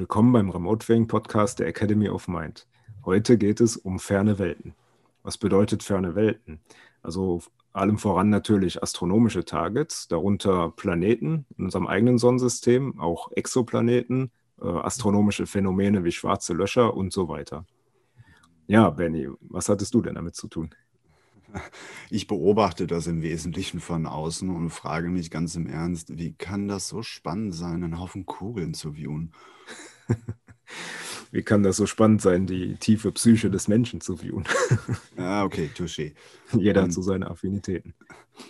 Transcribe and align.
Willkommen 0.00 0.32
beim 0.32 0.48
Remote 0.48 0.86
Viewing 0.86 1.08
Podcast 1.08 1.58
der 1.58 1.66
Academy 1.66 2.08
of 2.08 2.26
Mind. 2.26 2.66
Heute 3.04 3.36
geht 3.36 3.60
es 3.60 3.76
um 3.76 3.98
ferne 3.98 4.38
Welten. 4.38 4.74
Was 5.24 5.36
bedeutet 5.36 5.82
ferne 5.82 6.14
Welten? 6.14 6.58
Also 7.02 7.42
allem 7.74 7.98
voran 7.98 8.30
natürlich 8.30 8.82
astronomische 8.82 9.44
Targets, 9.44 10.08
darunter 10.08 10.70
Planeten 10.70 11.44
in 11.58 11.66
unserem 11.66 11.86
eigenen 11.86 12.16
Sonnensystem, 12.16 12.98
auch 12.98 13.30
Exoplaneten, 13.32 14.30
äh, 14.62 14.68
astronomische 14.68 15.44
Phänomene 15.44 16.02
wie 16.02 16.12
schwarze 16.12 16.54
Löcher 16.54 16.94
und 16.94 17.12
so 17.12 17.28
weiter. 17.28 17.66
Ja, 18.68 18.88
Benny, 18.88 19.28
was 19.42 19.68
hattest 19.68 19.92
du 19.92 20.00
denn 20.00 20.14
damit 20.14 20.34
zu 20.34 20.48
tun? 20.48 20.70
Ich 22.10 22.26
beobachte 22.26 22.86
das 22.86 23.06
im 23.06 23.22
Wesentlichen 23.22 23.80
von 23.80 24.06
außen 24.06 24.50
und 24.50 24.70
frage 24.70 25.08
mich 25.08 25.30
ganz 25.30 25.54
im 25.54 25.66
Ernst, 25.66 26.18
wie 26.18 26.32
kann 26.32 26.68
das 26.68 26.88
so 26.88 27.02
spannend 27.02 27.54
sein, 27.54 27.84
einen 27.84 28.00
Haufen 28.00 28.26
Kugeln 28.26 28.74
zu 28.74 28.94
viewen? 28.94 29.32
wie 31.30 31.42
kann 31.42 31.62
das 31.62 31.76
so 31.76 31.86
spannend 31.86 32.22
sein, 32.22 32.46
die 32.46 32.76
tiefe 32.76 33.12
Psyche 33.12 33.50
des 33.50 33.68
Menschen 33.68 34.00
zu 34.00 34.16
viewen? 34.16 34.44
ah, 35.16 35.44
okay, 35.44 35.70
touché. 35.76 36.14
Jeder 36.52 36.82
hat 36.82 36.92
so 36.92 37.02
seine 37.02 37.30
Affinitäten. 37.30 37.94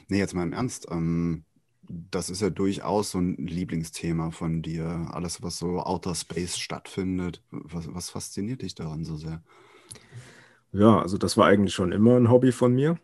Nee, 0.08 0.18
jetzt 0.18 0.34
mal 0.34 0.44
im 0.44 0.52
Ernst. 0.52 0.86
Ähm, 0.90 1.44
das 2.10 2.30
ist 2.30 2.40
ja 2.40 2.50
durchaus 2.50 3.10
so 3.10 3.18
ein 3.18 3.36
Lieblingsthema 3.36 4.30
von 4.30 4.62
dir. 4.62 5.08
Alles, 5.12 5.42
was 5.42 5.58
so 5.58 5.80
Outer 5.80 6.14
Space 6.14 6.56
stattfindet. 6.56 7.42
Was, 7.50 7.92
was 7.92 8.10
fasziniert 8.10 8.62
dich 8.62 8.74
daran 8.74 9.04
so 9.04 9.16
sehr? 9.16 9.42
Ja, 10.72 11.00
also 11.00 11.18
das 11.18 11.36
war 11.36 11.46
eigentlich 11.46 11.74
schon 11.74 11.92
immer 11.92 12.16
ein 12.16 12.30
Hobby 12.30 12.52
von 12.52 12.74
mir. 12.74 12.98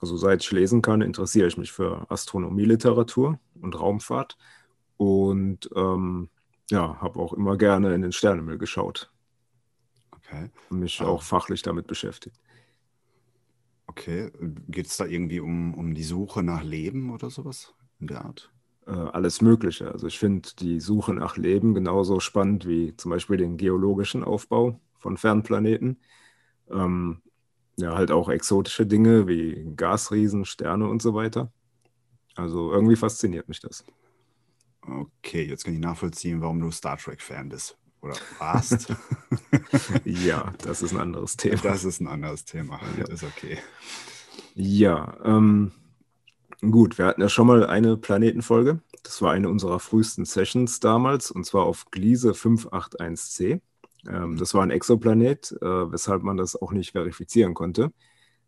Also 0.00 0.16
seit 0.16 0.42
ich 0.42 0.50
lesen 0.50 0.82
kann, 0.82 1.00
interessiere 1.00 1.46
ich 1.46 1.56
mich 1.56 1.72
für 1.72 2.10
Astronomieliteratur 2.10 3.38
und 3.60 3.80
Raumfahrt. 3.80 4.36
Und 4.96 5.70
ähm, 5.74 6.28
ja, 6.70 7.00
habe 7.00 7.18
auch 7.18 7.32
immer 7.32 7.56
gerne 7.56 7.94
in 7.94 8.02
den 8.02 8.12
Sternenhimmel 8.12 8.58
geschaut. 8.58 9.12
Okay. 10.10 10.50
Und 10.70 10.80
mich 10.80 11.00
ah. 11.00 11.06
auch 11.06 11.22
fachlich 11.22 11.62
damit 11.62 11.86
beschäftigt. 11.86 12.40
Okay. 13.86 14.30
Geht 14.68 14.86
es 14.86 14.96
da 14.96 15.04
irgendwie 15.04 15.40
um, 15.40 15.74
um 15.74 15.94
die 15.94 16.04
Suche 16.04 16.42
nach 16.42 16.62
Leben 16.62 17.10
oder 17.10 17.30
sowas 17.30 17.74
in 18.00 18.06
der 18.06 18.24
Art? 18.24 18.50
Äh, 18.86 18.92
alles 18.92 19.40
Mögliche. 19.40 19.92
Also 19.92 20.06
ich 20.06 20.18
finde 20.18 20.48
die 20.58 20.80
Suche 20.80 21.14
nach 21.14 21.36
Leben 21.36 21.74
genauso 21.74 22.20
spannend 22.20 22.66
wie 22.66 22.96
zum 22.96 23.10
Beispiel 23.10 23.36
den 23.36 23.56
geologischen 23.56 24.24
Aufbau 24.24 24.80
von 24.98 25.16
Fernplaneten. 25.16 26.00
Ähm, 26.72 27.22
ja, 27.76 27.94
halt 27.94 28.10
auch 28.10 28.28
exotische 28.28 28.86
Dinge 28.86 29.26
wie 29.26 29.72
Gasriesen, 29.76 30.44
Sterne 30.44 30.88
und 30.88 31.02
so 31.02 31.14
weiter. 31.14 31.52
Also 32.34 32.72
irgendwie 32.72 32.96
fasziniert 32.96 33.48
mich 33.48 33.60
das. 33.60 33.84
Okay, 34.82 35.44
jetzt 35.44 35.64
kann 35.64 35.74
ich 35.74 35.80
nachvollziehen, 35.80 36.40
warum 36.40 36.60
du 36.60 36.70
Star 36.70 36.98
Trek-Fan 36.98 37.48
bist. 37.48 37.76
Oder 38.00 38.16
warst. 38.38 38.92
ja, 40.04 40.52
das 40.64 40.82
ist 40.82 40.92
ein 40.92 41.00
anderes 41.00 41.36
Thema. 41.36 41.60
Das 41.62 41.84
ist 41.84 42.00
ein 42.00 42.08
anderes 42.08 42.44
Thema. 42.44 42.80
Ja. 42.98 43.06
Ist 43.06 43.22
okay. 43.22 43.58
Ja, 44.54 45.16
ähm, 45.24 45.72
gut, 46.60 46.98
wir 46.98 47.06
hatten 47.06 47.20
ja 47.20 47.28
schon 47.28 47.46
mal 47.46 47.66
eine 47.66 47.96
Planetenfolge. 47.96 48.80
Das 49.02 49.22
war 49.22 49.32
eine 49.32 49.48
unserer 49.48 49.78
frühesten 49.78 50.24
Sessions 50.24 50.80
damals, 50.80 51.30
und 51.30 51.44
zwar 51.44 51.64
auf 51.64 51.90
Gliese 51.90 52.32
581c. 52.32 53.60
Ähm, 54.08 54.36
das 54.36 54.54
war 54.54 54.62
ein 54.62 54.70
Exoplanet, 54.70 55.52
äh, 55.60 55.92
weshalb 55.92 56.22
man 56.22 56.36
das 56.36 56.60
auch 56.60 56.72
nicht 56.72 56.92
verifizieren 56.92 57.54
konnte. 57.54 57.92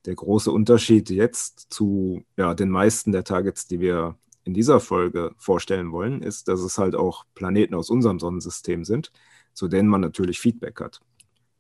Der 0.06 0.14
große 0.14 0.50
Unterschied 0.50 1.10
jetzt 1.10 1.72
zu 1.72 2.22
ja, 2.36 2.54
den 2.54 2.70
meisten 2.70 3.12
der 3.12 3.24
Targets, 3.24 3.66
die 3.66 3.80
wir 3.80 4.16
in 4.44 4.54
dieser 4.54 4.80
Folge 4.80 5.32
vorstellen 5.38 5.90
wollen, 5.92 6.22
ist, 6.22 6.48
dass 6.48 6.60
es 6.60 6.76
halt 6.78 6.94
auch 6.94 7.24
Planeten 7.34 7.74
aus 7.74 7.88
unserem 7.88 8.20
Sonnensystem 8.20 8.84
sind, 8.84 9.10
zu 9.54 9.68
denen 9.68 9.88
man 9.88 10.02
natürlich 10.02 10.38
Feedback 10.38 10.80
hat. 10.80 11.00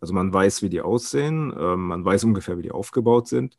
Also 0.00 0.12
man 0.12 0.32
weiß, 0.32 0.60
wie 0.62 0.68
die 0.68 0.82
aussehen, 0.82 1.52
äh, 1.52 1.76
man 1.76 2.04
weiß 2.04 2.24
ungefähr, 2.24 2.58
wie 2.58 2.62
die 2.62 2.72
aufgebaut 2.72 3.26
sind. 3.28 3.56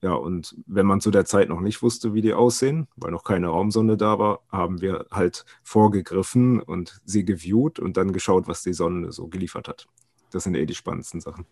Ja, 0.00 0.12
und 0.12 0.54
wenn 0.66 0.86
man 0.86 1.00
zu 1.00 1.10
der 1.10 1.24
Zeit 1.24 1.48
noch 1.48 1.60
nicht 1.60 1.82
wusste, 1.82 2.14
wie 2.14 2.22
die 2.22 2.32
aussehen, 2.32 2.86
weil 2.96 3.10
noch 3.10 3.24
keine 3.24 3.48
Raumsonde 3.48 3.96
da 3.96 4.18
war, 4.18 4.40
haben 4.50 4.80
wir 4.80 5.06
halt 5.10 5.44
vorgegriffen 5.64 6.60
und 6.60 7.00
sie 7.04 7.24
geviewt 7.24 7.80
und 7.80 7.96
dann 7.96 8.12
geschaut, 8.12 8.46
was 8.46 8.62
die 8.62 8.74
Sonne 8.74 9.10
so 9.10 9.26
geliefert 9.26 9.66
hat. 9.66 9.88
Das 10.30 10.44
sind 10.44 10.54
eh 10.54 10.66
die 10.66 10.74
spannendsten 10.74 11.20
Sachen. 11.20 11.46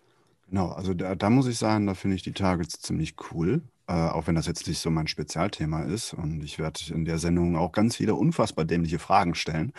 Genau, 0.49 0.69
also 0.69 0.95
da, 0.95 1.17
da 1.17 1.29
muss 1.29 1.49
ich 1.49 1.59
sagen, 1.59 1.87
da 1.89 1.95
finde 1.95 2.17
ich 2.17 2.23
die 2.23 2.33
Targets 2.33 2.81
ziemlich 2.81 3.17
cool. 3.33 3.63
Äh, 3.89 3.93
auch 3.93 4.29
wenn 4.29 4.37
das 4.37 4.47
jetzt 4.47 4.69
nicht 4.69 4.79
so 4.79 4.91
mein 4.91 5.09
Spezialthema 5.09 5.83
ist. 5.83 6.15
Und 6.15 6.45
ich 6.45 6.59
werde 6.61 6.81
in 6.91 7.05
der 7.05 7.19
Sendung 7.19 7.57
auch 7.57 7.73
ganz 7.73 7.97
viele 7.97 8.15
unfassbar 8.15 8.65
dämliche 8.65 9.01
Fragen 9.01 9.35
stellen. 9.35 9.73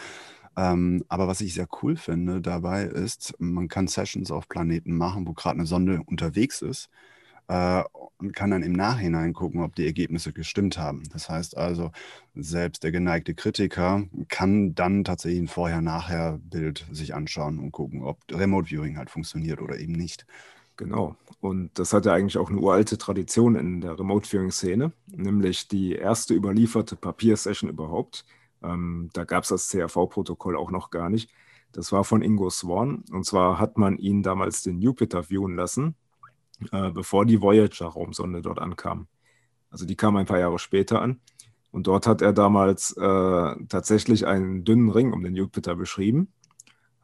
Ähm, 0.58 1.06
aber 1.08 1.28
was 1.28 1.40
ich 1.40 1.53
sehr 1.53 1.68
cool 1.81 1.96
finde 1.96 2.42
dabei 2.42 2.84
ist, 2.84 3.34
man 3.40 3.69
kann 3.69 3.88
Sessions 3.88 4.31
auf 4.31 4.50
Planeten 4.50 4.96
machen, 4.97 5.25
wo 5.28 5.34
gerade 5.34 5.59
eine 5.59 5.68
Sonde 5.68 6.02
unterwegs 6.06 6.62
ist 6.62 6.90
äh, 7.47 7.84
und 8.18 8.34
kann 8.35 8.52
dann 8.52 8.63
im 8.63 8.74
Nachhinein 8.74 9.34
gucken, 9.34 9.62
ob 9.62 9.75
die 9.75 9.85
Ergebnisse 9.85 10.34
gestimmt 10.34 10.78
haben. 10.78 11.03
Das 11.13 11.30
heißt 11.30 11.56
also, 11.56 11.91
selbst 12.35 12.84
der 12.84 12.91
geneigte 12.91 13.35
Kritiker 13.35 14.03
kann 14.28 14.74
dann 14.74 15.03
tatsächlich 15.03 15.41
ein 15.41 15.47
Vorher-Nachher-Bild 15.47 16.88
sich 16.91 17.13
anschauen 17.13 17.59
und 17.59 17.72
gucken, 17.72 18.03
ob 18.03 18.19
Remote 18.31 18.69
Viewing 18.69 18.97
halt 18.97 19.09
funktioniert 19.09 19.62
oder 19.62 19.78
eben 19.80 19.94
nicht. 19.94 20.25
Genau. 20.78 21.16
Und 21.41 21.78
das 21.80 21.94
hat 21.94 22.06
ja 22.06 22.13
eigentlich 22.13 22.38
auch 22.38 22.50
eine 22.50 22.59
uralte 22.59 22.97
Tradition 22.97 23.56
in 23.56 23.81
der 23.81 23.97
Remote-Viewing-Szene, 24.00 24.91
nämlich 25.07 25.68
die 25.68 25.94
erste 25.94 26.34
überlieferte 26.36 26.96
Papiersession 26.96 27.69
überhaupt. 27.69 28.25
Ähm, 28.63 29.09
da 29.13 29.24
gab 29.24 29.44
es 29.44 29.50
das 29.50 29.69
CRV-Protokoll 29.69 30.56
auch 30.56 30.72
noch 30.72 30.91
gar 30.91 31.09
nicht. 31.09 31.31
Das 31.72 31.91
war 31.91 32.03
von 32.03 32.22
Ingo 32.22 32.50
Swan. 32.50 33.03
Und 33.12 33.25
zwar 33.25 33.59
hat 33.59 33.78
man 33.78 33.97
ihn 33.97 34.24
damals 34.24 34.63
den 34.63 34.80
Jupiter 34.81 35.30
viewen 35.30 35.56
lassen, 35.56 35.96
äh, 36.72 36.91
bevor 36.91 37.25
die 37.25 37.41
Voyager-Raumsonde 37.41 38.41
dort 38.41 38.59
ankam. 38.59 39.07
Also 39.69 39.85
die 39.85 39.95
kam 39.95 40.16
ein 40.16 40.25
paar 40.25 40.40
Jahre 40.40 40.59
später 40.59 41.01
an. 41.01 41.19
Und 41.72 41.88
dort 41.88 42.07
hat 42.07 42.22
er 42.22 42.34
damals 42.34 42.95
äh, 42.97 43.56
tatsächlich 43.68 44.25
einen 44.25 44.63
dünnen 44.63 44.90
Ring 44.90 45.13
um 45.13 45.23
den 45.23 45.35
Jupiter 45.35 45.75
beschrieben 45.75 46.29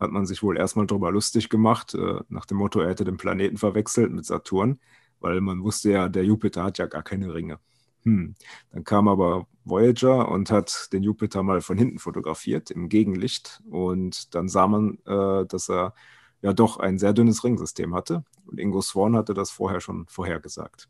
hat 0.03 0.11
man 0.11 0.25
sich 0.25 0.43
wohl 0.43 0.57
erstmal 0.57 0.85
darüber 0.85 1.11
lustig 1.11 1.49
gemacht, 1.49 1.95
äh, 1.95 2.19
nach 2.29 2.45
dem 2.45 2.57
Motto, 2.57 2.79
er 2.79 2.89
hätte 2.89 3.05
den 3.05 3.17
Planeten 3.17 3.57
verwechselt 3.57 4.11
mit 4.11 4.25
Saturn, 4.25 4.79
weil 5.19 5.41
man 5.41 5.63
wusste 5.63 5.91
ja, 5.91 6.09
der 6.09 6.25
Jupiter 6.25 6.63
hat 6.63 6.77
ja 6.77 6.85
gar 6.85 7.03
keine 7.03 7.33
Ringe. 7.33 7.59
Hm. 8.03 8.35
Dann 8.71 8.83
kam 8.83 9.07
aber 9.07 9.47
Voyager 9.63 10.29
und 10.29 10.51
hat 10.51 10.89
den 10.91 11.03
Jupiter 11.03 11.41
mal 11.41 11.61
von 11.61 11.77
hinten 11.77 11.99
fotografiert 11.99 12.69
im 12.69 12.89
Gegenlicht 12.89 13.61
und 13.69 14.35
dann 14.35 14.49
sah 14.49 14.67
man, 14.67 14.99
äh, 15.05 15.45
dass 15.47 15.69
er 15.69 15.93
ja 16.41 16.51
doch 16.53 16.77
ein 16.77 16.99
sehr 16.99 17.13
dünnes 17.13 17.43
Ringsystem 17.43 17.95
hatte 17.95 18.25
und 18.45 18.59
Ingo 18.59 18.81
Swan 18.81 19.15
hatte 19.15 19.33
das 19.33 19.51
vorher 19.51 19.81
schon 19.81 20.05
vorhergesagt. 20.07 20.89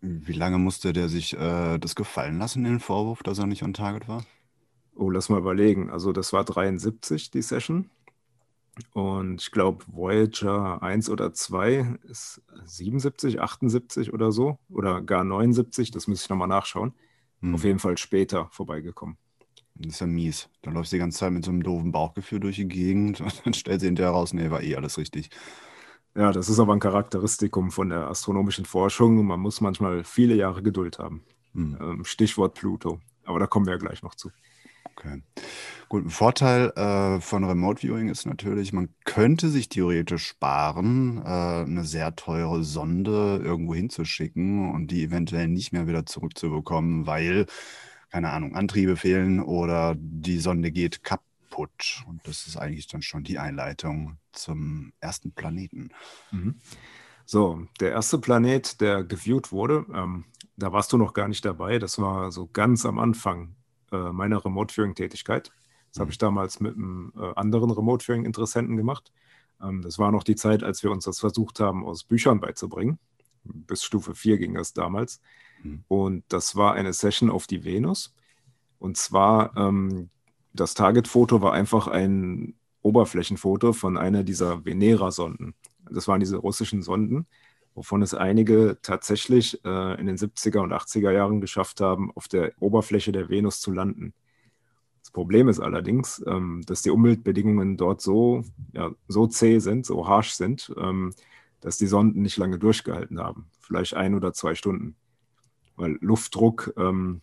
Wie 0.00 0.32
lange 0.32 0.58
musste 0.58 0.92
der 0.92 1.08
sich 1.08 1.36
äh, 1.36 1.78
das 1.78 1.94
gefallen 1.94 2.38
lassen, 2.38 2.64
den 2.64 2.80
Vorwurf, 2.80 3.22
dass 3.22 3.38
er 3.38 3.46
nicht 3.46 3.62
on 3.64 3.74
Target 3.74 4.06
war? 4.06 4.24
Oh, 4.94 5.10
lass 5.10 5.28
mal 5.28 5.38
überlegen. 5.38 5.90
Also 5.90 6.12
das 6.12 6.32
war 6.32 6.44
73, 6.44 7.30
die 7.30 7.42
Session. 7.42 7.90
Und 8.92 9.42
ich 9.42 9.50
glaube, 9.50 9.84
Voyager 9.88 10.82
1 10.82 11.10
oder 11.10 11.32
2 11.32 11.98
ist 12.08 12.42
77, 12.64 13.40
78 13.40 14.12
oder 14.12 14.30
so. 14.30 14.58
Oder 14.70 15.02
gar 15.02 15.24
79, 15.24 15.90
das 15.90 16.06
muss 16.06 16.22
ich 16.22 16.28
nochmal 16.28 16.48
nachschauen. 16.48 16.94
Hm. 17.40 17.54
Auf 17.54 17.64
jeden 17.64 17.78
Fall 17.78 17.98
später 17.98 18.48
vorbeigekommen. 18.52 19.16
Das 19.74 19.94
ist 19.94 20.00
ja 20.00 20.06
mies. 20.06 20.48
Dann 20.62 20.74
läufst 20.74 20.92
du 20.92 20.96
die 20.96 21.00
ganze 21.00 21.18
Zeit 21.18 21.32
mit 21.32 21.44
so 21.44 21.50
einem 21.50 21.62
doofen 21.62 21.92
Bauchgefühl 21.92 22.40
durch 22.40 22.56
die 22.56 22.68
Gegend 22.68 23.20
und 23.20 23.42
dann 23.44 23.52
stellst 23.52 23.82
du 23.82 23.86
hinterher 23.86 24.12
raus, 24.12 24.32
nee, 24.32 24.50
war 24.50 24.62
eh 24.62 24.76
alles 24.76 24.98
richtig. 24.98 25.30
Ja, 26.16 26.32
das 26.32 26.48
ist 26.48 26.58
aber 26.58 26.72
ein 26.72 26.80
Charakteristikum 26.80 27.70
von 27.70 27.90
der 27.90 28.08
astronomischen 28.08 28.64
Forschung. 28.64 29.24
Man 29.24 29.40
muss 29.40 29.60
manchmal 29.60 30.04
viele 30.04 30.34
Jahre 30.34 30.62
Geduld 30.62 30.98
haben. 30.98 31.22
Hm. 31.54 31.78
Ähm, 31.80 32.04
Stichwort 32.04 32.54
Pluto. 32.54 33.00
Aber 33.24 33.38
da 33.38 33.46
kommen 33.46 33.66
wir 33.66 33.74
ja 33.74 33.78
gleich 33.78 34.02
noch 34.02 34.14
zu. 34.14 34.30
Okay. 34.96 35.22
Gut, 35.88 36.06
ein 36.06 36.10
Vorteil 36.10 36.70
äh, 36.76 37.20
von 37.20 37.44
Remote 37.44 37.82
Viewing 37.82 38.08
ist 38.08 38.26
natürlich, 38.26 38.72
man 38.72 38.88
könnte 39.04 39.48
sich 39.48 39.68
theoretisch 39.68 40.26
sparen, 40.26 41.18
äh, 41.24 41.28
eine 41.64 41.84
sehr 41.84 42.16
teure 42.16 42.64
Sonde 42.64 43.40
irgendwo 43.42 43.74
hinzuschicken 43.74 44.72
und 44.72 44.90
die 44.90 45.04
eventuell 45.04 45.46
nicht 45.48 45.72
mehr 45.72 45.86
wieder 45.86 46.04
zurückzubekommen, 46.04 47.06
weil, 47.06 47.46
keine 48.10 48.30
Ahnung, 48.30 48.54
Antriebe 48.56 48.96
fehlen 48.96 49.40
oder 49.40 49.94
die 49.96 50.38
Sonde 50.38 50.72
geht 50.72 51.04
kaputt. 51.04 51.27
Und 52.06 52.26
das 52.26 52.46
ist 52.46 52.56
eigentlich 52.56 52.86
dann 52.86 53.02
schon 53.02 53.24
die 53.24 53.38
Einleitung 53.38 54.18
zum 54.32 54.92
ersten 55.00 55.32
Planeten. 55.32 55.90
Mhm. 56.30 56.60
So, 57.24 57.66
der 57.80 57.90
erste 57.90 58.18
Planet, 58.18 58.80
der 58.80 59.04
geviewt 59.04 59.52
wurde, 59.52 59.84
ähm, 59.92 60.24
da 60.56 60.72
warst 60.72 60.92
du 60.92 60.96
noch 60.96 61.12
gar 61.12 61.28
nicht 61.28 61.44
dabei. 61.44 61.78
Das 61.78 61.98
war 61.98 62.32
so 62.32 62.48
ganz 62.52 62.86
am 62.86 62.98
Anfang 62.98 63.54
äh, 63.92 64.12
meiner 64.12 64.44
Remote-Viewing-Tätigkeit. 64.44 65.52
Das 65.92 66.00
habe 66.00 66.10
ich 66.10 66.18
damals 66.18 66.60
mit 66.60 66.74
einem 66.74 67.12
äh, 67.16 67.32
anderen 67.36 67.70
Remote-Viewing-Interessenten 67.70 68.76
gemacht. 68.76 69.12
Ähm, 69.62 69.82
das 69.82 69.98
war 69.98 70.12
noch 70.12 70.24
die 70.24 70.36
Zeit, 70.36 70.62
als 70.62 70.82
wir 70.82 70.90
uns 70.90 71.04
das 71.04 71.20
versucht 71.20 71.60
haben, 71.60 71.84
aus 71.84 72.04
Büchern 72.04 72.40
beizubringen. 72.40 72.98
Bis 73.44 73.84
Stufe 73.84 74.14
4 74.14 74.38
ging 74.38 74.54
das 74.54 74.72
damals. 74.72 75.20
Mhm. 75.62 75.84
Und 75.88 76.24
das 76.28 76.56
war 76.56 76.74
eine 76.74 76.92
Session 76.92 77.30
auf 77.30 77.46
die 77.46 77.64
Venus. 77.64 78.14
Und 78.78 78.96
zwar, 78.96 79.56
ähm, 79.56 80.10
das 80.52 80.74
Target-Foto 80.74 81.40
war 81.42 81.52
einfach 81.52 81.86
ein 81.88 82.54
Oberflächenfoto 82.82 83.72
von 83.72 83.96
einer 83.96 84.22
dieser 84.22 84.64
Venera-Sonden. 84.64 85.54
Das 85.90 86.08
waren 86.08 86.20
diese 86.20 86.36
russischen 86.36 86.82
Sonden, 86.82 87.26
wovon 87.74 88.02
es 88.02 88.14
einige 88.14 88.78
tatsächlich 88.82 89.64
äh, 89.64 90.00
in 90.00 90.06
den 90.06 90.16
70er 90.16 90.60
und 90.60 90.72
80er 90.72 91.10
Jahren 91.10 91.40
geschafft 91.40 91.80
haben, 91.80 92.10
auf 92.14 92.28
der 92.28 92.52
Oberfläche 92.60 93.12
der 93.12 93.28
Venus 93.28 93.60
zu 93.60 93.72
landen. 93.72 94.14
Das 95.00 95.10
Problem 95.10 95.48
ist 95.48 95.60
allerdings, 95.60 96.22
ähm, 96.26 96.62
dass 96.66 96.82
die 96.82 96.90
Umweltbedingungen 96.90 97.76
dort 97.76 98.00
so, 98.00 98.42
ja, 98.72 98.90
so 99.06 99.26
zäh 99.26 99.58
sind, 99.58 99.86
so 99.86 100.06
harsch 100.06 100.32
sind, 100.32 100.72
ähm, 100.76 101.14
dass 101.60 101.78
die 101.78 101.86
Sonden 101.86 102.22
nicht 102.22 102.36
lange 102.36 102.58
durchgehalten 102.58 103.18
haben. 103.18 103.46
Vielleicht 103.60 103.94
ein 103.94 104.14
oder 104.14 104.32
zwei 104.32 104.54
Stunden. 104.54 104.96
Weil 105.76 105.96
Luftdruck 106.00 106.74
ähm, 106.76 107.22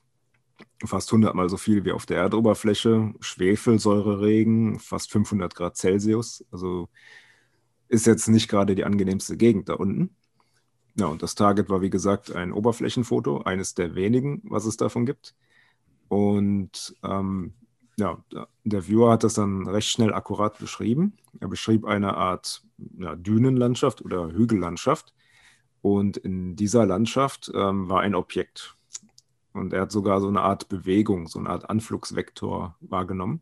fast 0.85 1.11
100 1.11 1.35
mal 1.35 1.49
so 1.49 1.57
viel 1.57 1.85
wie 1.85 1.91
auf 1.91 2.05
der 2.05 2.17
Erdoberfläche, 2.17 3.13
Schwefelsäureregen, 3.19 4.79
fast 4.79 5.11
500 5.11 5.55
Grad 5.55 5.77
Celsius. 5.77 6.45
Also 6.51 6.89
ist 7.87 8.07
jetzt 8.07 8.27
nicht 8.27 8.49
gerade 8.49 8.75
die 8.75 8.85
angenehmste 8.85 9.37
Gegend 9.37 9.69
da 9.69 9.73
unten. 9.73 10.15
Ja, 10.97 11.07
und 11.07 11.21
das 11.21 11.35
Target 11.35 11.69
war 11.69 11.81
wie 11.81 11.89
gesagt 11.89 12.31
ein 12.33 12.53
Oberflächenfoto, 12.53 13.41
eines 13.41 13.73
der 13.73 13.95
wenigen, 13.95 14.41
was 14.45 14.65
es 14.65 14.77
davon 14.77 15.05
gibt. 15.05 15.35
Und 16.07 16.95
ähm, 17.03 17.53
ja, 17.97 18.23
der 18.63 18.87
Viewer 18.87 19.11
hat 19.11 19.23
das 19.23 19.35
dann 19.35 19.67
recht 19.67 19.89
schnell 19.89 20.13
akkurat 20.13 20.57
beschrieben. 20.57 21.17
Er 21.39 21.47
beschrieb 21.47 21.85
eine 21.85 22.15
Art 22.15 22.63
ja, 22.97 23.15
Dünenlandschaft 23.15 24.01
oder 24.01 24.31
Hügellandschaft. 24.31 25.13
Und 25.81 26.17
in 26.17 26.55
dieser 26.55 26.85
Landschaft 26.85 27.51
ähm, 27.53 27.89
war 27.89 28.01
ein 28.01 28.15
Objekt. 28.15 28.75
Und 29.55 29.71
er 29.71 29.83
hat 29.83 29.91
sogar 29.91 30.19
so 30.19 30.27
eine 30.27 30.41
Art 30.41 30.67
Bewegung, 30.67 31.27
so 31.27 31.39
eine 31.39 31.49
Art 31.49 31.69
Anflugsvektor 31.69 32.75
wahrgenommen. 32.81 33.41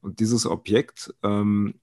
Und 0.00 0.20
dieses 0.20 0.46
Objekt 0.46 1.12
ähm, 1.24 1.74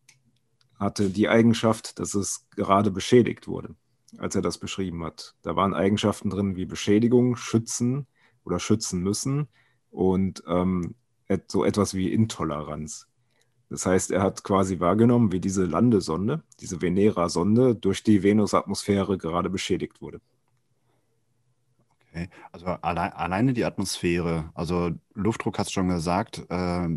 hatte 0.75 1.09
die 1.09 1.27
Eigenschaft, 1.27 1.99
dass 1.99 2.13
es 2.13 2.47
gerade 2.55 2.89
beschädigt 2.89 3.49
wurde, 3.49 3.75
als 4.17 4.35
er 4.35 4.41
das 4.41 4.59
beschrieben 4.59 5.03
hat. 5.03 5.35
Da 5.41 5.57
waren 5.57 5.73
Eigenschaften 5.73 6.29
drin 6.29 6.55
wie 6.55 6.65
Beschädigung, 6.65 7.35
Schützen 7.35 8.07
oder 8.45 8.59
schützen 8.59 9.01
müssen 9.01 9.49
und 9.91 10.41
ähm, 10.47 10.95
so 11.47 11.65
etwas 11.65 11.93
wie 11.93 12.13
Intoleranz. 12.13 13.07
Das 13.69 13.85
heißt, 13.85 14.11
er 14.11 14.21
hat 14.21 14.45
quasi 14.45 14.79
wahrgenommen, 14.79 15.33
wie 15.33 15.41
diese 15.41 15.65
Landesonde, 15.65 16.43
diese 16.61 16.81
Venera-Sonde, 16.81 17.75
durch 17.75 18.03
die 18.03 18.23
Venusatmosphäre 18.23 19.17
gerade 19.17 19.49
beschädigt 19.49 20.01
wurde. 20.01 20.21
Okay, 22.11 22.29
also 22.51 22.65
allein, 22.65 23.13
alleine 23.13 23.53
die 23.53 23.65
Atmosphäre, 23.65 24.49
also 24.55 24.91
Luftdruck 25.13 25.59
hast 25.59 25.69
du 25.69 25.73
schon 25.73 25.89
gesagt, 25.89 26.43
äh, 26.49 26.87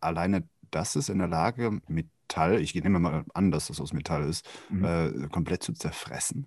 alleine 0.00 0.48
das 0.70 0.96
ist 0.96 1.08
in 1.08 1.18
der 1.18 1.28
Lage, 1.28 1.80
Metall, 1.88 2.60
ich 2.60 2.74
nehme 2.74 2.98
mal 2.98 3.24
an, 3.32 3.50
dass 3.50 3.68
das 3.68 3.80
aus 3.80 3.92
Metall 3.92 4.28
ist, 4.28 4.46
mhm. 4.68 4.84
äh, 4.84 5.28
komplett 5.28 5.62
zu 5.62 5.72
zerfressen. 5.72 6.46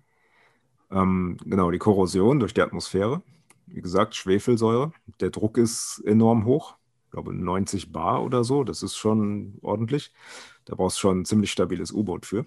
Ähm, 0.90 1.38
genau, 1.44 1.70
die 1.70 1.78
Korrosion 1.78 2.40
durch 2.40 2.54
die 2.54 2.62
Atmosphäre. 2.62 3.22
Wie 3.66 3.82
gesagt, 3.82 4.14
Schwefelsäure. 4.14 4.92
Der 5.20 5.30
Druck 5.30 5.58
ist 5.58 6.02
enorm 6.06 6.44
hoch. 6.44 6.76
Ich 7.06 7.12
glaube 7.12 7.34
90 7.34 7.92
Bar 7.92 8.22
oder 8.22 8.44
so. 8.44 8.64
Das 8.64 8.82
ist 8.82 8.96
schon 8.96 9.58
ordentlich. 9.62 10.12
Da 10.64 10.74
brauchst 10.74 10.98
du 10.98 11.00
schon 11.00 11.20
ein 11.20 11.24
ziemlich 11.24 11.50
stabiles 11.50 11.92
U-Boot 11.92 12.26
für. 12.26 12.46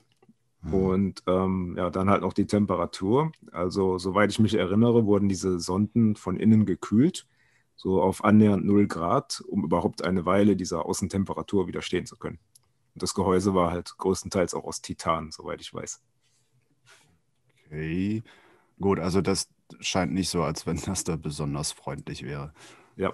Mhm. 0.61 0.73
Und 0.73 1.23
ähm, 1.27 1.75
ja, 1.77 1.89
dann 1.89 2.09
halt 2.09 2.21
noch 2.21 2.33
die 2.33 2.45
Temperatur. 2.45 3.31
Also, 3.51 3.97
soweit 3.97 4.31
ich 4.31 4.39
mich 4.39 4.53
erinnere, 4.53 5.05
wurden 5.05 5.29
diese 5.29 5.59
Sonden 5.59 6.15
von 6.15 6.37
innen 6.37 6.65
gekühlt, 6.65 7.27
so 7.75 8.01
auf 8.01 8.23
annähernd 8.23 8.65
0 8.65 8.87
Grad, 8.87 9.43
um 9.47 9.63
überhaupt 9.63 10.03
eine 10.03 10.25
Weile 10.25 10.55
dieser 10.55 10.85
Außentemperatur 10.85 11.67
widerstehen 11.67 12.05
zu 12.05 12.15
können. 12.15 12.39
Und 12.93 13.03
das 13.03 13.13
Gehäuse 13.13 13.55
war 13.55 13.71
halt 13.71 13.97
größtenteils 13.97 14.53
auch 14.53 14.65
aus 14.65 14.81
Titan, 14.81 15.31
soweit 15.31 15.61
ich 15.61 15.73
weiß. 15.73 16.01
Okay. 17.65 18.23
Gut, 18.79 18.99
also 18.99 19.21
das 19.21 19.47
scheint 19.79 20.11
nicht 20.13 20.29
so, 20.29 20.43
als 20.43 20.65
wenn 20.65 20.77
das 20.77 21.03
da 21.03 21.15
besonders 21.15 21.71
freundlich 21.71 22.23
wäre. 22.23 22.53
Ja, 22.97 23.13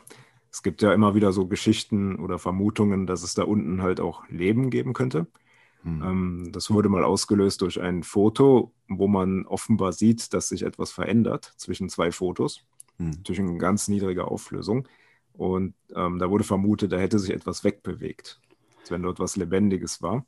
es 0.52 0.64
gibt 0.64 0.82
ja 0.82 0.94
immer 0.94 1.14
wieder 1.14 1.32
so 1.32 1.48
Geschichten 1.48 2.16
oder 2.16 2.40
Vermutungen, 2.40 3.06
dass 3.06 3.24
es 3.24 3.36
da 3.36 3.44
unten 3.44 3.82
halt 3.82 4.00
auch 4.00 4.28
Leben 4.30 4.70
geben 4.70 4.94
könnte. 4.94 5.28
Hm. 5.84 6.02
Ähm, 6.04 6.50
das 6.52 6.70
wurde 6.72 6.90
mal 6.90 7.04
ausgelöst 7.04 7.62
durch 7.62 7.82
ein 7.82 8.04
Foto, 8.04 8.74
wo 8.88 9.08
man 9.08 9.46
offenbar 9.46 9.94
sieht, 9.94 10.34
dass 10.34 10.50
sich 10.50 10.64
etwas 10.64 10.92
verändert 10.92 11.54
zwischen 11.58 11.90
zwei 11.90 12.12
Fotos, 12.12 12.66
hm. 12.98 13.24
durch 13.24 13.40
eine 13.40 13.58
ganz 13.58 13.88
niedrige 13.88 14.26
Auflösung. 14.26 14.88
Und 15.34 15.76
ähm, 15.96 16.20
da 16.20 16.30
wurde 16.30 16.44
vermutet, 16.44 16.92
da 16.92 16.98
hätte 16.98 17.20
sich 17.20 17.32
etwas 17.32 17.64
wegbewegt, 17.64 18.42
als 18.80 18.92
wenn 18.92 19.04
dort 19.04 19.20
was 19.20 19.36
Lebendiges 19.36 20.02
war. 20.02 20.26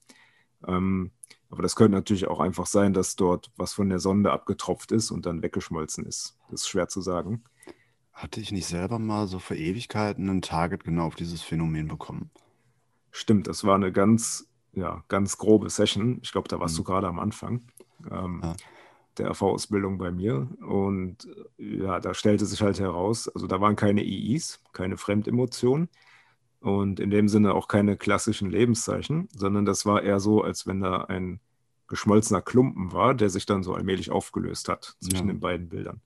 Ähm, 0.68 1.12
aber 1.50 1.64
das 1.64 1.76
könnte 1.76 1.98
natürlich 1.98 2.28
auch 2.28 2.40
einfach 2.40 2.68
sein, 2.68 2.94
dass 2.94 3.16
dort 3.16 3.52
was 3.58 3.74
von 3.74 3.90
der 3.90 4.00
Sonde 4.00 4.32
abgetropft 4.32 4.92
ist 4.92 5.10
und 5.10 5.26
dann 5.26 5.42
weggeschmolzen 5.42 6.06
ist. 6.06 6.38
Das 6.50 6.62
ist 6.62 6.68
schwer 6.68 6.88
zu 6.88 7.02
sagen. 7.02 7.44
Hatte 8.14 8.42
ich 8.42 8.52
nicht 8.52 8.68
selber 8.68 9.00
mal 9.00 9.28
so 9.28 9.40
für 9.40 9.56
Ewigkeiten 9.56 10.30
ein 10.30 10.42
Target 10.42 10.84
genau 10.84 11.08
auf 11.08 11.16
dieses 11.16 11.42
Phänomen 11.42 11.88
bekommen? 11.88 12.30
Stimmt, 13.12 13.48
das 13.48 13.64
war 13.64 13.76
eine 13.76 13.92
ganz 13.92 14.49
ja, 14.74 15.04
ganz 15.08 15.38
grobe 15.38 15.70
Session. 15.70 16.20
Ich 16.22 16.32
glaube, 16.32 16.48
da 16.48 16.60
warst 16.60 16.76
mhm. 16.76 16.78
du 16.78 16.84
gerade 16.84 17.08
am 17.08 17.20
Anfang 17.20 17.62
ähm, 18.12 18.42
ja. 18.44 18.56
der 19.18 19.32
RV-Ausbildung 19.32 19.98
bei 19.98 20.12
mir. 20.12 20.48
Und 20.62 21.28
äh, 21.58 21.78
ja, 21.84 22.00
da 22.00 22.14
stellte 22.14 22.46
sich 22.46 22.62
halt 22.62 22.80
heraus, 22.80 23.28
also 23.28 23.48
da 23.48 23.62
waren 23.62 23.76
keine 23.76 24.04
IIs, 24.04 24.62
keine 24.74 24.98
Fremdemotionen 24.98 25.90
und 26.62 27.00
in 27.00 27.10
dem 27.10 27.28
Sinne 27.28 27.54
auch 27.54 27.68
keine 27.68 27.98
klassischen 27.98 28.50
Lebenszeichen, 28.50 29.30
sondern 29.34 29.66
das 29.66 29.86
war 29.86 30.04
eher 30.04 30.20
so, 30.20 30.44
als 30.44 30.68
wenn 30.68 30.82
da 30.82 31.04
ein 31.04 31.40
geschmolzener 31.88 32.42
Klumpen 32.42 32.92
war, 32.92 33.16
der 33.16 33.30
sich 33.30 33.46
dann 33.46 33.64
so 33.64 33.74
allmählich 33.74 34.12
aufgelöst 34.12 34.70
hat 34.70 34.96
zwischen 35.02 35.28
ja. 35.28 35.34
den 35.34 35.40
beiden 35.40 35.70
Bildern. 35.70 36.02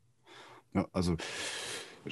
Ja, 0.73 0.87
also 0.91 1.17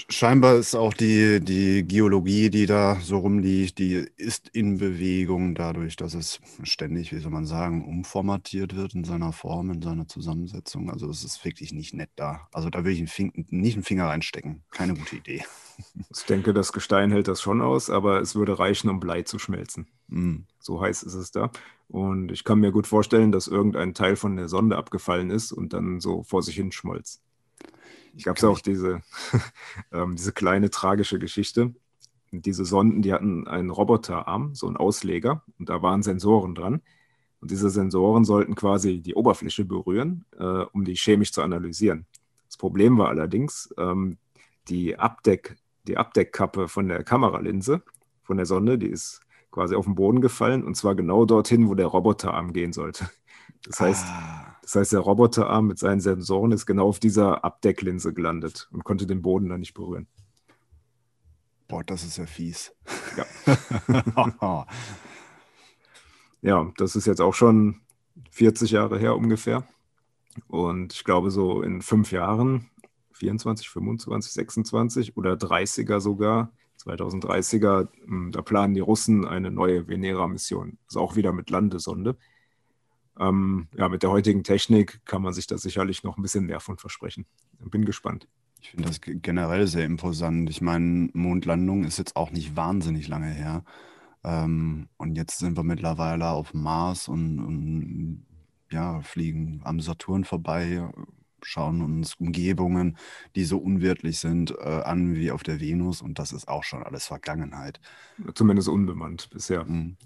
Scheinbar 0.07 0.55
ist 0.55 0.73
auch 0.73 0.93
die, 0.93 1.41
die 1.41 1.83
Geologie, 1.85 2.49
die 2.49 2.65
da 2.65 2.97
so 3.01 3.17
rumliegt, 3.17 3.77
die 3.77 4.07
ist 4.15 4.47
in 4.49 4.77
Bewegung 4.77 5.53
dadurch, 5.53 5.97
dass 5.97 6.13
es 6.13 6.39
ständig, 6.63 7.11
wie 7.11 7.19
soll 7.19 7.31
man 7.31 7.45
sagen, 7.45 7.85
umformatiert 7.85 8.75
wird 8.75 8.93
in 8.93 9.03
seiner 9.03 9.33
Form, 9.33 9.69
in 9.69 9.81
seiner 9.81 10.07
Zusammensetzung. 10.07 10.89
Also 10.89 11.09
es 11.09 11.25
ist 11.25 11.43
wirklich 11.43 11.73
nicht 11.73 11.93
nett 11.93 12.09
da. 12.15 12.47
Also 12.53 12.69
da 12.69 12.85
will 12.85 12.93
ich 12.93 12.99
einen 12.99 13.07
Fing 13.07 13.33
nicht 13.49 13.75
einen 13.75 13.83
Finger 13.83 14.05
reinstecken. 14.05 14.63
Keine 14.71 14.93
gute 14.93 15.17
Idee. 15.17 15.43
Ich 16.15 16.25
denke, 16.25 16.53
das 16.53 16.73
Gestein 16.73 17.09
hält 17.09 17.27
das 17.27 17.41
schon 17.41 17.59
aus, 17.59 17.89
aber 17.89 18.21
es 18.21 18.35
würde 18.35 18.59
reichen, 18.59 18.87
um 18.87 18.99
Blei 18.99 19.23
zu 19.23 19.39
schmelzen. 19.39 19.87
Mm. 20.09 20.41
So 20.59 20.79
heiß 20.79 21.01
ist 21.01 21.15
es 21.15 21.31
da. 21.31 21.49
Und 21.87 22.31
ich 22.31 22.43
kann 22.43 22.59
mir 22.59 22.71
gut 22.71 22.85
vorstellen, 22.85 23.31
dass 23.31 23.47
irgendein 23.47 23.95
Teil 23.95 24.15
von 24.15 24.35
der 24.35 24.47
Sonde 24.47 24.77
abgefallen 24.77 25.31
ist 25.31 25.51
und 25.51 25.73
dann 25.73 25.99
so 25.99 26.21
vor 26.21 26.43
sich 26.43 26.55
hin 26.55 26.71
schmolz. 26.71 27.19
Ich 28.13 28.23
gab 28.23 28.37
es 28.37 28.43
auch 28.43 28.59
diese, 28.59 29.01
ähm, 29.91 30.15
diese 30.15 30.33
kleine 30.33 30.69
tragische 30.69 31.19
Geschichte. 31.19 31.73
diese 32.31 32.65
Sonden, 32.65 33.01
die 33.01 33.13
hatten 33.13 33.47
einen 33.47 33.69
Roboterarm, 33.69 34.55
so 34.55 34.67
einen 34.67 34.77
Ausleger, 34.77 35.43
und 35.59 35.69
da 35.69 35.81
waren 35.81 36.01
Sensoren 36.01 36.55
dran. 36.55 36.81
Und 37.41 37.51
diese 37.51 37.69
Sensoren 37.69 38.23
sollten 38.23 38.55
quasi 38.55 39.01
die 39.01 39.15
Oberfläche 39.15 39.65
berühren, 39.65 40.25
äh, 40.37 40.43
um 40.43 40.85
die 40.85 40.95
chemisch 40.95 41.31
zu 41.33 41.41
analysieren. 41.41 42.05
Das 42.47 42.57
Problem 42.57 42.97
war 42.97 43.09
allerdings, 43.09 43.73
ähm, 43.77 44.17
die, 44.67 44.97
Abdeck, 44.97 45.57
die 45.87 45.97
Abdeckkappe 45.97 46.67
von 46.67 46.87
der 46.87 47.03
Kameralinse, 47.03 47.81
von 48.23 48.37
der 48.37 48.45
Sonde, 48.45 48.77
die 48.77 48.87
ist 48.87 49.21
quasi 49.49 49.75
auf 49.75 49.85
den 49.85 49.95
Boden 49.95 50.21
gefallen 50.21 50.63
und 50.63 50.75
zwar 50.75 50.95
genau 50.95 51.25
dorthin, 51.25 51.67
wo 51.67 51.75
der 51.75 51.87
Roboterarm 51.87 52.53
gehen 52.53 52.73
sollte. 52.73 53.09
Das 53.65 53.79
heißt, 53.79 54.05
ah. 54.07 54.50
Das 54.61 54.75
heißt, 54.75 54.93
der 54.93 54.99
Roboterarm 54.99 55.67
mit 55.67 55.79
seinen 55.79 56.01
Sensoren 56.01 56.51
ist 56.51 56.65
genau 56.65 56.87
auf 56.87 56.99
dieser 56.99 57.43
Abdecklinse 57.43 58.13
gelandet 58.13 58.69
und 58.71 58.83
konnte 58.83 59.07
den 59.07 59.21
Boden 59.21 59.49
dann 59.49 59.59
nicht 59.59 59.73
berühren. 59.73 60.07
Boah, 61.67 61.83
das 61.83 62.03
ist 62.03 62.17
ja 62.17 62.25
fies. 62.25 62.73
Ja. 63.17 63.55
ja, 66.41 66.71
das 66.77 66.95
ist 66.95 67.07
jetzt 67.07 67.21
auch 67.21 67.33
schon 67.33 67.81
40 68.31 68.71
Jahre 68.71 68.99
her 68.99 69.15
ungefähr. 69.15 69.65
Und 70.47 70.93
ich 70.93 71.03
glaube, 71.03 71.31
so 71.31 71.61
in 71.61 71.81
fünf 71.81 72.11
Jahren, 72.11 72.69
24, 73.13 73.69
25, 73.69 74.33
26 74.33 75.17
oder 75.17 75.33
30er 75.33 75.99
sogar, 75.99 76.51
2030er, 76.79 77.87
hm, 78.05 78.31
da 78.31 78.41
planen 78.41 78.73
die 78.73 78.79
Russen 78.79 79.25
eine 79.25 79.51
neue 79.51 79.87
Venera-Mission. 79.87 80.77
Also 80.87 80.99
auch 80.99 81.15
wieder 81.15 81.31
mit 81.31 81.49
Landesonde. 81.49 82.17
Ähm, 83.21 83.67
ja, 83.77 83.87
mit 83.87 84.01
der 84.01 84.09
heutigen 84.09 84.43
Technik 84.43 85.05
kann 85.05 85.21
man 85.21 85.33
sich 85.33 85.45
da 85.45 85.57
sicherlich 85.57 86.03
noch 86.03 86.17
ein 86.17 86.23
bisschen 86.23 86.47
mehr 86.47 86.59
von 86.59 86.77
versprechen. 86.77 87.25
Bin 87.59 87.85
gespannt. 87.85 88.27
Ich 88.61 88.71
finde 88.71 88.87
das 88.87 88.99
generell 89.01 89.67
sehr 89.67 89.85
imposant. 89.85 90.49
Ich 90.49 90.61
meine, 90.61 91.09
Mondlandung 91.13 91.83
ist 91.83 91.99
jetzt 91.99 92.15
auch 92.15 92.31
nicht 92.31 92.55
wahnsinnig 92.55 93.07
lange 93.07 93.29
her. 93.29 93.63
Ähm, 94.23 94.87
und 94.97 95.15
jetzt 95.15 95.37
sind 95.37 95.55
wir 95.55 95.63
mittlerweile 95.63 96.29
auf 96.29 96.53
Mars 96.53 97.07
und, 97.07 97.39
und 97.39 98.25
ja, 98.71 99.01
fliegen 99.01 99.61
am 99.63 99.79
Saturn 99.79 100.23
vorbei, 100.23 100.89
schauen 101.43 101.81
uns 101.81 102.15
Umgebungen, 102.15 102.97
die 103.35 103.43
so 103.43 103.57
unwirtlich 103.57 104.19
sind, 104.19 104.51
äh, 104.59 104.81
an 104.83 105.15
wie 105.15 105.31
auf 105.31 105.43
der 105.43 105.59
Venus. 105.59 106.01
Und 106.01 106.17
das 106.17 106.31
ist 106.31 106.47
auch 106.47 106.63
schon 106.63 106.83
alles 106.83 107.05
Vergangenheit. 107.05 107.79
Zumindest 108.33 108.67
unbemannt 108.67 109.29
bisher. 109.31 109.63
Mhm. 109.65 109.97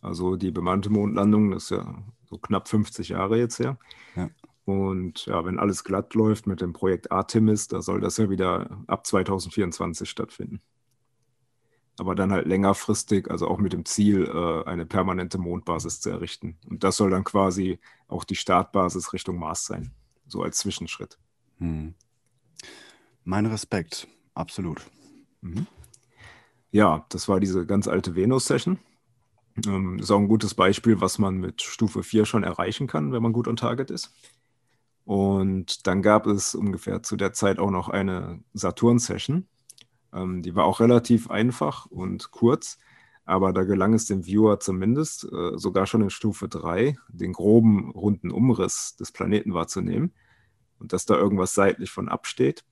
Also 0.00 0.36
die 0.36 0.50
bemannte 0.50 0.90
Mondlandung, 0.90 1.50
das 1.50 1.64
ist 1.64 1.70
ja 1.70 2.02
so 2.28 2.38
knapp 2.38 2.68
50 2.68 3.10
Jahre 3.10 3.38
jetzt 3.38 3.58
her. 3.58 3.78
Ja. 4.16 4.30
Und 4.64 5.24
ja, 5.26 5.44
wenn 5.46 5.58
alles 5.58 5.82
glatt 5.82 6.14
läuft 6.14 6.46
mit 6.46 6.60
dem 6.60 6.74
Projekt 6.74 7.10
Artemis, 7.10 7.68
da 7.68 7.80
soll 7.80 8.00
das 8.00 8.18
ja 8.18 8.28
wieder 8.28 8.84
ab 8.86 9.06
2024 9.06 10.08
stattfinden. 10.08 10.60
Aber 11.98 12.14
dann 12.14 12.30
halt 12.30 12.46
längerfristig, 12.46 13.30
also 13.30 13.48
auch 13.48 13.58
mit 13.58 13.72
dem 13.72 13.84
Ziel, 13.84 14.26
äh, 14.26 14.68
eine 14.68 14.86
permanente 14.86 15.38
Mondbasis 15.38 16.00
zu 16.00 16.10
errichten. 16.10 16.58
Und 16.68 16.84
das 16.84 16.96
soll 16.96 17.10
dann 17.10 17.24
quasi 17.24 17.80
auch 18.08 18.24
die 18.24 18.36
Startbasis 18.36 19.12
Richtung 19.12 19.38
Mars 19.38 19.64
sein, 19.64 19.90
so 20.26 20.42
als 20.42 20.58
Zwischenschritt. 20.58 21.18
Hm. 21.58 21.94
Mein 23.24 23.46
Respekt, 23.46 24.06
absolut. 24.34 24.82
Mhm. 25.40 25.66
Ja, 26.70 27.06
das 27.08 27.28
war 27.28 27.40
diese 27.40 27.66
ganz 27.66 27.88
alte 27.88 28.14
Venus-Session. 28.14 28.78
Ähm, 29.66 29.98
ist 29.98 30.10
auch 30.10 30.18
ein 30.18 30.28
gutes 30.28 30.54
Beispiel, 30.54 31.00
was 31.00 31.18
man 31.18 31.36
mit 31.38 31.62
Stufe 31.62 32.02
4 32.02 32.24
schon 32.26 32.44
erreichen 32.44 32.86
kann, 32.86 33.12
wenn 33.12 33.22
man 33.22 33.32
gut 33.32 33.48
on 33.48 33.56
Target 33.56 33.90
ist. 33.90 34.12
Und 35.04 35.86
dann 35.86 36.02
gab 36.02 36.26
es 36.26 36.54
ungefähr 36.54 37.02
zu 37.02 37.16
der 37.16 37.32
Zeit 37.32 37.58
auch 37.58 37.70
noch 37.70 37.88
eine 37.88 38.40
Saturn-Session. 38.52 39.48
Ähm, 40.12 40.42
die 40.42 40.54
war 40.54 40.64
auch 40.64 40.80
relativ 40.80 41.30
einfach 41.30 41.86
und 41.86 42.30
kurz, 42.30 42.78
aber 43.24 43.52
da 43.52 43.64
gelang 43.64 43.94
es 43.94 44.06
dem 44.06 44.26
Viewer 44.26 44.60
zumindest, 44.60 45.24
äh, 45.24 45.56
sogar 45.56 45.86
schon 45.86 46.02
in 46.02 46.10
Stufe 46.10 46.48
3, 46.48 46.96
den 47.08 47.32
groben 47.32 47.90
runden 47.90 48.30
Umriss 48.30 48.96
des 48.96 49.12
Planeten 49.12 49.54
wahrzunehmen 49.54 50.12
und 50.78 50.92
dass 50.92 51.06
da 51.06 51.16
irgendwas 51.16 51.54
seitlich 51.54 51.90
von 51.90 52.08
absteht. 52.08 52.64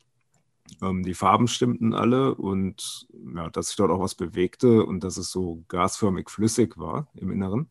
Ähm, 0.82 1.02
die 1.02 1.14
Farben 1.14 1.48
stimmten 1.48 1.94
alle 1.94 2.34
und 2.34 3.06
ja, 3.34 3.50
dass 3.50 3.68
sich 3.68 3.76
dort 3.76 3.90
auch 3.90 4.00
was 4.00 4.14
bewegte 4.14 4.84
und 4.84 5.04
dass 5.04 5.16
es 5.16 5.30
so 5.30 5.64
gasförmig 5.68 6.30
flüssig 6.30 6.76
war 6.76 7.08
im 7.14 7.30
Inneren. 7.30 7.70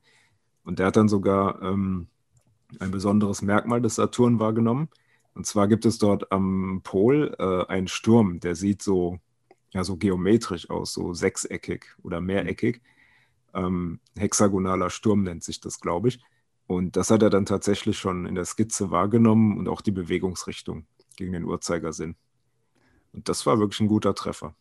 Und 0.63 0.79
der 0.79 0.87
hat 0.87 0.95
dann 0.95 1.09
sogar 1.09 1.61
ähm, 1.61 2.07
ein 2.79 2.91
besonderes 2.91 3.41
Merkmal 3.41 3.81
des 3.81 3.95
Saturn 3.95 4.39
wahrgenommen. 4.39 4.89
Und 5.33 5.45
zwar 5.45 5.67
gibt 5.67 5.85
es 5.85 5.97
dort 5.97 6.31
am 6.31 6.81
Pol 6.83 7.35
äh, 7.39 7.65
einen 7.71 7.87
Sturm, 7.87 8.39
der 8.39 8.55
sieht 8.55 8.81
so, 8.81 9.19
ja, 9.71 9.83
so 9.83 9.97
geometrisch 9.97 10.69
aus, 10.69 10.93
so 10.93 11.13
sechseckig 11.13 11.85
oder 12.03 12.21
mehreckig. 12.21 12.81
Ähm, 13.53 13.99
hexagonaler 14.17 14.89
Sturm 14.89 15.23
nennt 15.23 15.43
sich 15.43 15.59
das, 15.59 15.79
glaube 15.79 16.09
ich. 16.09 16.19
Und 16.67 16.95
das 16.95 17.11
hat 17.11 17.21
er 17.21 17.29
dann 17.29 17.45
tatsächlich 17.45 17.97
schon 17.99 18.25
in 18.25 18.35
der 18.35 18.45
Skizze 18.45 18.89
wahrgenommen 18.91 19.57
und 19.57 19.67
auch 19.67 19.81
die 19.81 19.91
Bewegungsrichtung 19.91 20.87
gegen 21.15 21.33
den 21.33 21.45
Uhrzeigersinn. 21.45 22.15
Und 23.15 23.29
das 23.29 23.45
war 23.45 23.59
wirklich 23.59 23.79
ein 23.79 23.87
guter 23.87 24.13
Treffer. 24.13 24.53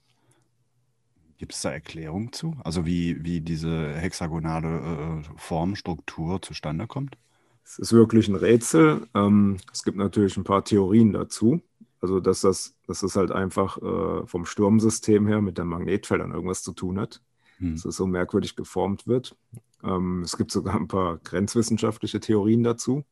Gibt 1.39 1.53
es 1.53 1.63
da 1.63 1.73
Erklärungen 1.73 2.33
zu? 2.33 2.57
Also 2.63 2.87
wie, 2.87 3.25
wie 3.25 3.41
diese 3.41 3.95
hexagonale 3.95 5.23
äh, 5.23 5.23
Form, 5.37 5.75
Struktur 5.75 6.41
zustande 6.41 6.87
kommt? 6.87 7.19
Es 7.65 7.79
ist 7.79 7.93
wirklich 7.93 8.29
ein 8.29 8.37
Rätsel. 8.37 9.09
Ähm, 9.15 9.57
es 9.73 9.83
gibt 9.83 9.97
natürlich 9.97 10.37
ein 10.37 10.45
paar 10.45 10.65
Theorien 10.65 11.13
dazu. 11.13 11.61
Also 12.01 12.21
dass 12.21 12.43
das, 12.43 12.77
dass 12.87 13.01
das 13.01 13.17
halt 13.17 13.33
einfach 13.33 13.79
äh, 13.79 14.27
vom 14.27 14.47
Sturmsystem 14.47 15.27
her 15.27 15.41
mit 15.41 15.59
den 15.59 15.67
Magnetfeldern 15.67 16.33
irgendwas 16.33 16.63
zu 16.63 16.73
tun 16.73 17.01
hat. 17.01 17.21
Hm. 17.59 17.75
Dass 17.75 17.85
es 17.85 17.97
so 17.97 18.07
merkwürdig 18.07 18.55
geformt 18.55 19.09
wird. 19.09 19.37
Ähm, 19.83 20.23
es 20.23 20.37
gibt 20.37 20.53
sogar 20.53 20.77
ein 20.77 20.87
paar 20.87 21.19
grenzwissenschaftliche 21.19 22.21
Theorien 22.21 22.63
dazu. 22.63 23.05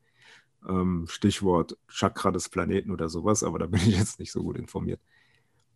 Ähm, 0.68 1.06
Stichwort 1.08 1.76
Chakra 1.88 2.30
des 2.30 2.48
Planeten 2.48 2.92
oder 2.92 3.08
sowas, 3.08 3.42
aber 3.42 3.58
da 3.58 3.66
bin 3.66 3.80
ich 3.80 3.98
jetzt 3.98 4.20
nicht 4.20 4.30
so 4.30 4.44
gut 4.44 4.56
informiert. 4.56 5.00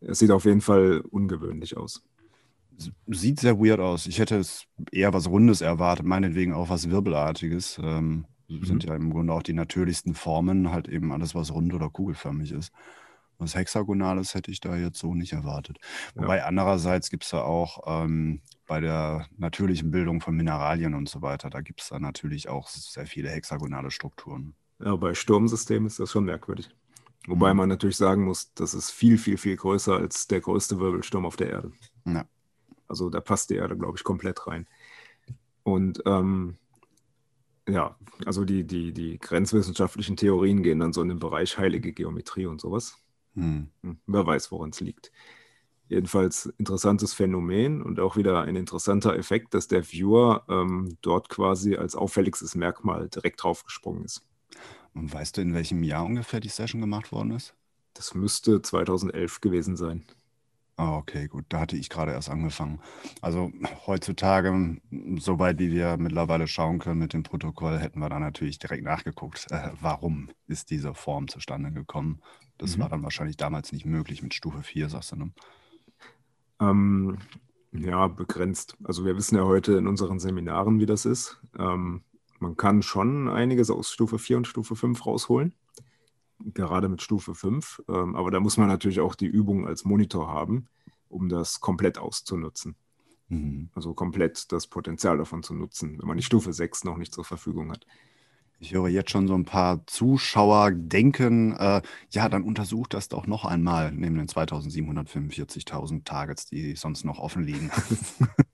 Es 0.01 0.19
sieht 0.19 0.31
auf 0.31 0.45
jeden 0.45 0.61
Fall 0.61 1.01
ungewöhnlich 1.11 1.77
aus. 1.77 2.03
Sieht 3.07 3.41
sehr 3.41 3.59
weird 3.59 3.81
aus. 3.81 4.07
Ich 4.07 4.19
hätte 4.19 4.37
es 4.37 4.67
eher 4.93 5.15
was 5.15 5.29
Rundes 5.29 5.63
erwartet, 5.63 6.05
meinetwegen 6.05 6.53
auch 6.53 6.69
was 6.69 6.91
Wirbelartiges. 6.91 7.81
Ähm, 7.83 8.27
mhm. 8.49 8.65
Sind 8.65 8.85
ja 8.85 8.95
im 8.95 9.11
Grunde 9.11 9.33
auch 9.33 9.43
die 9.43 9.55
natürlichsten 9.55 10.15
Formen, 10.15 10.71
halt 10.71 10.89
eben 10.89 11.13
alles, 11.13 11.35
was 11.35 11.53
rund 11.53 11.73
oder 11.73 11.89
kugelförmig 11.89 12.53
ist. 12.53 12.73
Was 13.39 13.55
Hexagonales 13.55 14.35
hätte 14.35 14.51
ich 14.51 14.61
da 14.61 14.77
jetzt 14.77 14.99
so 14.99 15.15
nicht 15.15 15.33
erwartet. 15.33 15.79
Ja. 16.15 16.23
Wobei 16.23 16.45
andererseits 16.45 17.11
gibt 17.11 17.25
es 17.25 17.31
da 17.31 17.43
auch 17.43 18.05
ähm, 18.05 18.41
bei 18.67 18.81
der 18.81 19.27
natürlichen 19.37 19.91
Bildung 19.91 20.21
von 20.21 20.37
Mineralien 20.37 20.95
und 20.95 21.09
so 21.09 21.23
weiter, 21.23 21.51
da 21.51 21.61
gibt 21.61 21.81
es 21.81 21.89
da 21.89 21.99
natürlich 21.99 22.49
auch 22.49 22.69
sehr 22.69 23.07
viele 23.07 23.31
hexagonale 23.31 23.91
Strukturen. 23.91 24.55
Ja, 24.79 24.97
bei 24.97 25.15
Sturmsystemen 25.15 25.87
ist 25.87 25.99
das 25.99 26.11
schon 26.11 26.25
merkwürdig. 26.25 26.71
Wobei 27.27 27.53
mhm. 27.53 27.59
man 27.59 27.69
natürlich 27.69 27.97
sagen 27.97 28.25
muss, 28.25 28.53
das 28.55 28.75
ist 28.75 28.91
viel, 28.91 29.19
viel, 29.19 29.37
viel 29.37 29.57
größer 29.57 29.97
als 29.97 30.29
der 30.29 30.41
größte 30.41 30.79
Wirbelsturm 30.79 31.27
auf 31.27 31.37
der 31.37 31.51
Erde. 31.51 31.73
Ja. 32.05 32.25
Also 32.89 33.11
da 33.11 33.21
passt 33.21 33.51
die 33.51 33.57
Erde, 33.57 33.77
glaube 33.77 33.97
ich, 33.97 34.05
komplett 34.05 34.47
rein. 34.47 34.67
Und 35.65 36.03
ähm, 36.07 36.57
ja, 37.69 37.97
also 38.25 38.45
die, 38.45 38.65
die, 38.65 38.93
die 38.93 39.19
grenzwissenschaftlichen 39.19 40.17
Theorien 40.17 40.63
gehen 40.63 40.79
dann 40.79 40.93
so 40.93 41.03
in 41.03 41.09
den 41.09 41.19
Bereich 41.19 41.59
heilige 41.59 41.93
Geometrie 41.93 42.47
und 42.47 42.61
sowas. 42.61 42.97
Mhm. 43.35 43.71
Wer 44.07 44.27
weiß, 44.27 44.53
woran 44.53 44.71
es 44.71 44.81
liegt. 44.81 45.11
Jedenfalls 45.89 46.47
interessantes 46.59 47.15
Phänomen 47.15 47.83
und 47.83 48.01
auch 48.01 48.17
wieder 48.17 48.43
ein 48.43 48.57
interessanter 48.57 49.17
Effekt, 49.17 49.55
dass 49.55 49.69
der 49.69 49.85
Viewer 49.85 50.45
ähm, 50.49 50.97
dort 51.01 51.29
quasi 51.29 51.77
als 51.77 51.95
auffälligstes 51.95 52.55
Merkmal 52.55 53.09
direkt 53.09 53.43
draufgesprungen 53.43 54.05
ist. 54.05 54.25
Und 54.97 55.13
weißt 55.13 55.37
du, 55.37 55.43
in 55.43 55.55
welchem 55.55 55.83
Jahr 55.83 56.05
ungefähr 56.05 56.41
die 56.41 56.49
Session 56.49 56.81
gemacht 56.81 57.13
worden 57.13 57.33
ist? 57.33 57.55
Das 57.95 58.15
müsste 58.15 58.63
2011 58.63 59.41
gewesen 59.41 59.77
sein. 59.77 60.05
Ah, 60.79 60.99
okay, 60.99 61.27
gut. 61.27 61.47
Da 61.49 61.61
hatte 61.61 61.77
ich 61.77 61.89
gerade 61.89 62.13
erst 62.13 62.29
angefangen. 62.29 62.81
Also 63.23 63.51
heutzutage, 63.87 64.77
soweit 65.19 65.59
wie 65.59 65.71
wir 65.71 65.97
mittlerweile 65.97 66.47
schauen 66.47 66.79
können 66.79 66.99
mit 66.99 67.15
dem 67.15 67.23
Protokoll, 67.23 67.79
hätten 67.79 67.99
wir 68.01 68.11
da 68.11 68.19
natürlich 68.19 68.59
direkt 68.59 68.85
nachgeguckt, 68.85 69.47
äh, 69.51 69.71
warum 69.81 70.29
ist 70.47 70.71
diese 70.71 70.93
Form 70.93 71.29
zustande 71.29 71.73
gekommen. 71.73 72.21
Das 72.59 72.77
mhm. 72.77 72.83
war 72.83 72.89
dann 72.91 73.03
wahrscheinlich 73.03 73.39
damals 73.39 73.73
nicht 73.73 73.87
möglich 73.87 74.23
mit 74.23 74.35
Stufe 74.35 74.63
4, 74.63 74.91
sagst 74.91 75.13
du, 75.13 75.17
ne? 75.17 75.33
Ähm, 76.61 77.19
ja, 77.73 78.07
begrenzt. 78.09 78.77
Also 78.85 79.05
wir 79.05 79.17
wissen 79.17 79.37
ja 79.37 79.45
heute 79.45 79.75
in 79.77 79.87
unseren 79.87 80.19
Seminaren, 80.19 80.79
wie 80.79 80.87
das 80.87 81.07
ist. 81.07 81.41
Ähm, 81.59 82.03
man 82.39 82.57
kann 82.57 82.83
schon 82.83 83.29
einiges 83.29 83.71
aus 83.71 83.91
Stufe 83.91 84.19
4 84.19 84.39
und 84.39 84.47
Stufe 84.47 84.77
5 84.77 85.07
rausholen, 85.07 85.55
gerade 86.55 86.89
mit 86.89 87.03
Stufe 87.03 87.35
5. 87.35 87.83
Ähm, 87.89 88.17
aber 88.17 88.31
da 88.31 88.41
muss 88.41 88.57
man 88.57 88.69
natürlich 88.69 89.01
auch 89.01 89.15
die 89.15 89.27
Übung 89.27 89.67
als 89.67 89.85
Monitor 89.85 90.29
haben, 90.29 90.69
um 91.09 91.29
das 91.29 91.61
komplett 91.61 91.99
auszunutzen. 91.99 92.77
Mhm. 93.29 93.71
Also 93.75 93.95
komplett 93.95 94.53
das 94.53 94.67
Potenzial 94.67 95.19
davon 95.19 95.43
zu 95.43 95.55
nutzen, 95.55 95.99
wenn 95.99 96.09
man 96.09 96.17
die 96.17 96.23
Stufe 96.23 96.53
6 96.53 96.85
noch 96.85 96.97
nicht 96.97 97.15
zur 97.15 97.25
Verfügung 97.25 97.71
hat. 97.71 97.87
Ich 98.59 98.73
höre 98.73 98.89
jetzt 98.89 99.11
schon 99.11 99.29
so 99.29 99.35
ein 99.35 99.45
paar 99.45 99.87
Zuschauer 99.87 100.71
denken, 100.71 101.53
äh, 101.53 101.83
ja, 102.11 102.29
dann 102.31 102.43
untersucht 102.43 102.95
das 102.95 103.09
doch 103.09 103.27
noch 103.27 103.45
einmal 103.45 103.93
neben 103.93 104.17
den 104.17 104.29
2745.000 104.29 106.05
Targets, 106.05 106.47
die 106.47 106.75
sonst 106.75 107.05
noch 107.05 107.19
offen 107.19 107.45
liegen. 107.45 107.71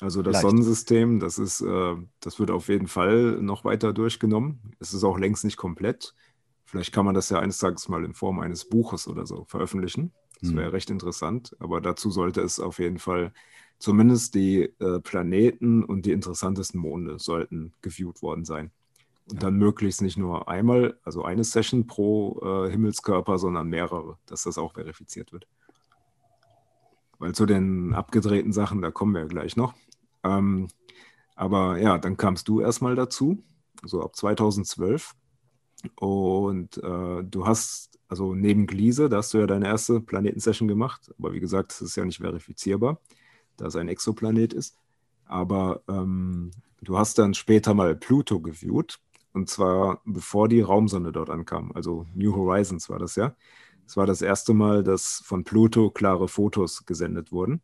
Also 0.00 0.22
das 0.22 0.34
Leicht. 0.34 0.42
Sonnensystem, 0.42 1.20
das 1.20 1.38
ist, 1.38 1.60
äh, 1.60 1.96
das 2.20 2.38
wird 2.38 2.50
auf 2.50 2.68
jeden 2.68 2.88
Fall 2.88 3.38
noch 3.40 3.64
weiter 3.64 3.92
durchgenommen. 3.92 4.74
Es 4.78 4.94
ist 4.94 5.04
auch 5.04 5.18
längst 5.18 5.44
nicht 5.44 5.56
komplett. 5.56 6.14
Vielleicht 6.64 6.92
kann 6.92 7.04
man 7.04 7.14
das 7.14 7.28
ja 7.30 7.38
eines 7.38 7.58
Tages 7.58 7.88
mal 7.88 8.04
in 8.04 8.14
Form 8.14 8.40
eines 8.40 8.64
Buches 8.64 9.08
oder 9.08 9.26
so 9.26 9.44
veröffentlichen. 9.44 10.12
Das 10.40 10.54
wäre 10.54 10.66
hm. 10.66 10.72
recht 10.72 10.90
interessant. 10.90 11.54
Aber 11.58 11.80
dazu 11.80 12.10
sollte 12.10 12.40
es 12.40 12.60
auf 12.60 12.78
jeden 12.78 12.98
Fall 12.98 13.32
zumindest 13.78 14.34
die 14.34 14.72
äh, 14.78 15.00
Planeten 15.00 15.84
und 15.84 16.06
die 16.06 16.12
interessantesten 16.12 16.80
Monde 16.80 17.18
sollten 17.18 17.72
geviewt 17.82 18.22
worden 18.22 18.44
sein. 18.44 18.70
Und 19.28 19.36
ja. 19.36 19.40
dann 19.40 19.56
möglichst 19.56 20.02
nicht 20.02 20.16
nur 20.16 20.48
einmal, 20.48 20.98
also 21.04 21.24
eine 21.24 21.44
Session 21.44 21.86
pro 21.86 22.40
äh, 22.42 22.70
Himmelskörper, 22.70 23.38
sondern 23.38 23.68
mehrere, 23.68 24.18
dass 24.26 24.44
das 24.44 24.58
auch 24.58 24.74
verifiziert 24.74 25.32
wird. 25.32 25.46
Weil 27.18 27.34
zu 27.34 27.46
den 27.46 27.92
abgedrehten 27.92 28.52
Sachen, 28.52 28.80
da 28.80 28.90
kommen 28.90 29.12
wir 29.12 29.22
ja 29.22 29.26
gleich 29.26 29.56
noch. 29.56 29.74
Ähm, 30.24 30.68
aber 31.34 31.78
ja, 31.78 31.98
dann 31.98 32.16
kamst 32.16 32.48
du 32.48 32.60
erstmal 32.60 32.94
dazu, 32.94 33.42
so 33.84 34.02
ab 34.02 34.16
2012. 34.16 35.14
Und 35.96 36.76
äh, 36.78 37.24
du 37.24 37.46
hast, 37.46 37.98
also 38.08 38.34
neben 38.34 38.66
Gliese, 38.66 39.08
da 39.08 39.18
hast 39.18 39.32
du 39.32 39.38
ja 39.38 39.46
deine 39.46 39.66
erste 39.66 40.00
Planetensession 40.00 40.68
gemacht. 40.68 41.12
Aber 41.18 41.32
wie 41.32 41.40
gesagt, 41.40 41.72
das 41.72 41.80
ist 41.80 41.96
ja 41.96 42.04
nicht 42.04 42.18
verifizierbar, 42.18 43.00
da 43.56 43.66
es 43.66 43.76
ein 43.76 43.88
Exoplanet 43.88 44.52
ist. 44.52 44.76
Aber 45.24 45.82
ähm, 45.88 46.50
du 46.82 46.98
hast 46.98 47.18
dann 47.18 47.34
später 47.34 47.72
mal 47.74 47.94
Pluto 47.96 48.40
geviewt. 48.40 48.98
Und 49.32 49.48
zwar 49.48 50.02
bevor 50.04 50.48
die 50.48 50.60
Raumsonde 50.60 51.12
dort 51.12 51.30
ankam. 51.30 51.70
Also 51.72 52.04
New 52.14 52.34
Horizons 52.34 52.90
war 52.90 52.98
das 52.98 53.14
ja. 53.16 53.34
Es 53.86 53.96
war 53.96 54.06
das 54.06 54.22
erste 54.22 54.54
Mal, 54.54 54.82
dass 54.82 55.22
von 55.24 55.44
Pluto 55.44 55.90
klare 55.90 56.28
Fotos 56.28 56.84
gesendet 56.84 57.32
wurden. 57.32 57.62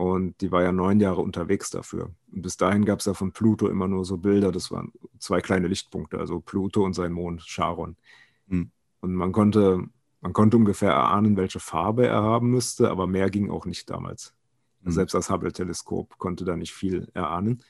Und 0.00 0.40
die 0.40 0.50
war 0.50 0.62
ja 0.62 0.72
neun 0.72 0.98
Jahre 0.98 1.20
unterwegs 1.20 1.68
dafür. 1.68 2.10
Und 2.32 2.40
bis 2.40 2.56
dahin 2.56 2.86
gab 2.86 3.00
es 3.00 3.04
ja 3.04 3.12
von 3.12 3.32
Pluto 3.32 3.68
immer 3.68 3.86
nur 3.86 4.06
so 4.06 4.16
Bilder, 4.16 4.50
das 4.50 4.70
waren 4.70 4.94
zwei 5.18 5.42
kleine 5.42 5.68
Lichtpunkte, 5.68 6.18
also 6.18 6.40
Pluto 6.40 6.82
und 6.82 6.94
sein 6.94 7.12
Mond, 7.12 7.42
Charon. 7.42 7.98
Mhm. 8.46 8.70
Und 9.02 9.14
man 9.14 9.32
konnte, 9.32 9.84
man 10.22 10.32
konnte 10.32 10.56
ungefähr 10.56 10.92
erahnen, 10.92 11.36
welche 11.36 11.60
Farbe 11.60 12.06
er 12.06 12.22
haben 12.22 12.48
müsste, 12.48 12.90
aber 12.90 13.06
mehr 13.06 13.28
ging 13.28 13.50
auch 13.50 13.66
nicht 13.66 13.90
damals. 13.90 14.32
Mhm. 14.80 14.92
Selbst 14.92 15.12
das 15.12 15.28
Hubble-Teleskop 15.28 16.16
konnte 16.16 16.46
da 16.46 16.56
nicht 16.56 16.72
viel 16.72 17.10
erahnen. 17.12 17.62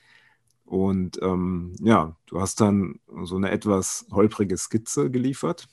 Und 0.63 1.21
ähm, 1.21 1.75
ja, 1.81 2.15
du 2.27 2.39
hast 2.39 2.61
dann 2.61 3.01
so 3.23 3.35
eine 3.35 3.51
etwas 3.51 4.05
holprige 4.09 4.55
Skizze 4.55 5.11
geliefert. 5.11 5.67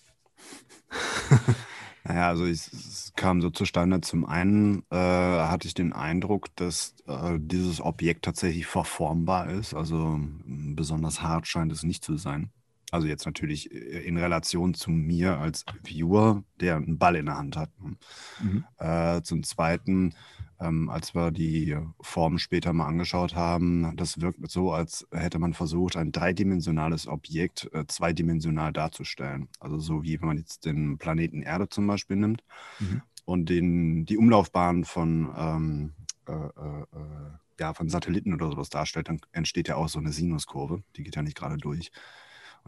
Naja, 2.08 2.28
also 2.28 2.46
ich, 2.46 2.72
es 2.72 3.12
kam 3.16 3.42
so 3.42 3.50
zustande. 3.50 4.00
Zum 4.00 4.24
einen 4.24 4.82
äh, 4.90 4.96
hatte 4.96 5.68
ich 5.68 5.74
den 5.74 5.92
Eindruck, 5.92 6.46
dass 6.56 6.94
äh, 7.06 7.36
dieses 7.38 7.82
Objekt 7.82 8.24
tatsächlich 8.24 8.66
verformbar 8.66 9.50
ist. 9.50 9.74
Also 9.74 10.18
besonders 10.46 11.20
hart 11.22 11.46
scheint 11.46 11.70
es 11.70 11.82
nicht 11.82 12.02
zu 12.02 12.16
sein. 12.16 12.50
Also 12.90 13.06
jetzt 13.06 13.26
natürlich 13.26 13.70
äh, 13.70 14.06
in 14.06 14.16
Relation 14.16 14.72
zu 14.72 14.90
mir 14.90 15.38
als 15.38 15.66
Viewer, 15.84 16.44
der 16.60 16.76
einen 16.76 16.98
Ball 16.98 17.16
in 17.16 17.26
der 17.26 17.36
Hand 17.36 17.58
hat. 17.58 17.70
Ne? 17.78 17.96
Mhm. 18.40 18.64
Äh, 18.78 19.20
zum 19.20 19.42
Zweiten, 19.42 20.14
ähm, 20.60 20.88
als 20.88 21.14
wir 21.14 21.30
die 21.30 21.76
Form 22.00 22.38
später 22.38 22.72
mal 22.72 22.86
angeschaut 22.86 23.34
haben, 23.34 23.96
das 23.96 24.20
wirkt 24.20 24.50
so, 24.50 24.72
als 24.72 25.06
hätte 25.12 25.38
man 25.38 25.54
versucht, 25.54 25.96
ein 25.96 26.12
dreidimensionales 26.12 27.06
Objekt 27.06 27.68
äh, 27.72 27.86
zweidimensional 27.86 28.72
darzustellen. 28.72 29.48
Also 29.60 29.78
so 29.78 30.02
wie 30.02 30.20
wenn 30.20 30.28
man 30.28 30.38
jetzt 30.38 30.64
den 30.64 30.98
Planeten 30.98 31.42
Erde 31.42 31.68
zum 31.68 31.86
Beispiel 31.86 32.16
nimmt 32.16 32.42
mhm. 32.80 33.02
und 33.24 33.48
den, 33.48 34.04
die 34.04 34.18
Umlaufbahn 34.18 34.84
von, 34.84 35.32
ähm, 35.36 35.92
äh, 36.26 36.32
äh, 36.32 36.82
äh 36.82 37.30
ja, 37.60 37.74
von 37.74 37.88
Satelliten 37.88 38.32
oder 38.32 38.50
sowas 38.50 38.68
darstellt, 38.68 39.08
dann 39.08 39.20
entsteht 39.32 39.66
ja 39.66 39.74
auch 39.74 39.88
so 39.88 39.98
eine 39.98 40.12
Sinuskurve. 40.12 40.82
Die 40.96 41.02
geht 41.02 41.16
ja 41.16 41.22
nicht 41.22 41.36
gerade 41.36 41.56
durch. 41.56 41.90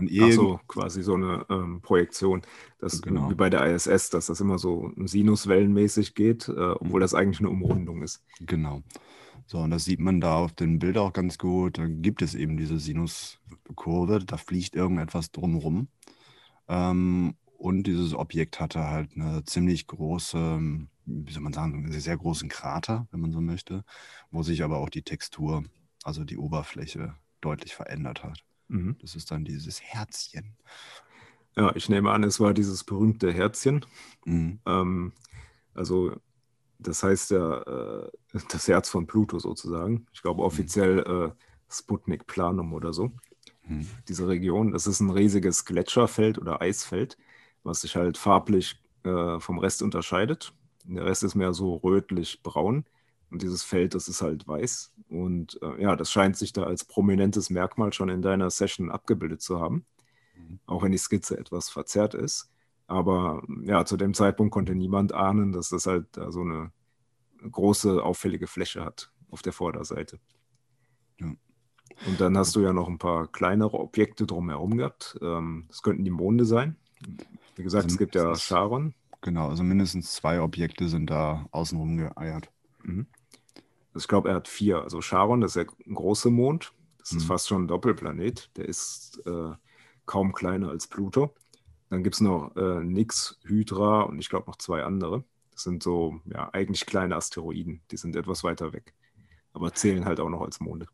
Und 0.00 0.10
Ach 0.20 0.32
so, 0.32 0.60
quasi 0.66 1.02
so 1.02 1.14
eine 1.14 1.44
ähm, 1.50 1.80
Projektion. 1.82 2.42
Das 2.78 3.02
genau. 3.02 3.30
wie 3.30 3.34
bei 3.34 3.50
der 3.50 3.64
ISS, 3.66 4.10
dass 4.10 4.26
das 4.26 4.40
immer 4.40 4.58
so 4.58 4.92
sinuswellenmäßig 4.96 6.14
geht, 6.14 6.48
äh, 6.48 6.52
obwohl 6.52 7.00
das 7.00 7.14
eigentlich 7.14 7.40
eine 7.40 7.50
Umrundung 7.50 8.02
ist. 8.02 8.22
Genau. 8.40 8.82
So, 9.46 9.58
und 9.58 9.70
das 9.70 9.84
sieht 9.84 10.00
man 10.00 10.20
da 10.20 10.36
auf 10.36 10.52
den 10.52 10.78
Bildern 10.78 11.08
auch 11.08 11.12
ganz 11.12 11.36
gut. 11.36 11.78
Da 11.78 11.86
gibt 11.86 12.22
es 12.22 12.34
eben 12.34 12.56
diese 12.56 12.78
Sinuskurve, 12.78 14.20
da 14.20 14.36
fliegt 14.36 14.76
irgendetwas 14.76 15.32
drumherum. 15.32 15.88
Ähm, 16.68 17.34
und 17.58 17.82
dieses 17.82 18.14
Objekt 18.14 18.60
hatte 18.60 18.86
halt 18.86 19.10
eine 19.16 19.44
ziemlich 19.44 19.86
große, 19.86 20.60
wie 21.04 21.32
soll 21.32 21.42
man 21.42 21.52
sagen, 21.52 21.74
einen 21.74 21.92
sehr 21.92 22.16
großen 22.16 22.48
Krater, 22.48 23.06
wenn 23.10 23.20
man 23.20 23.32
so 23.32 23.40
möchte, 23.40 23.84
wo 24.30 24.42
sich 24.42 24.62
aber 24.62 24.78
auch 24.78 24.88
die 24.88 25.02
Textur, 25.02 25.64
also 26.04 26.24
die 26.24 26.38
Oberfläche, 26.38 27.14
deutlich 27.40 27.74
verändert 27.74 28.22
hat. 28.22 28.44
Mhm. 28.70 28.96
Das 29.00 29.16
ist 29.16 29.30
dann 29.30 29.44
dieses 29.44 29.82
Herzchen. 29.82 30.56
Ja, 31.56 31.74
ich 31.74 31.88
nehme 31.88 32.10
an, 32.12 32.22
es 32.22 32.38
war 32.38 32.54
dieses 32.54 32.84
berühmte 32.84 33.32
Herzchen. 33.32 33.84
Mhm. 34.24 34.60
Ähm, 34.64 35.12
also 35.74 36.16
das 36.78 37.02
heißt 37.02 37.32
ja 37.32 37.62
äh, 37.62 38.10
das 38.50 38.68
Herz 38.68 38.88
von 38.88 39.06
Pluto 39.06 39.38
sozusagen. 39.38 40.06
Ich 40.12 40.22
glaube 40.22 40.42
offiziell 40.42 41.00
äh, 41.00 41.30
Sputnik 41.68 42.26
Planum 42.26 42.72
oder 42.72 42.92
so. 42.92 43.10
Mhm. 43.66 43.86
Diese 44.08 44.28
Region, 44.28 44.72
das 44.72 44.86
ist 44.86 45.00
ein 45.00 45.10
riesiges 45.10 45.64
Gletscherfeld 45.64 46.38
oder 46.38 46.62
Eisfeld, 46.62 47.18
was 47.64 47.82
sich 47.82 47.96
halt 47.96 48.16
farblich 48.16 48.80
äh, 49.02 49.40
vom 49.40 49.58
Rest 49.58 49.82
unterscheidet. 49.82 50.52
Der 50.84 51.04
Rest 51.04 51.24
ist 51.24 51.34
mehr 51.34 51.52
so 51.52 51.76
rötlich-braun. 51.76 52.84
Und 53.30 53.42
dieses 53.42 53.62
Feld, 53.62 53.94
das 53.94 54.08
ist 54.08 54.22
halt 54.22 54.46
weiß. 54.48 54.92
Und 55.08 55.58
äh, 55.62 55.82
ja, 55.82 55.96
das 55.96 56.10
scheint 56.10 56.36
sich 56.36 56.52
da 56.52 56.64
als 56.64 56.84
prominentes 56.84 57.50
Merkmal 57.50 57.92
schon 57.92 58.08
in 58.08 58.22
deiner 58.22 58.50
Session 58.50 58.90
abgebildet 58.90 59.40
zu 59.40 59.60
haben. 59.60 59.86
Mhm. 60.36 60.60
Auch 60.66 60.82
wenn 60.82 60.92
die 60.92 60.98
Skizze 60.98 61.38
etwas 61.38 61.70
verzerrt 61.70 62.14
ist. 62.14 62.50
Aber 62.86 63.42
ja, 63.62 63.84
zu 63.84 63.96
dem 63.96 64.14
Zeitpunkt 64.14 64.52
konnte 64.52 64.74
niemand 64.74 65.14
ahnen, 65.14 65.52
dass 65.52 65.68
das 65.68 65.86
halt 65.86 66.06
da 66.12 66.32
so 66.32 66.40
eine 66.40 66.72
große, 67.48 68.02
auffällige 68.02 68.48
Fläche 68.48 68.84
hat 68.84 69.12
auf 69.30 69.42
der 69.42 69.52
Vorderseite. 69.52 70.18
Ja. 71.20 71.32
Und 72.06 72.20
dann 72.20 72.36
hast 72.36 72.56
du 72.56 72.60
ja 72.60 72.72
noch 72.72 72.88
ein 72.88 72.98
paar 72.98 73.28
kleinere 73.28 73.78
Objekte 73.78 74.26
drumherum 74.26 74.76
gehabt. 74.76 75.18
Ähm, 75.22 75.66
das 75.68 75.82
könnten 75.82 76.04
die 76.04 76.10
Monde 76.10 76.44
sein. 76.44 76.76
Wie 77.56 77.62
gesagt, 77.62 77.84
also 77.84 77.94
es 77.94 77.98
gibt 77.98 78.14
ja 78.14 78.34
Charon. 78.34 78.94
Genau, 79.20 79.48
also 79.48 79.62
mindestens 79.62 80.12
zwei 80.12 80.40
Objekte 80.40 80.88
sind 80.88 81.10
da 81.10 81.46
außenrum 81.50 81.96
geeiert. 81.96 82.50
Mhm. 82.82 83.06
Ich 83.96 84.08
glaube, 84.08 84.28
er 84.28 84.36
hat 84.36 84.48
vier. 84.48 84.82
Also 84.82 85.00
Charon, 85.00 85.40
das 85.40 85.56
ist 85.56 85.68
der 85.68 85.94
große 85.94 86.30
Mond. 86.30 86.72
Das 86.98 87.12
mhm. 87.12 87.18
ist 87.18 87.24
fast 87.24 87.48
schon 87.48 87.64
ein 87.64 87.68
Doppelplanet. 87.68 88.50
Der 88.56 88.66
ist 88.66 89.22
äh, 89.26 89.52
kaum 90.06 90.32
kleiner 90.32 90.70
als 90.70 90.86
Pluto. 90.86 91.34
Dann 91.88 92.04
gibt 92.04 92.14
es 92.14 92.20
noch 92.20 92.54
äh, 92.56 92.84
Nix, 92.84 93.38
Hydra 93.44 94.02
und 94.02 94.18
ich 94.20 94.28
glaube 94.28 94.46
noch 94.46 94.56
zwei 94.56 94.84
andere. 94.84 95.24
Das 95.52 95.64
sind 95.64 95.82
so, 95.82 96.20
ja, 96.24 96.48
eigentlich 96.52 96.86
kleine 96.86 97.16
Asteroiden. 97.16 97.82
Die 97.90 97.96
sind 97.96 98.16
etwas 98.16 98.44
weiter 98.44 98.72
weg. 98.72 98.94
Aber 99.52 99.74
zählen 99.74 100.04
halt 100.04 100.20
auch 100.20 100.28
noch 100.28 100.42
als 100.42 100.60
Monde. 100.60 100.86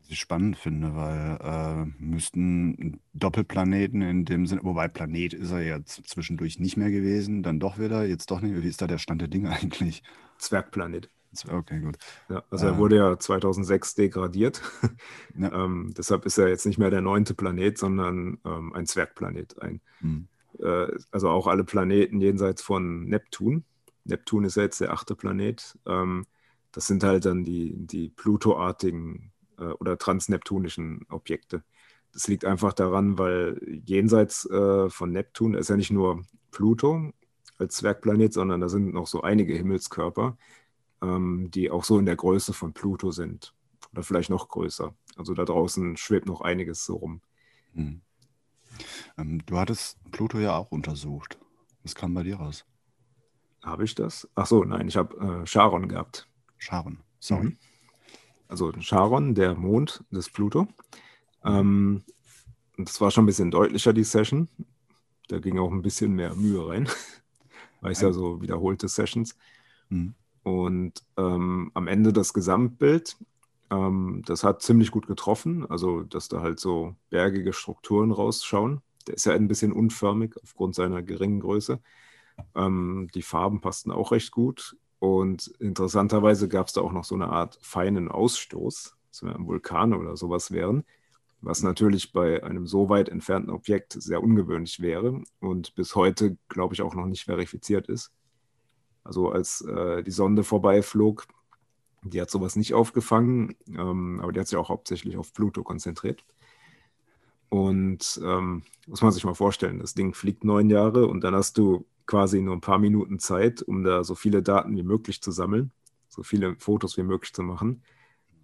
Was 0.00 0.10
ich 0.10 0.18
spannend 0.18 0.56
finde, 0.56 0.96
weil 0.96 1.38
äh, 1.40 2.02
müssten 2.02 3.00
Doppelplaneten 3.12 4.02
in 4.02 4.24
dem 4.24 4.46
Sinne, 4.46 4.64
wobei 4.64 4.88
Planet 4.88 5.34
ist 5.34 5.50
er 5.50 5.62
jetzt 5.62 6.08
zwischendurch 6.08 6.58
nicht 6.58 6.76
mehr 6.76 6.90
gewesen, 6.90 7.42
dann 7.42 7.60
doch 7.60 7.78
wieder, 7.78 8.04
jetzt 8.06 8.30
doch 8.30 8.40
nicht. 8.40 8.62
Wie 8.62 8.68
ist 8.68 8.82
da 8.82 8.86
der 8.86 8.98
Stand 8.98 9.20
der 9.20 9.28
Dinge 9.28 9.50
eigentlich? 9.62 10.02
Zwergplanet. 10.38 11.10
Okay, 11.48 11.80
gut. 11.80 11.96
Ja, 12.28 12.44
also 12.50 12.66
er 12.66 12.78
wurde 12.78 12.96
ja 12.96 13.18
2006 13.18 13.94
degradiert. 13.94 14.62
Ja. 15.36 15.64
ähm, 15.64 15.92
deshalb 15.98 16.26
ist 16.26 16.38
er 16.38 16.48
jetzt 16.48 16.64
nicht 16.64 16.78
mehr 16.78 16.90
der 16.90 17.00
neunte 17.00 17.34
Planet, 17.34 17.76
sondern 17.76 18.38
ähm, 18.44 18.72
ein 18.72 18.86
Zwergplanet. 18.86 19.60
Ein, 19.60 19.80
mhm. 20.00 20.28
äh, 20.60 20.86
also 21.10 21.28
auch 21.28 21.48
alle 21.48 21.64
Planeten 21.64 22.20
jenseits 22.20 22.62
von 22.62 23.06
Neptun. 23.06 23.64
Neptun 24.04 24.44
ist 24.44 24.56
ja 24.56 24.62
jetzt 24.62 24.80
der 24.80 24.92
achte 24.92 25.16
Planet. 25.16 25.76
Ähm, 25.86 26.26
das 26.70 26.86
sind 26.86 27.02
halt 27.02 27.24
dann 27.24 27.42
die, 27.42 27.74
die 27.74 28.10
Pluto-artigen 28.10 29.32
äh, 29.58 29.64
oder 29.64 29.98
transneptunischen 29.98 31.06
Objekte. 31.08 31.64
Das 32.12 32.28
liegt 32.28 32.44
einfach 32.44 32.72
daran, 32.72 33.18
weil 33.18 33.60
jenseits 33.84 34.48
äh, 34.48 34.88
von 34.88 35.10
Neptun 35.10 35.54
ist 35.54 35.68
ja 35.68 35.76
nicht 35.76 35.90
nur 35.90 36.24
Pluto 36.52 37.12
als 37.58 37.76
Zwergplanet, 37.76 38.32
sondern 38.32 38.60
da 38.60 38.68
sind 38.68 38.94
noch 38.94 39.06
so 39.06 39.22
einige 39.22 39.54
Himmelskörper, 39.54 40.36
die 41.50 41.70
auch 41.70 41.84
so 41.84 41.98
in 41.98 42.06
der 42.06 42.16
Größe 42.16 42.52
von 42.52 42.72
Pluto 42.72 43.10
sind. 43.10 43.54
Oder 43.92 44.02
vielleicht 44.02 44.30
noch 44.30 44.48
größer. 44.48 44.94
Also 45.16 45.34
da 45.34 45.44
draußen 45.44 45.96
schwebt 45.96 46.26
noch 46.26 46.40
einiges 46.40 46.84
so 46.84 46.96
rum. 46.96 47.20
Hm. 47.74 48.00
Ähm, 49.18 49.44
du 49.46 49.58
hattest 49.58 49.98
Pluto 50.10 50.38
ja 50.38 50.56
auch 50.56 50.72
untersucht. 50.72 51.38
Was 51.82 51.94
kam 51.94 52.14
bei 52.14 52.22
dir 52.22 52.36
raus? 52.36 52.64
Habe 53.62 53.84
ich 53.84 53.94
das? 53.94 54.28
Ach 54.34 54.46
so, 54.46 54.64
nein, 54.64 54.88
ich 54.88 54.96
habe 54.96 55.42
äh, 55.42 55.46
Charon 55.46 55.88
gehabt. 55.88 56.28
Charon, 56.58 56.98
sorry. 57.18 57.44
Mhm. 57.44 57.58
Also 58.48 58.72
Charon, 58.72 59.34
der 59.34 59.54
Mond 59.54 60.04
des 60.10 60.28
Pluto. 60.28 60.68
Ähm, 61.44 62.04
das 62.76 63.00
war 63.00 63.10
schon 63.10 63.24
ein 63.24 63.26
bisschen 63.26 63.50
deutlicher, 63.50 63.92
die 63.92 64.04
Session. 64.04 64.48
Da 65.28 65.38
ging 65.38 65.58
auch 65.58 65.70
ein 65.70 65.82
bisschen 65.82 66.12
mehr 66.12 66.34
Mühe 66.34 66.68
rein, 66.68 66.88
weil 67.80 67.92
es 67.92 68.00
ja 68.00 68.12
so 68.12 68.42
wiederholte 68.42 68.88
Sessions. 68.88 69.36
Mhm. 69.88 70.14
Und 70.44 71.02
ähm, 71.16 71.70
am 71.74 71.88
Ende 71.88 72.12
das 72.12 72.32
Gesamtbild, 72.32 73.16
ähm, 73.70 74.22
das 74.26 74.44
hat 74.44 74.62
ziemlich 74.62 74.90
gut 74.90 75.06
getroffen. 75.06 75.66
Also, 75.68 76.02
dass 76.02 76.28
da 76.28 76.40
halt 76.40 76.60
so 76.60 76.94
bergige 77.10 77.52
Strukturen 77.52 78.12
rausschauen. 78.12 78.82
Der 79.06 79.14
ist 79.14 79.26
ja 79.26 79.32
ein 79.32 79.48
bisschen 79.48 79.72
unförmig 79.72 80.36
aufgrund 80.42 80.74
seiner 80.74 81.02
geringen 81.02 81.40
Größe. 81.40 81.80
Ähm, 82.54 83.08
die 83.14 83.22
Farben 83.22 83.60
passten 83.60 83.90
auch 83.90 84.12
recht 84.12 84.30
gut. 84.30 84.76
Und 84.98 85.48
interessanterweise 85.58 86.48
gab 86.48 86.68
es 86.68 86.72
da 86.74 86.80
auch 86.80 86.92
noch 86.92 87.04
so 87.04 87.14
eine 87.14 87.28
Art 87.28 87.58
feinen 87.60 88.08
Ausstoß, 88.08 88.96
so 89.10 89.26
ein 89.26 89.46
Vulkan 89.46 89.92
oder 89.92 90.16
sowas 90.16 90.50
wären, 90.50 90.84
was 91.42 91.62
natürlich 91.62 92.12
bei 92.12 92.42
einem 92.42 92.66
so 92.66 92.88
weit 92.88 93.10
entfernten 93.10 93.50
Objekt 93.50 93.92
sehr 93.92 94.22
ungewöhnlich 94.22 94.80
wäre 94.80 95.22
und 95.40 95.74
bis 95.74 95.94
heute, 95.94 96.38
glaube 96.48 96.74
ich, 96.74 96.80
auch 96.80 96.94
noch 96.94 97.06
nicht 97.06 97.24
verifiziert 97.24 97.88
ist. 97.88 98.12
Also 99.04 99.30
als 99.30 99.60
äh, 99.60 100.02
die 100.02 100.10
Sonde 100.10 100.44
vorbeiflog, 100.44 101.26
die 102.02 102.20
hat 102.20 102.30
sowas 102.30 102.56
nicht 102.56 102.74
aufgefangen, 102.74 103.56
ähm, 103.68 104.20
aber 104.20 104.32
die 104.32 104.40
hat 104.40 104.48
sich 104.48 104.58
auch 104.58 104.68
hauptsächlich 104.68 105.16
auf 105.16 105.32
Pluto 105.32 105.62
konzentriert. 105.62 106.24
Und 107.48 108.20
ähm, 108.24 108.62
muss 108.86 109.02
man 109.02 109.12
sich 109.12 109.24
mal 109.24 109.34
vorstellen, 109.34 109.78
das 109.78 109.94
Ding 109.94 110.14
fliegt 110.14 110.44
neun 110.44 110.70
Jahre 110.70 111.06
und 111.06 111.22
dann 111.22 111.34
hast 111.34 111.56
du 111.58 111.86
quasi 112.06 112.40
nur 112.42 112.54
ein 112.54 112.60
paar 112.60 112.78
Minuten 112.78 113.18
Zeit, 113.18 113.62
um 113.62 113.84
da 113.84 114.04
so 114.04 114.14
viele 114.14 114.42
Daten 114.42 114.76
wie 114.76 114.82
möglich 114.82 115.22
zu 115.22 115.30
sammeln, 115.30 115.70
so 116.08 116.22
viele 116.22 116.56
Fotos 116.58 116.96
wie 116.96 117.02
möglich 117.02 117.32
zu 117.32 117.42
machen. 117.42 117.82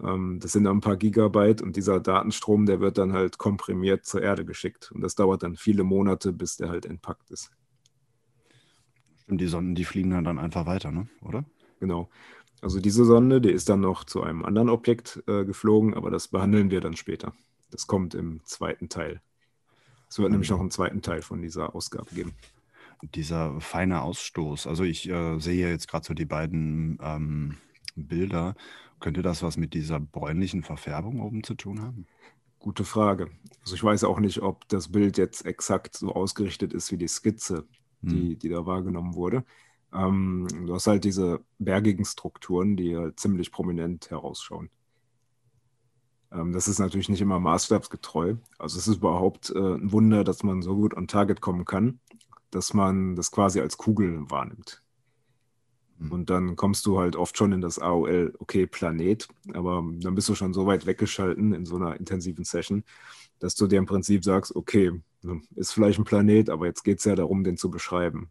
Ähm, 0.03 0.39
das 0.41 0.53
sind 0.53 0.65
dann 0.65 0.79
ein 0.79 0.81
paar 0.81 0.97
Gigabyte 0.97 1.63
und 1.63 1.77
dieser 1.77 2.01
Datenstrom, 2.01 2.67
der 2.67 2.81
wird 2.81 2.99
dann 2.99 3.13
halt 3.13 3.39
komprimiert 3.39 4.07
zur 4.07 4.23
Erde 4.23 4.45
geschickt. 4.45 4.93
Und 4.93 5.01
das 5.03 5.15
dauert 5.15 5.43
dann 5.43 5.57
viele 5.57 5.85
Monate, 5.85 6.33
bis 6.33 6.57
der 6.57 6.69
halt 6.69 6.87
entpackt 6.87 7.31
ist. 7.31 7.51
Und 9.31 9.39
die 9.39 9.47
Sonden, 9.47 9.75
die 9.75 9.85
fliegen 9.85 10.11
dann 10.11 10.39
einfach 10.39 10.67
weiter, 10.67 10.91
ne? 10.91 11.09
oder? 11.23 11.45
Genau. 11.79 12.11
Also 12.61 12.81
diese 12.81 13.05
Sonde, 13.05 13.41
die 13.41 13.51
ist 13.51 13.69
dann 13.69 13.81
noch 13.81 14.05
zu 14.05 14.23
einem 14.23 14.45
anderen 14.45 14.69
Objekt 14.69 15.23
äh, 15.27 15.45
geflogen, 15.45 15.95
aber 15.95 16.11
das 16.11 16.29
behandeln 16.29 16.71
wir 16.71 16.81
dann 16.81 16.97
später. 16.97 17.33
Das 17.71 17.87
kommt 17.87 18.15
im 18.15 18.41
zweiten 18.45 18.89
Teil. 18.89 19.23
Es 20.09 20.19
wird 20.19 20.29
mhm. 20.29 20.33
nämlich 20.33 20.51
noch 20.51 20.61
einen 20.61 20.71
zweiten 20.71 21.01
Teil 21.01 21.23
von 21.23 21.41
dieser 21.41 21.75
Ausgabe 21.75 22.15
geben. 22.15 22.35
Dieser 23.15 23.59
feine 23.61 24.03
Ausstoß. 24.03 24.67
Also 24.67 24.85
ich 24.85 25.09
äh, 25.09 25.39
sehe 25.39 25.71
jetzt 25.71 25.89
gerade 25.89 26.05
so 26.05 26.13
die 26.13 26.27
beiden 26.27 26.99
ähm, 27.01 27.57
Bilder 27.97 28.55
Könnte 29.01 29.23
das 29.23 29.43
was 29.43 29.57
mit 29.57 29.73
dieser 29.73 29.99
bräunlichen 29.99 30.63
Verfärbung 30.63 31.21
oben 31.21 31.43
zu 31.43 31.55
tun 31.55 31.81
haben? 31.81 32.07
Gute 32.59 32.85
Frage. 32.85 33.31
Also 33.63 33.75
ich 33.75 33.83
weiß 33.83 34.05
auch 34.05 34.21
nicht, 34.21 34.43
ob 34.43 34.69
das 34.69 34.93
Bild 34.93 35.17
jetzt 35.17 35.47
exakt 35.47 35.97
so 35.97 36.13
ausgerichtet 36.13 36.75
ist 36.75 36.93
wie 36.93 36.99
die 36.99 37.09
Skizze, 37.09 37.67
die, 38.03 38.33
hm. 38.33 38.39
die 38.39 38.49
da 38.49 38.67
wahrgenommen 38.67 39.15
wurde. 39.15 39.45
Ähm, 39.93 40.47
du 40.67 40.75
hast 40.75 40.87
halt 40.87 41.05
diese 41.05 41.41
bergigen 41.59 42.05
Strukturen, 42.05 42.77
die 42.77 42.97
halt 42.97 43.19
ziemlich 43.19 43.51
prominent 43.51 44.11
herausschauen. 44.11 44.71
Ähm, 46.33 46.53
das 46.53 46.69
ist 46.69 46.79
natürlich 46.79 47.09
nicht 47.09 47.21
immer 47.21 47.41
maßstabsgetreu. 47.41 48.37
Also 48.59 48.79
es 48.79 48.87
ist 48.87 48.99
überhaupt 48.99 49.51
äh, 49.51 49.59
ein 49.59 49.93
Wunder, 49.93 50.25
dass 50.25 50.43
man 50.43 50.63
so 50.63 50.77
gut 50.77 50.97
on 50.97 51.09
Target 51.09 51.41
kommen 51.41 51.65
kann, 51.65 52.01
dass 52.51 52.75
man 52.75 53.17
das 53.17 53.31
quasi 53.31 53.61
als 53.61 53.77
Kugel 53.77 54.31
wahrnimmt. 54.31 54.83
Mhm. 55.99 56.13
Und 56.13 56.31
dann 56.31 56.57
kommst 56.57 56.87
du 56.87 56.99
halt 56.99 57.17
oft 57.17 57.37
schon 57.37 57.53
in 57.53 57.61
das 57.61 57.79
AOL, 57.79 58.35
okay, 58.39 58.67
Planet, 58.67 59.29
aber 59.53 59.85
dann 60.01 60.15
bist 60.15 60.29
du 60.29 60.35
schon 60.35 60.55
so 60.55 60.67
weit 60.67 60.87
weggeschalten 60.87 61.53
in 61.53 61.67
so 61.67 61.77
einer 61.77 61.97
intensiven 61.97 62.45
Session, 62.45 62.85
dass 63.39 63.55
du 63.55 63.67
dir 63.67 63.79
im 63.79 63.87
Prinzip 63.87 64.25
sagst, 64.25 64.55
okay, 64.55 64.93
ist 65.55 65.73
vielleicht 65.73 65.99
ein 65.99 66.05
Planet, 66.05 66.51
aber 66.51 66.67
jetzt 66.67 66.83
geht 66.83 66.99
es 66.99 67.05
ja 67.05 67.15
darum, 67.15 67.45
den 67.45 67.57
zu 67.57 67.71
beschreiben. 67.71 68.31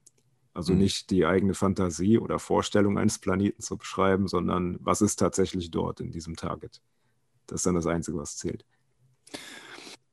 Also 0.54 0.73
mhm. 0.73 0.80
nicht 0.80 1.10
die 1.12 1.25
eigene 1.25 1.54
Fantasie 1.54 2.17
oder 2.17 2.39
Vorstellung 2.39 2.97
eines 2.97 3.19
Planeten 3.19 3.62
zu 3.62 3.78
beschreiben, 3.78 4.28
sondern 4.28 4.78
was 4.82 5.02
ist 5.02 5.17
tatsächlich 5.17 5.71
dort 5.71 5.99
in 5.99 6.12
diesem 6.12 6.36
Target. 6.36 6.82
Das 7.47 7.62
ist 7.62 7.65
dann 7.65 7.75
das 7.75 7.88
Einzige, 7.88 8.17
was 8.17 8.38
zählt. 8.38 8.65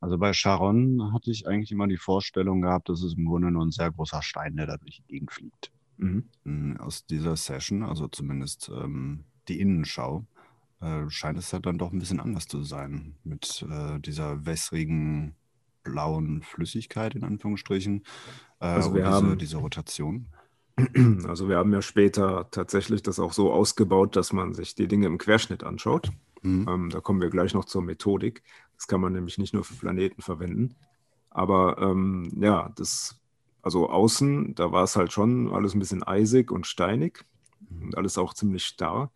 Also 0.00 0.18
bei 0.18 0.32
Charon 0.32 1.12
hatte 1.12 1.30
ich 1.30 1.46
eigentlich 1.46 1.72
immer 1.72 1.86
die 1.86 1.96
Vorstellung 1.96 2.60
gehabt, 2.60 2.88
dass 2.88 3.02
es 3.02 3.14
im 3.14 3.24
Grunde 3.24 3.50
nur 3.50 3.64
ein 3.64 3.70
sehr 3.70 3.90
großer 3.90 4.22
Stein, 4.22 4.56
der 4.56 4.66
da 4.66 4.76
durch 4.76 4.96
die 4.96 5.12
Gegend 5.12 5.32
fliegt. 5.32 5.72
Mhm. 5.96 6.28
Hm, 6.44 6.76
aus 6.78 7.06
dieser 7.06 7.36
Session, 7.36 7.82
also 7.82 8.06
zumindest 8.08 8.70
ähm, 8.74 9.24
die 9.48 9.58
Innenschau, 9.60 10.26
äh, 10.80 11.08
scheint 11.08 11.38
es 11.38 11.52
halt 11.52 11.66
dann 11.66 11.78
doch 11.78 11.92
ein 11.92 11.98
bisschen 11.98 12.20
anders 12.20 12.46
zu 12.46 12.62
sein. 12.62 13.16
Mit 13.24 13.66
äh, 13.68 13.98
dieser 14.00 14.44
wässrigen, 14.44 15.34
blauen 15.87 16.42
Flüssigkeit 16.42 17.14
in 17.14 17.25
Anführungsstrichen. 17.25 18.05
Äh, 18.61 18.66
also 18.66 18.94
wir 18.94 19.03
diese, 19.03 19.14
haben 19.14 19.38
diese 19.38 19.57
Rotation. 19.59 20.27
Also 21.27 21.49
wir 21.49 21.57
haben 21.57 21.72
ja 21.72 21.81
später 21.81 22.51
tatsächlich 22.51 23.03
das 23.03 23.18
auch 23.18 23.33
so 23.33 23.51
ausgebaut, 23.51 24.14
dass 24.14 24.35
man 24.35 24.53
sich 24.53 24.75
die 24.75 24.88
Dinge 24.88 25.07
im 25.07 25.16
Querschnitt 25.16 25.64
anschaut. 25.64 26.11
Mhm. 26.42 26.66
Ähm, 26.68 26.90
da 26.90 27.01
kommen 27.01 27.22
wir 27.22 27.31
gleich 27.31 27.55
noch 27.55 27.64
zur 27.64 27.81
Methodik. 27.81 28.42
Das 28.77 28.87
kann 28.87 29.01
man 29.01 29.14
nämlich 29.14 29.38
nicht 29.38 29.55
nur 29.55 29.64
für 29.64 29.75
Planeten 29.75 30.20
verwenden. 30.20 30.77
Aber 31.31 31.79
ähm, 31.79 32.31
ja, 32.38 32.70
das 32.77 33.18
also 33.62 33.90
außen, 33.90 34.55
da 34.55 34.70
war 34.70 34.85
es 34.85 34.94
halt 34.94 35.12
schon 35.12 35.53
alles 35.53 35.75
ein 35.75 35.81
bisschen 35.81 36.05
eisig 36.05 36.53
und 36.53 36.68
steinig 36.68 37.25
und 37.68 37.87
mhm. 37.87 37.94
alles 37.96 38.16
auch 38.16 38.33
ziemlich 38.33 38.64
starr. 38.64 39.11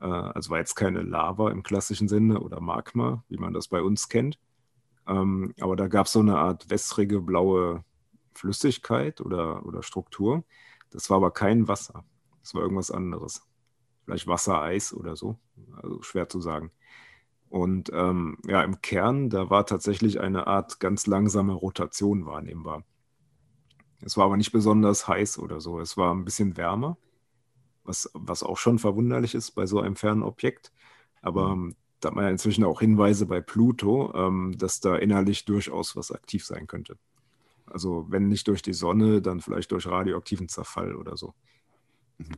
Äh, 0.00 0.06
also 0.06 0.50
war 0.50 0.58
jetzt 0.58 0.74
keine 0.74 1.00
Lava 1.00 1.50
im 1.50 1.62
klassischen 1.62 2.06
Sinne 2.06 2.40
oder 2.40 2.60
Magma, 2.60 3.24
wie 3.28 3.38
man 3.38 3.54
das 3.54 3.68
bei 3.68 3.80
uns 3.80 4.10
kennt. 4.10 4.38
Ähm, 5.08 5.54
aber 5.60 5.76
da 5.76 5.88
gab 5.88 6.06
es 6.06 6.12
so 6.12 6.20
eine 6.20 6.38
Art 6.38 6.70
wässrige 6.70 7.20
blaue 7.20 7.84
Flüssigkeit 8.34 9.20
oder, 9.20 9.64
oder 9.64 9.82
Struktur. 9.82 10.44
Das 10.90 11.10
war 11.10 11.18
aber 11.18 11.30
kein 11.30 11.68
Wasser. 11.68 12.04
Das 12.42 12.54
war 12.54 12.62
irgendwas 12.62 12.90
anderes. 12.90 13.42
Vielleicht 14.04 14.26
Wassereis 14.26 14.92
oder 14.92 15.16
so. 15.16 15.38
Also 15.82 16.02
schwer 16.02 16.28
zu 16.28 16.40
sagen. 16.40 16.70
Und 17.48 17.90
ähm, 17.92 18.38
ja, 18.46 18.62
im 18.62 18.80
Kern, 18.82 19.30
da 19.30 19.50
war 19.50 19.66
tatsächlich 19.66 20.20
eine 20.20 20.46
Art 20.46 20.80
ganz 20.80 21.06
langsame 21.06 21.52
Rotation 21.52 22.26
wahrnehmbar. 22.26 22.84
Es 24.00 24.16
war 24.16 24.26
aber 24.26 24.36
nicht 24.36 24.52
besonders 24.52 25.08
heiß 25.08 25.38
oder 25.38 25.60
so. 25.60 25.80
Es 25.80 25.96
war 25.96 26.12
ein 26.14 26.24
bisschen 26.24 26.56
wärmer, 26.56 26.98
was, 27.84 28.10
was 28.14 28.42
auch 28.42 28.58
schon 28.58 28.78
verwunderlich 28.78 29.34
ist 29.34 29.52
bei 29.52 29.66
so 29.66 29.80
einem 29.80 29.96
fernen 29.96 30.22
Objekt. 30.22 30.72
Aber 31.22 31.56
mhm. 31.56 31.76
Da 32.00 32.08
hat 32.08 32.14
man 32.14 32.24
ja 32.24 32.30
inzwischen 32.30 32.64
auch 32.64 32.80
Hinweise 32.80 33.26
bei 33.26 33.40
Pluto, 33.40 34.12
ähm, 34.14 34.54
dass 34.58 34.80
da 34.80 34.96
innerlich 34.96 35.44
durchaus 35.44 35.96
was 35.96 36.12
aktiv 36.12 36.44
sein 36.44 36.66
könnte. 36.66 36.96
Also 37.66 38.06
wenn 38.08 38.28
nicht 38.28 38.46
durch 38.48 38.62
die 38.62 38.74
Sonne, 38.74 39.22
dann 39.22 39.40
vielleicht 39.40 39.72
durch 39.72 39.86
radioaktiven 39.86 40.48
Zerfall 40.48 40.94
oder 40.94 41.16
so. 41.16 41.34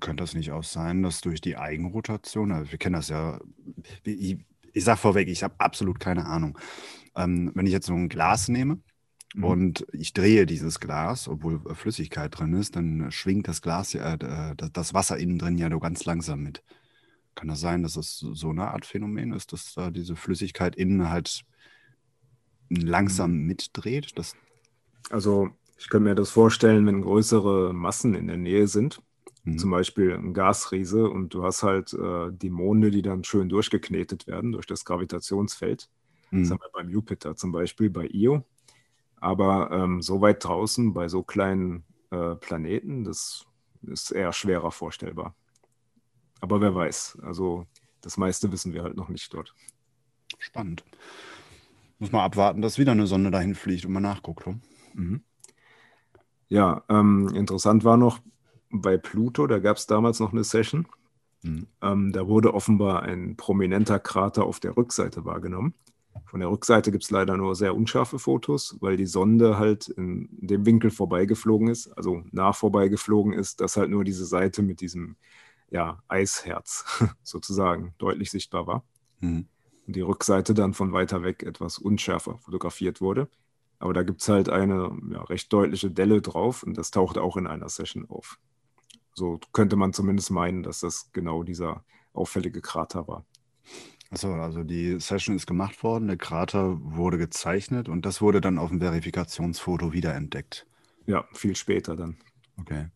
Könnte 0.01 0.23
das 0.23 0.35
nicht 0.35 0.51
auch 0.53 0.65
sein, 0.65 1.03
dass 1.03 1.21
durch 1.21 1.41
die 1.41 1.57
Eigenrotation, 1.57 2.51
also 2.51 2.71
wir 2.73 2.79
kennen 2.79 2.95
das 2.95 3.09
ja, 3.09 3.39
ich, 4.05 4.39
ich 4.73 4.85
sage 4.85 4.99
vorweg, 4.99 5.29
ich 5.29 5.43
habe 5.43 5.55
absolut 5.59 6.01
keine 6.01 6.27
Ahnung. 6.27 6.59
Ähm, 7.15 7.53
wenn 7.55 7.67
ich 7.67 7.73
jetzt 7.73 7.87
so 7.87 7.95
ein 7.95 8.09
Glas 8.09 8.49
nehme 8.49 8.81
Mhm. 9.35 9.45
Und 9.45 9.87
ich 9.93 10.13
drehe 10.13 10.47
dieses 10.47 10.81
Glas, 10.81 11.29
obwohl 11.29 11.61
äh, 11.69 11.75
Flüssigkeit 11.75 12.39
drin 12.39 12.55
ist, 12.55 12.77
dann 12.77 13.11
schwingt 13.11 13.49
das 13.49 13.63
Glas, 13.63 13.95
äh, 13.95 14.17
das 14.73 14.95
Wasser 14.95 15.19
innen 15.19 15.39
drin 15.39 15.59
ja 15.59 15.69
nur 15.69 15.81
ganz 15.81 16.05
langsam 16.05 16.43
mit. 16.43 16.63
Kann 17.39 17.47
das 17.47 17.61
sein, 17.61 17.85
dass 17.85 17.95
es 17.95 18.19
so 18.19 18.51
eine 18.51 18.67
Art 18.67 18.85
Phänomen 18.85 19.33
ist, 19.33 19.53
dass 19.53 19.73
da 19.73 19.93
diese 19.93 20.17
Flüssigkeit 20.17 20.75
innen 20.75 21.09
halt 21.09 21.45
langsam 22.69 23.31
mhm. 23.31 23.47
mitdreht? 23.47 24.13
Also 25.11 25.51
ich 25.79 25.89
könnte 25.89 26.09
mir 26.09 26.17
das 26.17 26.31
vorstellen, 26.31 26.85
wenn 26.85 27.01
größere 27.01 27.73
Massen 27.73 28.17
in 28.17 28.27
der 28.27 28.39
Nähe 28.39 28.67
sind, 28.67 29.01
mhm. 29.45 29.57
zum 29.57 29.71
Beispiel 29.71 30.15
ein 30.15 30.35
Gasriese 30.35 31.09
und 31.09 31.33
du 31.33 31.45
hast 31.45 31.63
halt 31.63 31.93
äh, 31.93 32.33
die 32.33 32.51
Monde, 32.51 32.91
die 32.91 33.03
dann 33.03 33.23
schön 33.23 33.49
durchgeknetet 33.49 34.27
werden 34.27 34.51
durch 34.51 34.67
das 34.67 34.85
Gravitationsfeld. 34.85 35.89
Mhm. 36.33 36.43
Das 36.43 36.51
haben 36.51 36.61
wir 36.61 36.71
beim 36.73 36.91
Jupiter 36.91 37.37
zum 37.37 37.53
Beispiel, 37.53 37.89
bei 37.89 38.09
Io. 38.09 38.43
Aber 39.15 39.71
ähm, 39.71 40.03
so 40.03 40.21
weit 40.21 40.43
draußen 40.43 40.93
bei 40.93 41.07
so 41.07 41.23
kleinen 41.23 41.85
äh, 42.11 42.35
Planeten, 42.35 43.05
das 43.05 43.47
ist 43.83 44.11
eher 44.11 44.33
schwerer 44.33 44.73
vorstellbar. 44.73 45.37
Aber 46.41 46.61
wer 46.61 46.75
weiß, 46.75 47.19
also 47.23 47.67
das 48.01 48.17
meiste 48.17 48.53
wissen 48.53 48.73
wir 48.73 48.83
halt 48.83 48.97
noch 48.97 49.09
nicht 49.09 49.33
dort. 49.35 49.55
Spannend. 50.39 50.85
Muss 51.99 52.13
man 52.13 52.23
abwarten, 52.23 52.63
dass 52.63 52.79
wieder 52.79 52.93
eine 52.93 53.07
Sonde 53.07 53.31
dahin 53.31 53.55
fliegt 53.55 53.85
und 53.85 53.93
man 53.93 54.03
nachguckt. 54.03 54.47
Mhm. 54.95 55.23
Ja, 56.49 56.85
ähm, 56.89 57.29
interessant 57.35 57.85
war 57.85 57.97
noch 57.97 58.21
bei 58.71 58.97
Pluto, 58.97 59.47
da 59.47 59.59
gab 59.59 59.77
es 59.77 59.87
damals 59.87 60.21
noch 60.21 60.33
eine 60.33 60.45
Session. 60.45 60.87
Mhm. 61.43 61.67
Ähm, 61.83 62.13
da 62.13 62.27
wurde 62.27 62.55
offenbar 62.55 63.03
ein 63.03 63.37
prominenter 63.37 63.99
Krater 63.99 64.45
auf 64.45 64.61
der 64.61 64.77
Rückseite 64.77 65.25
wahrgenommen. 65.25 65.75
Von 66.27 66.41
der 66.41 66.51
Rückseite 66.51 66.91
gibt 66.91 67.05
es 67.05 67.11
leider 67.11 67.37
nur 67.37 67.55
sehr 67.55 67.75
unscharfe 67.75 68.19
Fotos, 68.19 68.77
weil 68.81 68.97
die 68.97 69.07
Sonde 69.07 69.59
halt 69.59 69.89
in 69.89 70.29
dem 70.33 70.67
Winkel 70.67 70.91
vorbeigeflogen 70.91 71.69
ist, 71.69 71.89
also 71.97 72.23
nah 72.33 72.53
vorbeigeflogen 72.53 73.33
ist, 73.33 73.61
dass 73.61 73.77
halt 73.77 73.91
nur 73.91 74.05
diese 74.05 74.27
Seite 74.27 74.63
mit 74.63 74.81
diesem 74.81 75.17
ja, 75.71 76.03
Eisherz 76.09 76.85
sozusagen 77.23 77.95
deutlich 77.99 78.31
sichtbar 78.31 78.67
war. 78.67 78.85
Mhm. 79.21 79.49
Und 79.87 79.97
die 79.97 80.01
Rückseite 80.01 80.55
dann 80.55 80.75
von 80.75 80.93
weiter 80.93 81.23
weg 81.23 81.43
etwas 81.43 81.79
unschärfer 81.79 82.39
fotografiert 82.39 83.01
wurde. 83.01 83.29
Aber 83.79 83.93
da 83.93 84.03
gibt 84.03 84.21
es 84.21 84.29
halt 84.29 84.49
eine 84.49 84.97
ja, 85.11 85.23
recht 85.23 85.53
deutliche 85.53 85.91
Delle 85.91 86.21
drauf 86.21 86.63
und 86.63 86.77
das 86.77 86.91
taucht 86.91 87.17
auch 87.17 87.37
in 87.37 87.47
einer 87.47 87.69
Session 87.69 88.07
auf. 88.09 88.39
So 89.15 89.41
könnte 89.53 89.77
man 89.77 89.93
zumindest 89.93 90.31
meinen, 90.31 90.63
dass 90.63 90.81
das 90.81 91.11
genau 91.13 91.43
dieser 91.43 91.85
auffällige 92.13 92.61
Krater 92.61 93.07
war. 93.07 93.25
Achso, 94.11 94.33
also 94.35 94.65
die 94.65 94.99
Session 95.01 95.37
ist 95.37 95.47
gemacht 95.47 95.83
worden, 95.83 96.09
der 96.09 96.17
Krater 96.17 96.79
wurde 96.81 97.19
gezeichnet 97.19 97.89
und 97.89 98.07
das 98.07 98.23
wurde 98.23 98.41
dann 98.41 98.59
auf 98.59 98.71
dem 98.71 98.81
Verifikationsfoto 98.81 99.93
wiederentdeckt. 99.93 100.67
Ja, 101.07 101.27
viel 101.35 101.55
später 101.57 101.95
dann. 101.95 102.17
Okay. 102.59 102.87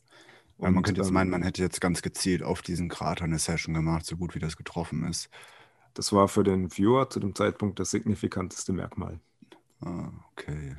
Weil 0.63 0.71
man 0.71 0.85
könnte 0.85 1.01
jetzt 1.01 1.09
ähm, 1.09 1.15
meinen, 1.15 1.31
man 1.31 1.43
hätte 1.43 1.61
jetzt 1.61 1.81
ganz 1.81 2.03
gezielt 2.03 2.45
auf 2.45 2.63
diesen 2.63 2.89
Krater 2.89 3.25
eine 3.25 3.41
Session 3.41 3.75
gemacht, 3.75 4.07
so 4.07 4.17
gut 4.17 4.37
wie 4.37 4.39
das 4.39 4.57
getroffen 4.57 5.05
ist. 5.05 5.29
Das 5.93 6.13
war 6.13 6.29
für 6.29 6.45
den 6.45 6.71
Viewer 6.71 7.11
zu 7.11 7.19
dem 7.19 7.35
Zeitpunkt 7.35 7.81
das 7.81 7.91
signifikanteste 7.91 8.73
Merkmal. 8.73 9.19
Ah, 9.81 10.11
okay. 10.31 10.77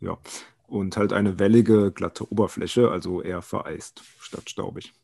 Ja, 0.00 0.16
und 0.66 0.96
halt 0.96 1.12
eine 1.12 1.38
wellige, 1.38 1.92
glatte 1.92 2.30
Oberfläche, 2.32 2.90
also 2.90 3.20
eher 3.20 3.42
vereist 3.42 4.02
statt 4.18 4.48
staubig. 4.48 4.94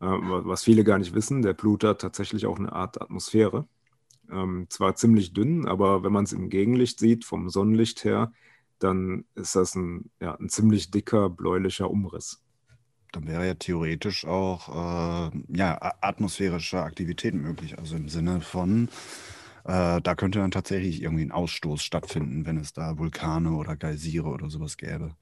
Äh, 0.00 0.06
was 0.06 0.64
viele 0.64 0.84
gar 0.84 0.98
nicht 0.98 1.14
wissen, 1.14 1.42
der 1.42 1.52
Pluto 1.52 1.88
hat 1.88 2.00
tatsächlich 2.00 2.46
auch 2.46 2.58
eine 2.58 2.72
Art 2.72 2.98
Atmosphäre. 3.02 3.68
Ähm, 4.30 4.68
zwar 4.70 4.96
ziemlich 4.96 5.34
dünn, 5.34 5.68
aber 5.68 6.02
wenn 6.02 6.12
man 6.12 6.24
es 6.24 6.32
im 6.32 6.48
Gegenlicht 6.48 6.98
sieht, 6.98 7.26
vom 7.26 7.50
Sonnenlicht 7.50 8.04
her, 8.04 8.32
dann 8.78 9.24
ist 9.34 9.56
das 9.56 9.74
ein, 9.74 10.10
ja, 10.20 10.34
ein 10.34 10.48
ziemlich 10.48 10.90
dicker 10.90 11.30
bläulicher 11.30 11.90
Umriss. 11.90 12.42
Dann 13.12 13.26
wäre 13.26 13.46
ja 13.46 13.54
theoretisch 13.54 14.26
auch 14.26 14.68
äh, 14.68 15.30
ja, 15.48 15.78
atmosphärische 16.00 16.82
Aktivität 16.82 17.34
möglich. 17.34 17.78
Also 17.78 17.96
im 17.96 18.08
Sinne 18.08 18.40
von, 18.40 18.88
äh, 19.64 20.00
da 20.02 20.14
könnte 20.14 20.40
dann 20.40 20.50
tatsächlich 20.50 21.02
irgendwie 21.02 21.24
ein 21.24 21.32
Ausstoß 21.32 21.82
stattfinden, 21.82 22.44
wenn 22.44 22.58
es 22.58 22.72
da 22.72 22.98
Vulkane 22.98 23.52
oder 23.52 23.76
Geysire 23.76 24.28
oder 24.28 24.50
sowas 24.50 24.76
gäbe. 24.76 25.16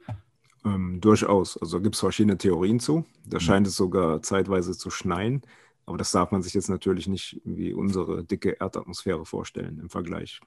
Ähm, 0.64 1.00
durchaus. 1.00 1.56
Also 1.56 1.80
gibt 1.80 1.94
es 1.94 2.00
verschiedene 2.00 2.38
Theorien 2.38 2.80
zu. 2.80 3.04
Da 3.26 3.36
mhm. 3.36 3.40
scheint 3.40 3.66
es 3.66 3.76
sogar 3.76 4.22
zeitweise 4.22 4.76
zu 4.76 4.90
schneien. 4.90 5.42
Aber 5.86 5.98
das 5.98 6.10
darf 6.12 6.30
man 6.30 6.42
sich 6.42 6.54
jetzt 6.54 6.70
natürlich 6.70 7.06
nicht 7.06 7.40
wie 7.44 7.74
unsere 7.74 8.24
dicke 8.24 8.56
Erdatmosphäre 8.58 9.26
vorstellen 9.26 9.78
im 9.78 9.90
Vergleich. 9.90 10.40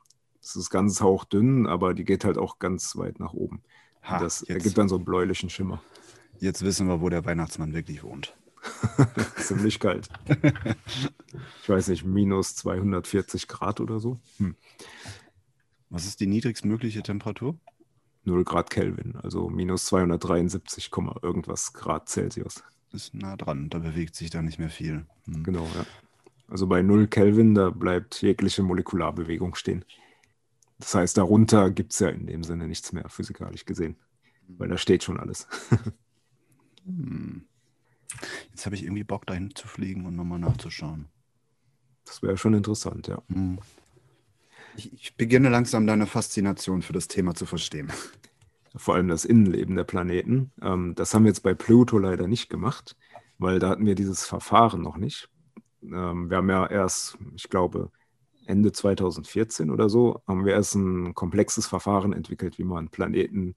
Es 0.47 0.55
ist 0.55 0.69
ganz 0.69 1.01
hauchdünn, 1.01 1.67
aber 1.67 1.93
die 1.93 2.05
geht 2.05 2.23
halt 2.23 2.37
auch 2.37 2.57
ganz 2.57 2.95
weit 2.95 3.19
nach 3.19 3.33
oben. 3.33 3.61
Ha, 4.03 4.19
das 4.19 4.39
jetzt, 4.41 4.49
ergibt 4.49 4.77
dann 4.77 4.87
so 4.87 4.95
einen 4.95 5.03
bläulichen 5.03 5.49
Schimmer. 5.49 5.81
Jetzt 6.39 6.63
wissen 6.63 6.87
wir, 6.87 7.01
wo 7.01 7.09
der 7.09 7.25
Weihnachtsmann 7.25 7.73
wirklich 7.73 8.01
wohnt. 8.01 8.33
Ziemlich 9.35 9.81
kalt. 9.81 10.07
ich 11.63 11.69
weiß 11.69 11.89
nicht, 11.89 12.05
minus 12.05 12.55
240 12.55 13.49
Grad 13.49 13.81
oder 13.81 13.99
so. 13.99 14.19
Hm. 14.37 14.55
Was 15.89 16.05
ist 16.05 16.21
die 16.21 16.27
niedrigstmögliche 16.27 17.03
Temperatur? 17.03 17.57
0 18.23 18.45
Grad 18.45 18.69
Kelvin, 18.69 19.17
also 19.17 19.49
minus 19.49 19.85
273, 19.85 20.89
irgendwas 21.21 21.73
Grad 21.73 22.07
Celsius. 22.07 22.63
Ist 22.93 23.13
nah 23.13 23.35
dran, 23.35 23.69
da 23.69 23.79
bewegt 23.79 24.15
sich 24.15 24.29
da 24.29 24.41
nicht 24.41 24.59
mehr 24.59 24.69
viel. 24.69 25.05
Hm. 25.25 25.43
Genau, 25.43 25.67
ja. 25.75 25.85
Also 26.47 26.67
bei 26.67 26.81
0 26.81 27.07
Kelvin, 27.07 27.53
da 27.53 27.69
bleibt 27.69 28.21
jegliche 28.21 28.63
Molekularbewegung 28.63 29.55
stehen. 29.55 29.83
Das 30.79 30.93
heißt, 30.93 31.17
darunter 31.17 31.71
gibt 31.71 31.93
es 31.93 31.99
ja 31.99 32.09
in 32.09 32.27
dem 32.27 32.43
Sinne 32.43 32.67
nichts 32.67 32.91
mehr, 32.93 33.09
physikalisch 33.09 33.65
gesehen. 33.65 33.97
Weil 34.47 34.69
da 34.69 34.77
steht 34.77 35.03
schon 35.03 35.19
alles. 35.19 35.47
hm. 36.85 37.45
Jetzt 38.49 38.65
habe 38.65 38.75
ich 38.75 38.83
irgendwie 38.83 39.03
Bock, 39.03 39.25
dahin 39.25 39.53
zu 39.53 39.67
fliegen 39.67 40.05
und 40.05 40.15
nochmal 40.15 40.39
nachzuschauen. 40.39 41.05
Das 42.05 42.21
wäre 42.21 42.37
schon 42.37 42.53
interessant, 42.53 43.07
ja. 43.07 43.21
Hm. 43.27 43.59
Ich, 44.77 44.93
ich, 44.93 45.17
beginne 45.17 45.49
langsam 45.49 45.87
deine 45.87 46.05
Faszination 46.05 46.81
für 46.81 46.93
das 46.93 47.07
Thema 47.07 47.33
zu 47.33 47.45
verstehen. 47.45 47.91
Vor 48.75 48.95
allem 48.95 49.07
das 49.07 49.25
Innenleben 49.25 49.75
der 49.75 49.83
Planeten. 49.83 50.51
Ähm, 50.61 50.93
das 50.95 51.13
haben 51.13 51.23
wir 51.23 51.29
jetzt 51.29 51.41
bei 51.41 51.55
Pluto 51.55 51.97
leider 51.97 52.27
nicht 52.27 52.49
gemacht, 52.49 52.95
weil 53.39 53.59
da 53.59 53.69
hatten 53.69 53.85
wir 53.85 53.95
dieses 53.95 54.25
Verfahren 54.25 54.81
noch 54.81 54.97
nicht. 54.97 55.29
Ähm, 55.81 56.29
wir 56.29 56.37
haben 56.37 56.49
ja 56.49 56.67
erst, 56.67 57.17
ich 57.35 57.49
glaube, 57.49 57.91
Ende 58.47 58.71
2014 58.71 59.69
oder 59.71 59.89
so, 59.89 60.21
haben 60.27 60.45
wir 60.45 60.53
erst 60.53 60.75
ein 60.75 61.13
komplexes 61.13 61.67
Verfahren 61.67 62.13
entwickelt, 62.13 62.57
wie 62.57 62.63
man 62.63 62.89
Planeten 62.89 63.55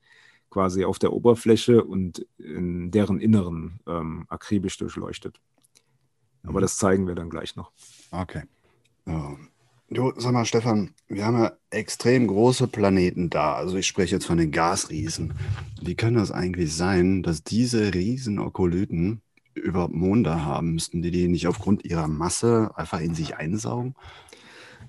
quasi 0.51 0.85
auf 0.85 0.99
der 0.99 1.13
Oberfläche 1.13 1.85
und 1.85 2.27
in 2.39 2.91
deren 2.91 3.21
Inneren 3.21 3.81
ähm, 3.87 4.27
akribisch 4.29 4.77
durchleuchtet. 4.77 5.41
Aber 6.43 6.59
mhm. 6.59 6.63
das 6.63 6.77
zeigen 6.77 7.07
wir 7.07 7.15
dann 7.15 7.31
gleich 7.31 7.57
noch. 7.57 7.71
Okay. 8.11 8.43
Ähm, 9.07 9.49
du, 9.89 10.13
sag 10.17 10.33
mal, 10.33 10.45
Stefan, 10.45 10.95
wir 11.09 11.25
haben 11.25 11.39
ja 11.39 11.53
extrem 11.71 12.27
große 12.27 12.67
Planeten 12.67 13.31
da. 13.31 13.55
Also 13.55 13.77
ich 13.77 13.87
spreche 13.87 14.17
jetzt 14.17 14.27
von 14.27 14.39
den 14.39 14.51
Gasriesen. 14.51 15.35
Wie 15.81 15.95
kann 15.95 16.15
das 16.15 16.33
eigentlich 16.33 16.75
sein, 16.75 17.23
dass 17.23 17.45
diese 17.45 17.95
Riesenokolyten 17.95 19.23
überhaupt 19.55 19.95
Monde 19.95 20.45
haben? 20.45 20.73
Müssten 20.73 21.03
die 21.03 21.11
die 21.11 21.29
nicht 21.29 21.47
aufgrund 21.47 21.85
ihrer 21.85 22.09
Masse 22.09 22.73
einfach 22.75 23.01
in 23.01 23.15
sich 23.15 23.37
einsaugen? 23.37 23.95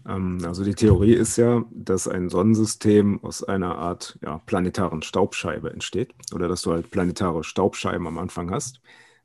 Ähm, 0.07 0.39
also 0.45 0.63
die 0.63 0.75
Theorie 0.75 1.13
ist 1.13 1.37
ja, 1.37 1.63
dass 1.71 2.07
ein 2.07 2.29
Sonnensystem 2.29 3.23
aus 3.23 3.43
einer 3.43 3.77
Art 3.77 4.17
ja, 4.21 4.39
planetaren 4.45 5.01
Staubscheibe 5.01 5.71
entsteht 5.71 6.13
oder 6.33 6.47
dass 6.47 6.61
du 6.63 6.71
halt 6.71 6.91
planetare 6.91 7.43
Staubscheiben 7.43 8.07
am 8.07 8.17
Anfang 8.17 8.51
hast, 8.51 8.81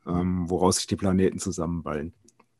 ähm, 0.07 0.49
woraus 0.49 0.77
sich 0.77 0.87
die 0.87 0.97
Planeten 0.97 1.39
zusammenballen. 1.39 2.13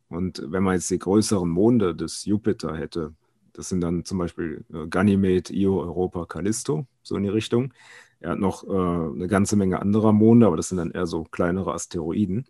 Und 0.09 0.43
wenn 0.47 0.63
man 0.63 0.75
jetzt 0.75 0.91
die 0.91 0.99
größeren 0.99 1.49
Monde 1.49 1.95
des 1.95 2.25
Jupiter 2.25 2.77
hätte, 2.77 3.15
das 3.53 3.69
sind 3.69 3.81
dann 3.81 4.05
zum 4.05 4.19
Beispiel 4.19 4.65
äh, 4.73 4.87
Ganymed, 4.87 5.51
Io, 5.51 5.81
Europa, 5.81 6.27
Callisto, 6.27 6.87
so 7.03 7.17
in 7.17 7.25
die 7.25 7.29
Richtung. 7.29 7.73
Er 8.21 8.33
hat 8.33 8.39
noch 8.39 8.65
äh, 8.65 8.71
eine 8.71 9.29
ganze 9.29 9.57
Menge 9.57 9.81
anderer 9.81 10.13
Monde, 10.13 10.47
aber 10.47 10.57
das 10.57 10.69
sind 10.69 10.79
dann 10.79 10.91
eher 10.91 11.07
so 11.07 11.25
kleinere 11.25 11.73
Asteroiden. 11.73 12.47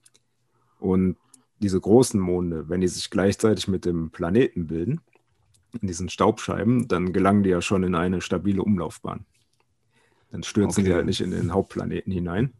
Und 0.78 1.16
diese 1.60 1.80
großen 1.80 2.20
Monde, 2.20 2.68
wenn 2.68 2.80
die 2.82 2.88
sich 2.88 3.08
gleichzeitig 3.10 3.66
mit 3.66 3.84
dem 3.84 4.10
Planeten 4.10 4.66
bilden, 4.66 5.00
in 5.80 5.88
diesen 5.88 6.08
Staubscheiben, 6.08 6.88
dann 6.88 7.12
gelangen 7.12 7.42
die 7.42 7.50
ja 7.50 7.62
schon 7.62 7.82
in 7.82 7.94
eine 7.94 8.20
stabile 8.20 8.62
Umlaufbahn. 8.62 9.24
Dann 10.30 10.42
stürzen 10.42 10.82
okay. 10.82 10.90
die 10.90 10.94
halt 10.94 11.06
nicht 11.06 11.20
in 11.20 11.30
den 11.30 11.52
Hauptplaneten 11.52 12.12
hinein. 12.12 12.52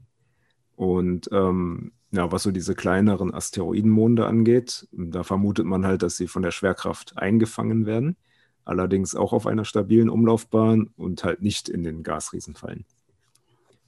Und 0.77 1.29
ähm, 1.33 1.93
ja, 2.11 2.31
was 2.31 2.45
so 2.45 2.51
diese 2.51 2.75
kleineren 2.75 3.33
Asteroidenmonde 3.35 4.27
angeht, 4.27 4.89
da 4.93 5.23
vermutet 5.23 5.67
man 5.67 5.85
halt, 5.85 6.03
dass 6.03 6.17
sie 6.17 6.29
von 6.29 6.43
der 6.43 6.51
Schwerkraft 6.51 7.19
eingefangen 7.19 7.87
werden, 7.87 8.17
allerdings 8.65 9.15
auch 9.15 9.33
auf 9.33 9.47
einer 9.47 9.65
stabilen 9.65 10.09
Umlaufbahn 10.09 10.91
und 10.97 11.25
halt 11.25 11.43
nicht 11.43 11.69
in 11.69 11.83
den 11.83 12.03
Gasriesen 12.03 12.55
fallen. 12.55 12.85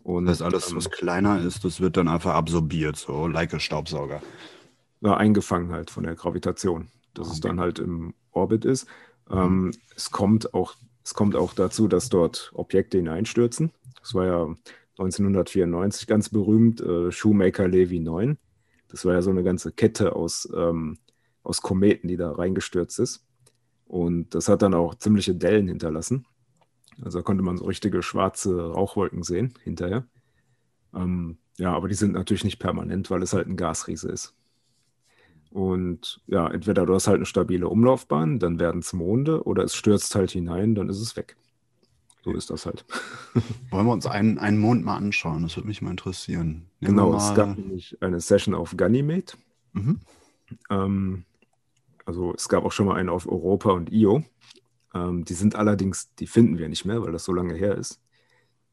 Und 0.03 0.27
das 0.27 0.43
alles, 0.43 0.71
ähm, 0.71 0.77
was 0.77 0.91
kleiner 0.91 1.41
ist, 1.41 1.65
das 1.65 1.81
wird 1.81 1.97
dann 1.97 2.09
einfach 2.09 2.35
absorbiert, 2.35 2.97
so 2.97 3.27
like 3.27 3.53
a 3.55 3.61
Staubsauger. 3.61 4.23
Ja, 5.01 5.17
eingefangen 5.17 5.71
halt 5.73 5.91
von 5.91 6.05
der 6.05 6.15
Gravitation, 6.15 6.89
dass 7.15 7.29
okay. 7.29 7.35
es 7.35 7.41
dann 7.41 7.61
halt 7.61 7.79
im 7.79 8.15
Orbit 8.33 8.65
ist. 8.65 8.87
Ähm, 9.31 9.73
es, 9.95 10.11
kommt 10.11 10.55
auch, 10.55 10.75
es 11.05 11.15
kommt 11.15 11.37
auch 11.37 11.55
dazu, 11.55 11.89
dass 11.89 12.09
dort 12.09 12.51
Objekte 12.55 12.99
hineinstürzen. 12.99 13.73
Das 14.01 14.15
war 14.15 14.27
ja 14.27 14.43
1994 14.99 16.07
ganz 16.07 16.29
berühmt, 16.29 16.81
äh, 16.81 17.11
Shoemaker 17.13 17.69
Levy 17.69 18.01
9. 18.01 18.39
Das 18.89 19.05
war 19.05 19.15
ja 19.15 19.23
so 19.23 19.31
eine 19.31 19.45
ganze 19.45 19.73
Kette 19.73 20.17
aus, 20.17 20.49
ähm, 20.55 20.99
aus 21.43 21.63
Kometen, 21.63 22.09
die 22.09 22.17
da 22.17 22.33
reingestürzt 22.33 22.99
ist. 22.99 23.25
Und 23.87 24.35
das 24.35 24.49
hat 24.49 24.63
dann 24.63 24.75
auch 24.75 24.95
ziemliche 24.95 25.35
Dellen 25.35 25.69
hinterlassen. 25.69 26.27
Also 27.03 27.19
da 27.19 27.23
konnte 27.23 27.45
man 27.45 27.57
so 27.57 27.65
richtige 27.65 28.03
schwarze 28.03 28.73
Rauchwolken 28.73 29.23
sehen 29.23 29.55
hinterher. 29.63 30.05
Ähm, 30.95 31.39
ja, 31.59 31.73
aber 31.75 31.89
die 31.89 31.95
sind 31.95 32.13
natürlich 32.13 32.45
nicht 32.45 32.59
permanent, 32.59 33.11
weil 33.11 33.23
es 33.23 33.33
halt 33.33 33.47
ein 33.47 33.57
Gasriese 33.57 34.11
ist. 34.11 34.35
Und 35.51 36.21
ja, 36.27 36.49
entweder 36.49 36.85
du 36.85 36.95
hast 36.95 37.07
halt 37.07 37.17
eine 37.17 37.27
stabile 37.27 37.69
Umlaufbahn, 37.69 38.39
dann 38.39 38.59
werden 38.59 38.81
es 38.81 38.93
Monde, 38.93 39.45
oder 39.45 39.65
es 39.65 39.75
stürzt 39.75 40.15
halt 40.15 40.31
hinein, 40.31 40.75
dann 40.75 40.89
ist 40.89 41.01
es 41.01 41.17
weg. 41.17 41.37
So 42.25 42.33
ist 42.33 42.51
das 42.51 42.67
halt. 42.67 42.85
Wollen 43.71 43.87
wir 43.87 43.93
uns 43.93 44.07
einen, 44.07 44.39
einen 44.39 44.59
Mond 44.59 44.85
mal 44.85 44.97
anschauen? 44.97 45.43
Das 45.43 45.57
würde 45.57 45.69
mich 45.69 45.81
mal 45.81 45.91
interessieren. 45.91 46.67
Nehmen 46.81 46.97
genau, 46.97 47.17
es 47.17 47.35
gab 47.35 47.57
nämlich 47.57 47.97
eine 48.01 48.21
Session 48.21 48.55
auf 48.55 48.77
Ganymede. 48.77 49.33
Mhm. 49.73 50.01
Ähm, 50.71 51.25
also 52.05 52.35
es 52.35 52.49
gab 52.49 52.65
auch 52.65 52.73
schon 52.73 52.87
mal 52.87 52.97
eine 52.97 53.13
auf 53.13 53.27
Europa 53.27 53.71
und 53.71 53.91
Io. 53.93 54.25
Ähm, 54.95 55.25
die 55.25 55.35
sind 55.35 55.55
allerdings, 55.55 56.15
die 56.17 56.27
finden 56.27 56.59
wir 56.59 56.69
nicht 56.69 56.85
mehr, 56.85 57.03
weil 57.03 57.13
das 57.13 57.25
so 57.25 57.33
lange 57.33 57.55
her 57.55 57.77
ist. 57.77 58.01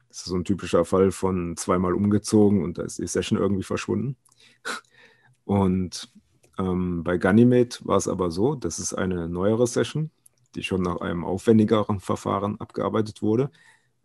Das 0.10 0.20
ist 0.20 0.26
so 0.26 0.36
ein 0.36 0.46
typischer 0.46 0.86
Fall 0.86 1.12
von 1.12 1.58
zweimal 1.58 1.94
umgezogen 1.94 2.64
und 2.64 2.78
da 2.78 2.84
ist 2.84 3.00
die 3.00 3.08
Session 3.08 3.38
irgendwie 3.38 3.64
verschwunden. 3.64 4.16
Und 5.46 6.12
ähm, 6.58 7.04
bei 7.04 7.18
Ganymede 7.18 7.78
war 7.82 7.98
es 7.98 8.08
aber 8.08 8.32
so, 8.32 8.56
das 8.56 8.80
ist 8.80 8.94
eine 8.94 9.28
neuere 9.28 9.68
Session, 9.68 10.12
die 10.56 10.64
schon 10.64 10.82
nach 10.82 11.02
einem 11.02 11.26
aufwendigeren 11.26 12.00
Verfahren 12.00 12.60
abgearbeitet 12.60 13.22
wurde. 13.22 13.52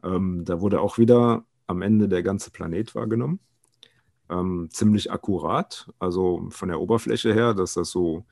Ähm, 0.02 0.44
da 0.44 0.60
wurde 0.60 0.80
auch 0.80 0.98
wieder 0.98 1.44
am 1.66 1.82
Ende 1.82 2.08
der 2.08 2.22
ganze 2.22 2.50
Planet 2.50 2.94
wahrgenommen. 2.94 3.40
Ähm, 4.28 4.68
ziemlich 4.70 5.10
akkurat, 5.12 5.88
also 5.98 6.48
von 6.50 6.68
der 6.68 6.80
Oberfläche 6.80 7.34
her, 7.34 7.54
dass 7.54 7.74
das 7.74 7.90
so 7.90 8.24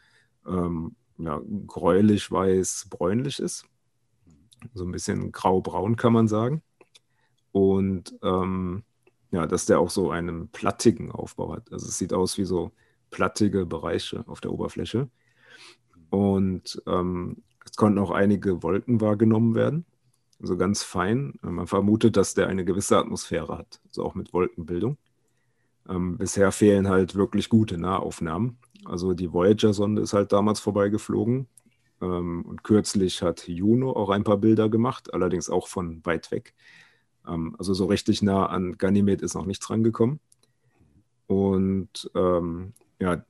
ähm, 0.46 0.96
ja, 1.18 1.40
gräulich, 1.66 2.31
weiß, 2.31 2.87
bräunlich 2.90 3.38
ist. 3.40 3.66
So 4.74 4.85
ein 4.85 4.92
bisschen 4.92 5.33
grau-braun 5.33 5.96
kann 5.96 6.12
man 6.12 6.28
sagen. 6.28 6.62
Und 7.52 8.14
ähm, 8.22 8.85
ja, 9.31 9.46
dass 9.46 9.66
der 9.66 9.81
auch 9.81 9.90
so 9.90 10.11
einen 10.11 10.48
plattigen 10.48 11.12
Aufbau 11.12 11.52
hat. 11.54 11.72
Also 11.72 11.87
es 11.87 11.98
sieht 11.98 12.12
aus 12.12 12.38
wie 12.38 12.44
so 12.44 12.72
plattige 13.11 13.66
Bereiche 13.66 14.25
auf 14.27 14.40
der 14.40 14.53
Oberfläche. 14.53 15.09
Und 16.11 16.83
ähm, 16.87 17.42
es 17.64 17.77
konnten 17.77 17.99
auch 17.99 18.11
einige 18.11 18.62
Wolken 18.62 19.01
wahrgenommen 19.01 19.55
werden, 19.55 19.85
also 20.40 20.57
ganz 20.57 20.83
fein. 20.83 21.35
Man 21.42 21.66
vermutet, 21.66 22.16
dass 22.16 22.35
der 22.35 22.49
eine 22.49 22.64
gewisse 22.64 22.97
Atmosphäre 22.97 23.59
hat, 23.59 23.81
also 23.87 24.05
auch 24.05 24.14
mit 24.14 24.33
Wolkenbildung. 24.33 24.97
Ähm, 25.88 26.18
bisher 26.18 26.53
fehlen 26.53 26.88
halt 26.88 27.14
wirklich 27.14 27.49
gute 27.49 27.79
Nahaufnahmen. 27.79 28.59
Also 28.85 29.14
die 29.14 29.33
Voyager-Sonde 29.33 30.03
ist 30.03 30.12
halt 30.12 30.33
damals 30.33 30.61
vorbeigeflogen. 30.61 31.49
Ähm, 32.01 32.44
und 32.47 32.62
kürzlich 32.62 33.23
hat 33.23 33.49
Juno 33.49 33.92
auch 33.92 34.11
ein 34.11 34.25
paar 34.25 34.37
Bilder 34.38 34.68
gemacht, 34.68 35.12
allerdings 35.12 35.51
auch 35.51 35.66
von 35.66 36.05
weit 36.05 36.31
weg. 36.31 36.55
Ähm, 37.27 37.57
also 37.59 37.75
so 37.75 37.87
richtig 37.87 38.23
nah 38.23 38.47
an 38.47 38.79
Ganymed 38.79 39.23
ist 39.23 39.35
noch 39.35 39.47
nichts 39.47 39.68
rangekommen. 39.71 40.21
Und 41.27 42.11
ähm, 42.14 42.73
ja, 43.00 43.24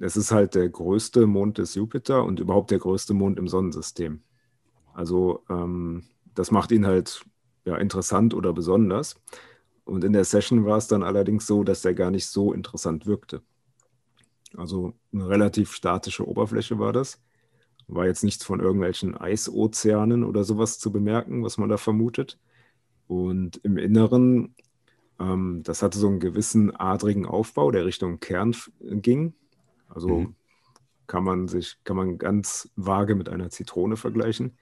es 0.00 0.16
ist 0.16 0.32
halt 0.32 0.54
der 0.54 0.68
größte 0.68 1.26
Mond 1.26 1.58
des 1.58 1.74
Jupiter 1.74 2.24
und 2.24 2.40
überhaupt 2.40 2.70
der 2.70 2.78
größte 2.78 3.14
Mond 3.14 3.38
im 3.38 3.48
Sonnensystem. 3.48 4.22
Also 4.92 5.44
ähm, 5.48 6.04
das 6.34 6.50
macht 6.50 6.72
ihn 6.72 6.86
halt 6.86 7.24
ja, 7.64 7.76
interessant 7.76 8.34
oder 8.34 8.52
besonders. 8.52 9.16
Und 9.84 10.04
in 10.04 10.12
der 10.12 10.24
Session 10.24 10.64
war 10.64 10.78
es 10.78 10.88
dann 10.88 11.02
allerdings 11.02 11.46
so, 11.46 11.62
dass 11.62 11.84
er 11.84 11.94
gar 11.94 12.10
nicht 12.10 12.26
so 12.26 12.52
interessant 12.52 13.06
wirkte. 13.06 13.42
Also 14.56 14.94
eine 15.12 15.28
relativ 15.28 15.72
statische 15.72 16.26
Oberfläche 16.26 16.78
war 16.78 16.92
das. 16.92 17.20
War 17.86 18.06
jetzt 18.06 18.24
nichts 18.24 18.44
von 18.44 18.60
irgendwelchen 18.60 19.16
Eisozeanen 19.16 20.24
oder 20.24 20.44
sowas 20.44 20.78
zu 20.78 20.90
bemerken, 20.90 21.44
was 21.44 21.58
man 21.58 21.68
da 21.68 21.76
vermutet. 21.76 22.38
Und 23.06 23.58
im 23.62 23.76
Inneren 23.76 24.54
ähm, 25.20 25.62
das 25.64 25.82
hatte 25.82 25.98
so 25.98 26.08
einen 26.08 26.20
gewissen 26.20 26.74
adrigen 26.74 27.26
Aufbau, 27.26 27.70
der 27.70 27.84
Richtung 27.84 28.20
Kern 28.20 28.54
ging. 28.80 29.34
Also 29.88 30.08
mhm. 30.08 30.34
kann 31.06 31.24
man 31.24 31.48
sich, 31.48 31.78
kann 31.84 31.96
man 31.96 32.18
ganz 32.18 32.70
vage 32.76 33.14
mit 33.14 33.28
einer 33.28 33.50
Zitrone 33.50 33.96
vergleichen. 33.96 34.56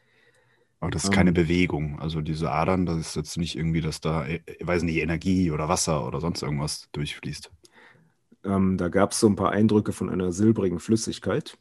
Aber 0.81 0.91
das 0.91 1.05
ist 1.05 1.11
ähm, 1.11 1.15
keine 1.15 1.33
Bewegung. 1.33 2.01
Also 2.01 2.21
diese 2.21 2.51
Adern, 2.51 2.87
das 2.87 2.99
ist 2.99 3.17
jetzt 3.17 3.39
nicht 3.39 3.57
irgendwie, 3.57 3.81
dass 3.81 4.01
da, 4.01 4.27
ich 4.27 4.43
äh, 4.47 4.67
weiß 4.67 4.83
nicht, 4.83 4.97
Energie 4.97 5.51
oder 5.51 5.69
Wasser 5.69 6.07
oder 6.07 6.21
sonst 6.21 6.43
irgendwas 6.43 6.89
durchfließt. 6.93 7.51
Ähm, 8.45 8.77
da 8.77 8.89
gab 8.89 9.13
es 9.13 9.21
so 9.21 9.29
ein 9.29 9.37
paar 9.37 9.53
Eindrücke 9.53 9.93
von 9.93 10.11
einer 10.11 10.33
silbrigen 10.33 10.81
Flüssigkeit. 10.81 11.57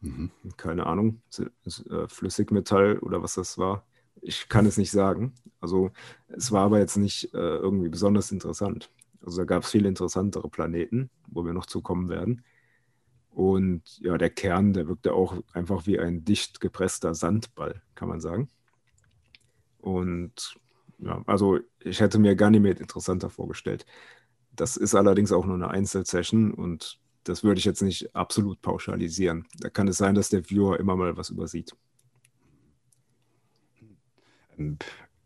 Mhm. 0.00 0.30
Keine 0.56 0.86
Ahnung, 0.86 1.20
äh, 1.38 2.08
Flüssigmetall 2.08 2.98
oder 2.98 3.22
was 3.22 3.34
das 3.34 3.58
war. 3.58 3.84
Ich 4.20 4.48
kann 4.48 4.66
es 4.66 4.76
nicht 4.76 4.90
sagen. 4.90 5.34
Also 5.60 5.90
es 6.28 6.52
war 6.52 6.64
aber 6.64 6.78
jetzt 6.78 6.96
nicht 6.96 7.32
äh, 7.34 7.56
irgendwie 7.56 7.88
besonders 7.88 8.32
interessant. 8.32 8.90
Also 9.24 9.38
da 9.38 9.44
gab 9.44 9.62
es 9.62 9.70
viel 9.70 9.86
interessantere 9.86 10.48
Planeten, 10.48 11.10
wo 11.28 11.44
wir 11.44 11.52
noch 11.52 11.66
zukommen 11.66 12.08
werden. 12.08 12.44
Und 13.30 13.98
ja, 14.00 14.18
der 14.18 14.30
Kern, 14.30 14.72
der 14.72 14.88
wirkte 14.88 15.14
auch 15.14 15.36
einfach 15.52 15.86
wie 15.86 15.98
ein 15.98 16.24
dicht 16.24 16.60
gepresster 16.60 17.14
Sandball, 17.14 17.80
kann 17.94 18.08
man 18.08 18.20
sagen. 18.20 18.48
Und 19.78 20.58
ja, 20.98 21.22
also 21.26 21.58
ich 21.80 22.00
hätte 22.00 22.18
mir 22.18 22.36
Ganymed 22.36 22.80
interessanter 22.80 23.30
vorgestellt. 23.30 23.86
Das 24.52 24.76
ist 24.76 24.94
allerdings 24.94 25.32
auch 25.32 25.46
nur 25.46 25.56
eine 25.56 25.68
Einzelsession 25.68 26.52
und 26.52 27.00
das 27.24 27.44
würde 27.44 27.58
ich 27.58 27.64
jetzt 27.64 27.82
nicht 27.82 28.14
absolut 28.14 28.60
pauschalisieren. 28.62 29.46
Da 29.60 29.70
kann 29.70 29.88
es 29.88 29.96
sein, 29.96 30.14
dass 30.14 30.28
der 30.28 30.48
Viewer 30.50 30.78
immer 30.78 30.96
mal 30.96 31.16
was 31.16 31.30
übersieht. 31.30 31.74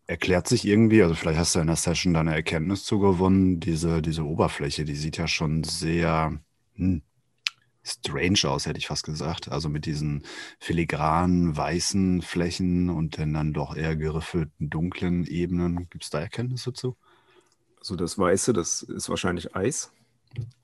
Erklärt 0.06 0.46
sich 0.46 0.64
irgendwie, 0.64 1.02
also 1.02 1.14
vielleicht 1.14 1.38
hast 1.38 1.54
du 1.54 1.58
in 1.58 1.66
der 1.66 1.76
Session 1.76 2.14
da 2.14 2.20
eine 2.20 2.34
Erkenntnis 2.34 2.84
zugewonnen, 2.84 3.58
diese, 3.58 4.02
diese 4.02 4.24
Oberfläche, 4.24 4.84
die 4.84 4.94
sieht 4.94 5.16
ja 5.16 5.26
schon 5.26 5.64
sehr 5.64 6.38
hm, 6.76 7.02
strange 7.86 8.40
aus, 8.44 8.66
hätte 8.66 8.78
ich 8.78 8.88
fast 8.88 9.04
gesagt. 9.04 9.50
Also 9.50 9.68
mit 9.68 9.86
diesen 9.86 10.24
filigranen 10.58 11.56
weißen 11.56 12.22
Flächen 12.22 12.90
und 12.90 13.18
dann, 13.18 13.32
dann 13.32 13.52
doch 13.52 13.76
eher 13.76 13.96
geriffelten 13.96 14.70
dunklen 14.70 15.24
Ebenen. 15.24 15.88
Gibt 15.90 16.04
es 16.04 16.10
da 16.10 16.20
Erkenntnisse 16.20 16.72
zu? 16.72 16.96
Also 17.78 17.94
das 17.96 18.18
Weiße, 18.18 18.52
das 18.52 18.82
ist 18.82 19.08
wahrscheinlich 19.08 19.54
Eis. 19.54 19.92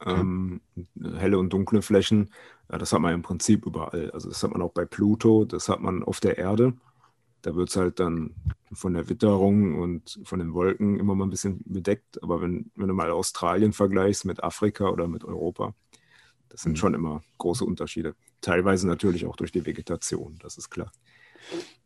Okay. 0.00 0.20
Ähm, 0.20 0.60
helle 1.00 1.38
und 1.38 1.52
dunkle 1.52 1.82
Flächen, 1.82 2.30
ja, 2.70 2.78
das 2.78 2.92
hat 2.92 3.00
man 3.00 3.14
im 3.14 3.22
Prinzip 3.22 3.64
überall. 3.64 4.10
Also 4.10 4.28
das 4.28 4.42
hat 4.42 4.50
man 4.50 4.60
auch 4.62 4.72
bei 4.72 4.84
Pluto, 4.84 5.44
das 5.44 5.68
hat 5.68 5.80
man 5.80 6.02
auf 6.02 6.20
der 6.20 6.38
Erde. 6.38 6.74
Da 7.42 7.54
wird 7.54 7.68
es 7.68 7.76
halt 7.76 8.00
dann 8.00 8.34
von 8.72 8.94
der 8.94 9.08
Witterung 9.08 9.78
und 9.78 10.20
von 10.24 10.38
den 10.38 10.54
Wolken 10.54 10.98
immer 10.98 11.14
mal 11.14 11.26
ein 11.26 11.30
bisschen 11.30 11.60
bedeckt. 11.64 12.22
Aber 12.22 12.40
wenn, 12.40 12.70
wenn 12.74 12.88
du 12.88 12.94
mal 12.94 13.10
Australien 13.10 13.72
vergleichst 13.72 14.24
mit 14.24 14.42
Afrika 14.42 14.88
oder 14.88 15.08
mit 15.08 15.24
Europa, 15.24 15.74
das 16.48 16.62
sind 16.62 16.72
mhm. 16.72 16.76
schon 16.76 16.94
immer 16.94 17.22
große 17.38 17.64
Unterschiede. 17.64 18.14
Teilweise 18.40 18.86
natürlich 18.86 19.26
auch 19.26 19.36
durch 19.36 19.52
die 19.52 19.66
Vegetation, 19.66 20.38
das 20.40 20.58
ist 20.58 20.70
klar. 20.70 20.92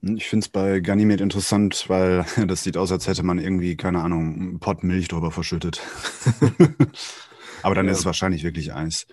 Ich 0.02 0.28
finde 0.28 0.44
es 0.44 0.48
bei 0.48 0.80
Ganymed 0.80 1.20
interessant, 1.20 1.86
weil 1.88 2.26
das 2.46 2.62
sieht 2.62 2.76
aus, 2.76 2.92
als 2.92 3.06
hätte 3.06 3.22
man 3.22 3.38
irgendwie, 3.38 3.76
keine 3.76 4.02
Ahnung, 4.02 4.34
einen 4.34 4.60
Pott 4.60 4.84
Milch 4.84 5.08
drüber 5.08 5.30
verschüttet. 5.30 5.80
Aber 7.62 7.74
dann 7.74 7.86
ja. 7.86 7.92
ist 7.92 8.00
es 8.00 8.04
wahrscheinlich 8.04 8.44
wirklich 8.44 8.74
Eis. 8.74 9.06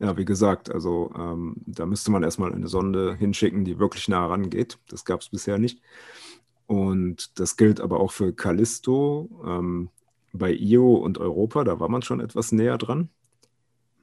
Ja, 0.00 0.16
wie 0.16 0.24
gesagt, 0.24 0.70
also 0.70 1.12
ähm, 1.16 1.54
da 1.66 1.86
müsste 1.86 2.10
man 2.10 2.22
erstmal 2.24 2.52
eine 2.52 2.68
Sonde 2.68 3.14
hinschicken, 3.14 3.64
die 3.64 3.78
wirklich 3.78 4.08
nah 4.08 4.26
rangeht. 4.26 4.78
Das 4.88 5.04
gab 5.04 5.20
es 5.20 5.28
bisher 5.28 5.58
nicht. 5.58 5.80
Und 6.66 7.38
das 7.38 7.56
gilt 7.56 7.80
aber 7.80 8.00
auch 8.00 8.12
für 8.12 8.32
Callisto. 8.32 9.28
Ähm, 9.46 9.90
bei 10.32 10.52
Io 10.52 10.94
und 10.94 11.18
Europa, 11.18 11.62
da 11.64 11.78
war 11.78 11.88
man 11.88 12.02
schon 12.02 12.20
etwas 12.20 12.50
näher 12.50 12.76
dran. 12.76 13.08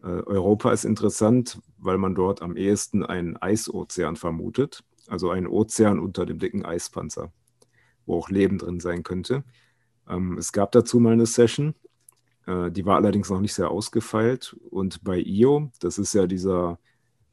Äh, 0.04 0.08
Europa 0.08 0.72
ist 0.72 0.86
interessant, 0.86 1.60
weil 1.78 1.98
man 1.98 2.16
dort 2.16 2.42
am 2.42 2.56
ehesten 2.56 3.06
einen 3.06 3.38
Eisozean 3.38 4.16
vermutet, 4.16 4.84
also 5.08 5.30
einen 5.30 5.48
Ozean 5.48 6.00
unter 6.00 6.26
dem 6.26 6.40
dicken 6.40 6.66
Eispanzer, 6.66 7.32
wo 8.06 8.18
auch 8.18 8.30
Leben 8.30 8.58
drin 8.58 8.80
sein 8.80 9.04
könnte. 9.04 9.44
Ähm, 10.08 10.38
es 10.38 10.54
gab 10.54 10.72
dazu 10.72 11.00
mal 11.00 11.14
eine 11.14 11.26
Session, 11.26 11.76
äh, 12.48 12.72
die 12.72 12.86
war 12.86 12.96
allerdings 12.96 13.30
noch 13.30 13.40
nicht 13.40 13.54
sehr 13.54 13.72
ausgefeilt. 13.72 14.56
Und 14.70 15.04
bei 15.04 15.20
Io, 15.20 15.72
das 15.80 15.98
ist 15.98 16.14
ja 16.14 16.28
dieser 16.28 16.80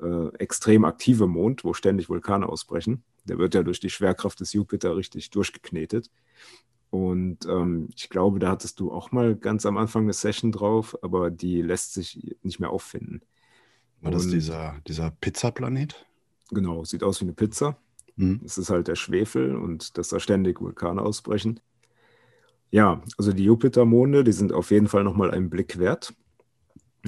äh, 0.01 0.29
extrem 0.37 0.85
aktive 0.85 1.27
Mond, 1.27 1.65
wo 1.65 1.73
ständig 1.73 2.09
Vulkane 2.09 2.49
ausbrechen, 2.49 3.03
der 3.25 3.39
wird 3.39 3.55
ja 3.55 3.63
durch 3.63 3.81
die 3.81 3.91
Schwerkraft 3.91 4.41
des 4.41 4.53
Jupiter 4.53 4.97
richtig 4.97 5.31
durchgeknetet. 5.31 6.11
Und 6.91 7.45
ähm, 7.47 7.91
ich 7.95 8.09
glaube, 8.09 8.39
da 8.39 8.51
hattest 8.51 8.81
du 8.81 8.93
auch 8.93 9.13
mal 9.13 9.37
ganz 9.37 9.67
am 9.67 9.77
Anfang 9.77 10.05
eine 10.05 10.15
Session 10.15 10.53
drauf, 10.53 10.97
aber 11.03 11.31
die 11.31 11.61
lässt 11.61 11.93
sich 11.93 12.37
nicht 12.43 12.61
mehr 12.61 12.71
auffinden. 12.71 13.21
War 14.01 14.13
das 14.13 14.29
dieser, 14.29 14.77
dieser 14.87 15.11
Pizzaplanet? 15.11 16.07
Genau, 16.51 16.85
sieht 16.85 17.03
aus 17.03 17.21
wie 17.21 17.27
eine 17.27 17.35
Pizza. 17.35 17.77
Mhm. 18.17 18.41
Es 18.45 18.57
ist 18.57 18.71
halt 18.71 18.89
der 18.89 18.95
Schwefel 18.95 19.57
und 19.57 19.99
dass 19.99 20.09
da 20.09 20.21
ständig 20.21 20.61
Vulkane 20.61 21.03
ausbrechen. 21.03 21.61
Ja, 22.71 23.03
also 23.17 23.33
die 23.33 23.45
Jupitermonde, 23.45 24.25
die 24.25 24.33
sind 24.33 24.53
auf 24.53 24.71
jeden 24.71 24.89
Fall 24.89 25.05
nochmal 25.05 25.31
einen 25.31 25.49
Blick 25.49 25.79
wert. 25.79 26.15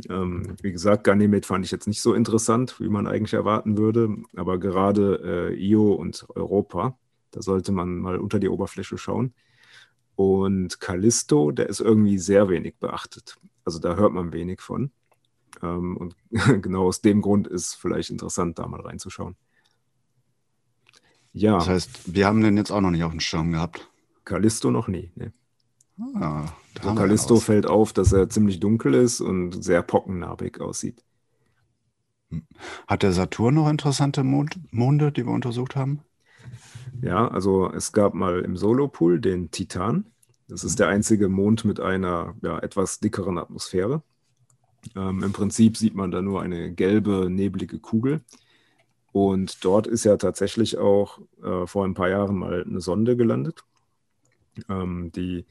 Ähm, 0.08 0.56
wie 0.62 0.72
gesagt, 0.72 1.04
Ganymed 1.04 1.44
fand 1.44 1.64
ich 1.64 1.70
jetzt 1.70 1.86
nicht 1.86 2.00
so 2.00 2.14
interessant, 2.14 2.80
wie 2.80 2.88
man 2.88 3.06
eigentlich 3.06 3.34
erwarten 3.34 3.76
würde, 3.76 4.16
aber 4.36 4.58
gerade 4.58 5.50
äh, 5.52 5.54
Io 5.54 5.92
und 5.92 6.26
Europa, 6.34 6.96
da 7.32 7.42
sollte 7.42 7.72
man 7.72 7.98
mal 7.98 8.18
unter 8.18 8.38
die 8.38 8.48
Oberfläche 8.48 8.96
schauen. 8.96 9.34
Und 10.16 10.80
Callisto, 10.80 11.50
der 11.50 11.68
ist 11.68 11.80
irgendwie 11.80 12.18
sehr 12.18 12.48
wenig 12.48 12.76
beachtet. 12.78 13.36
Also 13.64 13.78
da 13.78 13.96
hört 13.96 14.12
man 14.12 14.32
wenig 14.32 14.60
von. 14.60 14.90
Ähm, 15.62 15.96
und 15.96 16.16
genau 16.62 16.86
aus 16.86 17.00
dem 17.00 17.20
Grund 17.20 17.48
ist 17.48 17.74
vielleicht 17.74 18.10
interessant, 18.10 18.58
da 18.58 18.66
mal 18.66 18.80
reinzuschauen. 18.80 19.36
Ja. 21.32 21.58
Das 21.58 21.68
heißt, 21.68 22.14
wir 22.14 22.26
haben 22.26 22.42
den 22.42 22.56
jetzt 22.56 22.70
auch 22.70 22.80
noch 22.80 22.90
nicht 22.90 23.04
auf 23.04 23.12
dem 23.12 23.20
Schirm 23.20 23.52
gehabt. 23.52 23.88
Callisto 24.24 24.70
noch 24.70 24.88
nie. 24.88 25.10
Ne. 25.14 25.32
Ah, 26.14 26.46
so 26.82 26.94
Callisto 26.94 27.36
fällt 27.36 27.66
auf, 27.66 27.92
dass 27.92 28.12
er 28.12 28.28
ziemlich 28.28 28.60
dunkel 28.60 28.94
ist 28.94 29.20
und 29.20 29.62
sehr 29.62 29.82
pockennarbig 29.82 30.60
aussieht. 30.60 31.04
Hm. 32.30 32.42
Hat 32.86 33.02
der 33.02 33.12
Saturn 33.12 33.54
noch 33.54 33.68
interessante 33.68 34.24
Mond 34.24 34.58
Monde, 34.72 35.12
die 35.12 35.26
wir 35.26 35.32
untersucht 35.32 35.76
haben? 35.76 36.00
Ja, 37.02 37.28
also 37.28 37.70
es 37.72 37.92
gab 37.92 38.14
mal 38.14 38.40
im 38.40 38.56
Solopool 38.56 39.20
den 39.20 39.50
Titan. 39.50 40.06
Das 40.48 40.64
ist 40.64 40.78
der 40.78 40.88
einzige 40.88 41.28
Mond 41.28 41.64
mit 41.64 41.80
einer 41.80 42.34
ja, 42.42 42.58
etwas 42.58 43.00
dickeren 43.00 43.38
Atmosphäre. 43.38 44.02
Ähm, 44.96 45.22
Im 45.22 45.32
Prinzip 45.32 45.76
sieht 45.76 45.94
man 45.94 46.10
da 46.10 46.22
nur 46.22 46.42
eine 46.42 46.72
gelbe, 46.72 47.28
neblige 47.30 47.78
Kugel. 47.78 48.22
Und 49.12 49.64
dort 49.64 49.86
ist 49.86 50.04
ja 50.04 50.16
tatsächlich 50.16 50.78
auch 50.78 51.20
äh, 51.42 51.66
vor 51.66 51.84
ein 51.84 51.94
paar 51.94 52.08
Jahren 52.08 52.36
mal 52.36 52.64
eine 52.64 52.80
Sonde 52.80 53.16
gelandet, 53.16 53.64
ähm, 54.68 55.10
die, 55.12 55.46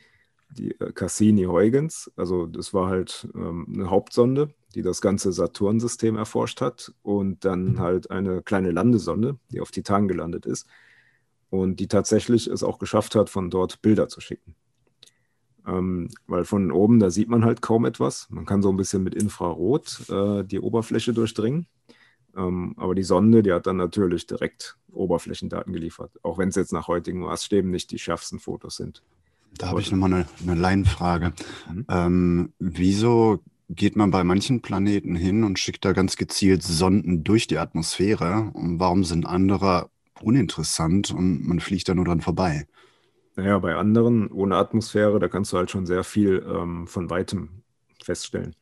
die 0.50 0.80
äh, 0.80 0.92
Cassini-Huygens. 0.92 2.12
Also 2.16 2.46
das 2.48 2.74
war 2.74 2.90
halt 2.90 3.28
ähm, 3.36 3.68
eine 3.74 3.90
Hauptsonde, 3.90 4.54
die 4.76 4.82
das 4.82 5.02
ganze 5.02 5.32
Saturn-System 5.32 6.16
erforscht 6.16 6.62
hat. 6.62 6.94
Und 7.02 7.46
dann 7.46 7.80
halt 7.80 8.12
eine 8.12 8.42
kleine 8.42 8.72
Landesonde, 8.72 9.38
die 9.52 9.62
auf 9.62 9.72
Titan 9.72 10.08
gelandet 10.08 10.46
ist 10.46 10.68
und 11.50 11.80
die 11.80 11.88
tatsächlich 11.88 12.48
es 12.48 12.64
auch 12.64 12.80
geschafft 12.80 13.16
hat, 13.16 13.30
von 13.30 13.50
dort 13.50 13.82
Bilder 13.82 14.08
zu 14.08 14.22
schicken. 14.22 14.56
Ähm, 15.68 16.10
weil 16.28 16.46
von 16.46 16.72
oben, 16.72 17.00
da 17.00 17.10
sieht 17.10 17.30
man 17.30 17.46
halt 17.46 17.62
kaum 17.62 17.86
etwas. 17.86 18.28
Man 18.30 18.46
kann 18.46 18.62
so 18.62 18.70
ein 18.70 18.78
bisschen 18.78 19.04
mit 19.04 19.16
Infrarot 19.16 20.10
äh, 20.10 20.44
die 20.44 20.60
Oberfläche 20.60 21.14
durchdringen. 21.14 21.68
Ähm, 22.36 22.76
aber 22.78 22.96
die 22.96 23.04
Sonde, 23.04 23.44
die 23.44 23.52
hat 23.52 23.68
dann 23.68 23.78
natürlich 23.78 24.28
direkt 24.28 24.78
Oberflächendaten 24.92 25.74
geliefert, 25.74 26.12
auch 26.24 26.38
wenn 26.38 26.50
es 26.50 26.56
jetzt 26.56 26.74
nach 26.74 26.88
heutigen 26.88 27.20
Maßstäben 27.22 27.70
nicht 27.70 27.92
die 27.92 28.00
schärfsten 28.00 28.40
Fotos 28.40 28.76
sind. 28.78 29.04
Da 29.58 29.68
habe 29.70 29.82
ich 29.82 29.92
nochmal 29.92 30.14
eine, 30.14 30.26
eine 30.42 30.56
Laienfrage. 30.56 31.34
Mhm. 31.72 31.86
Ähm, 31.90 32.54
wieso 32.60 33.40
geht 33.70 33.96
man 33.96 34.12
bei 34.12 34.24
manchen 34.24 34.62
Planeten 34.62 35.16
hin 35.16 35.44
und 35.44 35.60
schickt 35.60 35.86
da 35.86 35.94
ganz 35.94 36.16
gezielt 36.16 36.64
Sonden 36.64 37.24
durch 37.24 37.48
die 37.48 37.58
Atmosphäre? 37.58 38.52
Und 38.54 38.80
warum 38.80 39.04
sind 39.04 39.26
andere 39.26 39.90
uninteressant 40.22 41.12
und 41.12 41.48
man 41.48 41.60
fliegt 41.60 41.90
da 41.90 41.96
nur 41.96 42.06
dran 42.06 42.22
vorbei. 42.22 42.68
Naja, 43.36 43.58
bei 43.60 43.76
anderen 43.76 44.30
ohne 44.32 44.58
Atmosphäre, 44.58 45.20
da 45.20 45.28
kannst 45.28 45.54
du 45.54 45.58
halt 45.58 45.72
schon 45.72 45.86
sehr 45.86 46.04
viel 46.04 46.46
ähm, 46.48 46.88
von 46.88 47.10
weitem 47.10 47.64
feststellen. 48.04 48.56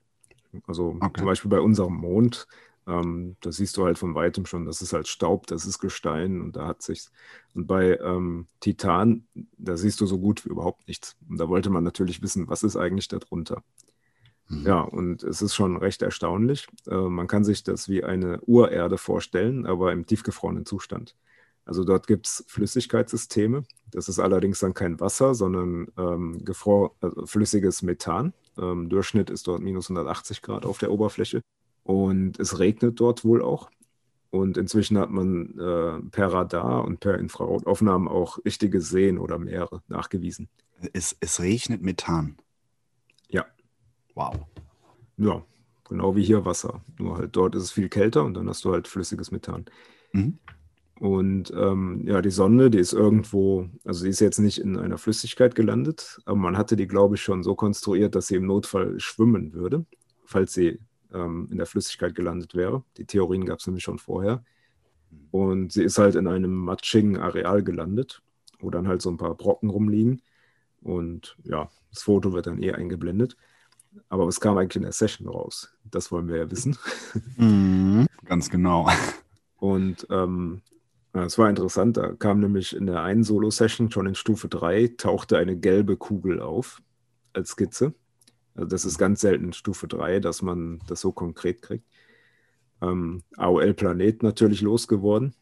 Also 0.67 0.97
okay. 0.99 1.19
zum 1.19 1.25
Beispiel 1.25 1.49
bei 1.49 1.59
unserem 1.59 1.95
Mond, 1.95 2.47
ähm, 2.87 3.35
da 3.41 3.51
siehst 3.51 3.77
du 3.77 3.85
halt 3.85 3.97
von 3.97 4.15
weitem 4.15 4.45
schon, 4.45 4.65
das 4.65 4.81
ist 4.81 4.93
halt 4.93 5.07
Staub, 5.07 5.47
das 5.47 5.65
ist 5.65 5.79
Gestein 5.79 6.41
und 6.41 6.55
da 6.55 6.67
hat 6.67 6.81
sich's. 6.81 7.11
Und 7.53 7.67
bei 7.67 7.97
ähm, 7.97 8.47
Titan, 8.59 9.27
da 9.57 9.77
siehst 9.77 9.99
du 10.01 10.05
so 10.05 10.19
gut 10.19 10.45
wie 10.45 10.49
überhaupt 10.49 10.87
nichts. 10.87 11.15
Und 11.29 11.37
da 11.37 11.49
wollte 11.49 11.69
man 11.69 11.83
natürlich 11.83 12.21
wissen, 12.21 12.47
was 12.47 12.63
ist 12.63 12.77
eigentlich 12.77 13.07
darunter. 13.07 13.63
Mhm. 14.47 14.65
Ja, 14.65 14.81
und 14.81 15.23
es 15.23 15.41
ist 15.41 15.55
schon 15.55 15.77
recht 15.77 16.01
erstaunlich. 16.01 16.67
Äh, 16.87 16.95
man 16.95 17.27
kann 17.27 17.43
sich 17.43 17.63
das 17.63 17.89
wie 17.89 18.03
eine 18.03 18.39
Urerde 18.41 18.97
vorstellen, 18.97 19.65
aber 19.65 19.91
im 19.91 20.05
tiefgefrorenen 20.05 20.65
Zustand. 20.65 21.15
Also 21.65 21.83
dort 21.83 22.07
gibt 22.07 22.27
es 22.27 22.45
Flüssigkeitssysteme. 22.47 23.63
Das 23.91 24.07
ist 24.07 24.19
allerdings 24.19 24.59
dann 24.59 24.73
kein 24.73 24.99
Wasser, 25.01 25.35
sondern 25.35 25.87
ähm, 25.97 26.45
gefror 26.45 26.95
also 27.01 27.25
flüssiges 27.25 27.81
Methan. 27.81 28.33
Ähm, 28.57 28.87
Durchschnitt 28.87 29.29
ist 29.29 29.47
dort 29.47 29.61
minus 29.61 29.89
180 29.89 30.41
Grad 30.41 30.65
auf 30.65 30.77
der 30.77 30.91
Oberfläche. 30.91 31.41
Und 31.87 32.37
es 32.37 32.59
regnet 32.59 32.99
dort 32.99 33.23
wohl 33.23 33.41
auch. 33.41 33.69
Und 34.29 34.57
inzwischen 34.57 34.97
hat 34.97 35.09
man 35.09 35.57
äh, 35.57 36.01
per 36.11 36.33
Radar 36.33 36.83
und 36.83 36.99
per 36.99 37.17
Infrarotaufnahmen 37.17 38.09
auch 38.09 38.43
richtige 38.43 38.81
Seen 38.81 39.17
oder 39.17 39.39
Meere 39.39 39.81
nachgewiesen. 39.87 40.49
Es, 40.91 41.15
es 41.21 41.39
regnet 41.39 41.81
Methan. 41.81 42.35
Ja. 43.29 43.45
Wow. 44.15 44.35
Ja, 45.15 45.45
genau 45.87 46.17
wie 46.17 46.23
hier 46.23 46.43
Wasser. 46.43 46.83
Nur 46.99 47.19
halt 47.19 47.33
dort 47.37 47.55
ist 47.55 47.63
es 47.63 47.71
viel 47.71 47.87
kälter 47.87 48.25
und 48.25 48.33
dann 48.33 48.49
hast 48.49 48.65
du 48.65 48.73
halt 48.73 48.89
flüssiges 48.89 49.31
Methan. 49.31 49.63
Mhm. 50.11 50.39
Und 50.99 51.53
ähm, 51.55 52.03
ja, 52.05 52.21
die 52.21 52.31
Sonde, 52.31 52.69
die 52.69 52.79
ist 52.79 52.91
irgendwo, 52.91 53.69
also 53.85 54.03
die 54.03 54.09
ist 54.09 54.19
jetzt 54.19 54.39
nicht 54.39 54.59
in 54.59 54.77
einer 54.77 54.97
Flüssigkeit 54.97 55.55
gelandet, 55.55 56.19
aber 56.25 56.35
man 56.35 56.57
hatte 56.57 56.75
die, 56.75 56.87
glaube 56.87 57.15
ich, 57.15 57.21
schon 57.21 57.43
so 57.43 57.55
konstruiert, 57.55 58.13
dass 58.13 58.27
sie 58.27 58.35
im 58.35 58.45
Notfall 58.45 58.99
schwimmen 58.99 59.53
würde, 59.53 59.85
falls 60.25 60.51
sie 60.51 60.79
ähm, 61.13 61.47
in 61.51 61.57
der 61.57 61.67
Flüssigkeit 61.67 62.15
gelandet 62.15 62.55
wäre. 62.55 62.83
Die 62.97 63.05
Theorien 63.05 63.45
gab 63.45 63.59
es 63.59 63.67
nämlich 63.67 63.83
schon 63.83 63.99
vorher. 63.99 64.43
Und 65.31 65.71
sie 65.71 65.83
ist 65.83 65.97
halt 65.97 66.15
in 66.15 66.27
einem 66.27 66.53
matschigen 66.53 67.17
Areal 67.17 67.63
gelandet, 67.63 68.21
wo 68.59 68.69
dann 68.69 68.87
halt 68.87 69.01
so 69.01 69.09
ein 69.09 69.17
paar 69.17 69.35
Brocken 69.35 69.69
rumliegen. 69.69 70.21
Und 70.81 71.37
ja, 71.43 71.69
das 71.91 72.03
Foto 72.03 72.33
wird 72.33 72.47
dann 72.47 72.61
eh 72.61 72.73
eingeblendet. 72.73 73.37
Aber 74.09 74.27
was 74.27 74.39
kam 74.39 74.57
eigentlich 74.57 74.75
in 74.75 74.83
der 74.83 74.91
Session 74.91 75.27
raus? 75.27 75.73
Das 75.83 76.11
wollen 76.11 76.27
wir 76.27 76.37
ja 76.37 76.51
wissen. 76.51 76.77
Mm, 77.37 78.05
ganz 78.25 78.49
genau. 78.49 78.89
Und 79.57 80.05
ähm, 80.11 80.61
es 81.13 81.37
war 81.37 81.49
interessant, 81.49 81.97
da 81.97 82.13
kam 82.13 82.39
nämlich 82.39 82.75
in 82.75 82.85
der 82.85 83.01
einen 83.01 83.23
Solo-Session 83.23 83.89
schon 83.89 84.05
in 84.05 84.15
Stufe 84.15 84.47
3, 84.49 84.93
tauchte 84.97 85.37
eine 85.37 85.57
gelbe 85.57 85.97
Kugel 85.97 86.39
auf 86.39 86.81
als 87.33 87.49
Skizze. 87.49 87.93
Also 88.57 88.67
das 88.67 88.85
ist 88.85 88.97
ganz 88.97 89.21
selten 89.21 89.53
Stufe 89.53 89.87
3, 89.87 90.19
dass 90.19 90.41
man 90.41 90.81
das 90.87 90.99
so 90.99 91.11
konkret 91.11 91.61
kriegt. 91.61 91.85
Ähm, 92.81 93.23
AOL 93.37 93.73
Planet 93.73 94.23
natürlich 94.23 94.61
losgeworden. 94.61 95.33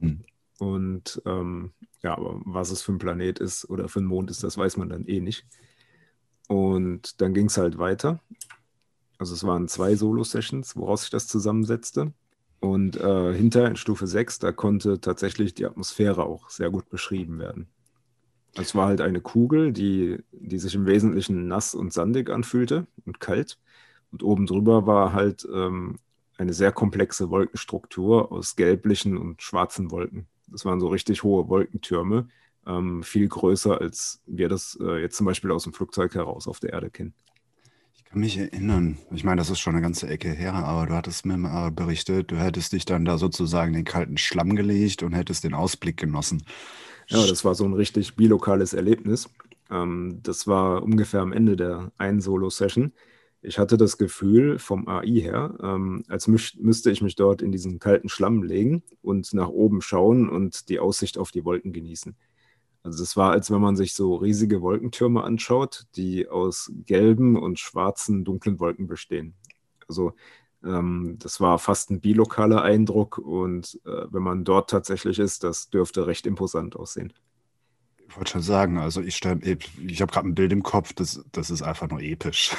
Hm. 0.00 0.24
Und 0.58 1.20
ähm, 1.26 1.72
ja, 2.02 2.16
aber 2.16 2.40
was 2.44 2.70
es 2.70 2.82
für 2.82 2.92
ein 2.92 2.98
Planet 2.98 3.40
ist 3.40 3.68
oder 3.68 3.88
für 3.88 4.00
ein 4.00 4.06
Mond 4.06 4.30
ist, 4.30 4.44
das 4.44 4.56
weiß 4.56 4.76
man 4.76 4.88
dann 4.88 5.06
eh 5.06 5.20
nicht. 5.20 5.44
Und 6.48 7.20
dann 7.20 7.34
ging 7.34 7.46
es 7.46 7.58
halt 7.58 7.78
weiter. 7.78 8.20
Also 9.18 9.34
es 9.34 9.44
waren 9.44 9.66
zwei 9.68 9.96
Solo-Sessions, 9.96 10.76
woraus 10.76 11.02
sich 11.02 11.10
das 11.10 11.26
zusammensetzte. 11.26 12.12
Und 12.60 12.96
äh, 12.96 13.34
hinter 13.34 13.66
in 13.66 13.76
Stufe 13.76 14.06
6, 14.06 14.38
da 14.38 14.52
konnte 14.52 15.00
tatsächlich 15.00 15.54
die 15.54 15.66
Atmosphäre 15.66 16.24
auch 16.24 16.48
sehr 16.48 16.70
gut 16.70 16.88
beschrieben 16.88 17.38
werden. 17.38 17.68
Es 18.54 18.74
war 18.74 18.86
halt 18.86 19.00
eine 19.00 19.20
Kugel, 19.20 19.72
die, 19.72 20.18
die 20.32 20.58
sich 20.58 20.74
im 20.74 20.86
Wesentlichen 20.86 21.46
nass 21.48 21.74
und 21.74 21.92
sandig 21.92 22.30
anfühlte 22.30 22.86
und 23.04 23.20
kalt. 23.20 23.58
Und 24.10 24.22
oben 24.22 24.46
drüber 24.46 24.86
war 24.86 25.12
halt 25.12 25.46
ähm, 25.52 25.98
eine 26.38 26.52
sehr 26.52 26.72
komplexe 26.72 27.30
Wolkenstruktur 27.30 28.32
aus 28.32 28.56
gelblichen 28.56 29.16
und 29.16 29.42
schwarzen 29.42 29.90
Wolken. 29.90 30.26
Das 30.48 30.64
waren 30.64 30.80
so 30.80 30.88
richtig 30.88 31.22
hohe 31.22 31.48
Wolkentürme, 31.48 32.28
ähm, 32.66 33.02
viel 33.02 33.28
größer, 33.28 33.80
als 33.80 34.20
wir 34.26 34.48
das 34.48 34.78
äh, 34.80 35.00
jetzt 35.00 35.16
zum 35.16 35.26
Beispiel 35.26 35.50
aus 35.50 35.64
dem 35.64 35.72
Flugzeug 35.72 36.14
heraus 36.14 36.46
auf 36.46 36.60
der 36.60 36.72
Erde 36.72 36.90
kennen. 36.90 37.14
Ich 37.94 38.04
kann 38.04 38.20
mich 38.20 38.38
erinnern, 38.38 38.98
ich 39.10 39.24
meine, 39.24 39.40
das 39.40 39.50
ist 39.50 39.58
schon 39.58 39.74
eine 39.74 39.82
ganze 39.82 40.08
Ecke 40.08 40.30
her, 40.30 40.54
aber 40.54 40.86
du 40.86 40.94
hattest 40.94 41.26
mir 41.26 41.36
mal 41.36 41.70
berichtet, 41.70 42.30
du 42.30 42.36
hättest 42.36 42.72
dich 42.72 42.84
dann 42.84 43.04
da 43.04 43.18
sozusagen 43.18 43.72
den 43.72 43.84
kalten 43.84 44.16
Schlamm 44.16 44.54
gelegt 44.54 45.02
und 45.02 45.12
hättest 45.12 45.44
den 45.44 45.54
Ausblick 45.54 45.96
genossen. 45.96 46.44
Ja, 47.08 47.24
das 47.26 47.44
war 47.44 47.54
so 47.54 47.64
ein 47.64 47.74
richtig 47.74 48.16
bilokales 48.16 48.72
Erlebnis. 48.72 49.28
Ähm, 49.70 50.20
das 50.22 50.46
war 50.46 50.82
ungefähr 50.82 51.20
am 51.20 51.32
Ende 51.32 51.56
der 51.56 51.92
einen 51.98 52.20
Solo-Session. 52.20 52.92
Ich 53.42 53.58
hatte 53.58 53.76
das 53.76 53.96
Gefühl 53.96 54.58
vom 54.58 54.88
AI 54.88 55.06
her, 55.20 55.56
ähm, 55.62 56.02
als 56.08 56.26
müsste 56.26 56.90
ich 56.90 57.02
mich 57.02 57.14
dort 57.14 57.42
in 57.42 57.52
diesen 57.52 57.78
kalten 57.78 58.08
Schlamm 58.08 58.42
legen 58.42 58.82
und 59.02 59.32
nach 59.34 59.48
oben 59.48 59.82
schauen 59.82 60.28
und 60.28 60.68
die 60.68 60.80
Aussicht 60.80 61.16
auf 61.18 61.30
die 61.30 61.44
Wolken 61.44 61.72
genießen. 61.72 62.16
Also 62.82 63.02
es 63.02 63.16
war, 63.16 63.32
als 63.32 63.50
wenn 63.50 63.60
man 63.60 63.76
sich 63.76 63.94
so 63.94 64.16
riesige 64.16 64.62
Wolkentürme 64.62 65.24
anschaut, 65.24 65.86
die 65.96 66.28
aus 66.28 66.72
gelben 66.86 67.36
und 67.36 67.58
schwarzen, 67.58 68.24
dunklen 68.24 68.60
Wolken 68.60 68.86
bestehen. 68.86 69.34
Also 69.88 70.14
ähm, 70.64 71.16
das 71.18 71.40
war 71.40 71.58
fast 71.58 71.90
ein 71.90 72.00
bilokaler 72.00 72.62
Eindruck 72.62 73.18
und 73.18 73.80
äh, 73.84 74.06
wenn 74.10 74.22
man 74.22 74.44
dort 74.44 74.70
tatsächlich 74.70 75.18
ist, 75.18 75.44
das 75.44 75.70
dürfte 75.70 76.06
recht 76.06 76.26
imposant 76.26 76.76
aussehen. 76.76 77.12
Ich 78.08 78.16
wollte 78.16 78.32
schon 78.32 78.42
sagen, 78.42 78.78
also 78.78 79.00
ich, 79.00 79.20
ich 79.24 80.00
habe 80.00 80.12
gerade 80.12 80.28
ein 80.28 80.34
Bild 80.34 80.52
im 80.52 80.62
Kopf, 80.62 80.92
das, 80.92 81.24
das 81.32 81.50
ist 81.50 81.62
einfach 81.62 81.88
nur 81.88 82.00
episch. 82.00 82.56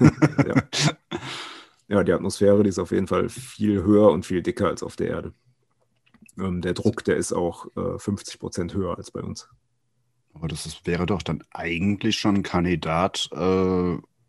ja. 0.46 0.62
ja, 1.88 2.04
die 2.04 2.12
Atmosphäre, 2.12 2.62
die 2.62 2.68
ist 2.68 2.78
auf 2.78 2.90
jeden 2.90 3.06
Fall 3.06 3.28
viel 3.28 3.82
höher 3.82 4.10
und 4.10 4.26
viel 4.26 4.42
dicker 4.42 4.68
als 4.68 4.82
auf 4.82 4.96
der 4.96 5.08
Erde. 5.08 5.34
Ähm, 6.38 6.60
der 6.60 6.74
Druck, 6.74 7.04
der 7.04 7.16
ist 7.16 7.32
auch 7.32 7.66
äh, 7.76 7.98
50 7.98 8.38
Prozent 8.38 8.74
höher 8.74 8.96
als 8.96 9.10
bei 9.10 9.22
uns. 9.22 9.48
Aber 10.34 10.48
das 10.48 10.66
ist, 10.66 10.86
wäre 10.86 11.06
doch 11.06 11.22
dann 11.22 11.42
eigentlich 11.50 12.18
schon 12.18 12.36
ein 12.36 12.42
Kandidat, 12.42 13.30
äh, 13.32 13.36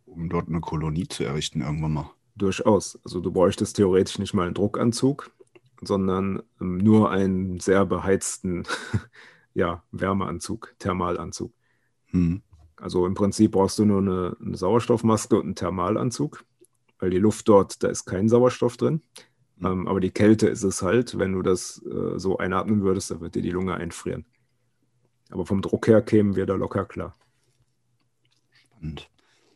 um 0.06 0.30
dort 0.30 0.48
eine 0.48 0.62
Kolonie 0.62 1.08
zu 1.08 1.26
errichten 1.26 1.62
irgendwann 1.62 1.94
mal. 1.94 2.12
Durchaus. 2.38 3.00
Also 3.04 3.20
du 3.20 3.32
bräuchtest 3.32 3.76
theoretisch 3.76 4.20
nicht 4.20 4.34
mal 4.34 4.46
einen 4.46 4.54
Druckanzug, 4.54 5.32
sondern 5.82 6.44
ähm, 6.62 6.78
nur 6.78 7.10
einen 7.12 7.60
sehr 7.60 7.86
beheizten 7.86 8.64
ja, 9.54 9.84
Wärmeanzug, 9.92 10.76
Thermalanzug. 10.80 11.54
Hm. 12.08 12.42
Also 12.76 13.06
im 13.06 13.16
Prinzip 13.16 13.54
brauchst 13.54 13.80
du 13.80 13.86
nur 13.86 14.02
eine, 14.02 14.38
eine, 14.40 14.56
Sauerstoffmaske 14.56 15.36
und 15.36 15.46
einen 15.46 15.56
Thermalanzug, 15.56 16.46
weil 17.00 17.10
die 17.10 17.18
Luft 17.18 17.50
dort, 17.50 17.82
da 17.84 17.88
ist 17.88 18.06
kein 18.06 18.30
Sauerstoff 18.30 18.78
drin. 18.78 19.02
Hm. 19.60 19.66
Ähm, 19.66 19.88
aber 19.88 20.00
die 20.00 20.12
Kälte 20.12 20.48
ist 20.48 20.64
es 20.64 20.82
halt, 20.82 21.18
wenn 21.18 21.34
du 21.34 21.42
das 21.42 21.84
äh, 21.86 22.20
so 22.20 22.38
einatmen 22.38 22.84
würdest, 22.84 23.12
dann 23.12 23.22
wird 23.22 23.36
dir 23.36 23.42
die 23.42 23.52
Lunge 23.52 23.76
einfrieren. 23.76 24.26
Aber 25.30 25.46
vom 25.46 25.62
Druck 25.62 25.88
her 25.88 26.02
kämen 26.02 26.36
wir 26.36 26.46
da 26.46 26.56
locker 26.56 26.86
klar. 26.86 27.16
Spannend. 28.52 29.10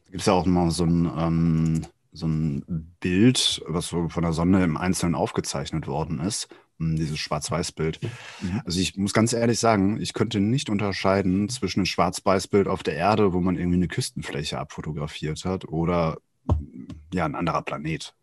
Da 0.05 0.11
gibt 0.11 0.21
es 0.21 0.27
ja 0.27 0.33
auch 0.33 0.45
mal 0.45 0.71
so 0.71 0.83
ein 0.83 1.09
ähm, 1.17 1.81
so 2.11 2.27
ein 2.27 2.95
Bild, 2.99 3.63
was 3.67 3.87
so 3.87 4.09
von 4.09 4.23
der 4.23 4.33
Sonne 4.33 4.63
im 4.63 4.77
Einzelnen 4.77 5.15
aufgezeichnet 5.15 5.87
worden 5.87 6.19
ist. 6.19 6.49
Hm, 6.81 6.95
dieses 6.95 7.19
Schwarz-Weiß-Bild. 7.19 7.99
Mhm. 8.41 8.61
Also 8.65 8.79
ich 8.79 8.97
muss 8.97 9.13
ganz 9.13 9.33
ehrlich 9.33 9.59
sagen, 9.59 10.01
ich 10.01 10.13
könnte 10.13 10.39
nicht 10.39 10.69
unterscheiden 10.69 11.47
zwischen 11.47 11.81
einem 11.81 11.85
Schwarz-Weiß-Bild 11.85 12.67
auf 12.67 12.81
der 12.81 12.95
Erde, 12.95 13.33
wo 13.33 13.39
man 13.39 13.55
irgendwie 13.55 13.77
eine 13.77 13.87
Küstenfläche 13.87 14.57
abfotografiert 14.57 15.45
hat, 15.45 15.67
oder 15.67 16.17
ja, 17.13 17.25
ein 17.25 17.35
anderer 17.35 17.61
Planet. 17.61 18.15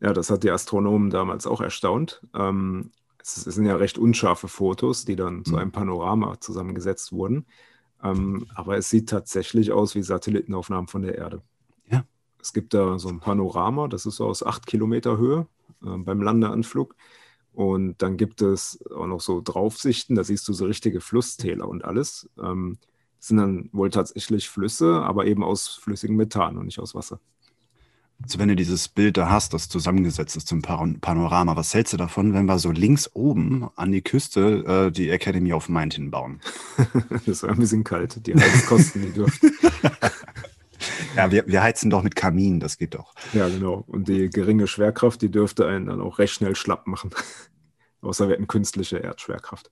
Ja, 0.00 0.12
das 0.12 0.30
hat 0.30 0.44
die 0.44 0.50
Astronomen 0.50 1.10
damals 1.10 1.46
auch 1.46 1.60
erstaunt. 1.60 2.22
Ähm, 2.34 2.92
es, 3.20 3.34
sind 3.34 3.66
ja 3.66 3.74
recht 3.74 3.98
unscharfe 3.98 4.46
Fotos, 4.46 5.04
die 5.04 5.16
dann 5.16 5.38
mhm. 5.38 5.44
zu 5.44 5.56
einem 5.56 5.72
Panorama 5.72 6.40
zusammengesetzt 6.40 7.10
wurden. 7.10 7.46
Ähm, 8.02 8.46
aber 8.54 8.76
es 8.76 8.88
sieht 8.90 9.08
tatsächlich 9.08 9.72
aus 9.72 9.96
wie 9.96 10.02
Satellitenaufnahmen 10.02 10.86
von 10.86 11.02
der 11.02 11.16
Erde. 11.16 11.42
Es 12.48 12.54
gibt 12.54 12.72
da 12.72 12.98
so 12.98 13.10
ein 13.10 13.20
Panorama, 13.20 13.88
das 13.88 14.06
ist 14.06 14.16
so 14.16 14.24
aus 14.24 14.42
acht 14.42 14.66
Kilometer 14.66 15.18
Höhe 15.18 15.46
äh, 15.84 15.98
beim 15.98 16.22
Landeanflug. 16.22 16.96
Und 17.52 18.00
dann 18.00 18.16
gibt 18.16 18.40
es 18.40 18.82
auch 18.90 19.06
noch 19.06 19.20
so 19.20 19.42
Draufsichten, 19.42 20.16
da 20.16 20.24
siehst 20.24 20.48
du 20.48 20.54
so 20.54 20.64
richtige 20.64 21.02
Flusstäler 21.02 21.68
und 21.68 21.84
alles. 21.84 22.30
Ähm, 22.42 22.78
sind 23.18 23.36
dann 23.36 23.68
wohl 23.72 23.90
tatsächlich 23.90 24.48
Flüsse, 24.48 25.02
aber 25.02 25.26
eben 25.26 25.44
aus 25.44 25.68
flüssigem 25.68 26.16
Methan 26.16 26.56
und 26.56 26.64
nicht 26.64 26.78
aus 26.78 26.94
Wasser. 26.94 27.20
Also 28.22 28.38
wenn 28.38 28.48
du 28.48 28.56
dieses 28.56 28.88
Bild 28.88 29.18
da 29.18 29.28
hast, 29.28 29.52
das 29.52 29.68
zusammengesetzt 29.68 30.34
ist 30.34 30.48
zum 30.48 30.62
Panorama, 30.62 31.54
was 31.54 31.74
hältst 31.74 31.92
du 31.92 31.98
davon, 31.98 32.32
wenn 32.32 32.46
wir 32.46 32.58
so 32.58 32.70
links 32.70 33.10
oben 33.12 33.68
an 33.76 33.92
die 33.92 34.00
Küste 34.00 34.86
äh, 34.86 34.90
die 34.90 35.10
Academy 35.10 35.52
of 35.52 35.68
Mind 35.68 35.92
hinbauen? 35.92 36.40
das 37.26 37.42
wäre 37.42 37.52
ein 37.52 37.58
bisschen 37.58 37.84
kalt, 37.84 38.26
die 38.26 38.34
Heizkosten, 38.34 39.02
die 39.02 39.12
dürften. 39.12 39.52
Ja, 41.16 41.30
wir, 41.30 41.46
wir 41.46 41.62
heizen 41.62 41.90
doch 41.90 42.02
mit 42.02 42.16
Kamin, 42.16 42.60
das 42.60 42.78
geht 42.78 42.94
doch. 42.94 43.14
Ja, 43.32 43.48
genau. 43.48 43.84
Und 43.86 44.08
die 44.08 44.30
geringe 44.30 44.66
Schwerkraft, 44.66 45.22
die 45.22 45.30
dürfte 45.30 45.66
einen 45.66 45.86
dann 45.86 46.00
auch 46.00 46.18
recht 46.18 46.34
schnell 46.34 46.54
schlapp 46.54 46.86
machen. 46.86 47.10
Außer 48.00 48.28
wir 48.28 48.34
hätten 48.34 48.46
künstliche 48.46 48.98
Erdschwerkraft. 48.98 49.70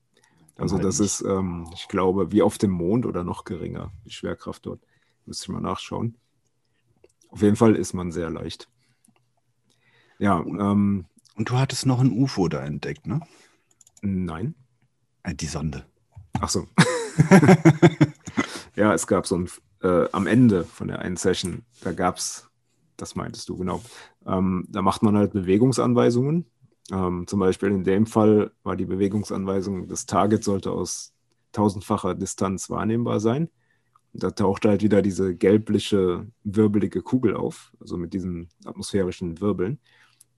Also 0.58 0.78
das 0.78 1.00
ist, 1.00 1.20
ähm, 1.20 1.68
ich 1.74 1.86
glaube, 1.86 2.32
wie 2.32 2.42
auf 2.42 2.56
dem 2.56 2.70
Mond 2.70 3.04
oder 3.04 3.24
noch 3.24 3.44
geringer, 3.44 3.92
die 4.06 4.10
Schwerkraft 4.10 4.64
dort. 4.64 4.80
Müsste 5.26 5.44
ich 5.44 5.48
mal 5.50 5.60
nachschauen. 5.60 6.16
Auf 7.28 7.42
jeden 7.42 7.56
Fall 7.56 7.76
ist 7.76 7.92
man 7.92 8.10
sehr 8.10 8.30
leicht. 8.30 8.68
Ja. 10.18 10.40
Ähm, 10.40 11.06
Und 11.34 11.50
du 11.50 11.58
hattest 11.58 11.84
noch 11.84 12.00
ein 12.00 12.10
UFO 12.10 12.48
da 12.48 12.64
entdeckt, 12.64 13.06
ne? 13.06 13.20
Nein. 14.00 14.54
Äh, 15.22 15.34
die 15.34 15.46
Sonde. 15.46 15.84
Ach 16.40 16.48
so. 16.48 16.66
ja, 18.76 18.94
es 18.94 19.06
gab 19.06 19.26
so 19.26 19.36
ein 19.36 19.50
äh, 19.82 20.06
am 20.12 20.26
Ende 20.26 20.64
von 20.64 20.88
der 20.88 21.00
einen 21.00 21.16
Session, 21.16 21.64
da 21.82 21.92
gab 21.92 22.16
es, 22.16 22.48
das 22.96 23.14
meintest 23.14 23.48
du, 23.48 23.56
genau, 23.56 23.82
ähm, 24.26 24.66
da 24.68 24.82
macht 24.82 25.02
man 25.02 25.16
halt 25.16 25.32
Bewegungsanweisungen. 25.32 26.46
Ähm, 26.92 27.26
zum 27.26 27.40
Beispiel 27.40 27.70
in 27.70 27.84
dem 27.84 28.06
Fall 28.06 28.52
war 28.62 28.76
die 28.76 28.86
Bewegungsanweisung, 28.86 29.88
das 29.88 30.06
Target 30.06 30.44
sollte 30.44 30.70
aus 30.70 31.12
tausendfacher 31.52 32.14
Distanz 32.14 32.70
wahrnehmbar 32.70 33.20
sein. 33.20 33.48
Da 34.12 34.30
tauchte 34.30 34.68
halt 34.70 34.82
wieder 34.82 35.02
diese 35.02 35.34
gelbliche, 35.34 36.26
wirbelige 36.44 37.02
Kugel 37.02 37.34
auf, 37.36 37.72
also 37.80 37.96
mit 37.96 38.14
diesen 38.14 38.48
atmosphärischen 38.64 39.40
Wirbeln. 39.40 39.78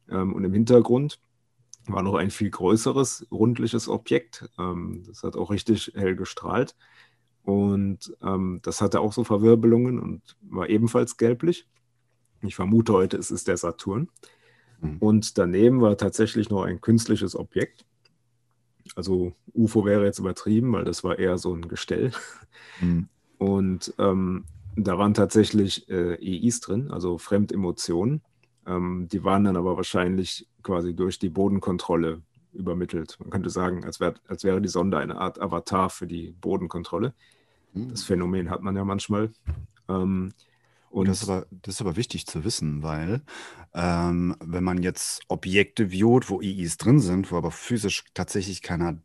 Ähm, 0.09 0.33
und 0.35 0.45
im 0.45 0.53
Hintergrund 0.53 1.21
war 1.87 2.03
noch 2.03 2.15
ein 2.15 2.31
viel 2.31 2.51
größeres, 2.51 3.27
rundliches 3.31 3.89
Objekt. 3.89 4.49
Ähm, 4.59 5.05
das 5.07 5.23
hat 5.23 5.37
auch 5.37 5.51
richtig 5.51 5.93
hell 5.95 6.17
gestrahlt. 6.17 6.77
Und 7.49 8.15
ähm, 8.21 8.61
das 8.63 8.83
hatte 8.83 9.01
auch 9.01 9.15
so 9.15 9.25
Verwirbelungen 9.25 9.99
und 9.99 10.37
war 10.43 10.69
ebenfalls 10.69 11.17
gelblich. 11.17 11.67
Ich 12.43 12.55
vermute 12.55 12.93
heute, 12.93 13.17
es 13.17 13.31
ist 13.31 13.49
der 13.49 13.57
Saturn. 13.57 14.11
Mhm. 14.83 14.99
Und 14.99 15.39
daneben 15.39 15.81
war 15.81 15.97
tatsächlich 15.97 16.51
noch 16.51 16.65
ein 16.65 16.83
künstliches 16.83 17.35
Objekt. 17.35 17.87
Also 18.97 19.33
UFO 19.55 19.87
wäre 19.87 20.05
jetzt 20.05 20.19
übertrieben, 20.19 20.75
weil 20.75 20.85
das 20.85 21.05
war 21.05 21.19
eher 21.19 21.39
so 21.39 21.55
ein 21.55 21.69
Gestell. 21.69 22.13
Mhm. 22.83 23.09
Und 23.39 23.95
ähm, 23.99 24.45
da 24.77 24.99
waren 24.99 25.15
tatsächlich 25.15 25.89
äh, 25.89 26.17
EIs 26.21 26.61
drin, 26.61 26.91
also 26.91 27.17
Fremdemotionen. 27.17 28.21
Ähm, 28.67 29.09
die 29.11 29.25
waren 29.25 29.45
dann 29.45 29.57
aber 29.57 29.75
wahrscheinlich 29.75 30.47
quasi 30.63 30.95
durch 30.95 31.19
die 31.19 31.31
Bodenkontrolle 31.31 32.21
übermittelt. 32.53 33.17
Man 33.21 33.31
könnte 33.31 33.49
sagen, 33.49 33.85
als, 33.85 34.01
wär, 34.01 34.13
als 34.27 34.45
wäre 34.45 34.61
die 34.61 34.69
Sonde 34.69 34.99
eine 34.99 35.17
Art 35.17 35.41
Avatar 35.41 35.89
für 35.89 36.07
die 36.07 36.33
Bodenkontrolle. 36.43 37.15
Mhm. 37.73 37.91
Das 37.91 38.05
Phänomen 38.05 38.51
hat 38.51 38.63
man 38.63 38.77
ja 38.77 38.85
manchmal. 38.85 39.31
Ähm, 39.89 40.33
und 40.91 41.09
das 41.09 41.23
ist, 41.23 41.29
aber, 41.29 41.47
das 41.51 41.77
ist 41.77 41.81
aber 41.81 41.97
wichtig 41.97 42.27
zu 42.27 42.45
wissen, 42.45 42.83
weil 42.83 43.23
ähm, 43.75 44.35
wenn 44.41 44.65
man 44.65 44.83
jetzt 44.83 45.21
Objekte 45.29 45.91
viewt, 45.91 46.31
wo 46.31 46.41
IIs 46.41 46.79
drin 46.79 47.01
sind, 47.01 47.31
wo 47.31 47.37
aber 47.37 47.51
physisch 47.51 48.05
tatsächlich 48.15 48.63
keiner 48.63 48.99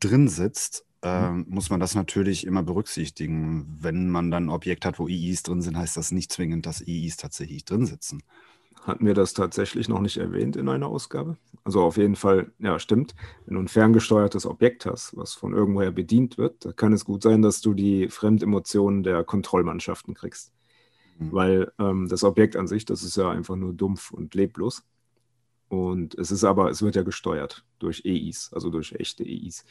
drin 0.00 0.28
sitzt, 0.28 0.84
äh, 1.02 1.30
muss 1.30 1.70
man 1.70 1.80
das 1.80 1.94
natürlich 1.94 2.46
immer 2.46 2.62
berücksichtigen. 2.62 3.78
Wenn 3.80 4.10
man 4.10 4.30
dann 4.30 4.44
ein 4.44 4.50
Objekt 4.50 4.84
hat, 4.84 4.98
wo 4.98 5.08
IIs 5.08 5.42
drin 5.42 5.62
sind, 5.62 5.76
heißt 5.76 5.96
das 5.96 6.12
nicht 6.12 6.30
zwingend, 6.30 6.66
dass 6.66 6.86
IIs 6.86 7.16
tatsächlich 7.16 7.64
drin 7.64 7.86
sitzen. 7.86 8.22
Hatten 8.82 9.06
wir 9.06 9.14
das 9.14 9.34
tatsächlich 9.34 9.88
noch 9.88 10.00
nicht 10.00 10.16
erwähnt 10.16 10.56
in 10.56 10.68
einer 10.68 10.86
Ausgabe? 10.86 11.36
Also 11.64 11.82
auf 11.82 11.98
jeden 11.98 12.16
Fall, 12.16 12.50
ja, 12.58 12.78
stimmt. 12.78 13.14
Wenn 13.44 13.56
du 13.56 13.60
ein 13.60 13.68
ferngesteuertes 13.68 14.46
Objekt 14.46 14.86
hast, 14.86 15.16
was 15.16 15.34
von 15.34 15.52
irgendwoher 15.52 15.90
bedient 15.90 16.38
wird, 16.38 16.64
da 16.64 16.72
kann 16.72 16.92
es 16.92 17.04
gut 17.04 17.22
sein, 17.22 17.42
dass 17.42 17.60
du 17.60 17.74
die 17.74 18.08
Fremdemotionen 18.08 19.02
der 19.02 19.22
Kontrollmannschaften 19.22 20.14
kriegst. 20.14 20.52
Mhm. 21.18 21.32
Weil 21.32 21.72
ähm, 21.78 22.08
das 22.08 22.24
Objekt 22.24 22.56
an 22.56 22.66
sich, 22.66 22.86
das 22.86 23.02
ist 23.02 23.16
ja 23.16 23.30
einfach 23.30 23.56
nur 23.56 23.74
dumpf 23.74 24.10
und 24.10 24.34
leblos. 24.34 24.82
Und 25.68 26.16
es 26.16 26.30
ist 26.30 26.42
aber, 26.42 26.70
es 26.70 26.82
wird 26.82 26.96
ja 26.96 27.02
gesteuert 27.02 27.64
durch 27.78 28.02
EIs, 28.04 28.50
also 28.52 28.70
durch 28.70 28.92
echte 28.92 29.24
EIs. 29.24 29.64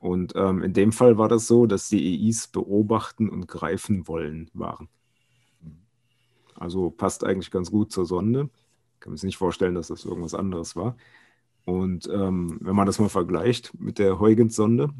Und 0.00 0.34
ähm, 0.34 0.62
in 0.62 0.72
dem 0.72 0.92
Fall 0.92 1.18
war 1.18 1.28
das 1.28 1.46
so, 1.46 1.66
dass 1.66 1.88
die 1.88 2.26
EIs 2.26 2.48
beobachten 2.48 3.28
und 3.28 3.46
greifen 3.46 4.08
wollen 4.08 4.50
waren. 4.54 4.88
Also 6.58 6.90
passt 6.90 7.24
eigentlich 7.24 7.50
ganz 7.50 7.70
gut 7.70 7.92
zur 7.92 8.06
Sonde. 8.06 8.50
Ich 8.94 9.00
kann 9.00 9.12
mir 9.12 9.18
nicht 9.22 9.36
vorstellen, 9.36 9.74
dass 9.74 9.88
das 9.88 10.04
irgendwas 10.04 10.34
anderes 10.34 10.76
war. 10.76 10.96
Und 11.64 12.08
ähm, 12.12 12.58
wenn 12.60 12.76
man 12.76 12.86
das 12.86 12.98
mal 12.98 13.08
vergleicht 13.08 13.72
mit 13.78 13.98
der 13.98 14.20
Huygens-Sonde, 14.20 14.90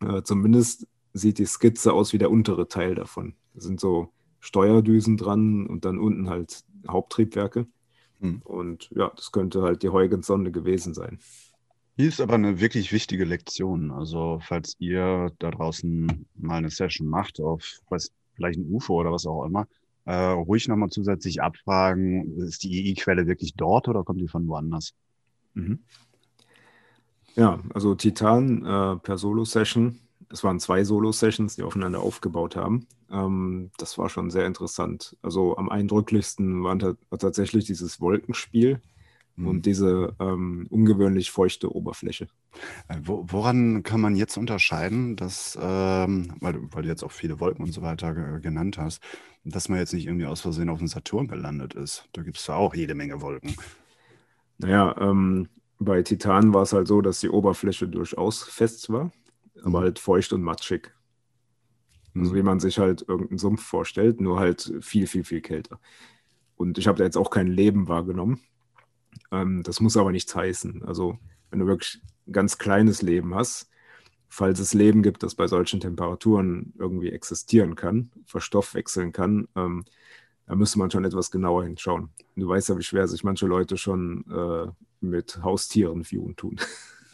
äh, 0.00 0.22
zumindest 0.22 0.86
sieht 1.12 1.38
die 1.38 1.46
Skizze 1.46 1.92
aus 1.92 2.12
wie 2.12 2.18
der 2.18 2.30
untere 2.30 2.68
Teil 2.68 2.94
davon. 2.94 3.34
Da 3.54 3.60
sind 3.60 3.80
so 3.80 4.08
Steuerdüsen 4.40 5.16
dran 5.16 5.66
und 5.66 5.84
dann 5.84 5.98
unten 5.98 6.28
halt 6.28 6.64
Haupttriebwerke. 6.88 7.66
Hm. 8.20 8.42
Und 8.44 8.90
ja, 8.90 9.12
das 9.14 9.30
könnte 9.30 9.62
halt 9.62 9.82
die 9.82 9.90
Huygens-Sonde 9.90 10.50
gewesen 10.50 10.94
sein. 10.94 11.18
Hier 11.96 12.08
ist 12.08 12.20
aber 12.20 12.34
eine 12.34 12.58
wirklich 12.58 12.92
wichtige 12.92 13.24
Lektion. 13.24 13.90
Also, 13.90 14.40
falls 14.42 14.74
ihr 14.78 15.30
da 15.38 15.50
draußen 15.50 16.26
mal 16.34 16.56
eine 16.56 16.70
Session 16.70 17.06
macht 17.06 17.38
auf 17.38 17.80
was, 17.88 18.10
vielleicht 18.34 18.58
ein 18.58 18.72
UFO 18.72 18.94
oder 18.94 19.12
was 19.12 19.26
auch 19.26 19.44
immer, 19.44 19.68
äh, 20.04 20.14
ruhig 20.14 20.68
nochmal 20.68 20.90
zusätzlich 20.90 21.42
abfragen, 21.42 22.38
ist 22.38 22.62
die 22.62 22.90
EI-Quelle 22.90 23.26
wirklich 23.26 23.54
dort 23.54 23.88
oder 23.88 24.04
kommt 24.04 24.20
die 24.20 24.28
von 24.28 24.46
woanders? 24.48 24.94
Mhm. 25.54 25.80
Ja, 27.34 27.60
also 27.72 27.94
Titan 27.94 28.64
äh, 28.64 28.96
per 28.96 29.16
Solo-Session 29.16 29.98
es 30.32 30.42
waren 30.42 30.58
zwei 30.58 30.82
Solo-Sessions, 30.82 31.56
die 31.56 31.62
aufeinander 31.62 32.00
aufgebaut 32.00 32.56
haben. 32.56 32.86
Ähm, 33.10 33.70
das 33.76 33.98
war 33.98 34.08
schon 34.08 34.30
sehr 34.30 34.46
interessant. 34.46 35.16
Also 35.22 35.56
am 35.56 35.68
eindrücklichsten 35.68 36.64
war, 36.64 36.80
war 36.80 37.18
tatsächlich 37.18 37.66
dieses 37.66 38.00
Wolkenspiel 38.00 38.80
mhm. 39.36 39.46
und 39.46 39.66
diese 39.66 40.14
ähm, 40.20 40.66
ungewöhnlich 40.70 41.30
feuchte 41.30 41.74
Oberfläche. 41.74 42.28
Äh, 42.88 42.98
wo, 43.02 43.24
woran 43.28 43.82
kann 43.82 44.00
man 44.00 44.16
jetzt 44.16 44.36
unterscheiden, 44.36 45.16
dass, 45.16 45.58
ähm, 45.60 46.34
weil, 46.40 46.58
weil, 46.72 46.82
du 46.82 46.88
jetzt 46.88 47.02
auch 47.02 47.12
viele 47.12 47.40
Wolken 47.40 47.64
und 47.64 47.72
so 47.72 47.82
weiter 47.82 48.14
genannt 48.40 48.78
hast, 48.78 49.02
dass 49.44 49.68
man 49.68 49.78
jetzt 49.78 49.92
nicht 49.92 50.06
irgendwie 50.06 50.26
aus 50.26 50.40
Versehen 50.40 50.68
auf 50.68 50.78
dem 50.78 50.88
Saturn 50.88 51.28
gelandet 51.28 51.74
ist? 51.74 52.08
Da 52.12 52.22
gibt 52.22 52.38
es 52.38 52.46
ja 52.46 52.54
auch 52.54 52.74
jede 52.74 52.94
Menge 52.94 53.20
Wolken. 53.20 53.54
Naja, 54.58 54.94
ähm, 55.00 55.48
bei 55.78 56.02
Titan 56.02 56.54
war 56.54 56.62
es 56.62 56.72
halt 56.72 56.86
so, 56.86 57.00
dass 57.00 57.20
die 57.20 57.28
Oberfläche 57.28 57.88
durchaus 57.88 58.44
fest 58.44 58.90
war 58.90 59.10
aber 59.64 59.80
halt 59.80 59.98
feucht 59.98 60.32
und 60.32 60.42
matschig. 60.42 60.92
Also 62.14 62.32
mhm. 62.32 62.36
wie 62.36 62.42
man 62.42 62.60
sich 62.60 62.78
halt 62.78 63.04
irgendeinen 63.06 63.38
Sumpf 63.38 63.62
vorstellt, 63.62 64.20
nur 64.20 64.38
halt 64.38 64.72
viel, 64.80 65.06
viel, 65.06 65.24
viel 65.24 65.40
kälter. 65.40 65.80
Und 66.56 66.78
ich 66.78 66.86
habe 66.86 66.98
da 66.98 67.04
jetzt 67.04 67.16
auch 67.16 67.30
kein 67.30 67.46
Leben 67.46 67.88
wahrgenommen. 67.88 68.40
Ähm, 69.30 69.62
das 69.62 69.80
muss 69.80 69.96
aber 69.96 70.12
nichts 70.12 70.34
heißen. 70.34 70.84
Also 70.84 71.18
wenn 71.50 71.60
du 71.60 71.66
wirklich 71.66 72.00
ein 72.26 72.32
ganz 72.32 72.58
kleines 72.58 73.02
Leben 73.02 73.34
hast, 73.34 73.68
falls 74.28 74.58
es 74.60 74.74
Leben 74.74 75.02
gibt, 75.02 75.22
das 75.22 75.34
bei 75.34 75.46
solchen 75.46 75.80
Temperaturen 75.80 76.72
irgendwie 76.78 77.10
existieren 77.10 77.74
kann, 77.74 78.10
verstoffwechseln 78.24 79.12
kann, 79.12 79.48
ähm, 79.56 79.84
da 80.46 80.56
müsste 80.56 80.78
man 80.78 80.90
schon 80.90 81.04
etwas 81.04 81.30
genauer 81.30 81.64
hinschauen. 81.64 82.10
Du 82.36 82.48
weißt 82.48 82.70
ja, 82.70 82.78
wie 82.78 82.82
schwer 82.82 83.06
sich 83.08 83.24
manche 83.24 83.46
Leute 83.46 83.76
schon 83.76 84.24
äh, 84.30 84.70
mit 85.00 85.42
Haustieren 85.42 86.04
viewen 86.04 86.36
tun. 86.36 86.58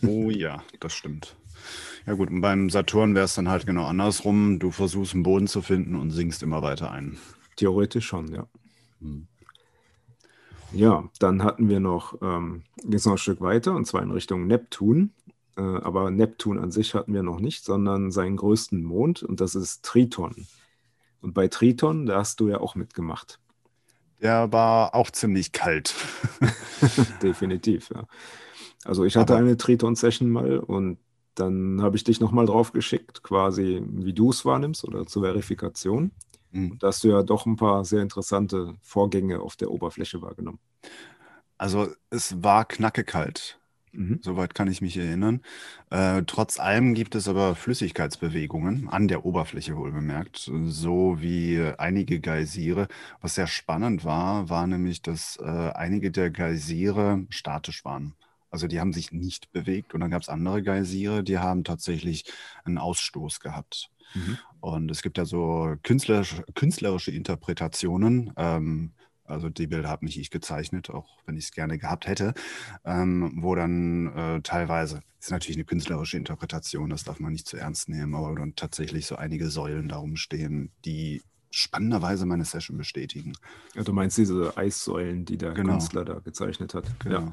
Oh 0.06 0.30
ja, 0.30 0.62
das 0.78 0.94
stimmt. 0.94 1.34
Ja 2.06 2.12
gut, 2.12 2.30
und 2.30 2.40
beim 2.40 2.70
Saturn 2.70 3.16
wäre 3.16 3.24
es 3.24 3.34
dann 3.34 3.48
halt 3.48 3.66
genau 3.66 3.84
andersrum. 3.84 4.60
Du 4.60 4.70
versuchst 4.70 5.14
einen 5.14 5.24
Boden 5.24 5.48
zu 5.48 5.60
finden 5.60 5.96
und 5.96 6.12
sinkst 6.12 6.42
immer 6.44 6.62
weiter 6.62 6.92
ein. 6.92 7.18
Theoretisch 7.56 8.06
schon, 8.06 8.32
ja. 8.32 8.46
Hm. 9.00 9.26
Ja, 10.72 11.08
dann 11.18 11.42
hatten 11.42 11.68
wir 11.68 11.80
noch, 11.80 12.20
ähm, 12.22 12.62
jetzt 12.88 13.06
noch 13.06 13.12
ein 13.12 13.18
Stück 13.18 13.40
weiter, 13.40 13.74
und 13.74 13.86
zwar 13.86 14.02
in 14.02 14.10
Richtung 14.10 14.46
Neptun. 14.46 15.12
Äh, 15.56 15.62
aber 15.62 16.10
Neptun 16.10 16.58
an 16.58 16.70
sich 16.70 16.94
hatten 16.94 17.14
wir 17.14 17.22
noch 17.22 17.40
nicht, 17.40 17.64
sondern 17.64 18.10
seinen 18.10 18.36
größten 18.36 18.82
Mond, 18.82 19.22
und 19.22 19.40
das 19.40 19.54
ist 19.54 19.84
Triton. 19.84 20.46
Und 21.20 21.34
bei 21.34 21.48
Triton, 21.48 22.06
da 22.06 22.18
hast 22.18 22.40
du 22.40 22.48
ja 22.48 22.60
auch 22.60 22.74
mitgemacht. 22.74 23.40
Der 24.20 24.52
war 24.52 24.94
auch 24.94 25.10
ziemlich 25.10 25.52
kalt. 25.52 25.94
Definitiv, 27.22 27.90
ja. 27.94 28.04
Also 28.84 29.04
ich 29.04 29.16
hatte 29.16 29.34
aber 29.34 29.42
eine 29.42 29.56
Triton-Session 29.56 30.30
mal 30.30 30.58
und 30.58 30.98
dann 31.34 31.82
habe 31.82 31.96
ich 31.96 32.04
dich 32.04 32.20
nochmal 32.20 32.46
drauf 32.46 32.72
geschickt, 32.72 33.22
quasi 33.22 33.82
wie 33.86 34.12
du 34.12 34.30
es 34.30 34.44
wahrnimmst 34.44 34.84
oder 34.84 35.06
zur 35.06 35.22
Verifikation. 35.22 36.10
Mhm. 36.52 36.78
Da 36.78 36.88
hast 36.88 37.04
du 37.04 37.08
ja 37.08 37.22
doch 37.22 37.46
ein 37.46 37.56
paar 37.56 37.84
sehr 37.84 38.02
interessante 38.02 38.74
Vorgänge 38.82 39.40
auf 39.40 39.56
der 39.56 39.70
Oberfläche 39.70 40.22
wahrgenommen. 40.22 40.58
Also 41.56 41.88
es 42.10 42.42
war 42.42 42.64
knackekalt. 42.66 43.58
Mhm. 43.92 44.20
Soweit 44.22 44.54
kann 44.54 44.68
ich 44.68 44.80
mich 44.80 44.96
erinnern. 44.96 45.40
Äh, 45.90 46.22
trotz 46.26 46.60
allem 46.60 46.94
gibt 46.94 47.14
es 47.14 47.26
aber 47.26 47.54
Flüssigkeitsbewegungen 47.54 48.88
an 48.88 49.08
der 49.08 49.24
Oberfläche 49.24 49.76
wohlbemerkt, 49.76 50.50
so 50.66 51.20
wie 51.20 51.60
einige 51.78 52.20
Geysire. 52.20 52.88
Was 53.20 53.34
sehr 53.34 53.46
spannend 53.46 54.04
war, 54.04 54.50
war 54.50 54.66
nämlich, 54.66 55.02
dass 55.02 55.38
äh, 55.40 55.44
einige 55.44 56.10
der 56.10 56.30
Geysire 56.30 57.24
statisch 57.30 57.84
waren. 57.84 58.14
Also 58.50 58.66
die 58.66 58.80
haben 58.80 58.92
sich 58.92 59.12
nicht 59.12 59.52
bewegt 59.52 59.94
und 59.94 60.00
dann 60.00 60.10
gab 60.10 60.22
es 60.22 60.28
andere 60.28 60.62
Geysire, 60.62 61.22
die 61.22 61.38
haben 61.38 61.64
tatsächlich 61.64 62.24
einen 62.64 62.78
Ausstoß 62.78 63.40
gehabt. 63.40 63.90
Mhm. 64.14 64.38
Und 64.60 64.90
es 64.90 65.02
gibt 65.02 65.18
ja 65.18 65.24
so 65.24 65.74
künstlerisch, 65.82 66.42
künstlerische 66.54 67.10
Interpretationen. 67.10 68.32
Ähm, 68.36 68.92
also 69.24 69.50
die 69.50 69.66
Bilder 69.66 69.88
habe 69.88 70.04
nicht 70.04 70.18
ich 70.18 70.30
gezeichnet, 70.30 70.90
auch 70.90 71.18
wenn 71.26 71.36
ich 71.36 71.44
es 71.44 71.52
gerne 71.52 71.78
gehabt 71.78 72.06
hätte, 72.06 72.34
ähm, 72.84 73.32
wo 73.36 73.54
dann 73.54 74.06
äh, 74.14 74.40
teilweise, 74.40 75.02
ist 75.20 75.30
natürlich 75.30 75.56
eine 75.58 75.64
künstlerische 75.64 76.16
Interpretation, 76.16 76.90
das 76.90 77.04
darf 77.04 77.20
man 77.20 77.32
nicht 77.32 77.46
zu 77.46 77.56
ernst 77.56 77.88
nehmen, 77.88 78.14
aber 78.14 78.34
dann 78.34 78.54
tatsächlich 78.56 79.06
so 79.06 79.16
einige 79.16 79.50
Säulen 79.50 79.88
darum 79.88 80.16
stehen, 80.16 80.70
die 80.84 81.22
spannenderweise 81.50 82.26
meine 82.26 82.44
Session 82.44 82.76
bestätigen. 82.76 83.34
Ja, 83.74 83.82
du 83.82 83.92
meinst 83.92 84.18
diese 84.18 84.56
Eissäulen, 84.56 85.24
die 85.24 85.38
der 85.38 85.52
genau. 85.52 85.72
Künstler 85.72 86.04
da 86.04 86.18
gezeichnet 86.20 86.74
hat. 86.74 86.88
Genau. 87.00 87.32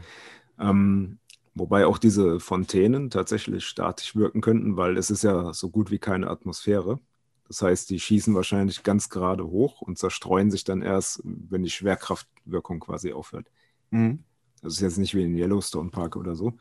Ja. 0.57 0.69
Ähm, 0.69 1.19
wobei 1.55 1.85
auch 1.87 1.97
diese 1.97 2.39
Fontänen 2.39 3.09
tatsächlich 3.09 3.65
statisch 3.65 4.15
wirken 4.15 4.41
könnten, 4.41 4.77
weil 4.77 4.97
es 4.97 5.09
ist 5.09 5.23
ja 5.23 5.53
so 5.53 5.69
gut 5.69 5.89
wie 5.89 5.99
keine 5.99 6.29
Atmosphäre. 6.29 6.99
Das 7.47 7.61
heißt, 7.61 7.89
die 7.89 7.99
schießen 7.99 8.35
wahrscheinlich 8.35 8.83
ganz 8.83 9.09
gerade 9.09 9.47
hoch 9.47 9.81
und 9.81 9.97
zerstreuen 9.97 10.51
sich 10.51 10.63
dann 10.63 10.81
erst, 10.81 11.21
wenn 11.23 11.63
die 11.63 11.69
Schwerkraftwirkung 11.69 12.79
quasi 12.79 13.13
aufhört. 13.13 13.47
Mhm. 13.91 14.23
Das 14.61 14.73
ist 14.73 14.81
jetzt 14.81 14.97
nicht 14.97 15.15
wie 15.15 15.23
in 15.23 15.37
Yellowstone 15.37 15.91
Park 15.91 16.15
oder 16.15 16.35
so. 16.35 16.53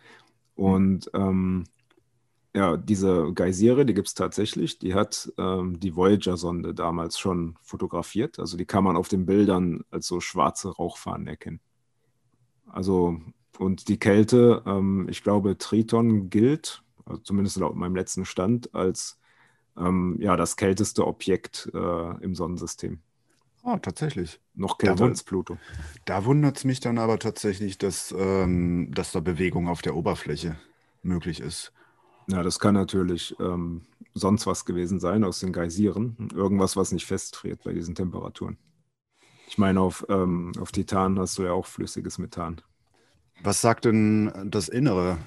Und 0.54 1.10
ähm, 1.14 1.64
ja, 2.54 2.76
diese 2.76 3.32
Geysire, 3.32 3.84
die 3.84 3.94
gibt 3.94 4.08
es 4.08 4.14
tatsächlich. 4.14 4.78
Die 4.78 4.94
hat 4.94 5.32
ähm, 5.38 5.80
die 5.80 5.96
Voyager-Sonde 5.96 6.74
damals 6.74 7.18
schon 7.18 7.56
fotografiert. 7.62 8.38
Also 8.38 8.56
die 8.56 8.66
kann 8.66 8.84
man 8.84 8.96
auf 8.96 9.08
den 9.08 9.26
Bildern 9.26 9.84
als 9.90 10.06
so 10.06 10.20
schwarze 10.20 10.68
Rauchfahnen 10.68 11.26
erkennen. 11.26 11.60
Also 12.66 13.20
und 13.58 13.88
die 13.88 13.98
Kälte, 13.98 14.62
ähm, 14.66 15.06
ich 15.08 15.22
glaube, 15.22 15.58
Triton 15.58 16.30
gilt, 16.30 16.82
also 17.06 17.20
zumindest 17.22 17.56
laut 17.56 17.74
meinem 17.74 17.96
letzten 17.96 18.24
Stand, 18.24 18.74
als 18.74 19.18
ähm, 19.76 20.16
ja, 20.20 20.36
das 20.36 20.56
kälteste 20.56 21.06
Objekt 21.06 21.70
äh, 21.74 22.22
im 22.22 22.34
Sonnensystem. 22.34 23.00
Oh, 23.62 23.78
tatsächlich. 23.78 24.40
Noch 24.54 24.76
kälter 24.76 25.04
als 25.04 25.22
Pluto. 25.22 25.56
Da 26.04 26.26
wundert 26.26 26.58
es 26.58 26.64
mich 26.64 26.80
dann 26.80 26.98
aber 26.98 27.18
tatsächlich, 27.18 27.78
dass, 27.78 28.14
ähm, 28.16 28.90
dass 28.92 29.12
da 29.12 29.20
Bewegung 29.20 29.68
auf 29.68 29.80
der 29.80 29.96
Oberfläche 29.96 30.56
möglich 31.02 31.40
ist. 31.40 31.72
Ja, 32.26 32.42
das 32.42 32.58
kann 32.58 32.74
natürlich 32.74 33.34
ähm, 33.40 33.82
sonst 34.12 34.46
was 34.46 34.64
gewesen 34.64 35.00
sein 35.00 35.24
aus 35.24 35.40
den 35.40 35.52
Geysiren. 35.52 36.28
Irgendwas, 36.34 36.76
was 36.76 36.92
nicht 36.92 37.06
festfriert 37.06 37.62
bei 37.64 37.72
diesen 37.72 37.94
Temperaturen. 37.94 38.58
Ich 39.48 39.58
meine, 39.58 39.80
auf, 39.80 40.04
ähm, 40.08 40.52
auf 40.58 40.72
Titan 40.72 41.18
hast 41.18 41.38
du 41.38 41.44
ja 41.44 41.52
auch 41.52 41.66
flüssiges 41.66 42.18
Methan. 42.18 42.60
Was 43.42 43.60
sagt 43.60 43.84
denn 43.84 44.32
das 44.50 44.68
Innere? 44.68 45.18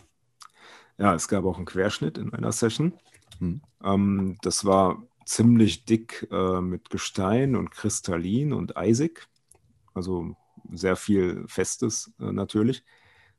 Ja, 0.98 1.14
es 1.14 1.28
gab 1.28 1.46
auch 1.46 1.58
einen 1.58 1.66
Querschnitt 1.66 2.18
in 2.18 2.34
einer 2.34 2.52
Session. 2.52 2.94
Hm. 3.40 3.62
Ähm, 3.84 4.38
das 4.42 4.66
war 4.66 5.04
ziemlich 5.26 5.86
dick 5.86 6.28
äh, 6.32 6.62
mit 6.62 6.90
Gestein 6.90 7.56
und 7.56 7.72
Kristallin 7.72 8.54
und 8.54 8.78
eisig. 8.78 9.28
Also 9.94 10.36
sehr 10.72 10.96
viel 10.96 11.46
Festes 11.48 12.14
äh, 12.20 12.32
natürlich. 12.32 12.84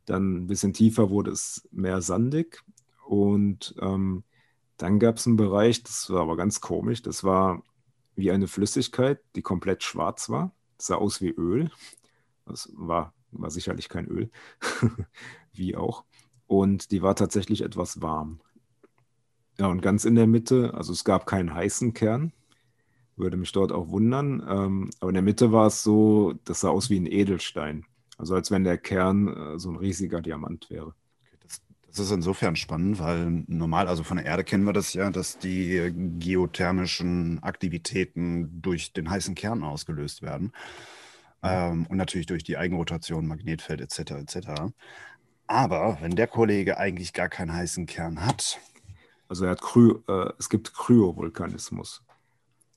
Dann 0.04 0.36
ein 0.36 0.46
bisschen 0.46 0.72
tiefer 0.72 1.10
wurde 1.10 1.30
es 1.30 1.66
mehr 1.72 2.00
sandig. 2.00 2.62
Und 3.06 3.74
ähm, 3.80 4.24
dann 4.76 4.98
gab 4.98 5.16
es 5.16 5.26
einen 5.26 5.36
Bereich, 5.36 5.82
das 5.82 6.10
war 6.10 6.22
aber 6.22 6.36
ganz 6.36 6.60
komisch. 6.60 7.02
Das 7.02 7.24
war 7.24 7.62
wie 8.14 8.30
eine 8.30 8.48
Flüssigkeit, 8.48 9.20
die 9.34 9.42
komplett 9.42 9.82
schwarz 9.82 10.28
war. 10.28 10.52
Das 10.76 10.86
sah 10.88 10.96
aus 10.96 11.20
wie 11.20 11.30
Öl. 11.30 11.70
Das 12.46 12.70
war, 12.74 13.12
war 13.32 13.50
sicherlich 13.50 13.88
kein 13.88 14.06
Öl. 14.06 14.30
wie 15.52 15.76
auch. 15.76 16.04
Und 16.46 16.90
die 16.92 17.02
war 17.02 17.14
tatsächlich 17.14 17.62
etwas 17.62 18.00
warm. 18.00 18.40
Ja, 19.58 19.66
und 19.66 19.82
ganz 19.82 20.04
in 20.04 20.14
der 20.14 20.26
Mitte, 20.26 20.72
also 20.74 20.92
es 20.92 21.04
gab 21.04 21.26
keinen 21.26 21.52
heißen 21.52 21.92
Kern, 21.92 22.32
würde 23.16 23.36
mich 23.36 23.52
dort 23.52 23.72
auch 23.72 23.88
wundern. 23.88 24.44
Ähm, 24.48 24.90
aber 25.00 25.10
in 25.10 25.14
der 25.14 25.22
Mitte 25.22 25.52
war 25.52 25.66
es 25.66 25.82
so, 25.82 26.34
das 26.44 26.60
sah 26.60 26.70
aus 26.70 26.90
wie 26.90 26.98
ein 26.98 27.06
Edelstein. 27.06 27.84
Also 28.16 28.34
als 28.34 28.50
wenn 28.50 28.64
der 28.64 28.78
Kern 28.78 29.28
äh, 29.28 29.58
so 29.58 29.70
ein 29.70 29.76
riesiger 29.76 30.22
Diamant 30.22 30.70
wäre. 30.70 30.94
Das, 31.40 31.60
das 31.86 31.98
ist 31.98 32.10
insofern 32.12 32.56
spannend, 32.56 33.00
weil 33.00 33.44
normal, 33.46 33.88
also 33.88 34.04
von 34.04 34.16
der 34.16 34.26
Erde 34.26 34.44
kennen 34.44 34.64
wir 34.64 34.72
das 34.72 34.94
ja, 34.94 35.10
dass 35.10 35.38
die 35.38 35.92
geothermischen 36.18 37.42
Aktivitäten 37.42 38.62
durch 38.62 38.92
den 38.92 39.10
heißen 39.10 39.34
Kern 39.34 39.64
ausgelöst 39.64 40.22
werden. 40.22 40.52
Ähm, 41.42 41.86
und 41.88 41.96
natürlich 41.96 42.26
durch 42.26 42.44
die 42.44 42.56
Eigenrotation, 42.58 43.26
Magnetfeld 43.26 43.80
etc. 43.80 44.18
etc. 44.18 44.72
Aber 45.48 45.98
wenn 46.00 46.16
der 46.16 46.28
Kollege 46.28 46.78
eigentlich 46.78 47.12
gar 47.12 47.28
keinen 47.28 47.52
heißen 47.54 47.86
Kern 47.86 48.24
hat, 48.26 48.60
Also 49.28 49.44
er 49.44 49.52
hat 49.52 49.62
Kry 49.62 49.94
äh, 50.08 50.32
es 50.38 50.48
gibt 50.48 50.74
Kryovulkanismus. 50.74 52.02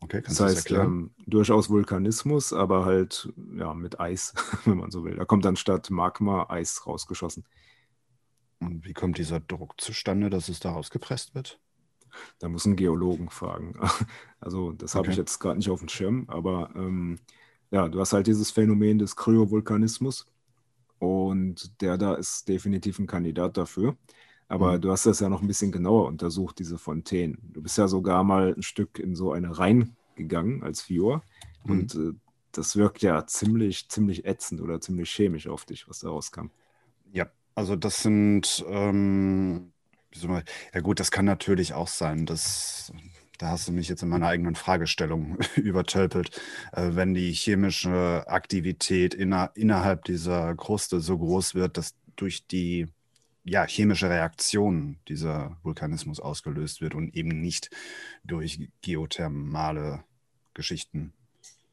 okay, 0.01 0.21
Das 0.27 0.39
kannst 0.39 0.39
du 0.39 0.43
das 0.45 0.55
heißt, 0.55 0.55
erklären? 0.55 0.95
ähm, 0.95 1.13
durchaus 1.25 1.69
Vulkanismus, 1.69 2.53
aber 2.53 2.85
halt 2.85 3.31
ja, 3.57 3.73
mit 3.73 3.99
Eis, 3.99 4.33
wenn 4.65 4.77
man 4.77 4.91
so 4.91 5.03
will. 5.03 5.15
Da 5.15 5.25
kommt 5.25 5.45
dann 5.45 5.55
statt 5.57 5.89
Magma 5.89 6.47
Eis 6.49 6.85
rausgeschossen. 6.87 7.45
Und 8.59 8.85
wie 8.85 8.93
kommt 8.93 9.17
dieser 9.17 9.41
Druck 9.41 9.81
zustande, 9.81 10.29
dass 10.29 10.47
es 10.47 10.61
da 10.61 10.71
rausgepresst 10.71 11.35
wird? 11.35 11.59
Da 12.39 12.49
muss 12.49 12.65
ein 12.65 12.75
Geologen 12.75 13.29
fragen. 13.29 13.75
Also 14.43 14.71
das 14.71 14.95
habe 14.95 15.07
Okay. 15.07 15.11
ich 15.11 15.17
jetzt 15.17 15.37
gerade 15.37 15.57
nicht 15.59 15.69
auf 15.69 15.81
dem 15.81 15.87
Schirm, 15.87 16.25
aber 16.27 16.71
ähm, 16.75 17.19
ja, 17.71 17.87
du 17.89 17.99
hast 17.99 18.13
halt 18.13 18.27
dieses 18.27 18.51
Phänomen 18.51 18.99
des 18.99 19.15
Kryovulkanismus 19.15 20.25
und 20.99 21.81
der 21.81 21.97
da 21.97 22.15
ist 22.15 22.47
definitiv 22.47 22.99
ein 22.99 23.07
Kandidat 23.07 23.57
dafür. 23.57 23.97
Aber 24.47 24.77
Mhm. 24.77 24.79
du 24.79 24.91
hast 24.91 25.05
das 25.05 25.19
ja 25.21 25.29
noch 25.29 25.41
ein 25.41 25.47
bisschen 25.47 25.71
genauer 25.71 26.07
untersucht, 26.07 26.59
diese 26.59 26.77
Fontänen. 26.77 27.39
Du 27.53 27.61
bist 27.61 27.77
ja 27.77 27.87
sogar 27.87 28.23
mal 28.23 28.53
ein 28.55 28.63
Stück 28.63 28.99
in 28.99 29.15
so 29.15 29.31
eine 29.33 29.57
reingegangen 29.59 30.63
als 30.63 30.81
Fior 30.81 31.23
Mhm. 31.65 31.87
und 31.87 31.95
äh, 31.95 32.13
das 32.53 32.75
wirkt 32.75 33.01
ja 33.01 33.25
ziemlich, 33.27 33.89
ziemlich 33.89 34.25
ätzend 34.25 34.61
oder 34.61 34.81
ziemlich 34.81 35.09
chemisch 35.11 35.47
auf 35.47 35.65
dich, 35.65 35.87
was 35.89 35.99
da 35.99 36.09
rauskam. 36.09 36.47
Ja, 37.13 37.31
also 37.55 37.75
das 37.75 38.01
sind, 38.03 38.63
ähm, 38.67 39.73
ja 40.73 40.79
gut, 40.81 40.99
das 40.99 41.11
kann 41.11 41.25
natürlich 41.25 41.73
auch 41.73 41.87
sein, 41.87 42.25
dass, 42.25 42.91
da 43.41 43.49
hast 43.49 43.67
du 43.67 43.71
mich 43.71 43.89
jetzt 43.89 44.03
in 44.03 44.09
meiner 44.09 44.27
eigenen 44.27 44.53
Fragestellung 44.53 45.39
übertölpelt, 45.55 46.39
äh, 46.73 46.89
wenn 46.91 47.13
die 47.15 47.31
chemische 47.33 48.23
Aktivität 48.27 49.15
inner, 49.15 49.51
innerhalb 49.55 50.05
dieser 50.05 50.55
Kruste 50.55 50.99
so 50.99 51.17
groß 51.17 51.55
wird, 51.55 51.77
dass 51.77 51.95
durch 52.15 52.45
die 52.45 52.87
ja, 53.43 53.65
chemische 53.65 54.09
Reaktion 54.09 54.97
dieser 55.07 55.57
Vulkanismus 55.63 56.19
ausgelöst 56.19 56.81
wird 56.81 56.93
und 56.93 57.15
eben 57.15 57.41
nicht 57.41 57.71
durch 58.23 58.69
geothermale 58.83 60.03
Geschichten. 60.53 61.13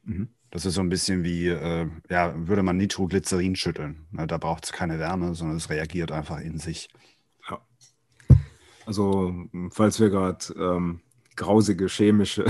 Mhm. 0.03 0.29
Das 0.49 0.65
ist 0.65 0.73
so 0.73 0.81
ein 0.81 0.89
bisschen 0.89 1.23
wie, 1.23 1.49
äh, 1.49 1.87
ja, 2.09 2.33
würde 2.47 2.63
man 2.63 2.77
Nitroglycerin 2.77 3.55
schütteln. 3.55 4.07
Ne, 4.09 4.25
da 4.25 4.39
braucht 4.39 4.63
es 4.63 4.71
keine 4.71 4.97
Wärme, 4.97 5.35
sondern 5.35 5.57
es 5.57 5.69
reagiert 5.69 6.11
einfach 6.11 6.39
in 6.39 6.57
sich. 6.57 6.89
Ja. 7.47 7.61
Also, 8.87 9.45
falls 9.69 9.99
wir 9.99 10.09
gerade 10.09 10.51
ähm, 10.57 11.01
grausige 11.39 11.87
chemische, 11.87 12.45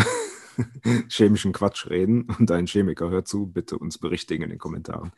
chemischen 1.10 1.54
Quatsch 1.54 1.90
reden 1.90 2.24
und 2.38 2.52
ein 2.52 2.66
Chemiker 2.66 3.10
hört 3.10 3.28
zu, 3.28 3.46
bitte 3.46 3.78
uns 3.78 3.98
berichtigen 3.98 4.44
in 4.44 4.50
den 4.50 4.60
Kommentaren. 4.60 5.14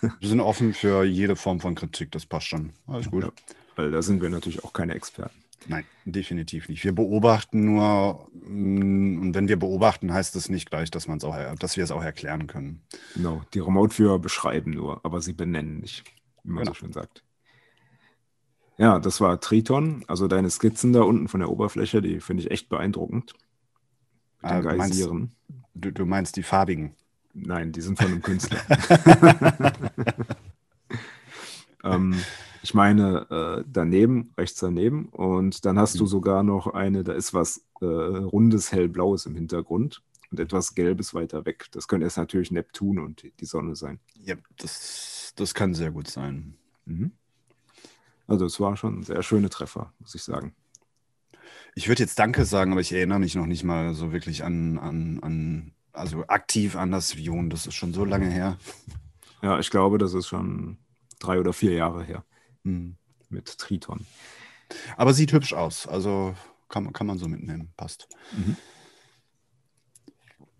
Wir 0.20 0.28
sind 0.28 0.40
offen 0.40 0.72
für 0.72 1.04
jede 1.04 1.36
Form 1.36 1.60
von 1.60 1.74
Kritik, 1.74 2.12
das 2.12 2.24
passt 2.24 2.46
schon. 2.46 2.72
Alles 2.86 3.10
gut. 3.10 3.24
Ja. 3.24 3.32
Weil 3.76 3.90
da 3.90 4.02
sind 4.02 4.22
wir 4.22 4.30
natürlich 4.30 4.62
auch 4.62 4.72
keine 4.72 4.94
Experten. 4.94 5.34
Nein, 5.66 5.84
definitiv 6.04 6.68
nicht. 6.68 6.84
Wir 6.84 6.92
beobachten 6.92 7.64
nur, 7.64 8.28
mm, 8.46 9.20
und 9.20 9.34
wenn 9.34 9.48
wir 9.48 9.58
beobachten, 9.58 10.12
heißt 10.12 10.36
das 10.36 10.48
nicht 10.48 10.70
gleich, 10.70 10.92
dass, 10.92 11.08
man's 11.08 11.24
auch, 11.24 11.36
dass 11.56 11.76
wir 11.76 11.82
es 11.82 11.90
auch 11.90 12.04
erklären 12.04 12.46
können. 12.46 12.82
Genau, 13.14 13.42
die 13.52 13.58
Remote-Viewer 13.58 14.20
beschreiben 14.20 14.70
nur, 14.70 15.04
aber 15.04 15.20
sie 15.20 15.32
benennen 15.32 15.80
nicht, 15.80 16.04
wie 16.44 16.52
man 16.52 16.64
Genau. 16.64 16.74
so 16.74 16.78
schön 16.78 16.92
sagt. 16.92 17.23
Ja, 18.76 18.98
das 18.98 19.20
war 19.20 19.40
Triton. 19.40 20.04
Also 20.08 20.26
deine 20.28 20.50
Skizzen 20.50 20.92
da 20.92 21.02
unten 21.02 21.28
von 21.28 21.40
der 21.40 21.50
Oberfläche, 21.50 22.02
die 22.02 22.20
finde 22.20 22.42
ich 22.42 22.50
echt 22.50 22.68
beeindruckend. 22.68 23.34
Mit 24.42 24.50
Ah, 24.52 24.60
den 24.60 24.90
du. 24.90 25.28
Du, 25.74 25.90
du 25.92 26.04
meinst 26.06 26.36
die 26.36 26.42
farbigen. 26.42 26.94
Nein, 27.32 27.72
die 27.72 27.80
sind 27.80 27.98
von 27.98 28.06
einem 28.08 28.22
Künstler. 28.22 28.60
ähm, 31.84 32.14
ich 32.62 32.74
meine, 32.74 33.26
äh, 33.30 33.64
daneben, 33.70 34.32
rechts 34.38 34.58
daneben. 34.60 35.06
Und 35.06 35.64
dann 35.64 35.78
hast 35.78 35.98
du 35.98 36.04
Mhm. 36.04 36.08
sogar 36.08 36.42
noch 36.42 36.68
eine, 36.68 37.04
da 37.04 37.12
ist 37.12 37.34
was 37.34 37.64
äh, 37.80 37.84
rundes, 37.86 38.72
hellblaues 38.72 39.26
im 39.26 39.34
Hintergrund 39.34 40.02
und 40.30 40.40
etwas 40.40 40.74
Gelbes 40.74 41.12
weiter 41.14 41.44
weg. 41.44 41.66
Das 41.72 41.88
könnte 41.88 42.06
jetzt 42.06 42.16
natürlich 42.16 42.50
Neptun 42.50 42.98
und 42.98 43.22
die- 43.22 43.32
die 43.32 43.44
Sonne 43.44 43.76
sein. 43.76 44.00
Ja, 44.24 44.36
das, 44.58 45.32
das 45.36 45.52
kann 45.54 45.74
sehr 45.74 45.90
gut 45.90 46.08
sein. 46.08 46.54
Mhm. 46.86 47.12
Also 48.26 48.46
es 48.46 48.58
war 48.60 48.76
schon 48.76 49.00
ein 49.00 49.02
sehr 49.02 49.22
schöne 49.22 49.50
Treffer, 49.50 49.92
muss 49.98 50.14
ich 50.14 50.22
sagen. 50.22 50.54
Ich 51.74 51.88
würde 51.88 52.02
jetzt 52.02 52.18
Danke 52.18 52.44
sagen, 52.44 52.72
aber 52.72 52.80
ich 52.80 52.92
erinnere 52.92 53.18
mich 53.18 53.34
noch 53.34 53.46
nicht 53.46 53.64
mal 53.64 53.94
so 53.94 54.12
wirklich 54.12 54.44
an, 54.44 54.78
an, 54.78 55.20
an 55.22 55.72
also 55.92 56.24
aktiv 56.28 56.76
an 56.76 56.90
das 56.90 57.16
Vion. 57.16 57.50
Das 57.50 57.66
ist 57.66 57.74
schon 57.74 57.92
so 57.92 58.04
lange 58.04 58.28
her. 58.30 58.58
Ja, 59.42 59.58
ich 59.58 59.70
glaube, 59.70 59.98
das 59.98 60.14
ist 60.14 60.26
schon 60.26 60.78
drei 61.18 61.38
oder 61.38 61.52
vier 61.52 61.72
Jahre 61.72 62.02
her 62.04 62.24
Hm. 62.64 62.96
mit 63.28 63.58
Triton. 63.58 64.06
Aber 64.96 65.12
sieht 65.12 65.32
hübsch 65.32 65.52
aus. 65.52 65.86
Also 65.86 66.34
kann, 66.68 66.84
man- 66.84 66.92
kann 66.92 67.06
man 67.06 67.18
so 67.18 67.28
mitnehmen. 67.28 67.72
Passt. 67.76 68.08
Mhm. 68.32 68.56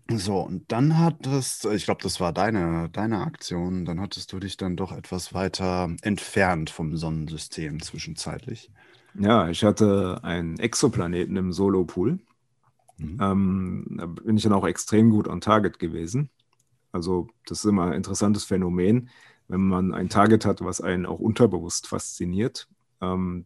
So, 0.07 0.39
und 0.41 0.71
dann 0.71 0.99
hattest, 0.99 1.65
ich 1.65 1.85
glaube, 1.85 2.03
das 2.03 2.19
war 2.19 2.31
deine, 2.31 2.89
deine 2.89 3.21
Aktion, 3.21 3.85
dann 3.85 3.99
hattest 3.99 4.31
du 4.33 4.39
dich 4.39 4.55
dann 4.55 4.75
doch 4.75 4.91
etwas 4.91 5.33
weiter 5.33 5.89
entfernt 6.03 6.69
vom 6.69 6.95
Sonnensystem 6.95 7.81
zwischenzeitlich. 7.81 8.69
Ja, 9.17 9.49
ich 9.49 9.63
hatte 9.63 10.19
einen 10.21 10.59
Exoplaneten 10.59 11.37
im 11.37 11.51
Solo-Pool. 11.51 12.19
Mhm. 12.97 13.17
Ähm, 13.19 13.95
da 13.97 14.05
bin 14.05 14.37
ich 14.37 14.43
dann 14.43 14.53
auch 14.53 14.67
extrem 14.67 15.09
gut 15.09 15.27
on 15.27 15.41
Target 15.41 15.79
gewesen. 15.79 16.29
Also, 16.91 17.27
das 17.47 17.59
ist 17.59 17.65
immer 17.65 17.87
ein 17.87 17.93
interessantes 17.93 18.43
Phänomen, 18.45 19.09
wenn 19.47 19.67
man 19.67 19.93
ein 19.93 20.09
Target 20.09 20.45
hat, 20.45 20.61
was 20.61 20.81
einen 20.81 21.07
auch 21.07 21.19
unterbewusst 21.19 21.87
fasziniert. 21.87 22.67
Ähm, 23.01 23.45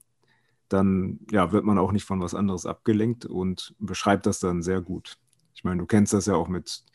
dann 0.68 1.20
ja, 1.32 1.52
wird 1.52 1.66
man 1.66 1.78
auch 1.78 1.92
nicht 1.94 2.06
von 2.06 2.22
was 2.22 2.36
anderes 2.36 2.66
abgelenkt 2.66 3.26
und 3.26 3.74
beschreibt 3.80 4.26
das 4.26 4.40
dann 4.40 4.62
sehr 4.62 4.82
gut. 4.82 5.18
Ich 5.60 5.66
meine, 5.66 5.82
du 5.82 5.86
kennst 5.86 6.14
das 6.14 6.26
ja 6.26 6.36
auch 6.36 6.48
mit, 6.48 6.86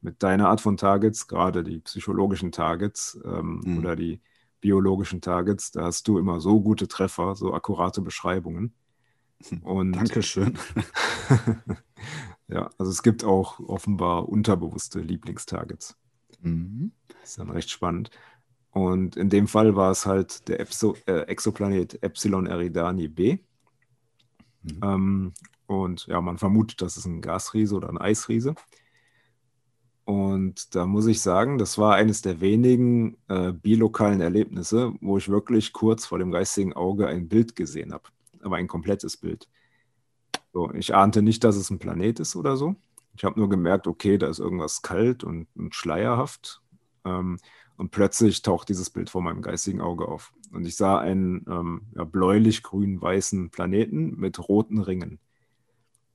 mit 0.00 0.22
deiner 0.22 0.48
Art 0.48 0.60
von 0.60 0.76
Targets, 0.76 1.26
gerade 1.26 1.64
die 1.64 1.80
psychologischen 1.80 2.52
Targets 2.52 3.18
ähm, 3.24 3.62
Mhm. 3.64 3.78
oder 3.78 3.96
die 3.96 4.20
biologischen 4.60 5.20
Targets. 5.20 5.72
Da 5.72 5.82
hast 5.86 6.06
du 6.06 6.18
immer 6.18 6.40
so 6.40 6.60
gute 6.60 6.86
Treffer, 6.86 7.34
so 7.34 7.52
akkurate 7.52 8.00
Beschreibungen. 8.00 8.74
Und 9.64 9.94
Dankeschön. 9.96 10.56
ja, 12.46 12.70
also 12.78 12.92
es 12.92 13.02
gibt 13.02 13.24
auch 13.24 13.58
offenbar 13.58 14.28
unterbewusste 14.28 15.00
Lieblingstargets. 15.00 15.96
Mhm. 16.42 16.92
Das 17.08 17.30
ist 17.30 17.38
dann 17.40 17.50
recht 17.50 17.70
spannend. 17.70 18.10
Und 18.70 19.16
in 19.16 19.30
dem 19.30 19.48
Fall 19.48 19.74
war 19.74 19.90
es 19.90 20.06
halt 20.06 20.46
der 20.46 20.60
Epso 20.60 20.96
äh, 21.06 21.22
Exoplanet 21.22 22.00
Epsilon 22.04 22.46
Eridani 22.46 23.08
B. 23.08 23.38
Mhm. 24.62 24.80
Ähm, 24.80 25.34
und 25.72 26.06
ja, 26.06 26.20
man 26.20 26.38
vermutet, 26.38 26.82
das 26.82 26.96
ist 26.96 27.06
ein 27.06 27.20
Gasriese 27.20 27.74
oder 27.76 27.88
ein 27.88 27.98
Eisriese. 27.98 28.54
Und 30.04 30.74
da 30.74 30.84
muss 30.86 31.06
ich 31.06 31.20
sagen, 31.20 31.58
das 31.58 31.78
war 31.78 31.94
eines 31.94 32.22
der 32.22 32.40
wenigen 32.40 33.16
äh, 33.28 33.52
bilokalen 33.52 34.20
Erlebnisse, 34.20 34.92
wo 35.00 35.16
ich 35.16 35.28
wirklich 35.28 35.72
kurz 35.72 36.06
vor 36.06 36.18
dem 36.18 36.32
geistigen 36.32 36.72
Auge 36.72 37.06
ein 37.06 37.28
Bild 37.28 37.54
gesehen 37.54 37.92
habe. 37.92 38.04
Aber 38.42 38.56
ein 38.56 38.66
komplettes 38.66 39.16
Bild. 39.16 39.48
So, 40.52 40.72
ich 40.72 40.94
ahnte 40.94 41.22
nicht, 41.22 41.44
dass 41.44 41.56
es 41.56 41.70
ein 41.70 41.78
Planet 41.78 42.20
ist 42.20 42.36
oder 42.36 42.56
so. 42.56 42.74
Ich 43.14 43.24
habe 43.24 43.38
nur 43.38 43.48
gemerkt, 43.48 43.86
okay, 43.86 44.18
da 44.18 44.26
ist 44.28 44.40
irgendwas 44.40 44.82
kalt 44.82 45.22
und, 45.22 45.46
und 45.54 45.74
schleierhaft. 45.74 46.60
Ähm, 47.04 47.38
und 47.76 47.90
plötzlich 47.90 48.42
taucht 48.42 48.68
dieses 48.68 48.90
Bild 48.90 49.08
vor 49.08 49.22
meinem 49.22 49.42
geistigen 49.42 49.80
Auge 49.80 50.06
auf. 50.06 50.32
Und 50.52 50.66
ich 50.66 50.76
sah 50.76 50.98
einen 50.98 51.46
ähm, 51.48 51.82
ja, 51.94 52.04
bläulich-grün-weißen 52.04 53.50
Planeten 53.50 54.18
mit 54.18 54.48
roten 54.48 54.78
Ringen. 54.78 55.18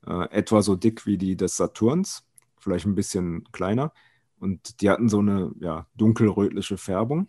Äh, 0.07 0.29
etwa 0.31 0.61
so 0.61 0.75
dick 0.75 1.05
wie 1.05 1.17
die 1.17 1.35
des 1.35 1.57
Saturns, 1.57 2.23
vielleicht 2.57 2.85
ein 2.85 2.95
bisschen 2.95 3.43
kleiner. 3.51 3.93
Und 4.39 4.81
die 4.81 4.89
hatten 4.89 5.09
so 5.09 5.19
eine 5.19 5.51
ja, 5.59 5.87
dunkelrötliche 5.95 6.77
Färbung. 6.77 7.27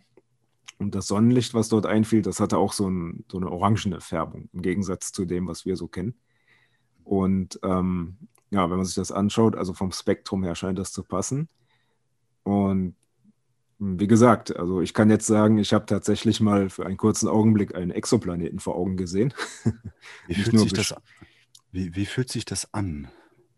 Und 0.77 0.95
das 0.95 1.07
Sonnenlicht, 1.07 1.53
was 1.53 1.67
dort 1.67 1.85
einfiel, 1.85 2.21
das 2.21 2.39
hatte 2.39 2.57
auch 2.57 2.71
so, 2.71 2.89
ein, 2.89 3.25
so 3.29 3.37
eine 3.37 3.51
orangene 3.51 3.99
Färbung, 3.99 4.49
im 4.53 4.61
Gegensatz 4.61 5.11
zu 5.11 5.25
dem, 5.25 5.47
was 5.47 5.65
wir 5.65 5.75
so 5.75 5.87
kennen. 5.87 6.15
Und 7.03 7.59
ähm, 7.63 8.17
ja, 8.49 8.69
wenn 8.69 8.77
man 8.77 8.85
sich 8.85 8.95
das 8.95 9.11
anschaut, 9.11 9.55
also 9.55 9.73
vom 9.73 9.91
Spektrum 9.91 10.43
her 10.43 10.55
scheint 10.55 10.79
das 10.79 10.93
zu 10.93 11.03
passen. 11.03 11.49
Und 12.43 12.95
wie 13.79 14.07
gesagt, 14.07 14.55
also 14.55 14.81
ich 14.81 14.93
kann 14.93 15.09
jetzt 15.09 15.25
sagen, 15.25 15.57
ich 15.57 15.73
habe 15.73 15.85
tatsächlich 15.85 16.39
mal 16.39 16.69
für 16.69 16.85
einen 16.85 16.97
kurzen 16.97 17.27
Augenblick 17.27 17.75
einen 17.75 17.91
Exoplaneten 17.91 18.59
vor 18.59 18.75
Augen 18.75 18.95
gesehen. 18.95 19.33
Wie 20.27 20.35
fühlt, 20.35 20.59
sich 20.59 20.73
das, 20.73 20.95
wie, 21.71 21.95
wie 21.95 22.05
fühlt 22.05 22.29
sich 22.29 22.45
das 22.45 22.73
an? 22.73 23.09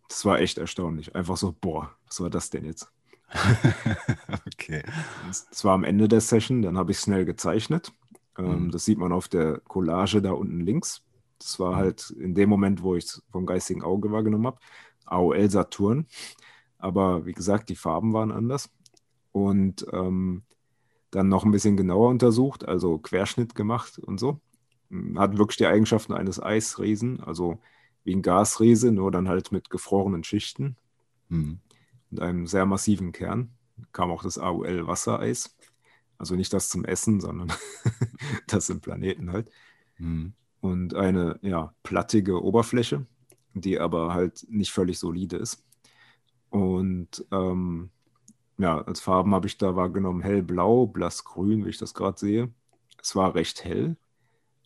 Das 0.07 0.25
war 0.25 0.39
echt 0.39 0.57
erstaunlich. 0.57 1.15
Einfach 1.15 1.37
so, 1.37 1.55
boah, 1.59 1.95
was 2.05 2.19
war 2.19 2.29
das 2.29 2.49
denn 2.49 2.65
jetzt? 2.65 2.91
okay. 4.47 4.83
Das 5.27 5.63
war 5.63 5.73
am 5.73 5.83
Ende 5.83 6.07
der 6.07 6.21
Session, 6.21 6.61
dann 6.61 6.77
habe 6.77 6.91
ich 6.91 6.99
schnell 6.99 7.25
gezeichnet. 7.25 7.93
Ähm, 8.37 8.65
mhm. 8.65 8.71
Das 8.71 8.85
sieht 8.85 8.97
man 8.97 9.13
auf 9.13 9.27
der 9.29 9.59
Collage 9.59 10.21
da 10.21 10.31
unten 10.31 10.59
links. 10.59 11.03
Das 11.39 11.59
war 11.59 11.73
mhm. 11.73 11.75
halt 11.77 12.09
in 12.11 12.35
dem 12.35 12.49
Moment, 12.49 12.83
wo 12.83 12.95
ich 12.95 13.05
es 13.05 13.23
vom 13.31 13.45
geistigen 13.45 13.83
Auge 13.83 14.11
wahrgenommen 14.11 14.47
habe. 14.47 14.59
AOL 15.05 15.49
Saturn. 15.49 16.07
Aber 16.77 17.25
wie 17.25 17.33
gesagt, 17.33 17.69
die 17.69 17.75
Farben 17.75 18.13
waren 18.13 18.31
anders 18.31 18.69
und 19.31 19.85
ähm, 19.91 20.43
dann 21.11 21.27
noch 21.27 21.45
ein 21.45 21.51
bisschen 21.51 21.77
genauer 21.77 22.09
untersucht, 22.09 22.67
also 22.67 22.97
Querschnitt 22.97 23.55
gemacht 23.55 23.99
und 23.99 24.19
so. 24.19 24.39
Hat 25.15 25.37
wirklich 25.37 25.57
die 25.57 25.67
Eigenschaften 25.67 26.13
eines 26.13 26.41
Eisriesen, 26.41 27.21
also 27.21 27.59
wie 28.03 28.15
ein 28.15 28.21
Gasriese, 28.21 28.91
nur 28.91 29.11
dann 29.11 29.27
halt 29.27 29.51
mit 29.51 29.69
gefrorenen 29.69 30.23
Schichten 30.23 30.75
mhm. 31.29 31.59
und 32.11 32.19
einem 32.19 32.47
sehr 32.47 32.65
massiven 32.65 33.11
Kern. 33.11 33.51
Kam 33.91 34.11
auch 34.11 34.23
das 34.23 34.37
AOL 34.37 34.87
Wassereis. 34.87 35.55
Also 36.17 36.35
nicht 36.35 36.53
das 36.53 36.69
zum 36.69 36.85
Essen, 36.85 37.19
sondern 37.19 37.51
das 38.47 38.67
sind 38.67 38.81
Planeten 38.81 39.31
halt. 39.31 39.49
Mhm. 39.97 40.33
Und 40.59 40.93
eine 40.93 41.39
ja, 41.41 41.73
plattige 41.81 42.43
Oberfläche, 42.43 43.07
die 43.53 43.79
aber 43.79 44.13
halt 44.13 44.45
nicht 44.49 44.71
völlig 44.71 44.99
solide 44.99 45.37
ist. 45.37 45.63
Und 46.51 47.25
ähm, 47.31 47.89
ja, 48.59 48.79
als 48.81 48.99
Farben 48.99 49.33
habe 49.33 49.47
ich 49.47 49.57
da 49.57 49.75
wahrgenommen 49.75 50.21
hellblau, 50.21 50.85
blassgrün, 50.85 51.65
wie 51.65 51.69
ich 51.69 51.79
das 51.79 51.95
gerade 51.95 52.19
sehe. 52.19 52.53
Es 53.01 53.15
war 53.15 53.33
recht 53.33 53.63
hell 53.63 53.97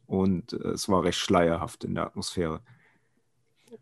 und 0.06 0.54
äh, 0.54 0.70
es 0.70 0.90
war 0.90 1.04
recht 1.04 1.20
schleierhaft 1.20 1.86
in 1.86 1.96
der 1.96 2.06
Atmosphäre. 2.06 2.62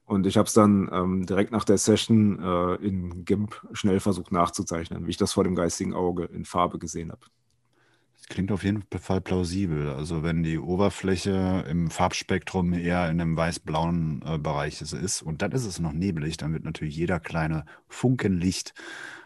Und 0.06 0.28
ich 0.28 0.38
habe 0.38 0.48
es 0.48 0.54
dann 0.54 0.90
ähm, 0.92 1.26
direkt 1.26 1.52
nach 1.52 1.64
der 1.64 1.78
Session 1.78 2.40
äh, 2.40 2.76
in 2.76 3.26
GIMP 3.26 3.56
schnell 3.74 4.00
versucht 4.00 4.32
nachzuzeichnen, 4.32 5.06
wie 5.06 5.12
ich 5.12 5.18
das 5.18 5.34
vor 5.34 5.44
dem 5.44 5.56
geistigen 5.56 5.94
Auge 5.94 6.26
in 6.26 6.46
Farbe 6.46 6.80
gesehen 6.80 7.12
habe. 7.12 7.26
Das 8.18 8.28
klingt 8.28 8.52
auf 8.52 8.64
jeden 8.64 8.84
Fall 9.00 9.22
plausibel. 9.22 9.90
Also 9.90 10.24
wenn 10.24 10.44
die 10.44 10.58
Oberfläche 10.58 11.66
im 11.70 11.90
Farbspektrum 11.90 12.74
eher 12.74 13.10
in 13.10 13.20
einem 13.20 13.36
weiß-blauen 13.36 14.24
äh, 14.26 14.38
Bereich 14.38 14.82
ist 14.82 15.22
und 15.22 15.42
dann 15.42 15.52
ist 15.52 15.66
es 15.66 15.80
noch 15.80 15.92
nebelig, 15.92 16.38
dann 16.38 16.54
wird 16.54 16.64
natürlich 16.64 16.96
jeder 16.96 17.20
kleine 17.20 17.66
Funken 17.88 18.38
Licht 18.40 18.74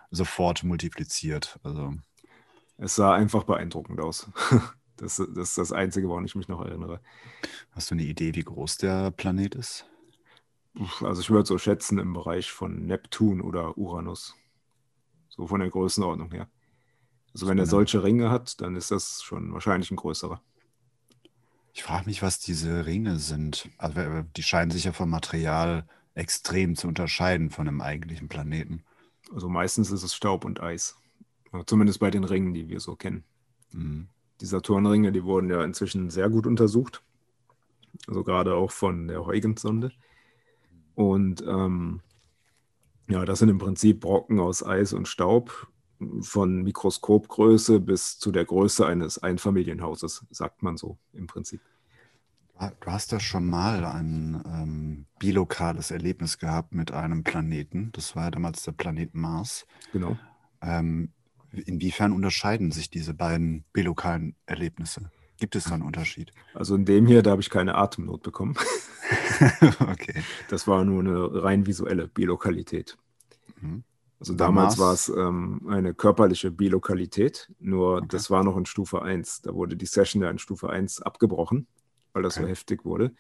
sofort 0.10 0.64
multipliziert. 0.64 1.60
Also. 1.64 1.94
Es 2.78 2.96
sah 2.96 3.14
einfach 3.14 3.44
beeindruckend 3.44 4.00
aus. 4.00 4.30
Das, 5.00 5.18
das 5.18 5.50
ist 5.50 5.58
das 5.60 5.72
Einzige, 5.72 6.10
woran 6.10 6.26
ich 6.26 6.34
mich 6.34 6.48
noch 6.48 6.60
erinnere. 6.60 7.02
Hast 7.70 7.92
du 7.92 7.94
eine 7.94 8.02
Idee, 8.02 8.34
wie 8.34 8.42
groß 8.42 8.78
der 8.78 9.12
Planet 9.12 9.54
ist? 9.54 9.86
Also 11.02 11.22
ich 11.22 11.30
würde 11.30 11.48
so 11.48 11.58
schätzen 11.58 11.98
im 11.98 12.14
Bereich 12.14 12.52
von 12.52 12.86
Neptun 12.86 13.42
oder 13.42 13.78
Uranus. 13.78 14.36
So 15.30 15.48
von 15.48 15.60
der 15.60 15.70
Größenordnung 15.70 16.32
her. 16.32 16.48
Also 17.34 17.48
wenn 17.48 17.60
er 17.60 17.66
solche 17.66 18.04
Ringe 18.04 18.30
hat, 18.32 18.62
dann 18.62 18.76
ist 18.76 18.92
das 18.92 19.22
schon 19.22 19.54
wahrscheinlich 19.54 19.92
ein 19.92 19.98
größerer. 19.98 20.42
Ich 21.74 21.84
frage 21.84 22.06
mich, 22.06 22.24
was 22.24 22.40
diese 22.40 22.86
Ringe 22.88 23.20
sind. 23.20 23.70
Also 23.78 24.24
die 24.36 24.44
scheinen 24.44 24.72
sich 24.72 24.86
ja 24.86 24.94
vom 24.94 25.10
Material 25.10 25.88
extrem 26.16 26.76
zu 26.76 26.88
unterscheiden 26.88 27.52
von 27.52 27.68
einem 27.68 27.82
eigentlichen 27.82 28.28
Planeten. 28.28 28.84
Also 29.34 29.50
meistens 29.50 29.92
ist 29.92 30.04
es 30.04 30.16
Staub 30.16 30.46
und 30.46 30.62
Eis. 30.62 30.96
Zumindest 31.66 32.00
bei 32.00 32.10
den 32.10 32.24
Ringen, 32.24 32.54
die 32.54 32.70
wir 32.70 32.80
so 32.80 32.96
kennen. 32.96 33.24
Mhm. 33.72 34.10
Die 34.42 34.46
Saturnringe, 34.46 35.12
die 35.12 35.24
wurden 35.24 35.50
ja 35.50 35.64
inzwischen 35.64 36.10
sehr 36.10 36.30
gut 36.30 36.48
untersucht. 36.48 37.04
Also 38.08 38.24
gerade 38.24 38.56
auch 38.56 38.72
von 38.72 39.08
der 39.08 39.26
Huygens-Sonde. 39.26 39.92
Und 40.98 41.44
ähm, 41.48 42.02
ja, 43.08 43.24
das 43.24 43.38
sind 43.38 43.50
im 43.50 43.60
Prinzip 43.60 44.00
Brocken 44.00 44.40
aus 44.40 44.66
Eis 44.66 44.94
und 44.94 45.08
Staub 45.08 45.68
von 46.22 46.64
Mikroskopgröße 46.64 47.80
bis 47.80 48.18
zu 48.18 48.32
der 48.32 48.46
Größe 48.46 48.84
eines 48.84 49.20
Einfamilienhauses, 49.20 50.26
sagt 50.32 50.64
man 50.64 50.76
so 50.76 50.98
im 51.14 51.28
Prinzip. 51.28 51.62
Du 52.80 52.92
hast 52.92 53.12
ja 53.12 53.20
schon 53.20 53.46
mal 53.46 53.86
ein 53.86 54.42
ähm, 54.48 55.06
bilokales 55.20 55.92
Erlebnis 55.92 56.40
gehabt 56.40 56.74
mit 56.74 56.92
einem 56.92 57.24
Planeten. 57.24 57.92
Das 57.94 58.16
war 58.16 58.24
ja 58.24 58.32
damals 58.32 58.64
der 58.64 58.72
Planet 58.72 59.14
Mars. 59.14 59.68
Genau. 59.94 60.18
Ähm, 60.64 61.12
inwiefern 61.52 62.12
unterscheiden 62.12 62.72
sich 62.72 62.90
diese 62.90 63.14
beiden 63.14 63.66
bilokalen 63.72 64.36
Erlebnisse? 64.48 65.12
Gibt 65.38 65.56
es 65.56 65.66
da 65.66 65.76
einen 65.76 65.84
Unterschied? 65.84 66.32
Also 66.54 66.76
in 66.76 66.86
dem 66.86 67.06
hier, 67.06 67.22
da 67.22 67.32
habe 67.32 67.42
ich 67.42 67.50
keine 67.50 67.76
Atemnot 67.76 68.24
bekommen. 68.24 68.56
okay. 69.80 70.24
Das 70.50 70.68
war 70.68 70.84
nur 70.84 71.02
eine 71.02 71.44
rein 71.44 71.66
visuelle 71.66 72.08
Bilokalität. 72.08 72.98
Mhm. 73.62 73.84
Also 74.20 74.34
damals 74.34 74.80
war 74.80 74.94
es 74.94 75.10
ähm, 75.10 75.62
eine 75.70 75.94
körperliche 75.94 76.50
Bilokalität, 76.50 77.52
nur 77.60 77.98
okay. 77.98 78.08
das 78.10 78.32
war 78.32 78.44
noch 78.44 78.58
in 78.58 78.66
Stufe 78.66 79.04
1. 79.04 79.44
Da 79.44 79.54
wurde 79.54 79.78
die 79.78 79.86
Session 79.86 80.24
ja 80.24 80.32
in 80.32 80.40
Stufe 80.40 80.72
1 80.72 81.04
abgebrochen 81.04 81.68
weil 82.18 82.24
das 82.24 82.38
okay. 82.38 82.46
so 82.46 82.50
heftig 82.50 82.84
wurde. 82.84 83.14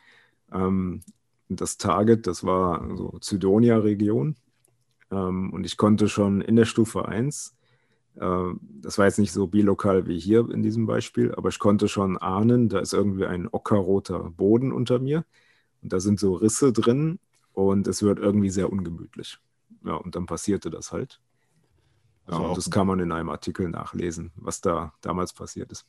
Ähm, 0.51 1.03
das 1.49 1.77
Target, 1.77 2.25
das 2.25 2.43
war 2.43 2.83
so 2.97 3.17
Zydonia-Region. 3.19 4.35
Ähm, 5.11 5.53
und 5.53 5.65
ich 5.65 5.77
konnte 5.77 6.09
schon 6.09 6.41
in 6.41 6.55
der 6.55 6.65
Stufe 6.65 7.07
1, 7.07 7.49
äh, 7.49 7.56
das 8.19 8.97
war 8.97 9.05
jetzt 9.05 9.19
nicht 9.19 9.31
so 9.31 9.47
bilokal 9.47 10.07
wie 10.07 10.19
hier 10.19 10.49
in 10.49 10.63
diesem 10.63 10.87
Beispiel, 10.87 11.35
aber 11.35 11.49
ich 11.49 11.59
konnte 11.59 11.87
schon 11.87 12.17
ahnen, 12.17 12.67
da 12.67 12.79
ist 12.79 12.93
irgendwie 12.93 13.25
ein 13.25 13.47
ockerroter 13.47 14.31
Boden 14.31 14.71
unter 14.71 14.99
mir. 14.99 15.23
Und 15.83 15.93
da 15.93 15.99
sind 15.99 16.19
so 16.19 16.33
Risse 16.33 16.73
drin 16.73 17.19
und 17.53 17.87
es 17.87 18.01
wird 18.01 18.19
irgendwie 18.19 18.49
sehr 18.49 18.71
ungemütlich. 18.71 19.37
Ja, 19.85 19.93
und 19.93 20.15
dann 20.15 20.25
passierte 20.25 20.69
das 20.69 20.91
halt. 20.91 21.19
Ja, 22.27 22.37
und 22.37 22.57
das 22.57 22.71
kann 22.71 22.87
man 22.87 22.99
in 22.99 23.11
einem 23.11 23.29
Artikel 23.29 23.69
nachlesen, 23.69 24.31
was 24.35 24.61
da 24.61 24.93
damals 25.01 25.31
passiert 25.33 25.71
ist. 25.71 25.85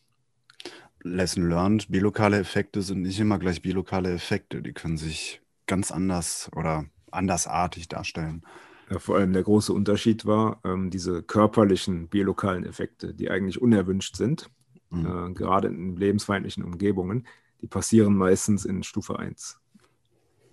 Lesson 1.03 1.49
learned, 1.49 1.91
bilokale 1.91 2.39
Effekte 2.39 2.83
sind 2.83 3.03
nicht 3.03 3.18
immer 3.20 3.39
gleich 3.39 3.62
bilokale 3.62 4.12
Effekte. 4.12 4.62
Die 4.62 4.72
können 4.72 4.97
sich 4.97 5.41
ganz 5.66 5.91
anders 5.91 6.51
oder 6.55 6.85
andersartig 7.11 7.89
darstellen. 7.89 8.43
Ja, 8.91 8.99
vor 8.99 9.16
allem 9.16 9.32
der 9.32 9.43
große 9.43 9.72
Unterschied 9.72 10.24
war, 10.24 10.61
ähm, 10.64 10.91
diese 10.91 11.22
körperlichen 11.22 12.09
bilokalen 12.09 12.64
Effekte, 12.64 13.12
die 13.12 13.30
eigentlich 13.30 13.61
unerwünscht 13.61 14.16
sind, 14.16 14.51
mhm. 14.91 15.07
äh, 15.07 15.34
gerade 15.34 15.68
in 15.68 15.97
lebensfeindlichen 15.97 16.64
Umgebungen, 16.64 17.26
die 17.61 17.66
passieren 17.66 18.16
meistens 18.16 18.64
in 18.64 18.82
Stufe 18.82 19.18
1. 19.18 19.61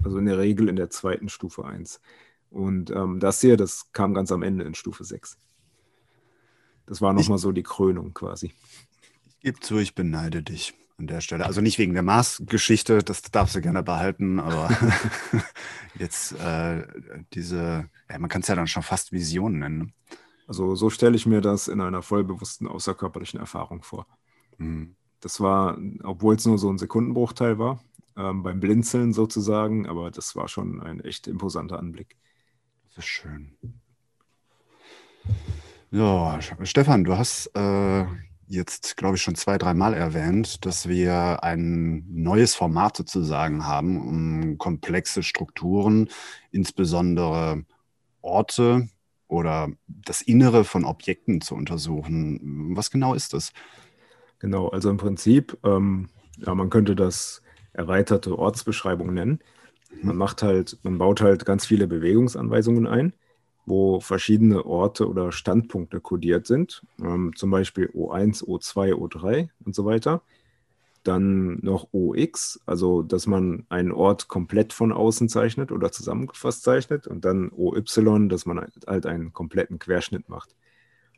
Also 0.04 0.18
in 0.18 0.26
der 0.26 0.38
Regel 0.38 0.68
in 0.68 0.76
der 0.76 0.90
zweiten 0.90 1.30
Stufe 1.30 1.66
1. 1.66 2.02
Und 2.50 2.92
ähm, 2.92 3.20
das 3.20 3.42
hier, 3.42 3.58
das 3.58 3.92
kam 3.94 4.14
ganz 4.14 4.32
am 4.32 4.44
Ende 4.44 4.66
in 4.66 4.76
Stufe 4.76 5.04
6. 5.04 5.38
Das 6.86 7.02
war 7.02 7.14
nochmal 7.14 7.38
so 7.38 7.52
die 7.52 7.64
Krönung 7.64 8.14
quasi. 8.14 8.54
Gib 9.40 9.64
zu, 9.64 9.78
ich 9.78 9.96
beneide 9.96 10.44
dich 10.44 10.74
an 10.98 11.08
der 11.08 11.22
Stelle. 11.22 11.46
Also 11.46 11.62
nicht 11.62 11.78
wegen 11.78 11.94
der 11.94 12.04
Mars-Geschichte, 12.04 13.00
das 13.00 13.22
darfst 13.24 13.56
du 13.56 13.62
gerne 13.62 13.84
behalten, 13.84 14.40
aber 14.40 14.70
jetzt 16.00 16.34
äh, 16.40 16.88
diese, 17.34 17.90
ja, 18.10 18.20
man 18.20 18.30
kann 18.30 18.42
es 18.42 18.48
ja 18.48 18.56
dann 18.56 18.68
schon 18.68 18.84
fast 18.84 19.12
Vision 19.12 19.60
nennen. 19.60 19.78
Ne? 19.78 19.88
Also 20.48 20.76
so 20.76 20.90
stelle 20.90 21.16
ich 21.16 21.26
mir 21.26 21.42
das 21.42 21.68
in 21.68 21.82
einer 21.82 22.02
vollbewussten 22.02 22.68
außerkörperlichen 22.68 23.40
Erfahrung 23.40 23.84
vor. 23.84 24.06
Mhm. 24.58 24.96
Das 25.22 25.40
war, 25.40 25.78
obwohl 26.04 26.36
es 26.36 26.46
nur 26.46 26.60
so 26.60 26.70
ein 26.70 26.78
Sekundenbruchteil 26.78 27.58
war, 27.58 27.84
ähm, 28.16 28.44
beim 28.44 28.60
Blinzeln 28.60 29.12
sozusagen, 29.12 29.88
aber 29.88 30.12
das 30.12 30.36
war 30.36 30.48
schon 30.48 30.82
ein 30.82 31.00
echt 31.00 31.28
imposanter 31.28 31.80
Anblick. 31.80 32.16
Das 32.90 33.00
ist 33.00 33.08
schön. 33.08 33.58
Ja, 35.90 36.40
Stefan, 36.64 37.04
du 37.04 37.18
hast 37.18 37.48
äh, 37.56 38.06
jetzt, 38.48 38.98
glaube 38.98 39.16
ich, 39.16 39.22
schon 39.22 39.36
zwei, 39.36 39.58
dreimal 39.58 39.94
erwähnt, 39.94 40.66
dass 40.66 40.88
wir 40.88 41.44
ein 41.44 42.06
neues 42.10 42.56
Format 42.56 42.98
sozusagen 42.98 43.66
haben, 43.66 44.00
um 44.00 44.58
komplexe 44.58 45.24
Strukturen, 45.24 46.10
insbesondere 46.52 47.64
Orte 48.22 48.90
oder 49.28 49.70
das 49.88 50.22
Innere 50.22 50.64
von 50.64 50.86
Objekten 50.86 51.42
zu 51.42 51.56
untersuchen. 51.56 52.76
Was 52.76 52.92
genau 52.92 53.14
ist 53.14 53.34
das? 53.34 53.52
Genau, 54.40 54.68
also 54.70 54.90
im 54.90 54.98
Prinzip, 54.98 55.58
ähm, 55.64 56.10
ja, 56.38 56.54
man 56.54 56.70
könnte 56.70 56.96
das 56.96 57.42
erweiterte 57.74 58.38
Ortsbeschreibung 58.38 59.14
nennen. 59.14 59.40
Man 60.02 60.18
macht 60.18 60.44
halt, 60.44 60.78
man 60.84 60.98
baut 60.98 61.22
halt 61.22 61.46
ganz 61.46 61.66
viele 61.66 61.88
Bewegungsanweisungen 61.88 62.86
ein 62.86 63.14
wo 63.66 64.00
verschiedene 64.00 64.66
Orte 64.66 65.08
oder 65.08 65.32
Standpunkte 65.32 66.00
kodiert 66.00 66.46
sind, 66.46 66.84
ähm, 67.02 67.34
zum 67.36 67.50
Beispiel 67.52 67.90
O1, 67.94 68.44
O2, 68.44 68.94
O3 68.94 69.50
und 69.66 69.76
so 69.76 69.86
weiter. 69.86 70.22
Dann 71.04 71.60
noch 71.62 71.90
OX, 71.92 72.60
also 72.66 73.04
dass 73.04 73.28
man 73.28 73.66
einen 73.70 73.92
Ort 73.92 74.28
komplett 74.28 74.74
von 74.74 74.92
außen 74.92 75.30
zeichnet 75.30 75.72
oder 75.72 75.92
zusammengefasst 75.92 76.64
zeichnet. 76.64 77.08
Und 77.08 77.26
dann 77.26 77.52
OY, 77.52 77.84
dass 78.28 78.46
man 78.46 78.68
halt 78.88 79.06
einen 79.06 79.34
kompletten 79.34 79.80
Querschnitt 79.80 80.30
macht. 80.30 80.56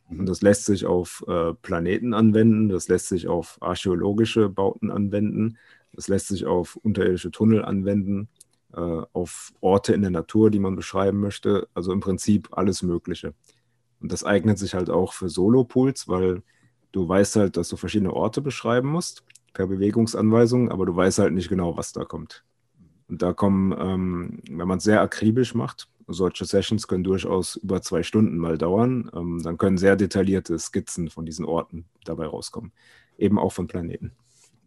Und 0.10 0.26
das 0.28 0.42
lässt 0.42 0.66
sich 0.66 0.86
auf 0.86 1.24
äh, 1.28 1.54
Planeten 1.54 2.14
anwenden, 2.14 2.70
das 2.70 2.88
lässt 2.88 3.10
sich 3.10 3.28
auf 3.28 3.58
archäologische 3.62 4.48
Bauten 4.50 4.90
anwenden, 4.90 5.58
das 5.92 6.08
lässt 6.08 6.30
sich 6.30 6.46
auf 6.46 6.78
unterirdische 6.78 7.32
Tunnel 7.32 7.66
anwenden 7.66 8.30
auf 8.72 9.54
Orte 9.62 9.94
in 9.94 10.02
der 10.02 10.12
Natur, 10.12 10.52
die 10.52 10.60
man 10.60 10.76
beschreiben 10.76 11.20
möchte. 11.20 11.68
Also 11.74 11.92
im 11.92 12.00
Prinzip 12.00 12.50
alles 12.52 12.84
Mögliche. 12.84 13.34
Und 14.00 14.12
das 14.12 14.24
eignet 14.24 14.60
sich 14.60 14.74
halt 14.74 14.90
auch 14.90 15.14
für 15.14 15.30
Solo-Pools, 15.30 16.08
weil 16.08 16.44
du 16.92 17.08
weißt 17.08 17.38
halt, 17.38 17.58
dass 17.58 17.70
du 17.70 17.78
verschiedene 17.78 18.14
Orte 18.14 18.42
beschreiben 18.42 18.90
musst 18.90 19.24
per 19.54 19.68
Bewegungsanweisung, 19.68 20.70
aber 20.70 20.86
du 20.86 20.96
weißt 20.96 21.20
halt 21.20 21.34
nicht 21.34 21.50
genau, 21.50 21.78
was 21.78 21.92
da 21.92 22.06
kommt. 22.06 22.44
Und 23.08 23.22
da 23.22 23.34
kommen, 23.34 23.74
ähm, 23.80 24.40
wenn 24.50 24.68
man 24.68 24.78
es 24.78 24.84
sehr 24.84 25.02
akribisch 25.02 25.56
macht, 25.56 25.90
solche 26.08 26.46
Sessions 26.46 26.88
können 26.88 27.04
durchaus 27.04 27.56
über 27.56 27.82
zwei 27.82 28.04
Stunden 28.04 28.38
mal 28.38 28.58
dauern, 28.58 29.10
ähm, 29.14 29.42
dann 29.44 29.58
können 29.58 29.78
sehr 29.78 29.96
detaillierte 29.96 30.58
Skizzen 30.60 31.10
von 31.10 31.26
diesen 31.26 31.46
Orten 31.46 31.86
dabei 32.04 32.28
rauskommen. 32.28 32.72
Eben 33.18 33.40
auch 33.40 33.52
von 33.52 33.68
Planeten. 33.68 34.12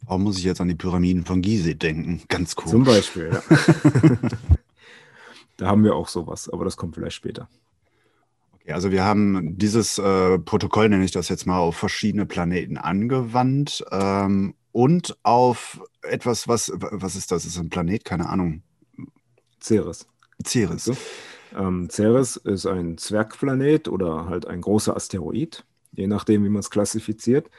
Warum 0.07 0.24
muss 0.24 0.38
ich 0.38 0.44
jetzt 0.44 0.61
an 0.61 0.68
die 0.68 0.74
Pyramiden 0.74 1.24
von 1.24 1.42
Gizeh 1.42 1.74
denken? 1.74 2.22
Ganz 2.28 2.57
cool. 2.59 2.70
Zum 2.70 2.84
Beispiel, 2.84 3.30
ja. 3.32 3.42
da 5.57 5.66
haben 5.66 5.84
wir 5.84 5.94
auch 5.94 6.09
sowas, 6.09 6.48
aber 6.48 6.64
das 6.64 6.76
kommt 6.76 6.94
vielleicht 6.94 7.16
später. 7.16 7.48
Okay, 8.55 8.72
also 8.72 8.90
wir 8.90 9.05
haben 9.05 9.57
dieses 9.57 9.98
äh, 9.98 10.38
Protokoll, 10.38 10.88
nenne 10.88 11.05
ich 11.05 11.12
das 11.12 11.28
jetzt 11.28 11.46
mal, 11.46 11.59
auf 11.59 11.76
verschiedene 11.76 12.26
Planeten 12.26 12.76
angewandt 12.76 13.84
ähm, 13.90 14.55
und 14.72 15.16
auf 15.22 15.80
etwas, 16.03 16.48
was, 16.48 16.72
was 16.74 17.16
ist 17.16 17.30
das? 17.30 17.44
Ist 17.44 17.59
ein 17.59 17.70
Planet? 17.70 18.05
Keine 18.05 18.28
Ahnung. 18.28 18.62
Ceres. 19.61 20.07
Ceres. 20.44 20.88
Also, 20.88 21.01
ähm, 21.57 21.88
Ceres 21.90 22.36
ist 22.36 22.66
ein 22.66 22.98
Zwergplanet 22.98 23.88
oder 23.88 24.26
halt 24.26 24.46
ein 24.46 24.61
großer 24.61 24.94
Asteroid, 24.96 25.64
je 25.92 26.07
nachdem, 26.07 26.44
wie 26.44 26.48
man 26.48 26.61
es 26.61 26.70
klassifiziert. 26.70 27.51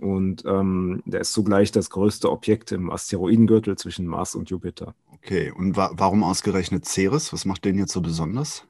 Und 0.00 0.44
ähm, 0.46 1.02
der 1.04 1.20
ist 1.20 1.32
zugleich 1.32 1.72
das 1.72 1.90
größte 1.90 2.30
Objekt 2.30 2.72
im 2.72 2.90
Asteroidengürtel 2.90 3.76
zwischen 3.76 4.06
Mars 4.06 4.34
und 4.34 4.50
Jupiter. 4.50 4.94
Okay, 5.12 5.52
und 5.54 5.76
wa 5.76 5.90
warum 5.94 6.22
ausgerechnet 6.22 6.86
Ceres? 6.86 7.32
Was 7.32 7.44
macht 7.44 7.64
den 7.64 7.78
jetzt 7.78 7.92
so 7.92 8.00
besonders? 8.00 8.66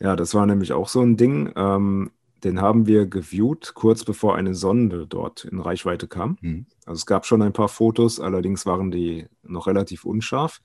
Ja, 0.00 0.16
das 0.16 0.34
war 0.34 0.46
nämlich 0.46 0.72
auch 0.72 0.88
so 0.88 1.00
ein 1.00 1.16
Ding. 1.16 1.52
Ähm, 1.54 2.10
den 2.44 2.60
haben 2.60 2.86
wir 2.86 3.06
geviewt, 3.06 3.72
kurz 3.74 4.04
bevor 4.04 4.36
eine 4.36 4.54
Sonde 4.54 5.06
dort 5.06 5.44
in 5.44 5.58
Reichweite 5.58 6.06
kam. 6.06 6.38
Mhm. 6.40 6.66
Also 6.84 6.98
es 6.98 7.06
gab 7.06 7.24
schon 7.24 7.42
ein 7.42 7.52
paar 7.52 7.68
Fotos, 7.68 8.20
allerdings 8.20 8.66
waren 8.66 8.90
die 8.90 9.26
noch 9.42 9.66
relativ 9.66 10.04
unscharf. 10.04 10.60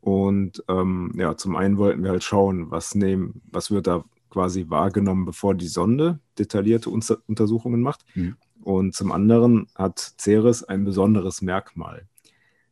Und 0.00 0.62
ähm, 0.68 1.12
ja, 1.16 1.36
zum 1.36 1.56
einen 1.56 1.78
wollten 1.78 2.02
wir 2.02 2.10
halt 2.10 2.24
schauen, 2.24 2.70
was, 2.70 2.94
nehmen, 2.94 3.42
was 3.50 3.70
wird 3.70 3.86
da 3.86 4.04
quasi 4.30 4.66
wahrgenommen, 4.68 5.24
bevor 5.24 5.54
die 5.54 5.68
Sonde 5.68 6.18
detaillierte 6.38 6.90
Untersuchungen 6.90 7.80
macht. 7.80 8.04
Mhm. 8.14 8.36
Und 8.64 8.94
zum 8.94 9.12
anderen 9.12 9.66
hat 9.74 10.14
Ceres 10.18 10.64
ein 10.64 10.84
besonderes 10.84 11.42
Merkmal. 11.42 12.08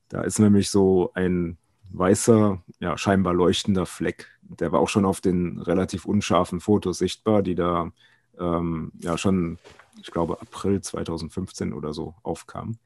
Da 0.09 0.23
ist 0.23 0.39
nämlich 0.39 0.71
so 0.71 1.11
ein 1.13 1.59
weißer, 1.91 2.63
ja, 2.81 2.97
scheinbar 2.97 3.35
leuchtender 3.35 3.85
Fleck. 3.85 4.29
Der 4.41 4.73
war 4.73 4.81
auch 4.81 4.89
schon 4.89 5.05
auf 5.05 5.21
den 5.21 5.59
relativ 5.59 6.07
unscharfen 6.07 6.61
Fotos 6.61 6.97
sichtbar, 6.97 7.43
die 7.43 7.55
da 7.55 7.93
ähm, 8.39 8.93
ja 9.01 9.19
schon, 9.19 9.59
ich 10.01 10.11
glaube, 10.11 10.41
April 10.41 10.81
2015 10.81 11.75
oder 11.75 11.93
so 11.93 12.15
aufkamen. 12.23 12.79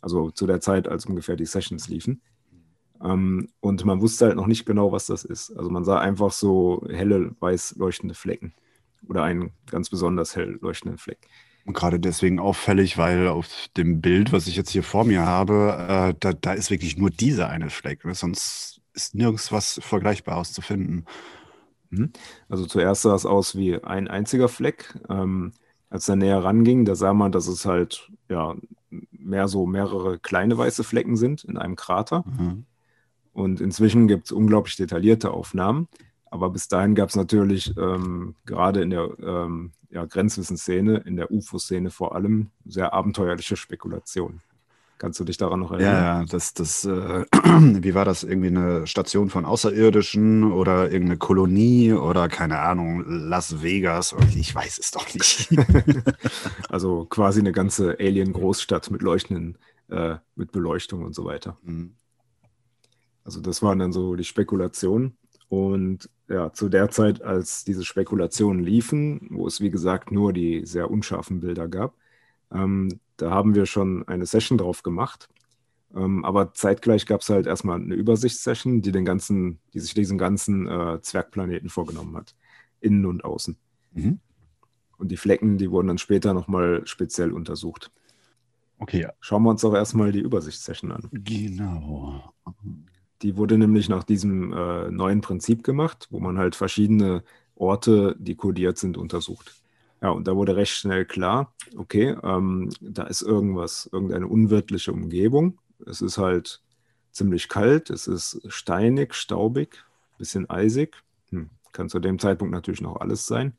Also 0.00 0.30
zu 0.30 0.46
der 0.46 0.60
Zeit, 0.60 0.86
als 0.86 1.06
ungefähr 1.06 1.34
die 1.34 1.46
Sessions 1.46 1.88
liefen. 1.88 2.22
Ähm, 3.02 3.48
und 3.58 3.84
man 3.84 4.00
wusste 4.00 4.26
halt 4.26 4.36
noch 4.36 4.46
nicht 4.46 4.64
genau, 4.64 4.92
was 4.92 5.06
das 5.06 5.24
ist. 5.24 5.50
Also 5.56 5.70
man 5.70 5.84
sah 5.84 5.98
einfach 5.98 6.30
so 6.30 6.86
helle, 6.88 7.34
weiß 7.40 7.74
leuchtende 7.78 8.14
Flecken 8.14 8.54
oder 9.08 9.24
einen 9.24 9.50
ganz 9.66 9.90
besonders 9.90 10.36
hell 10.36 10.56
leuchtenden 10.60 10.98
Fleck. 10.98 11.18
Gerade 11.66 11.98
deswegen 11.98 12.38
auffällig, 12.38 12.98
weil 12.98 13.28
auf 13.28 13.68
dem 13.76 14.02
Bild, 14.02 14.32
was 14.32 14.46
ich 14.46 14.56
jetzt 14.56 14.70
hier 14.70 14.82
vor 14.82 15.04
mir 15.04 15.22
habe, 15.22 15.86
äh, 15.88 16.14
da, 16.20 16.32
da 16.34 16.52
ist 16.52 16.70
wirklich 16.70 16.98
nur 16.98 17.10
dieser 17.10 17.48
eine 17.48 17.70
Fleck. 17.70 18.04
Ne? 18.04 18.14
Sonst 18.14 18.82
ist 18.92 19.14
nirgends 19.14 19.50
was 19.50 19.80
Vergleichbares 19.82 20.52
zu 20.52 20.60
finden. 20.60 21.06
Mhm. 21.90 22.12
Also 22.48 22.66
zuerst 22.66 23.02
sah 23.02 23.14
es 23.14 23.24
aus 23.24 23.56
wie 23.56 23.82
ein 23.82 24.08
einziger 24.08 24.48
Fleck. 24.48 24.94
Ähm, 25.08 25.52
als 25.88 26.08
er 26.08 26.16
näher 26.16 26.42
ranging, 26.44 26.84
da 26.84 26.94
sah 26.94 27.14
man, 27.14 27.32
dass 27.32 27.46
es 27.46 27.66
halt 27.66 28.10
ja 28.28 28.54
mehr 29.10 29.48
so 29.48 29.66
mehrere 29.66 30.18
kleine 30.18 30.58
weiße 30.58 30.84
Flecken 30.84 31.16
sind 31.16 31.44
in 31.44 31.56
einem 31.56 31.76
Krater. 31.76 32.24
Mhm. 32.26 32.66
Und 33.32 33.60
inzwischen 33.60 34.06
gibt 34.06 34.26
es 34.26 34.32
unglaublich 34.32 34.76
detaillierte 34.76 35.30
Aufnahmen. 35.30 35.88
Aber 36.34 36.50
bis 36.50 36.66
dahin 36.66 36.96
gab 36.96 37.10
es 37.10 37.14
natürlich 37.14 37.76
ähm, 37.76 38.34
gerade 38.44 38.82
in 38.82 38.90
der 38.90 39.08
ähm, 39.20 39.70
ja, 39.90 40.04
Grenzwissenszene, 40.04 40.96
in 41.06 41.14
der 41.14 41.30
UFO-Szene 41.30 41.92
vor 41.92 42.16
allem, 42.16 42.50
sehr 42.64 42.92
abenteuerliche 42.92 43.54
Spekulationen. 43.54 44.40
Kannst 44.98 45.20
du 45.20 45.24
dich 45.24 45.36
daran 45.36 45.60
noch 45.60 45.70
erinnern? 45.70 45.94
Ja, 45.94 46.24
das, 46.24 46.52
das, 46.52 46.84
äh, 46.86 47.24
wie 47.32 47.94
war 47.94 48.04
das? 48.04 48.24
Irgendwie 48.24 48.48
eine 48.48 48.84
Station 48.88 49.30
von 49.30 49.44
Außerirdischen 49.44 50.50
oder 50.50 50.90
irgendeine 50.90 51.18
Kolonie 51.18 51.92
oder 51.92 52.28
keine 52.28 52.58
Ahnung, 52.58 53.04
Las 53.06 53.62
Vegas? 53.62 54.16
Ich 54.34 54.52
weiß 54.52 54.78
es 54.78 54.90
doch 54.90 55.06
nicht. 55.14 55.54
also 56.68 57.04
quasi 57.04 57.38
eine 57.38 57.52
ganze 57.52 57.96
Alien-Großstadt 58.00 58.90
mit 58.90 59.02
leuchtenden, 59.02 59.56
äh, 59.88 60.16
mit 60.34 60.50
Beleuchtung 60.50 61.04
und 61.04 61.14
so 61.14 61.24
weiter. 61.24 61.58
Mhm. 61.62 61.94
Also 63.22 63.40
das 63.40 63.62
waren 63.62 63.78
dann 63.78 63.92
so 63.92 64.16
die 64.16 64.24
Spekulationen. 64.24 65.16
Und 65.54 66.10
ja, 66.28 66.52
zu 66.52 66.68
der 66.68 66.90
Zeit, 66.90 67.22
als 67.22 67.64
diese 67.64 67.84
Spekulationen 67.84 68.62
liefen, 68.64 69.28
wo 69.30 69.46
es 69.46 69.60
wie 69.60 69.70
gesagt 69.70 70.10
nur 70.10 70.32
die 70.32 70.66
sehr 70.66 70.90
unscharfen 70.90 71.40
Bilder 71.40 71.68
gab, 71.68 71.94
ähm, 72.52 72.88
da 73.16 73.30
haben 73.30 73.54
wir 73.54 73.66
schon 73.66 74.06
eine 74.08 74.26
Session 74.26 74.58
drauf 74.58 74.82
gemacht. 74.82 75.28
Ähm, 75.94 76.24
aber 76.24 76.52
zeitgleich 76.54 77.06
gab 77.06 77.20
es 77.20 77.30
halt 77.30 77.46
erstmal 77.46 77.80
eine 77.80 77.94
Übersichtssession, 77.94 78.82
die 78.82 78.90
den 78.90 79.04
ganzen, 79.04 79.60
die 79.72 79.80
sich 79.80 79.94
diesen 79.94 80.18
ganzen 80.18 80.66
äh, 80.66 81.00
Zwergplaneten 81.00 81.68
vorgenommen 81.68 82.16
hat. 82.16 82.34
Innen 82.80 83.06
und 83.06 83.24
außen. 83.24 83.56
Mhm. 83.92 84.18
Und 84.98 85.08
die 85.10 85.16
Flecken, 85.16 85.58
die 85.58 85.70
wurden 85.70 85.88
dann 85.88 85.98
später 85.98 86.34
nochmal 86.34 86.82
speziell 86.86 87.32
untersucht. 87.32 87.92
Okay. 88.78 89.06
Schauen 89.20 89.44
wir 89.44 89.50
uns 89.50 89.60
doch 89.60 89.74
erstmal 89.74 90.10
die 90.10 90.20
Übersichtssession 90.20 90.90
an. 90.90 91.08
Genau. 91.12 92.34
Die 93.24 93.38
wurde 93.38 93.56
nämlich 93.56 93.88
nach 93.88 94.04
diesem 94.04 94.52
äh, 94.52 94.90
neuen 94.90 95.22
Prinzip 95.22 95.64
gemacht, 95.64 96.08
wo 96.10 96.20
man 96.20 96.36
halt 96.36 96.54
verschiedene 96.54 97.24
Orte, 97.56 98.14
die 98.18 98.34
kodiert 98.34 98.76
sind, 98.76 98.98
untersucht. 98.98 99.54
Ja, 100.02 100.10
und 100.10 100.28
da 100.28 100.36
wurde 100.36 100.56
recht 100.56 100.74
schnell 100.74 101.06
klar, 101.06 101.54
okay, 101.78 102.14
ähm, 102.22 102.68
da 102.82 103.04
ist 103.04 103.22
irgendwas, 103.22 103.88
irgendeine 103.90 104.28
unwirtliche 104.28 104.92
Umgebung. 104.92 105.58
Es 105.86 106.02
ist 106.02 106.18
halt 106.18 106.60
ziemlich 107.12 107.48
kalt, 107.48 107.88
es 107.88 108.08
ist 108.08 108.42
steinig, 108.48 109.14
staubig, 109.14 109.82
bisschen 110.18 110.50
eisig. 110.50 110.94
Hm, 111.30 111.48
kann 111.72 111.88
zu 111.88 112.00
dem 112.00 112.18
Zeitpunkt 112.18 112.52
natürlich 112.52 112.82
noch 112.82 112.96
alles 112.96 113.24
sein. 113.24 113.54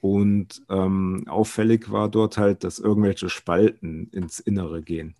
Und 0.00 0.62
ähm, 0.70 1.24
auffällig 1.28 1.90
war 1.92 2.08
dort 2.08 2.38
halt, 2.38 2.64
dass 2.64 2.78
irgendwelche 2.78 3.28
Spalten 3.28 4.08
ins 4.12 4.40
Innere 4.40 4.80
gehen, 4.80 5.16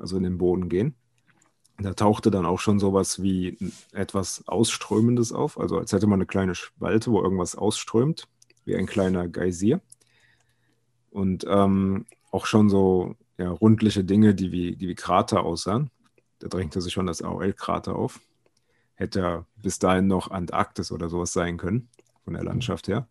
also 0.00 0.16
in 0.16 0.22
den 0.22 0.38
Boden 0.38 0.70
gehen. 0.70 0.94
Da 1.78 1.94
tauchte 1.94 2.30
dann 2.30 2.46
auch 2.46 2.60
schon 2.60 2.78
sowas 2.78 3.22
wie 3.22 3.56
etwas 3.92 4.46
Ausströmendes 4.46 5.32
auf, 5.32 5.58
also 5.58 5.78
als 5.78 5.92
hätte 5.92 6.06
man 6.06 6.18
eine 6.18 6.26
kleine 6.26 6.54
Spalte, 6.54 7.10
wo 7.10 7.22
irgendwas 7.22 7.56
ausströmt, 7.56 8.28
wie 8.64 8.76
ein 8.76 8.86
kleiner 8.86 9.28
Geysir. 9.28 9.80
Und 11.10 11.44
ähm, 11.48 12.06
auch 12.30 12.46
schon 12.46 12.70
so 12.70 13.16
ja, 13.38 13.50
rundliche 13.50 14.04
Dinge, 14.04 14.34
die 14.34 14.52
wie, 14.52 14.76
die 14.76 14.88
wie 14.88 14.94
Krater 14.94 15.44
aussahen. 15.44 15.90
Da 16.38 16.48
drängte 16.48 16.80
sich 16.80 16.92
schon 16.92 17.06
das 17.06 17.22
AOL-Krater 17.22 17.96
auf. 17.96 18.20
Hätte 18.94 19.46
bis 19.56 19.78
dahin 19.78 20.06
noch 20.06 20.30
Antarktis 20.30 20.92
oder 20.92 21.08
sowas 21.08 21.32
sein 21.32 21.56
können, 21.56 21.88
von 22.24 22.34
der 22.34 22.44
Landschaft 22.44 22.88
her. 22.88 23.08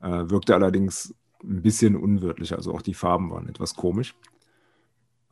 Äh, 0.00 0.30
wirkte 0.30 0.54
allerdings 0.54 1.14
ein 1.42 1.62
bisschen 1.62 1.96
unwirtlich, 1.96 2.54
also 2.54 2.72
auch 2.74 2.82
die 2.82 2.94
Farben 2.94 3.30
waren 3.30 3.48
etwas 3.48 3.74
komisch. 3.74 4.14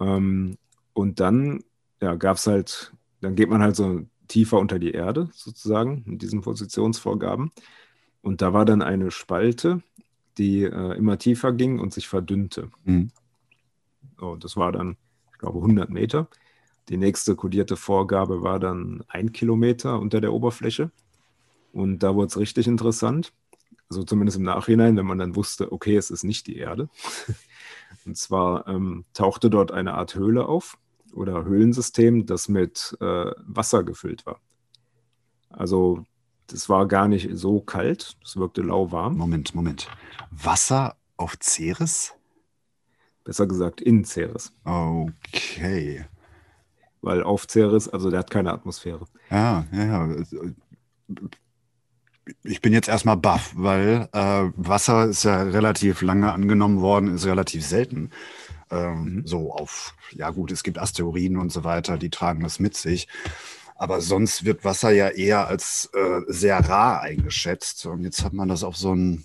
Ähm, 0.00 0.58
und 0.92 1.20
dann 1.20 1.62
ja, 2.00 2.14
gab 2.14 2.36
es 2.36 2.46
halt, 2.46 2.92
dann 3.20 3.34
geht 3.34 3.50
man 3.50 3.62
halt 3.62 3.76
so 3.76 4.02
tiefer 4.28 4.58
unter 4.58 4.78
die 4.78 4.92
Erde 4.92 5.28
sozusagen 5.32 6.02
mit 6.06 6.22
diesen 6.22 6.42
Positionsvorgaben. 6.42 7.50
Und 8.22 8.42
da 8.42 8.52
war 8.52 8.64
dann 8.64 8.82
eine 8.82 9.10
Spalte, 9.10 9.82
die 10.36 10.62
äh, 10.62 10.96
immer 10.96 11.18
tiefer 11.18 11.52
ging 11.52 11.78
und 11.78 11.92
sich 11.92 12.08
verdünnte. 12.08 12.70
Mhm. 12.84 13.10
So, 14.18 14.36
das 14.36 14.56
war 14.56 14.72
dann, 14.72 14.96
ich 15.32 15.38
glaube, 15.38 15.58
100 15.58 15.90
Meter. 15.90 16.28
Die 16.88 16.96
nächste 16.96 17.36
kodierte 17.36 17.76
Vorgabe 17.76 18.42
war 18.42 18.58
dann 18.58 19.04
ein 19.08 19.32
Kilometer 19.32 19.98
unter 19.98 20.20
der 20.20 20.32
Oberfläche. 20.32 20.90
Und 21.72 22.02
da 22.02 22.14
wurde 22.14 22.28
es 22.28 22.38
richtig 22.38 22.66
interessant. 22.66 23.32
Also 23.88 24.02
zumindest 24.04 24.38
im 24.38 24.44
Nachhinein, 24.44 24.96
wenn 24.96 25.06
man 25.06 25.18
dann 25.18 25.36
wusste, 25.36 25.72
okay, 25.72 25.96
es 25.96 26.10
ist 26.10 26.24
nicht 26.24 26.46
die 26.46 26.56
Erde. 26.56 26.88
Und 28.04 28.16
zwar 28.16 28.66
ähm, 28.68 29.04
tauchte 29.14 29.50
dort 29.50 29.72
eine 29.72 29.94
Art 29.94 30.14
Höhle 30.14 30.46
auf 30.46 30.78
oder 31.14 31.44
Höhlensystem, 31.44 32.26
das 32.26 32.48
mit 32.48 32.96
äh, 33.00 33.30
Wasser 33.46 33.84
gefüllt 33.84 34.26
war. 34.26 34.40
Also 35.50 36.04
das 36.48 36.68
war 36.68 36.86
gar 36.86 37.08
nicht 37.08 37.28
so 37.32 37.60
kalt, 37.60 38.16
es 38.24 38.36
wirkte 38.36 38.62
lauwarm. 38.62 39.16
Moment, 39.16 39.54
Moment. 39.54 39.88
Wasser 40.30 40.96
auf 41.16 41.36
Ceres? 41.42 42.14
Besser 43.24 43.46
gesagt 43.46 43.80
in 43.80 44.04
Ceres. 44.04 44.52
Okay. 44.64 46.06
Weil 47.02 47.22
auf 47.22 47.46
Ceres, 47.48 47.88
also 47.88 48.10
der 48.10 48.20
hat 48.20 48.30
keine 48.30 48.52
Atmosphäre. 48.52 49.04
Ja, 49.30 49.66
ja, 49.72 49.84
ja. 49.84 50.16
Ich 52.42 52.60
bin 52.60 52.72
jetzt 52.72 52.88
erstmal 52.88 53.16
baff, 53.16 53.52
weil 53.54 54.08
äh, 54.12 54.50
Wasser 54.56 55.06
ist 55.06 55.24
ja 55.24 55.42
relativ 55.42 56.02
lange 56.02 56.32
angenommen 56.32 56.80
worden, 56.80 57.14
ist 57.14 57.26
relativ 57.26 57.64
selten. 57.64 58.10
Ähm, 58.70 59.02
mhm. 59.02 59.26
So 59.26 59.52
auf, 59.52 59.94
ja 60.12 60.30
gut, 60.30 60.52
es 60.52 60.62
gibt 60.62 60.78
Asteroiden 60.78 61.36
und 61.36 61.50
so 61.50 61.64
weiter, 61.64 61.98
die 61.98 62.10
tragen 62.10 62.42
das 62.42 62.58
mit 62.58 62.76
sich. 62.76 63.08
Aber 63.76 64.00
sonst 64.00 64.44
wird 64.44 64.64
Wasser 64.64 64.90
ja 64.90 65.08
eher 65.08 65.46
als 65.46 65.88
äh, 65.94 66.20
sehr 66.26 66.58
rar 66.58 67.00
eingeschätzt. 67.00 67.86
Und 67.86 68.02
jetzt 68.02 68.24
hat 68.24 68.32
man 68.32 68.48
das 68.48 68.64
auf 68.64 68.76
so 68.76 68.90
einen 68.90 69.24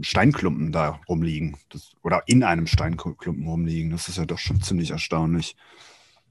Steinklumpen 0.00 0.72
da 0.72 1.00
rumliegen. 1.08 1.56
Das, 1.70 1.92
oder 2.02 2.22
in 2.26 2.42
einem 2.42 2.66
Steinklumpen 2.66 3.46
rumliegen. 3.46 3.90
Das 3.90 4.08
ist 4.08 4.18
ja 4.18 4.24
doch 4.24 4.38
schon 4.38 4.60
ziemlich 4.60 4.90
erstaunlich. 4.90 5.56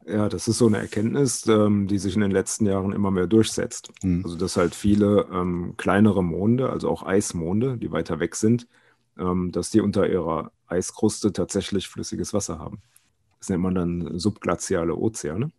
Ja, 0.05 0.27
das 0.27 0.47
ist 0.47 0.57
so 0.57 0.67
eine 0.67 0.79
Erkenntnis, 0.79 1.45
ähm, 1.47 1.87
die 1.87 1.99
sich 1.99 2.15
in 2.15 2.21
den 2.21 2.31
letzten 2.31 2.65
Jahren 2.65 2.93
immer 2.93 3.11
mehr 3.11 3.27
durchsetzt. 3.27 3.91
Mhm. 4.01 4.21
Also, 4.23 4.37
dass 4.37 4.57
halt 4.57 4.75
viele 4.75 5.27
ähm, 5.31 5.75
kleinere 5.77 6.23
Monde, 6.23 6.69
also 6.69 6.89
auch 6.89 7.03
Eismonde, 7.03 7.77
die 7.77 7.91
weiter 7.91 8.19
weg 8.19 8.35
sind, 8.35 8.67
ähm, 9.17 9.51
dass 9.51 9.69
die 9.69 9.81
unter 9.81 10.09
ihrer 10.09 10.51
Eiskruste 10.69 11.33
tatsächlich 11.33 11.87
flüssiges 11.87 12.33
Wasser 12.33 12.59
haben. 12.59 12.81
Das 13.39 13.49
nennt 13.49 13.63
man 13.63 13.75
dann 13.75 14.19
subglaziale 14.19 14.95
Ozeane. 14.95 15.51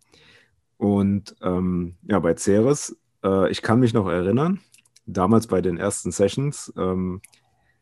Und 0.77 1.37
ähm, 1.43 1.97
ja, 2.03 2.19
bei 2.21 2.37
Ceres, 2.37 2.97
äh, 3.23 3.51
ich 3.51 3.63
kann 3.63 3.81
mich 3.81 3.93
noch 3.93 4.09
erinnern, 4.09 4.61
damals 5.07 5.47
bei 5.47 5.61
den 5.61 5.77
ersten 5.77 6.11
Sessions, 6.11 6.73
ähm, 6.77 7.21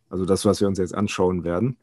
also 0.08 0.24
das, 0.24 0.44
was 0.44 0.60
wir 0.60 0.68
uns 0.68 0.78
jetzt 0.78 0.94
anschauen 0.94 1.44
werden, 1.44 1.76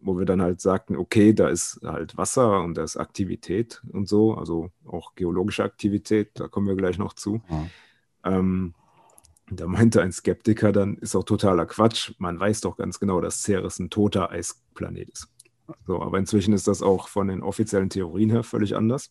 wo 0.00 0.18
wir 0.18 0.24
dann 0.24 0.42
halt 0.42 0.60
sagten, 0.60 0.96
okay, 0.96 1.32
da 1.34 1.48
ist 1.48 1.80
halt 1.82 2.16
Wasser 2.16 2.62
und 2.62 2.74
da 2.74 2.84
ist 2.84 2.96
Aktivität 2.96 3.82
und 3.92 4.08
so, 4.08 4.34
also 4.34 4.70
auch 4.86 5.14
geologische 5.14 5.64
Aktivität, 5.64 6.30
da 6.34 6.48
kommen 6.48 6.68
wir 6.68 6.76
gleich 6.76 6.98
noch 6.98 7.14
zu. 7.14 7.42
Ja. 7.50 7.66
Ähm, 8.24 8.74
da 9.50 9.66
meinte 9.66 10.02
ein 10.02 10.12
Skeptiker 10.12 10.72
dann, 10.72 10.96
ist 10.96 11.14
auch 11.14 11.24
totaler 11.24 11.66
Quatsch. 11.66 12.12
Man 12.18 12.38
weiß 12.38 12.62
doch 12.62 12.76
ganz 12.76 12.98
genau, 12.98 13.20
dass 13.20 13.42
Ceres 13.42 13.78
ein 13.78 13.90
toter 13.90 14.30
Eisplanet 14.30 15.10
ist. 15.10 15.28
So, 15.86 16.02
aber 16.02 16.18
inzwischen 16.18 16.52
ist 16.52 16.68
das 16.68 16.82
auch 16.82 17.08
von 17.08 17.28
den 17.28 17.42
offiziellen 17.42 17.90
Theorien 17.90 18.30
her 18.30 18.42
völlig 18.42 18.76
anders, 18.76 19.10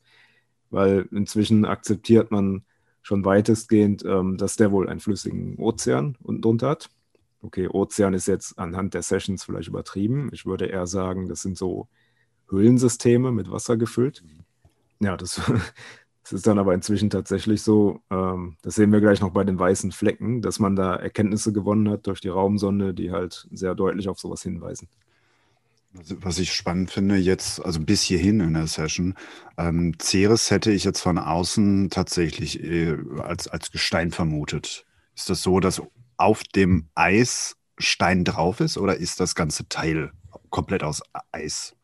weil 0.70 1.08
inzwischen 1.12 1.66
akzeptiert 1.66 2.32
man 2.32 2.64
schon 3.02 3.24
weitestgehend, 3.24 4.04
ähm, 4.06 4.38
dass 4.38 4.56
der 4.56 4.72
wohl 4.72 4.90
einen 4.90 5.00
flüssigen 5.00 5.58
Ozean 5.58 6.18
unten 6.22 6.42
drunter 6.42 6.70
hat. 6.70 6.90
Okay, 7.42 7.68
Ozean 7.68 8.14
ist 8.14 8.28
jetzt 8.28 8.58
anhand 8.58 8.94
der 8.94 9.04
Sessions 9.04 9.44
vielleicht 9.44 9.68
übertrieben. 9.68 10.30
Ich 10.34 10.46
würde 10.46 10.66
eher 10.66 10.88
sagen, 10.88 11.28
das 11.28 11.42
sind 11.42 11.58
so 11.58 11.88
Höhlensysteme 12.50 13.32
mit 13.32 13.52
Wasser 13.52 13.78
gefüllt. 13.78 14.24
Ja, 15.00 15.18
das 15.18 15.40
Es 16.26 16.34
ist 16.34 16.48
dann 16.48 16.58
aber 16.58 16.74
inzwischen 16.74 17.12
tatsächlich 17.12 17.62
so, 17.62 18.02
ähm, 18.10 18.58
das 18.64 18.74
sehen 18.74 18.92
wir 18.92 19.00
gleich 19.00 19.22
noch 19.22 19.30
bei 19.30 19.44
den 19.44 19.60
weißen 19.60 19.92
Flecken, 19.92 20.42
dass 20.42 20.58
man 20.58 20.76
da 20.76 20.96
Erkenntnisse 20.96 21.54
gewonnen 21.54 21.88
hat 21.88 22.08
durch 22.08 22.20
die 22.20 22.30
Raumsonde, 22.30 22.96
die 22.96 23.12
halt 23.12 23.48
sehr 23.52 23.76
deutlich 23.76 24.10
auf 24.10 24.20
sowas 24.20 24.42
hinweisen. 24.42 24.88
Was 25.94 26.40
ich 26.40 26.52
spannend 26.52 26.90
finde, 26.90 27.16
jetzt, 27.16 27.64
also 27.64 27.80
bis 27.80 28.02
hierhin 28.02 28.40
in 28.40 28.56
der 28.56 28.66
Session, 28.66 29.14
ähm, 29.58 29.94
Ceres 30.02 30.50
hätte 30.50 30.72
ich 30.72 30.84
jetzt 30.84 31.00
von 31.00 31.20
außen 31.20 31.92
tatsächlich 31.92 32.62
äh, 32.64 32.98
als, 33.20 33.48
als 33.48 33.72
Gestein 33.72 34.10
vermutet. 34.10 34.84
Ist 35.16 35.30
das 35.30 35.44
so, 35.44 35.60
dass 35.60 35.84
auf 36.18 36.44
dem 36.44 36.88
Eis 36.96 37.56
Stein 37.78 38.24
drauf 38.24 38.62
ist 38.62 38.80
oder 38.80 38.98
ist 38.98 39.20
das 39.20 39.36
ganze 39.36 39.70
Teil 39.70 40.12
komplett 40.50 40.82
aus 40.82 41.04
Eis? 41.32 41.76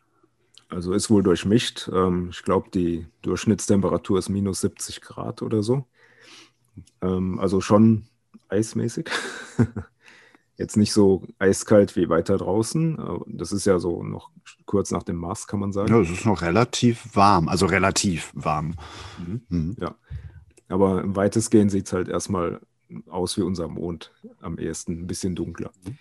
Also 0.71 0.93
ist 0.93 1.09
wohl 1.09 1.21
durchmischt. 1.21 1.89
Ähm, 1.93 2.29
ich 2.31 2.43
glaube, 2.43 2.69
die 2.73 3.05
Durchschnittstemperatur 3.21 4.17
ist 4.17 4.29
minus 4.29 4.61
70 4.61 5.01
Grad 5.01 5.41
oder 5.41 5.63
so. 5.63 5.85
Ähm, 7.01 7.39
also 7.39 7.59
schon 7.59 8.05
eismäßig. 8.47 9.09
Jetzt 10.57 10.77
nicht 10.77 10.93
so 10.93 11.23
eiskalt 11.39 11.95
wie 11.95 12.07
weiter 12.07 12.37
draußen. 12.37 12.97
Das 13.27 13.51
ist 13.51 13.65
ja 13.65 13.79
so 13.79 14.03
noch 14.03 14.29
kurz 14.65 14.91
nach 14.91 15.03
dem 15.03 15.15
Mars, 15.15 15.47
kann 15.47 15.59
man 15.59 15.71
sagen. 15.71 15.91
Ja, 15.91 15.99
es 15.99 16.09
ist 16.09 16.25
noch 16.25 16.41
relativ 16.41 17.15
warm, 17.15 17.49
also 17.49 17.65
relativ 17.65 18.31
warm. 18.35 18.75
Mhm. 19.17 19.41
Mhm. 19.49 19.75
Ja. 19.79 19.95
Aber 20.67 21.01
im 21.01 21.15
weitestgehend 21.15 21.71
sieht 21.71 21.87
es 21.87 21.93
halt 21.93 22.09
erstmal 22.09 22.61
aus 23.09 23.37
wie 23.37 23.41
unser 23.41 23.67
Mond 23.67 24.11
am 24.39 24.59
ehesten, 24.59 25.01
ein 25.01 25.07
bisschen 25.07 25.35
dunkler. 25.35 25.71
Mhm. 25.83 25.97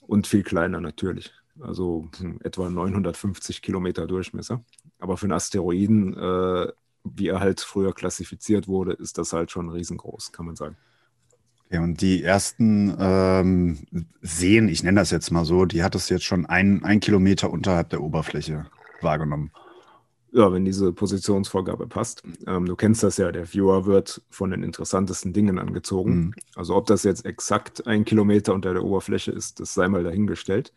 Und 0.00 0.26
viel 0.26 0.42
kleiner 0.42 0.80
natürlich 0.80 1.32
also 1.60 2.08
hm, 2.18 2.38
etwa 2.42 2.68
950 2.68 3.62
Kilometer 3.62 4.06
Durchmesser. 4.06 4.64
Aber 4.98 5.16
für 5.16 5.26
einen 5.26 5.32
Asteroiden, 5.32 6.16
äh, 6.16 6.72
wie 7.04 7.28
er 7.28 7.40
halt 7.40 7.60
früher 7.60 7.92
klassifiziert 7.92 8.68
wurde, 8.68 8.92
ist 8.92 9.18
das 9.18 9.32
halt 9.32 9.50
schon 9.50 9.68
riesengroß, 9.68 10.32
kann 10.32 10.46
man 10.46 10.56
sagen. 10.56 10.76
Okay, 11.66 11.78
und 11.78 12.00
die 12.00 12.22
ersten 12.22 12.94
ähm, 12.98 13.78
Seen, 14.20 14.68
ich 14.68 14.82
nenne 14.82 15.00
das 15.00 15.10
jetzt 15.10 15.30
mal 15.30 15.44
so, 15.44 15.64
die 15.64 15.82
hat 15.82 15.94
es 15.94 16.08
jetzt 16.08 16.24
schon 16.24 16.46
ein, 16.46 16.84
ein 16.84 17.00
Kilometer 17.00 17.50
unterhalb 17.50 17.90
der 17.90 18.02
Oberfläche 18.02 18.66
wahrgenommen. 19.00 19.50
Ja, 20.34 20.50
wenn 20.50 20.64
diese 20.64 20.92
Positionsvorgabe 20.92 21.86
passt. 21.86 22.22
Ähm, 22.46 22.64
du 22.64 22.74
kennst 22.74 23.02
das 23.02 23.18
ja, 23.18 23.32
der 23.32 23.52
Viewer 23.52 23.84
wird 23.84 24.22
von 24.30 24.50
den 24.50 24.62
interessantesten 24.62 25.34
Dingen 25.34 25.58
angezogen. 25.58 26.14
Mhm. 26.14 26.34
Also 26.54 26.74
ob 26.74 26.86
das 26.86 27.02
jetzt 27.02 27.26
exakt 27.26 27.86
ein 27.86 28.06
Kilometer 28.06 28.54
unter 28.54 28.72
der 28.72 28.82
Oberfläche 28.82 29.32
ist, 29.32 29.60
das 29.60 29.74
sei 29.74 29.88
mal 29.88 30.04
dahingestellt 30.04 30.72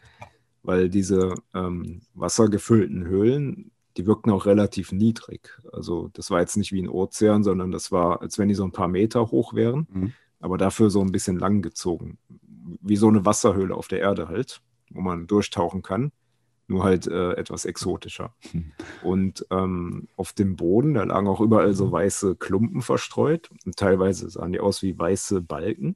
weil 0.65 0.89
diese 0.89 1.35
ähm, 1.53 2.01
wassergefüllten 2.13 3.05
Höhlen, 3.05 3.71
die 3.97 4.05
wirkten 4.05 4.31
auch 4.31 4.45
relativ 4.45 4.91
niedrig. 4.91 5.61
Also 5.71 6.09
das 6.13 6.31
war 6.31 6.41
jetzt 6.41 6.57
nicht 6.57 6.71
wie 6.71 6.81
ein 6.81 6.89
Ozean, 6.89 7.43
sondern 7.43 7.71
das 7.71 7.91
war, 7.91 8.21
als 8.21 8.37
wenn 8.37 8.49
die 8.49 8.55
so 8.55 8.65
ein 8.65 8.71
paar 8.71 8.87
Meter 8.87 9.31
hoch 9.31 9.53
wären, 9.53 9.87
mhm. 9.91 10.13
aber 10.39 10.57
dafür 10.57 10.89
so 10.89 11.01
ein 11.01 11.11
bisschen 11.11 11.39
lang 11.39 11.61
gezogen. 11.61 12.17
Wie 12.81 12.97
so 12.97 13.07
eine 13.07 13.25
Wasserhöhle 13.25 13.75
auf 13.75 13.87
der 13.87 13.99
Erde 13.99 14.27
halt, 14.27 14.61
wo 14.89 15.01
man 15.01 15.27
durchtauchen 15.27 15.81
kann, 15.81 16.11
nur 16.67 16.83
halt 16.83 17.07
äh, 17.07 17.33
etwas 17.33 17.65
exotischer. 17.65 18.33
Mhm. 18.51 18.71
Und 19.03 19.45
ähm, 19.51 20.07
auf 20.17 20.33
dem 20.33 20.55
Boden, 20.55 20.95
da 20.95 21.03
lagen 21.03 21.27
auch 21.27 21.41
überall 21.41 21.73
so 21.73 21.91
weiße 21.91 22.35
Klumpen 22.35 22.81
verstreut 22.81 23.49
und 23.65 23.75
teilweise 23.77 24.29
sahen 24.29 24.51
die 24.51 24.59
aus 24.59 24.81
wie 24.81 24.97
weiße 24.97 25.41
Balken. 25.41 25.95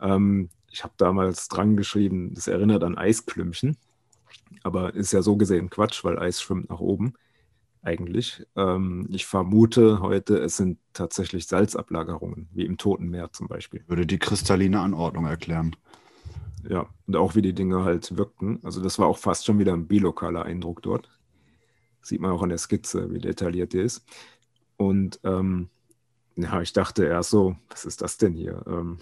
Ähm, 0.00 0.48
ich 0.72 0.84
habe 0.84 0.94
damals 0.96 1.48
dran 1.48 1.76
geschrieben, 1.76 2.34
das 2.34 2.48
erinnert 2.48 2.82
an 2.82 2.96
Eisklümpchen. 2.96 3.76
Aber 4.62 4.94
ist 4.94 5.12
ja 5.12 5.22
so 5.22 5.36
gesehen 5.36 5.70
Quatsch, 5.70 6.02
weil 6.02 6.18
Eis 6.18 6.40
schwimmt 6.40 6.70
nach 6.70 6.80
oben 6.80 7.14
eigentlich. 7.82 8.46
Ähm, 8.56 9.06
ich 9.10 9.26
vermute 9.26 10.00
heute, 10.00 10.38
es 10.38 10.56
sind 10.56 10.78
tatsächlich 10.92 11.46
Salzablagerungen, 11.46 12.48
wie 12.52 12.64
im 12.64 12.78
Toten 12.78 13.08
Meer 13.08 13.32
zum 13.32 13.48
Beispiel. 13.48 13.84
Würde 13.86 14.06
die 14.06 14.18
kristalline 14.18 14.80
Anordnung 14.80 15.26
erklären. 15.26 15.76
Ja, 16.68 16.88
und 17.06 17.16
auch 17.16 17.34
wie 17.34 17.42
die 17.42 17.54
Dinge 17.54 17.84
halt 17.84 18.16
wirkten. 18.16 18.60
Also 18.62 18.80
das 18.80 18.98
war 18.98 19.08
auch 19.08 19.18
fast 19.18 19.44
schon 19.44 19.58
wieder 19.58 19.72
ein 19.72 19.88
bilokaler 19.88 20.44
Eindruck 20.44 20.82
dort. 20.82 21.10
Sieht 22.00 22.20
man 22.20 22.30
auch 22.30 22.42
an 22.42 22.50
der 22.50 22.58
Skizze, 22.58 23.12
wie 23.12 23.18
detailliert 23.18 23.72
die 23.72 23.80
ist. 23.80 24.04
Und 24.76 25.20
ähm, 25.24 25.68
ja, 26.36 26.62
ich 26.62 26.72
dachte 26.72 27.04
erst 27.04 27.30
so, 27.30 27.56
was 27.68 27.84
ist 27.84 28.00
das 28.00 28.16
denn 28.16 28.34
hier? 28.34 28.62
Ähm, 28.66 28.98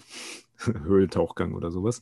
Höhlentauchgang 0.83 1.53
oder 1.53 1.71
sowas. 1.71 2.01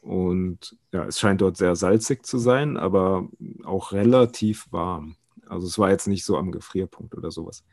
Und 0.00 0.76
ja, 0.92 1.04
es 1.06 1.18
scheint 1.18 1.40
dort 1.40 1.56
sehr 1.56 1.74
salzig 1.74 2.24
zu 2.24 2.38
sein, 2.38 2.76
aber 2.76 3.28
auch 3.64 3.92
relativ 3.92 4.66
warm. 4.70 5.16
Also 5.48 5.66
es 5.66 5.78
war 5.78 5.90
jetzt 5.90 6.06
nicht 6.06 6.24
so 6.24 6.36
am 6.36 6.52
Gefrierpunkt 6.52 7.16
oder 7.16 7.30
sowas. 7.30 7.64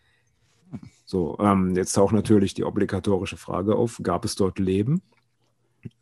So, 1.05 1.38
ähm, 1.39 1.76
jetzt 1.76 1.93
taucht 1.93 2.13
natürlich 2.13 2.53
die 2.53 2.63
obligatorische 2.63 3.38
Frage 3.38 3.76
auf: 3.76 3.99
Gab 4.01 4.26
es 4.26 4.36
dort 4.36 4.59
Leben? 4.59 5.01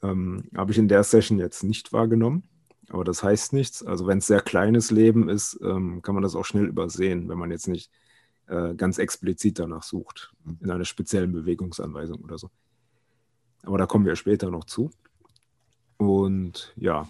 Ähm, 0.01 0.43
Habe 0.55 0.71
ich 0.71 0.77
in 0.77 0.87
der 0.87 1.03
Session 1.03 1.39
jetzt 1.39 1.63
nicht 1.63 1.91
wahrgenommen, 1.91 2.43
aber 2.89 3.03
das 3.03 3.23
heißt 3.23 3.53
nichts. 3.53 3.83
Also 3.83 4.07
wenn 4.07 4.19
es 4.19 4.27
sehr 4.27 4.41
kleines 4.41 4.91
Leben 4.91 5.27
ist, 5.27 5.59
ähm, 5.63 6.01
kann 6.01 6.15
man 6.15 6.23
das 6.23 6.35
auch 6.35 6.45
schnell 6.45 6.65
übersehen, 6.65 7.27
wenn 7.29 7.37
man 7.37 7.51
jetzt 7.51 7.67
nicht 7.67 7.91
äh, 8.47 8.75
ganz 8.75 8.97
explizit 8.99 9.59
danach 9.59 9.83
sucht, 9.83 10.33
mhm. 10.43 10.59
in 10.61 10.71
einer 10.71 10.85
speziellen 10.85 11.31
Bewegungsanweisung 11.31 12.21
oder 12.21 12.37
so. 12.37 12.49
Aber 13.63 13.77
da 13.77 13.85
kommen 13.85 14.05
wir 14.05 14.15
später 14.15 14.49
noch 14.49 14.65
zu. 14.65 14.91
Und 15.97 16.73
ja, 16.75 17.09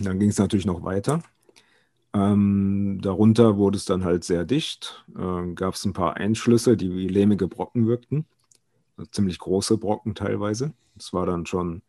dann 0.00 0.18
ging 0.18 0.30
es 0.30 0.38
natürlich 0.38 0.66
noch 0.66 0.82
weiter. 0.82 1.22
Ähm, 2.14 2.98
darunter 3.02 3.58
wurde 3.58 3.76
es 3.76 3.84
dann 3.84 4.04
halt 4.04 4.24
sehr 4.24 4.44
dicht. 4.44 5.04
Äh, 5.16 5.52
Gab 5.54 5.74
es 5.74 5.84
ein 5.84 5.92
paar 5.92 6.16
Einschlüsse, 6.16 6.76
die 6.76 6.90
wie 6.94 7.08
lehmige 7.08 7.46
Brocken 7.46 7.86
wirkten. 7.86 8.24
Also 8.96 9.10
ziemlich 9.10 9.38
große 9.38 9.76
Brocken 9.76 10.14
teilweise. 10.14 10.72
Das 10.94 11.12
war 11.12 11.26
dann 11.26 11.44
schon 11.44 11.82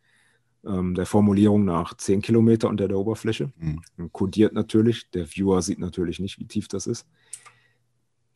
ähm, 0.66 0.94
der 0.94 1.06
Formulierung 1.06 1.64
nach 1.64 1.94
10 1.94 2.20
Kilometer 2.20 2.68
unter 2.68 2.88
der 2.88 2.98
Oberfläche. 2.98 3.50
Mhm. 3.56 4.12
Kodiert 4.12 4.52
natürlich. 4.52 5.10
Der 5.10 5.26
Viewer 5.26 5.62
sieht 5.62 5.78
natürlich 5.78 6.18
nicht, 6.18 6.38
wie 6.38 6.46
tief 6.46 6.68
das 6.68 6.86
ist. 6.86 7.06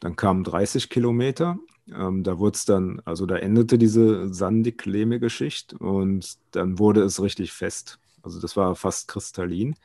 Dann 0.02 0.16
kamen 0.16 0.42
30 0.42 0.90
Kilometer. 0.90 1.58
Ähm, 1.86 2.24
da 2.24 2.40
wurde 2.40 2.56
es 2.56 2.64
dann, 2.64 3.00
also 3.04 3.24
da 3.24 3.36
endete 3.36 3.78
diese 3.78 4.34
sandig-lehmige 4.34 5.30
Schicht 5.30 5.74
und 5.74 6.38
dann 6.50 6.80
wurde 6.80 7.02
es 7.02 7.22
richtig 7.22 7.52
fest. 7.52 8.00
Also 8.20 8.40
das 8.40 8.56
war 8.56 8.74
fast 8.74 9.06
kristallin. 9.06 9.76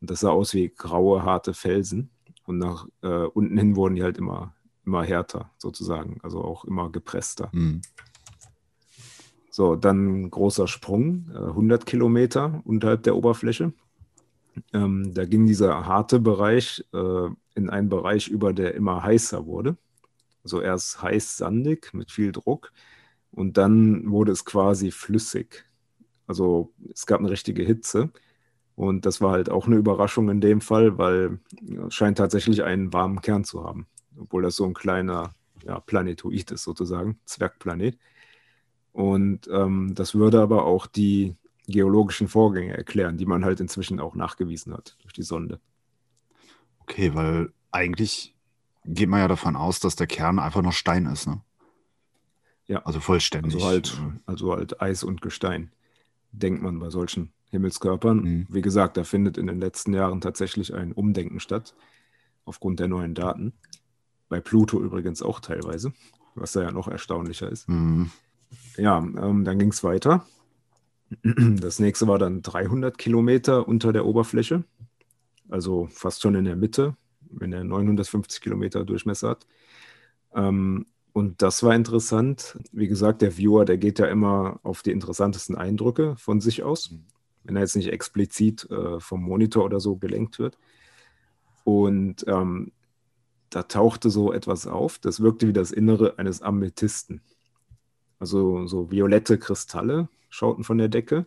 Und 0.00 0.10
das 0.10 0.20
sah 0.20 0.30
aus 0.30 0.54
wie 0.54 0.68
graue, 0.68 1.24
harte 1.24 1.54
Felsen. 1.54 2.10
Und 2.46 2.58
nach 2.58 2.86
äh, 3.02 3.08
unten 3.08 3.58
hin 3.58 3.74
wurden 3.74 3.96
die 3.96 4.04
halt 4.04 4.16
immer, 4.16 4.54
immer 4.86 5.02
härter, 5.02 5.50
sozusagen. 5.58 6.20
Also 6.22 6.40
auch 6.40 6.64
immer 6.64 6.90
gepresster. 6.90 7.48
Mhm. 7.52 7.82
So, 9.50 9.74
dann 9.74 10.30
großer 10.30 10.68
Sprung, 10.68 11.30
äh, 11.34 11.38
100 11.38 11.84
Kilometer 11.84 12.62
unterhalb 12.64 13.02
der 13.02 13.16
Oberfläche. 13.16 13.72
Ähm, 14.72 15.12
da 15.14 15.24
ging 15.24 15.46
dieser 15.46 15.86
harte 15.86 16.20
Bereich 16.20 16.84
äh, 16.92 17.28
in 17.54 17.70
einen 17.70 17.88
Bereich 17.88 18.28
über, 18.28 18.52
der 18.52 18.74
immer 18.74 19.02
heißer 19.02 19.46
wurde. 19.46 19.76
Also 20.42 20.60
erst 20.60 21.02
heiß 21.02 21.38
sandig 21.38 21.94
mit 21.94 22.10
viel 22.10 22.32
Druck 22.32 22.72
und 23.30 23.56
dann 23.56 24.10
wurde 24.10 24.32
es 24.32 24.44
quasi 24.44 24.90
flüssig. 24.90 25.64
Also 26.26 26.72
es 26.92 27.06
gab 27.06 27.20
eine 27.20 27.30
richtige 27.30 27.62
Hitze 27.62 28.10
und 28.76 29.06
das 29.06 29.20
war 29.20 29.32
halt 29.32 29.50
auch 29.50 29.66
eine 29.66 29.76
Überraschung 29.76 30.28
in 30.28 30.40
dem 30.40 30.60
Fall, 30.60 30.98
weil 30.98 31.38
es 31.86 31.94
scheint 31.94 32.18
tatsächlich 32.18 32.62
einen 32.62 32.92
warmen 32.92 33.20
Kern 33.22 33.44
zu 33.44 33.64
haben, 33.64 33.86
obwohl 34.18 34.42
das 34.42 34.56
so 34.56 34.64
ein 34.64 34.74
kleiner 34.74 35.34
ja, 35.64 35.80
Planetoid 35.80 36.50
ist 36.50 36.64
sozusagen, 36.64 37.18
Zwergplanet. 37.24 37.98
Und 38.92 39.48
ähm, 39.50 39.94
das 39.94 40.14
würde 40.14 40.40
aber 40.40 40.64
auch 40.66 40.86
die 40.86 41.36
geologischen 41.66 42.28
Vorgänge 42.28 42.76
erklären, 42.76 43.16
die 43.16 43.26
man 43.26 43.44
halt 43.44 43.60
inzwischen 43.60 44.00
auch 44.00 44.14
nachgewiesen 44.14 44.74
hat 44.74 44.96
durch 45.02 45.12
die 45.12 45.22
Sonde. 45.22 45.60
Okay, 46.80 47.14
weil 47.14 47.52
eigentlich 47.70 48.34
geht 48.84 49.08
man 49.08 49.20
ja 49.20 49.28
davon 49.28 49.56
aus, 49.56 49.80
dass 49.80 49.96
der 49.96 50.06
Kern 50.06 50.38
einfach 50.38 50.62
noch 50.62 50.72
Stein 50.72 51.06
ist, 51.06 51.26
ne? 51.26 51.40
Ja. 52.66 52.82
Also 52.84 53.00
vollständig. 53.00 53.54
Also 53.54 53.66
halt, 53.66 54.00
also 54.26 54.52
halt 54.52 54.80
Eis 54.80 55.04
und 55.04 55.20
Gestein, 55.20 55.70
denkt 56.32 56.62
man 56.62 56.78
bei 56.78 56.90
solchen 56.90 57.32
Himmelskörpern. 57.50 58.18
Mhm. 58.18 58.46
Wie 58.48 58.62
gesagt, 58.62 58.96
da 58.96 59.04
findet 59.04 59.38
in 59.38 59.46
den 59.46 59.60
letzten 59.60 59.92
Jahren 59.92 60.20
tatsächlich 60.20 60.74
ein 60.74 60.92
Umdenken 60.92 61.40
statt, 61.40 61.74
aufgrund 62.44 62.80
der 62.80 62.88
neuen 62.88 63.14
Daten. 63.14 63.52
Bei 64.28 64.40
Pluto 64.40 64.80
übrigens 64.82 65.22
auch 65.22 65.40
teilweise, 65.40 65.92
was 66.34 66.52
da 66.52 66.62
ja 66.62 66.72
noch 66.72 66.88
erstaunlicher 66.88 67.50
ist. 67.50 67.68
Mhm. 67.68 68.10
Ja, 68.76 68.98
ähm, 68.98 69.44
dann 69.44 69.58
ging 69.58 69.70
es 69.70 69.84
weiter. 69.84 70.26
Das 71.22 71.78
nächste 71.78 72.06
war 72.08 72.18
dann 72.18 72.42
300 72.42 72.96
Kilometer 72.98 73.66
unter 73.68 73.92
der 73.92 74.06
Oberfläche, 74.06 74.64
also 75.48 75.88
fast 75.90 76.22
schon 76.22 76.34
in 76.34 76.44
der 76.44 76.56
Mitte, 76.56 76.96
wenn 77.30 77.52
er 77.52 77.64
950 77.64 78.40
Kilometer 78.40 78.84
Durchmesser 78.84 79.30
hat. 79.30 79.46
Ähm, 80.34 80.86
und 81.12 81.42
das 81.42 81.62
war 81.62 81.74
interessant. 81.74 82.58
Wie 82.72 82.88
gesagt, 82.88 83.22
der 83.22 83.36
Viewer, 83.36 83.64
der 83.64 83.78
geht 83.78 83.98
ja 83.98 84.06
immer 84.06 84.58
auf 84.62 84.82
die 84.82 84.90
interessantesten 84.90 85.54
Eindrücke 85.54 86.16
von 86.16 86.40
sich 86.40 86.62
aus, 86.64 86.92
wenn 87.44 87.56
er 87.56 87.62
jetzt 87.62 87.76
nicht 87.76 87.92
explizit 87.92 88.68
äh, 88.70 88.98
vom 88.98 89.22
Monitor 89.22 89.64
oder 89.64 89.78
so 89.78 89.96
gelenkt 89.96 90.38
wird. 90.38 90.58
Und 91.62 92.24
ähm, 92.26 92.72
da 93.50 93.62
tauchte 93.62 94.10
so 94.10 94.32
etwas 94.32 94.66
auf, 94.66 94.98
das 94.98 95.20
wirkte 95.20 95.46
wie 95.46 95.52
das 95.52 95.70
Innere 95.70 96.18
eines 96.18 96.42
Amethysten. 96.42 97.20
Also 98.18 98.66
so 98.66 98.90
violette 98.90 99.38
Kristalle, 99.38 100.08
schauten 100.34 100.64
von 100.64 100.78
der 100.78 100.88
Decke. 100.88 101.26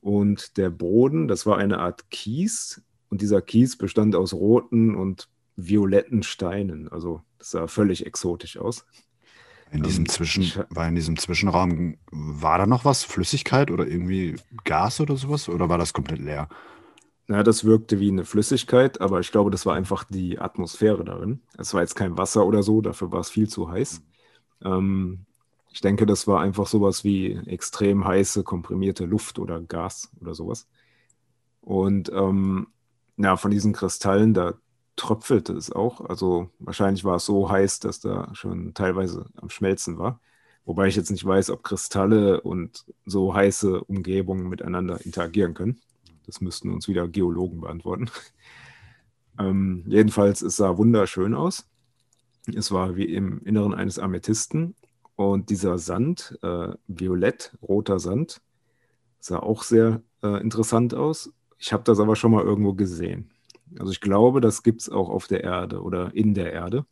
Und 0.00 0.56
der 0.56 0.70
Boden, 0.70 1.28
das 1.28 1.46
war 1.46 1.58
eine 1.58 1.78
Art 1.78 2.10
Kies. 2.10 2.82
Und 3.08 3.22
dieser 3.22 3.40
Kies 3.40 3.78
bestand 3.78 4.14
aus 4.16 4.34
roten 4.34 4.94
und 4.94 5.28
violetten 5.56 6.22
Steinen. 6.22 6.88
Also 6.88 7.22
das 7.38 7.50
sah 7.52 7.66
völlig 7.66 8.04
exotisch 8.04 8.58
aus. 8.58 8.84
In 9.72 9.82
diesem 9.82 10.04
ähm, 10.04 10.08
Zwischen, 10.08 10.64
war 10.70 10.88
in 10.88 10.94
diesem 10.94 11.16
Zwischenraum, 11.16 11.96
war 12.10 12.58
da 12.58 12.66
noch 12.66 12.84
was? 12.84 13.04
Flüssigkeit 13.04 13.70
oder 13.70 13.86
irgendwie 13.86 14.36
Gas 14.64 15.00
oder 15.00 15.16
sowas? 15.16 15.48
Oder 15.48 15.68
war 15.68 15.78
das 15.78 15.92
komplett 15.92 16.20
leer? 16.20 16.48
Na, 17.28 17.42
das 17.42 17.64
wirkte 17.64 17.98
wie 17.98 18.10
eine 18.10 18.24
Flüssigkeit, 18.24 19.00
aber 19.00 19.18
ich 19.18 19.32
glaube, 19.32 19.50
das 19.50 19.66
war 19.66 19.74
einfach 19.74 20.04
die 20.04 20.38
Atmosphäre 20.38 21.04
darin. 21.04 21.40
Es 21.58 21.74
war 21.74 21.80
jetzt 21.80 21.96
kein 21.96 22.16
Wasser 22.16 22.46
oder 22.46 22.62
so, 22.62 22.80
dafür 22.80 23.10
war 23.10 23.20
es 23.20 23.30
viel 23.30 23.48
zu 23.48 23.68
heiß. 23.68 24.02
Ähm, 24.64 25.25
ich 25.76 25.82
denke, 25.82 26.06
das 26.06 26.26
war 26.26 26.40
einfach 26.40 26.66
sowas 26.66 27.04
wie 27.04 27.32
extrem 27.44 28.06
heiße, 28.06 28.44
komprimierte 28.44 29.04
Luft 29.04 29.38
oder 29.38 29.60
Gas 29.60 30.10
oder 30.22 30.34
sowas. 30.34 30.66
Und 31.60 32.10
ähm, 32.14 32.68
ja, 33.18 33.36
von 33.36 33.50
diesen 33.50 33.74
Kristallen, 33.74 34.32
da 34.32 34.54
tröpfelte 34.96 35.52
es 35.52 35.70
auch. 35.70 36.00
Also 36.00 36.48
wahrscheinlich 36.60 37.04
war 37.04 37.16
es 37.16 37.26
so 37.26 37.50
heiß, 37.50 37.80
dass 37.80 38.00
da 38.00 38.34
schon 38.34 38.72
teilweise 38.72 39.26
am 39.36 39.50
Schmelzen 39.50 39.98
war. 39.98 40.18
Wobei 40.64 40.86
ich 40.86 40.96
jetzt 40.96 41.10
nicht 41.10 41.26
weiß, 41.26 41.50
ob 41.50 41.62
Kristalle 41.62 42.40
und 42.40 42.86
so 43.04 43.34
heiße 43.34 43.84
Umgebungen 43.84 44.48
miteinander 44.48 45.04
interagieren 45.04 45.52
können. 45.52 45.78
Das 46.24 46.40
müssten 46.40 46.72
uns 46.72 46.88
wieder 46.88 47.06
Geologen 47.06 47.60
beantworten. 47.60 48.10
ähm, 49.38 49.84
jedenfalls, 49.86 50.40
es 50.40 50.56
sah 50.56 50.78
wunderschön 50.78 51.34
aus. 51.34 51.68
Es 52.46 52.72
war 52.72 52.96
wie 52.96 53.12
im 53.12 53.42
Inneren 53.42 53.74
eines 53.74 53.98
Amethysten 53.98 54.74
und 55.16 55.50
dieser 55.50 55.78
Sand, 55.78 56.38
äh, 56.42 56.68
violett, 56.86 57.56
roter 57.62 57.98
Sand, 57.98 58.40
sah 59.18 59.38
auch 59.38 59.62
sehr 59.62 60.02
äh, 60.22 60.40
interessant 60.40 60.94
aus. 60.94 61.32
Ich 61.58 61.72
habe 61.72 61.82
das 61.84 61.98
aber 61.98 62.16
schon 62.16 62.32
mal 62.32 62.44
irgendwo 62.44 62.74
gesehen. 62.74 63.30
Also 63.78 63.92
ich 63.92 64.00
glaube, 64.00 64.40
das 64.40 64.62
gibt 64.62 64.82
es 64.82 64.90
auch 64.90 65.08
auf 65.08 65.26
der 65.26 65.42
Erde 65.42 65.82
oder 65.82 66.14
in 66.14 66.34
der 66.34 66.52
Erde. 66.52 66.86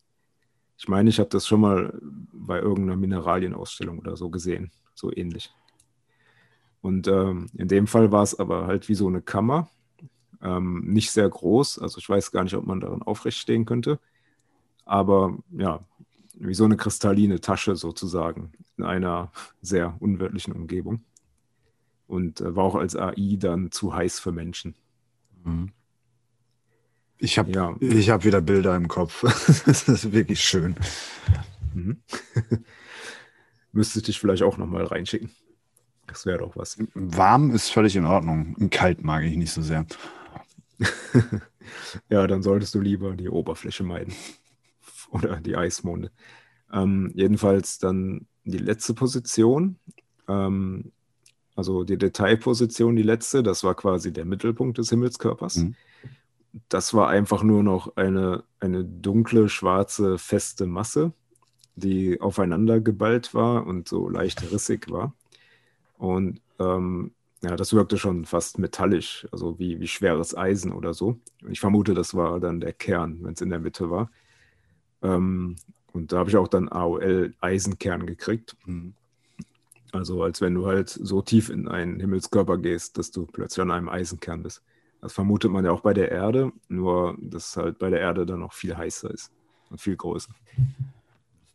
Ich 0.77 0.89
meine, 0.89 1.11
ich 1.11 1.21
habe 1.21 1.29
das 1.31 1.47
schon 1.47 1.61
mal 1.61 1.99
bei 2.33 2.59
irgendeiner 2.59 2.97
Mineralienausstellung 2.97 3.99
oder 3.99 4.17
so 4.17 4.31
gesehen, 4.31 4.73
so 4.95 5.13
ähnlich. 5.15 5.53
Und 6.81 7.07
ähm, 7.07 7.47
in 7.57 7.69
dem 7.69 7.87
Fall 7.87 8.11
war 8.11 8.23
es 8.23 8.39
aber 8.39 8.67
halt 8.67 8.89
wie 8.89 8.95
so 8.95 9.07
eine 9.07 9.23
Kammer, 9.23 9.71
ähm, 10.43 10.85
nicht 10.87 11.11
sehr 11.11 11.29
groß. 11.29 11.79
Also 11.79 11.99
ich 11.99 12.09
weiß 12.09 12.33
gar 12.33 12.43
nicht, 12.45 12.55
ob 12.55 12.67
man 12.67 12.81
darin 12.81 13.03
aufrecht 13.03 13.39
stehen 13.39 13.65
könnte. 13.65 14.01
Aber 14.85 15.39
ja, 15.51 15.81
wie 16.37 16.55
so 16.55 16.65
eine 16.65 16.77
kristalline 16.77 17.41
Tasche 17.41 17.77
sozusagen 17.77 18.53
in 18.77 18.85
einer 18.85 19.31
sehr 19.63 19.97
unwirtlichen 20.01 20.53
Umgebung. 20.53 21.05
Und 22.07 22.41
äh, 22.41 22.55
war 22.55 22.65
auch 22.65 22.75
als 22.75 22.97
AI 22.97 23.37
dann 23.39 23.71
zu 23.71 23.95
heiß 23.95 24.21
für 24.21 24.33
Menschen. 24.33 24.75
Mhm. 25.45 25.71
Ich 27.19 27.39
habe 27.39 27.53
ja. 27.53 27.75
hab 27.81 28.25
wieder 28.25 28.41
Bilder 28.41 28.77
im 28.77 28.89
Kopf. 28.89 29.23
das 29.67 29.89
ist 29.89 30.13
wirklich 30.13 30.41
schön. 30.41 30.77
Mhm. 31.73 31.99
Müsste 33.73 34.01
ich 34.01 34.05
dich 34.05 34.21
vielleicht 34.21 34.43
auch 34.43 34.59
nochmal 34.59 34.85
reinschicken. 34.85 35.31
Das 36.07 36.27
wäre 36.27 36.39
doch 36.39 36.57
was. 36.57 36.77
Warm 36.95 37.51
ist 37.53 37.71
völlig 37.71 37.97
in 37.97 38.05
Ordnung. 38.05 38.69
Kalt 38.71 39.03
mag 39.03 39.25
ich 39.25 39.37
nicht 39.37 39.53
so 39.53 39.63
sehr. 39.63 39.87
ja, 42.11 42.27
dann 42.27 42.43
solltest 42.43 42.75
du 42.75 42.81
lieber 42.81 43.17
die 43.17 43.31
Oberfläche 43.31 43.85
meiden 43.85 44.13
oder 45.15 45.41
die 45.41 45.57
Eismonde. 45.57 46.11
Ähm, 46.73 47.13
jedenfalls 47.15 47.79
dann 47.79 48.27
die 48.45 48.59
letzte 48.59 48.95
Position, 48.95 49.77
ähm, 50.29 50.93
also 51.57 51.85
die 51.85 51.99
Detailposition, 51.99 52.97
die 52.97 53.03
letzte, 53.03 53.43
das 53.43 53.63
war 53.63 53.75
quasi 53.75 54.13
der 54.13 54.25
Mittelpunkt 54.25 54.79
des 54.79 54.91
Himmelskörpers. 54.91 55.57
Mhm. 55.57 55.75
Das 56.69 56.95
war 56.95 57.09
einfach 57.09 57.43
nur 57.43 57.63
noch 57.63 57.97
eine, 57.97 58.45
eine 58.61 58.85
dunkle, 58.85 59.49
schwarze, 59.49 60.19
feste 60.19 60.67
Masse, 60.67 61.13
die 61.77 62.21
aufeinander 62.21 62.81
geballt 62.81 63.35
war 63.35 63.67
und 63.67 63.89
so 63.89 64.09
leicht 64.09 64.51
rissig 64.53 64.91
war. 64.91 65.15
Und 65.97 66.41
ähm, 66.59 67.13
ja, 67.43 67.57
das 67.57 67.73
wirkte 67.73 67.99
schon 67.99 68.25
fast 68.25 68.59
metallisch, 68.59 69.27
also 69.31 69.59
wie, 69.59 69.81
wie 69.81 69.87
schweres 69.87 70.37
Eisen 70.37 70.73
oder 70.73 70.95
so. 70.95 71.21
Ich 71.49 71.61
vermute, 71.61 71.95
das 71.95 72.15
war 72.15 72.41
dann 72.41 72.61
der 72.61 72.73
Kern, 72.73 73.19
wenn 73.23 73.35
es 73.35 73.41
in 73.41 73.51
der 73.51 73.61
Mitte 73.61 73.91
war. 73.91 74.11
Ähm, 75.05 75.57
und 75.93 76.11
da 76.11 76.19
habe 76.19 76.31
ich 76.31 76.37
auch 76.37 76.49
dann 76.49 76.69
AOL 76.69 77.35
Eisenkern 77.41 78.07
gekriegt. 78.07 78.57
Mhm. 78.67 78.95
Also 79.93 80.25
als 80.25 80.41
wenn 80.41 80.55
du 80.55 80.67
halt 80.67 80.89
so 80.89 81.23
tief 81.23 81.51
in 81.51 81.69
einen 81.69 82.01
Himmelskörper 82.01 82.59
gehst, 82.59 82.99
dass 82.99 83.13
du 83.13 83.27
plötzlich 83.27 83.63
an 83.63 83.71
einem 83.71 83.89
Eisenkern 83.89 84.43
bist. 84.43 84.63
Das 85.01 85.13
vermutet 85.13 85.53
man 85.53 85.65
ja 85.65 85.71
auch 85.71 85.83
bei 85.83 85.95
der 85.95 86.11
Erde, 86.11 86.51
nur 86.69 87.17
dass 87.21 87.57
halt 87.57 87.79
bei 87.79 87.91
der 87.91 88.01
Erde 88.01 88.27
dann 88.27 88.41
noch 88.41 88.55
viel 88.55 88.77
heißer 88.77 89.11
ist 89.11 89.31
und 89.71 89.81
viel 89.81 89.97
größer. 89.97 90.33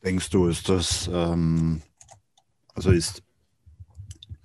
Denkst 0.04 0.30
du, 0.30 0.48
ist 0.48 0.70
das, 0.70 1.10
ähm, 1.12 1.82
also 2.74 2.92
ist, 2.92 3.24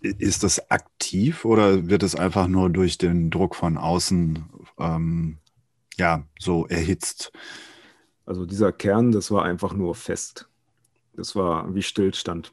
ist 0.00 0.42
das 0.42 0.70
aktiv 0.70 1.44
oder 1.44 1.88
wird 1.88 2.02
es 2.02 2.16
einfach 2.16 2.48
nur 2.48 2.70
durch 2.70 2.98
den 2.98 3.30
Druck 3.30 3.54
von 3.54 3.76
außen 3.76 4.44
ähm, 4.78 5.38
ja, 5.96 6.24
so 6.40 6.66
erhitzt? 6.66 7.30
Also 8.26 8.46
dieser 8.46 8.72
Kern, 8.72 9.12
das 9.12 9.30
war 9.30 9.44
einfach 9.44 9.74
nur 9.74 9.94
fest. 9.94 10.48
Das 11.14 11.36
war 11.36 11.74
wie 11.74 11.82
Stillstand. 11.82 12.52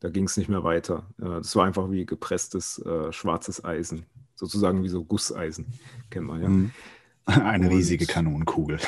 Da 0.00 0.10
ging 0.10 0.24
es 0.24 0.36
nicht 0.36 0.48
mehr 0.48 0.64
weiter. 0.64 1.06
Das 1.18 1.56
war 1.56 1.64
einfach 1.64 1.90
wie 1.90 2.06
gepresstes 2.06 2.78
äh, 2.80 3.12
schwarzes 3.12 3.64
Eisen 3.64 4.06
sozusagen 4.38 4.82
wie 4.84 4.88
so 4.88 5.04
Gusseisen, 5.04 5.66
kennt 6.10 6.26
man 6.26 6.42
ja. 6.42 6.48
Mhm. 6.48 6.70
Eine 7.24 7.66
Und, 7.66 7.74
riesige 7.74 8.06
Kanonenkugel. 8.06 8.78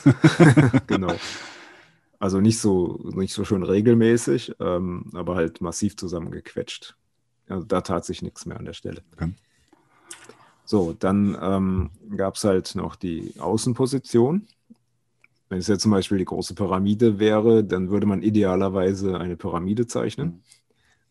genau. 0.86 1.14
Also 2.20 2.40
nicht 2.40 2.58
so, 2.58 3.00
nicht 3.12 3.34
so 3.34 3.44
schön 3.44 3.62
regelmäßig, 3.62 4.54
ähm, 4.58 5.10
aber 5.12 5.34
halt 5.34 5.60
massiv 5.60 5.94
zusammengequetscht. 5.96 6.96
Also 7.48 7.66
da 7.66 7.82
tat 7.82 8.06
sich 8.06 8.22
nichts 8.22 8.46
mehr 8.46 8.56
an 8.56 8.64
der 8.64 8.72
Stelle. 8.72 9.02
Okay. 9.12 9.34
So, 10.64 10.94
dann 10.98 11.36
ähm, 11.38 11.90
gab 12.16 12.36
es 12.36 12.44
halt 12.44 12.76
noch 12.76 12.96
die 12.96 13.34
Außenposition. 13.38 14.46
Wenn 15.48 15.58
es 15.58 15.68
jetzt 15.68 15.82
zum 15.82 15.90
Beispiel 15.90 16.18
die 16.18 16.24
große 16.24 16.54
Pyramide 16.54 17.18
wäre, 17.18 17.64
dann 17.64 17.90
würde 17.90 18.06
man 18.06 18.22
idealerweise 18.22 19.18
eine 19.18 19.36
Pyramide 19.36 19.86
zeichnen 19.86 20.28
mhm. 20.28 20.40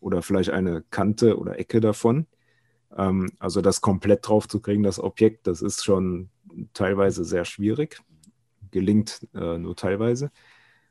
oder 0.00 0.22
vielleicht 0.22 0.50
eine 0.50 0.82
Kante 0.90 1.38
oder 1.38 1.58
Ecke 1.58 1.80
davon. 1.80 2.26
Ähm, 2.96 3.30
also 3.38 3.60
das 3.60 3.80
komplett 3.80 4.26
drauf 4.26 4.48
zu 4.48 4.60
kriegen, 4.60 4.82
das 4.82 4.98
Objekt, 4.98 5.46
das 5.46 5.62
ist 5.62 5.84
schon 5.84 6.30
teilweise 6.72 7.24
sehr 7.24 7.44
schwierig, 7.44 8.00
gelingt 8.70 9.26
äh, 9.34 9.58
nur 9.58 9.76
teilweise. 9.76 10.30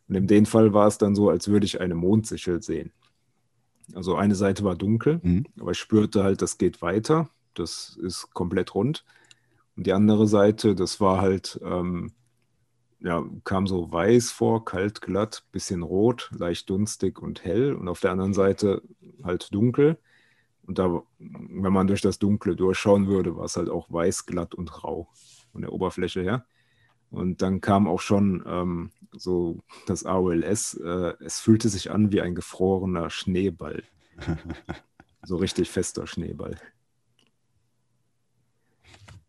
Und 0.07 0.15
in 0.15 0.27
dem 0.27 0.45
Fall 0.45 0.73
war 0.73 0.87
es 0.87 0.97
dann 0.97 1.15
so, 1.15 1.29
als 1.29 1.47
würde 1.47 1.65
ich 1.65 1.81
eine 1.81 1.95
Mondsichel 1.95 2.61
sehen. 2.61 2.91
Also 3.93 4.15
eine 4.15 4.35
Seite 4.35 4.63
war 4.63 4.75
dunkel, 4.75 5.19
mhm. 5.21 5.45
aber 5.59 5.71
ich 5.71 5.79
spürte 5.79 6.23
halt, 6.23 6.41
das 6.41 6.57
geht 6.57 6.81
weiter, 6.81 7.29
das 7.53 7.97
ist 8.01 8.33
komplett 8.33 8.75
rund. 8.75 9.05
Und 9.75 9.87
die 9.87 9.93
andere 9.93 10.27
Seite, 10.27 10.75
das 10.75 11.01
war 11.01 11.21
halt, 11.21 11.59
ähm, 11.63 12.13
ja, 13.03 13.23
kam 13.43 13.67
so 13.67 13.91
weiß 13.91 14.31
vor, 14.31 14.63
kalt, 14.63 15.01
glatt, 15.01 15.43
bisschen 15.51 15.83
rot, 15.83 16.31
leicht 16.37 16.69
dunstig 16.69 17.21
und 17.21 17.43
hell. 17.43 17.73
Und 17.73 17.89
auf 17.89 17.99
der 17.99 18.11
anderen 18.11 18.33
Seite 18.33 18.81
halt 19.23 19.53
dunkel. 19.53 19.97
Und 20.65 20.79
da, 20.79 21.03
wenn 21.19 21.73
man 21.73 21.87
durch 21.87 21.99
das 22.01 22.17
Dunkle 22.17 22.55
durchschauen 22.55 23.07
würde, 23.07 23.35
war 23.35 23.43
es 23.45 23.57
halt 23.57 23.69
auch 23.69 23.91
weiß, 23.91 24.25
glatt 24.25 24.55
und 24.55 24.83
rau 24.83 25.09
von 25.51 25.61
der 25.61 25.73
Oberfläche 25.73 26.21
her. 26.21 26.45
Und 27.11 27.41
dann 27.41 27.59
kam 27.59 27.87
auch 27.87 27.99
schon 27.99 28.41
ähm, 28.47 28.91
so 29.11 29.59
das 29.85 30.05
AOLS. 30.05 30.75
Äh, 30.75 31.13
es 31.19 31.41
fühlte 31.41 31.67
sich 31.67 31.91
an 31.91 32.13
wie 32.13 32.21
ein 32.21 32.35
gefrorener 32.35 33.09
Schneeball. 33.09 33.83
so 35.23 35.35
richtig 35.35 35.69
fester 35.69 36.07
Schneeball. 36.07 36.55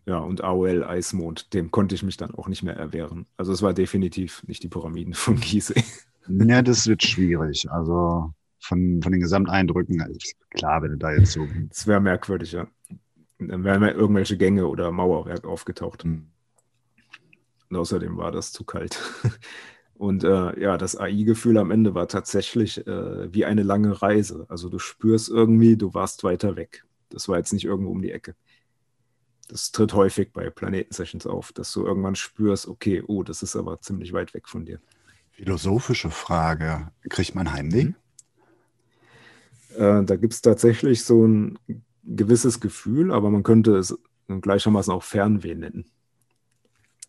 Ja, 0.07 0.19
und 0.19 0.45
AOL 0.45 0.85
Eismond, 0.85 1.55
dem 1.55 1.71
konnte 1.71 1.95
ich 1.95 2.03
mich 2.03 2.17
dann 2.17 2.35
auch 2.35 2.49
nicht 2.49 2.63
mehr 2.63 2.77
erwehren. 2.77 3.27
Also 3.37 3.53
es 3.53 3.63
war 3.63 3.73
definitiv 3.73 4.43
nicht 4.47 4.63
die 4.63 4.69
Pyramiden 4.69 5.15
von 5.15 5.37
Gizeh. 5.37 5.83
Ja, 6.29 6.63
das 6.63 6.87
wird 6.87 7.03
schwierig. 7.03 7.71
Also 7.71 8.33
von, 8.61 9.01
von 9.03 9.13
den 9.13 9.21
Gesamteindrücken, 9.21 10.01
also 10.03 10.19
klar, 10.51 10.83
wenn 10.83 10.93
du 10.93 10.99
da 10.99 11.13
jetzt 11.13 11.33
so. 11.33 11.47
Es 11.71 11.87
wäre 11.87 12.01
merkwürdig, 12.01 12.53
ja. 12.53 12.67
Dann 13.39 13.65
wären 13.65 13.83
irgendwelche 13.83 14.37
Gänge 14.37 14.67
oder 14.69 14.91
Mauerwerk 14.91 15.45
aufgetaucht. 15.45 16.05
Mhm. 16.05 16.29
Und 17.71 17.77
außerdem 17.77 18.17
war 18.17 18.31
das 18.31 18.53
zu 18.53 18.65
kalt. 18.65 19.01
Und 19.95 20.25
äh, 20.25 20.61
ja, 20.61 20.77
das 20.77 20.99
AI-Gefühl 20.99 21.57
am 21.57 21.71
Ende 21.71 21.95
war 21.95 22.09
tatsächlich 22.09 22.85
äh, 22.87 23.33
wie 23.33 23.45
eine 23.45 23.63
lange 23.63 24.03
Reise. 24.03 24.45
Also 24.49 24.69
du 24.69 24.79
spürst 24.79 25.29
irgendwie, 25.29 25.77
du 25.77 25.95
warst 25.95 26.25
weiter 26.25 26.57
weg. 26.57 26.85
Das 27.11 27.29
war 27.29 27.39
jetzt 27.39 27.53
nicht 27.53 27.65
irgendwo 27.65 27.93
um 27.93 28.03
die 28.03 28.11
Ecke. 28.11 28.35
Das 29.49 29.73
tritt 29.73 29.93
häufig 29.93 30.33
bei 30.33 30.49
Planetensessions 30.51 31.27
auf, 31.27 31.53
dass 31.53 31.73
du 31.73 31.87
irgendwann 31.87 32.15
spürst, 32.15 32.67
okay, 32.67 33.03
oh, 33.07 33.23
das 33.23 33.43
ist 33.43 33.57
aber 33.57 33.81
ziemlich 33.81 34.13
weit 34.13 34.33
weg 34.35 34.49
von 34.49 34.65
dir. 34.65 34.81
Philosophische 35.33 36.11
Frage. 36.11 36.91
Kriegt 37.09 37.35
man 37.35 37.53
Heimweh? 37.53 37.85
Mhm. 37.85 37.95
Äh, 39.77 40.05
da 40.05 40.17
gibt 40.17 40.33
es 40.33 40.43
tatsächlich 40.43 41.05
so 41.05 41.27
ein 41.27 41.59
gewisses 42.05 42.61
Gefühl, 42.61 43.13
aber 43.13 43.31
man 43.31 43.43
könnte 43.43 43.77
es 43.77 43.99
gleichermaßen 44.29 44.93
auch 44.93 45.03
Fernweh 45.03 45.55
nennen. 45.55 45.85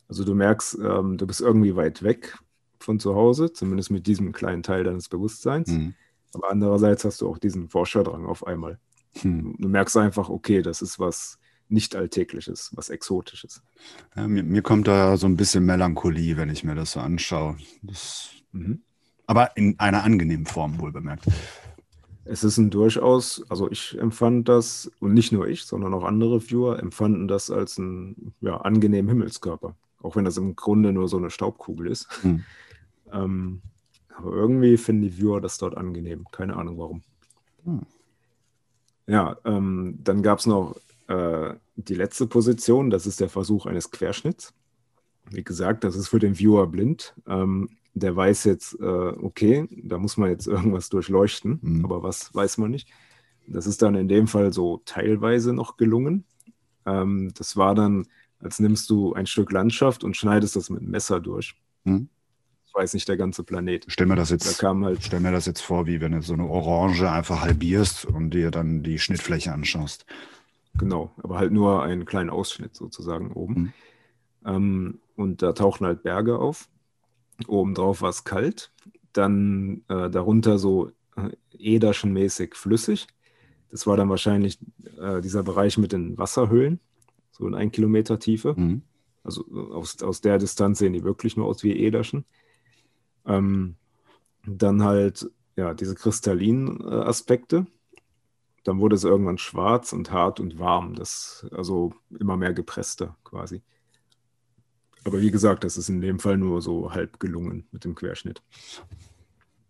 Also 0.08 0.24
du 0.24 0.36
merkst, 0.36 0.78
ähm, 0.84 1.18
du 1.18 1.28
bist 1.28 1.42
irgendwie 1.42 1.76
weit 1.76 2.04
weg 2.04 2.38
von 2.80 3.00
zu 3.00 3.16
Hause, 3.16 3.52
zumindest 3.54 3.92
mit 3.92 4.08
diesem 4.08 4.32
kleinen 4.32 4.64
Teil 4.64 4.84
deines 4.84 5.10
Bewusstseins. 5.10 5.70
Mhm. 5.70 5.94
Aber 6.34 6.50
andererseits 6.50 7.06
hast 7.06 7.22
du 7.22 7.30
auch 7.30 7.38
diesen 7.38 7.70
Forscherdrang 7.70 8.26
auf 8.26 8.46
einmal. 8.46 8.80
Mhm. 9.24 9.56
Du 9.58 9.70
merkst 9.70 9.98
einfach, 9.98 10.30
okay, 10.30 10.62
das 10.62 10.82
ist 10.82 11.00
was 11.00 11.40
nicht 11.68 11.96
Alltägliches, 11.96 12.72
was 12.76 12.90
Exotisches. 12.90 13.62
Ja, 14.16 14.28
mir, 14.28 14.44
mir, 14.44 14.62
kommt 14.62 14.88
da 14.88 15.18
so 15.18 15.28
ein 15.28 15.38
bisschen 15.38 15.66
Melancholie, 15.66 16.38
wenn 16.38 16.50
ich 16.50 16.64
mir 16.64 16.76
das 16.76 16.92
so 16.94 17.00
anschaue. 17.00 17.58
Das, 17.82 18.30
mhm. 18.52 18.82
Aber 19.26 19.58
in 19.58 19.80
einer 19.80 20.04
angenehmen 20.04 20.46
Form, 20.46 20.80
wohl 20.80 20.92
bemerkt 20.92 21.26
es 22.26 22.44
ist 22.44 22.58
ein 22.58 22.72
durchaus, 22.72 23.46
also 23.50 23.70
ich 23.70 23.98
empfand 23.98 24.50
das, 24.50 24.92
und 25.00 25.14
nicht 25.14 25.32
nur 25.32 25.48
ich, 25.48 25.64
sondern 25.66 25.94
auch 25.94 26.04
andere 26.04 26.42
Viewer 26.42 26.80
empfanden 26.80 27.28
das 27.28 27.52
als 27.52 27.78
einen 27.78 28.34
ja, 28.42 28.58
angenehmen 28.58 29.10
Himmelskörper. 29.10 29.76
Auch 30.02 30.16
wenn 30.16 30.26
das 30.26 30.38
im 30.38 30.56
Grunde 30.56 30.92
nur 30.92 31.08
so 31.08 31.18
eine 31.18 31.30
Staubkugel 31.30 31.88
ist. 31.88 32.08
Hm. 32.24 32.44
Ähm, 33.12 33.62
aber 34.18 34.32
irgendwie 34.32 34.78
finden 34.78 35.04
die 35.04 35.18
Viewer 35.18 35.40
das 35.40 35.58
dort 35.60 35.78
angenehm. 35.78 36.26
Keine 36.32 36.56
Ahnung 36.56 36.80
warum. 36.80 37.04
Hm. 37.64 37.82
Ja, 39.08 39.38
ähm, 39.46 40.00
dann 40.04 40.24
gab 40.24 40.40
es 40.40 40.48
noch 40.48 40.76
äh, 41.08 41.54
die 41.76 41.96
letzte 41.96 42.28
Position, 42.28 42.90
das 42.90 43.06
ist 43.06 43.20
der 43.20 43.30
Versuch 43.30 43.66
eines 43.66 43.92
Querschnitts. 43.92 44.54
Wie 45.30 45.44
gesagt, 45.44 45.84
das 45.84 45.96
ist 45.96 46.08
für 46.08 46.20
den 46.20 46.38
Viewer 46.38 46.68
blind. 46.68 47.16
Ähm, 47.28 47.70
der 47.94 48.16
weiß 48.16 48.44
jetzt, 48.44 48.78
äh, 48.80 48.84
okay, 48.84 49.68
da 49.84 49.98
muss 49.98 50.18
man 50.18 50.30
jetzt 50.30 50.48
irgendwas 50.48 50.90
durchleuchten, 50.90 51.60
mhm. 51.62 51.86
aber 51.86 52.04
was 52.04 52.34
weiß 52.34 52.58
man 52.58 52.72
nicht. 52.72 52.90
Das 53.48 53.68
ist 53.68 53.82
dann 53.82 53.96
in 53.96 54.08
dem 54.08 54.28
Fall 54.28 54.52
so 54.52 54.82
teilweise 54.86 55.54
noch 55.54 55.78
gelungen. 55.78 56.26
Ähm, 56.86 57.32
das 57.36 57.58
war 57.58 57.76
dann, 57.76 58.08
als 58.40 58.60
nimmst 58.60 58.90
du 58.90 59.14
ein 59.14 59.28
Stück 59.28 59.52
Landschaft 59.52 60.04
und 60.04 60.18
schneidest 60.18 60.56
das 60.56 60.70
mit 60.70 60.82
einem 60.82 60.92
Messer 60.92 61.20
durch. 61.20 61.56
Mhm. 61.84 62.10
Ich 62.66 62.74
weiß 62.74 62.94
nicht 62.94 63.08
der 63.08 63.18
ganze 63.18 63.44
Planet. 63.44 63.86
Stell 63.88 64.08
mir 64.08 64.16
das 64.16 64.32
jetzt, 64.32 64.48
da 64.48 64.68
kam 64.68 64.84
halt, 64.84 65.04
stell 65.04 65.22
mir 65.22 65.32
das 65.32 65.46
jetzt 65.46 65.62
vor, 65.62 65.88
wie 65.88 66.02
wenn 66.02 66.12
du 66.12 66.22
so 66.22 66.34
eine 66.34 66.48
Orange 66.48 67.10
einfach 67.10 67.42
halbierst 67.42 68.06
und 68.06 68.32
dir 68.32 68.52
dann 68.52 68.84
die 68.84 69.00
Schnittfläche 69.00 69.54
anschaust. 69.54 70.06
Genau, 70.78 71.12
aber 71.18 71.38
halt 71.38 71.52
nur 71.52 71.84
einen 71.84 72.06
kleinen 72.06 72.30
Ausschnitt 72.30 72.76
sozusagen 72.76 73.32
oben. 73.32 73.54
Mhm. 73.54 73.74
Ähm, 74.46 75.00
und 75.16 75.42
da 75.42 75.54
tauchen 75.54 75.86
halt 75.86 76.04
Berge 76.04 76.38
auf 76.40 76.70
Obendrauf 77.48 78.02
war 78.02 78.10
es 78.10 78.24
kalt. 78.24 78.72
Dann 79.14 79.84
äh, 79.88 80.10
darunter 80.10 80.58
so 80.58 80.92
äh, 81.16 81.32
Ederschenmäßig 81.58 82.56
flüssig. 82.56 83.08
Das 83.72 83.88
war 83.88 83.98
dann 83.98 84.10
wahrscheinlich 84.10 84.60
äh, 85.00 85.22
dieser 85.22 85.44
Bereich 85.44 85.78
mit 85.78 85.92
den 85.92 86.18
Wasserhöhlen, 86.18 86.80
so 87.32 87.48
in 87.48 87.56
ein 87.56 87.72
Kilometer 87.72 88.20
Tiefe. 88.20 88.54
Mhm. 88.58 88.82
Also 89.24 89.46
äh, 89.52 89.74
aus, 89.74 90.02
aus 90.02 90.22
der 90.22 90.38
Distanz 90.38 90.80
sehen 90.80 90.94
die 90.94 91.04
wirklich 91.04 91.38
nur 91.38 91.48
aus 91.48 91.64
wie 91.64 91.78
Ederschen. 91.78 92.26
Ähm, 93.26 93.76
dann 94.46 94.84
halt 94.84 95.30
ja 95.56 95.74
diese 95.74 95.96
kristallinen 95.96 96.82
äh, 96.82 96.94
Aspekte. 96.94 97.66
Dann 98.66 98.80
wurde 98.80 98.96
es 98.96 99.04
irgendwann 99.04 99.38
schwarz 99.38 99.94
und 99.94 100.12
hart 100.12 100.40
und 100.42 100.60
warm. 100.60 100.96
Das 100.96 101.48
also 101.52 101.94
immer 102.20 102.36
mehr 102.36 102.54
gepresster 102.54 103.16
quasi. 103.24 103.62
Aber 105.06 105.22
wie 105.22 105.30
gesagt, 105.32 105.64
das 105.64 105.78
ist 105.78 105.88
in 105.88 106.02
dem 106.02 106.20
Fall 106.20 106.38
nur 106.38 106.62
so 106.64 106.92
halb 106.92 107.20
gelungen 107.20 107.68
mit 107.72 107.86
dem 107.86 107.94
Querschnitt. 107.94 108.42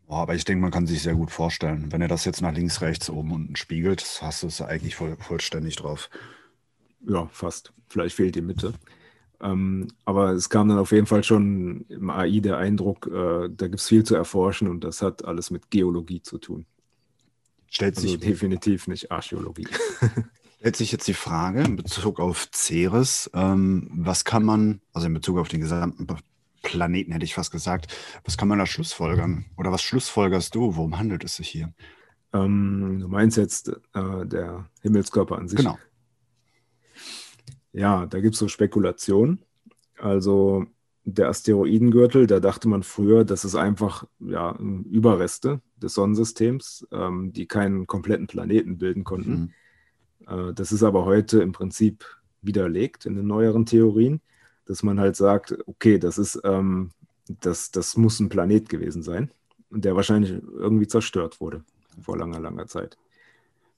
Oh, 0.07 0.13
aber 0.15 0.33
ich 0.33 0.45
denke, 0.45 0.61
man 0.61 0.71
kann 0.71 0.87
sich 0.87 1.01
sehr 1.01 1.15
gut 1.15 1.29
vorstellen, 1.29 1.91
wenn 1.91 2.01
er 2.01 2.07
das 2.07 2.23
jetzt 2.23 2.41
nach 2.41 2.53
links, 2.53 2.81
rechts, 2.81 3.09
oben, 3.09 3.33
unten 3.33 3.55
spiegelt, 3.57 4.19
hast 4.21 4.43
du 4.43 4.47
es 4.47 4.61
eigentlich 4.61 4.95
voll, 4.95 5.17
vollständig 5.19 5.75
drauf. 5.75 6.09
Ja, 7.05 7.27
fast. 7.31 7.73
Vielleicht 7.89 8.15
fehlt 8.15 8.35
die 8.35 8.41
Mitte. 8.41 8.73
Ähm, 9.41 9.87
aber 10.05 10.31
es 10.31 10.49
kam 10.49 10.69
dann 10.69 10.77
auf 10.77 10.91
jeden 10.91 11.07
Fall 11.07 11.23
schon 11.23 11.85
im 11.89 12.09
AI 12.09 12.39
der 12.39 12.57
Eindruck, 12.57 13.07
äh, 13.07 13.49
da 13.49 13.67
gibt 13.67 13.79
es 13.79 13.87
viel 13.87 14.05
zu 14.05 14.15
erforschen 14.15 14.69
und 14.69 14.85
das 14.85 15.01
hat 15.01 15.25
alles 15.25 15.51
mit 15.51 15.69
Geologie 15.69 16.21
zu 16.21 16.37
tun. 16.37 16.65
Stellt 17.75 17.97
also 17.97 18.07
sich 18.07 18.19
definitiv 18.21 18.87
nicht 18.87 19.11
Archäologie. 19.11 19.67
stellt 20.59 20.77
sich 20.77 20.93
jetzt 20.93 21.09
die 21.09 21.13
Frage 21.13 21.61
in 21.61 21.75
Bezug 21.75 22.21
auf 22.21 22.47
Ceres, 22.55 23.29
ähm, 23.33 23.89
was 23.93 24.23
kann 24.23 24.45
man, 24.45 24.79
also 24.93 25.07
in 25.07 25.13
Bezug 25.13 25.37
auf 25.37 25.49
den 25.49 25.59
gesamten 25.59 26.07
Planeten 26.63 27.11
hätte 27.11 27.25
ich 27.25 27.35
fast 27.35 27.51
gesagt, 27.51 27.93
was 28.23 28.37
kann 28.37 28.47
man 28.47 28.59
da 28.59 28.65
schlussfolgern? 28.65 29.43
Oder 29.57 29.73
was 29.73 29.81
schlussfolgerst 29.81 30.55
du? 30.55 30.77
Worum 30.77 30.97
handelt 30.97 31.25
es 31.25 31.35
sich 31.35 31.49
hier? 31.49 31.73
Ähm, 32.31 32.99
du 33.01 33.09
meinst 33.09 33.35
jetzt 33.35 33.67
äh, 33.93 34.25
der 34.25 34.69
Himmelskörper 34.81 35.37
an 35.37 35.49
sich? 35.49 35.57
Genau. 35.57 35.77
Ja, 37.73 38.05
da 38.05 38.21
gibt 38.21 38.35
es 38.35 38.39
so 38.39 38.47
Spekulationen. 38.47 39.43
Also 39.99 40.65
der 41.03 41.27
Asteroidengürtel, 41.27 42.25
da 42.25 42.39
dachte 42.39 42.69
man 42.69 42.83
früher, 42.83 43.25
das 43.25 43.43
ist 43.43 43.55
einfach 43.55 44.05
ja, 44.19 44.57
Überreste 44.89 45.59
des 45.85 45.93
Sonnensystems, 45.93 46.85
ähm, 46.91 47.31
die 47.31 47.47
keinen 47.47 47.87
kompletten 47.87 48.27
Planeten 48.27 48.77
bilden 48.77 49.03
konnten. 49.03 49.53
Mhm. 50.27 50.49
Äh, 50.49 50.53
das 50.53 50.71
ist 50.71 50.83
aber 50.83 51.05
heute 51.05 51.41
im 51.41 51.53
Prinzip 51.53 52.05
widerlegt 52.41 53.05
in 53.05 53.15
den 53.15 53.27
neueren 53.27 53.65
Theorien, 53.65 54.21
dass 54.65 54.83
man 54.83 54.99
halt 54.99 55.15
sagt, 55.15 55.55
okay, 55.67 55.97
das 55.99 56.17
ist, 56.17 56.41
ähm, 56.43 56.91
das, 57.27 57.71
das 57.71 57.95
muss 57.97 58.19
ein 58.19 58.29
Planet 58.29 58.67
gewesen 58.67 59.03
sein, 59.03 59.31
der 59.69 59.95
wahrscheinlich 59.95 60.31
irgendwie 60.31 60.87
zerstört 60.87 61.39
wurde 61.39 61.63
vor 62.01 62.17
langer, 62.17 62.39
langer 62.39 62.67
Zeit. 62.67 62.97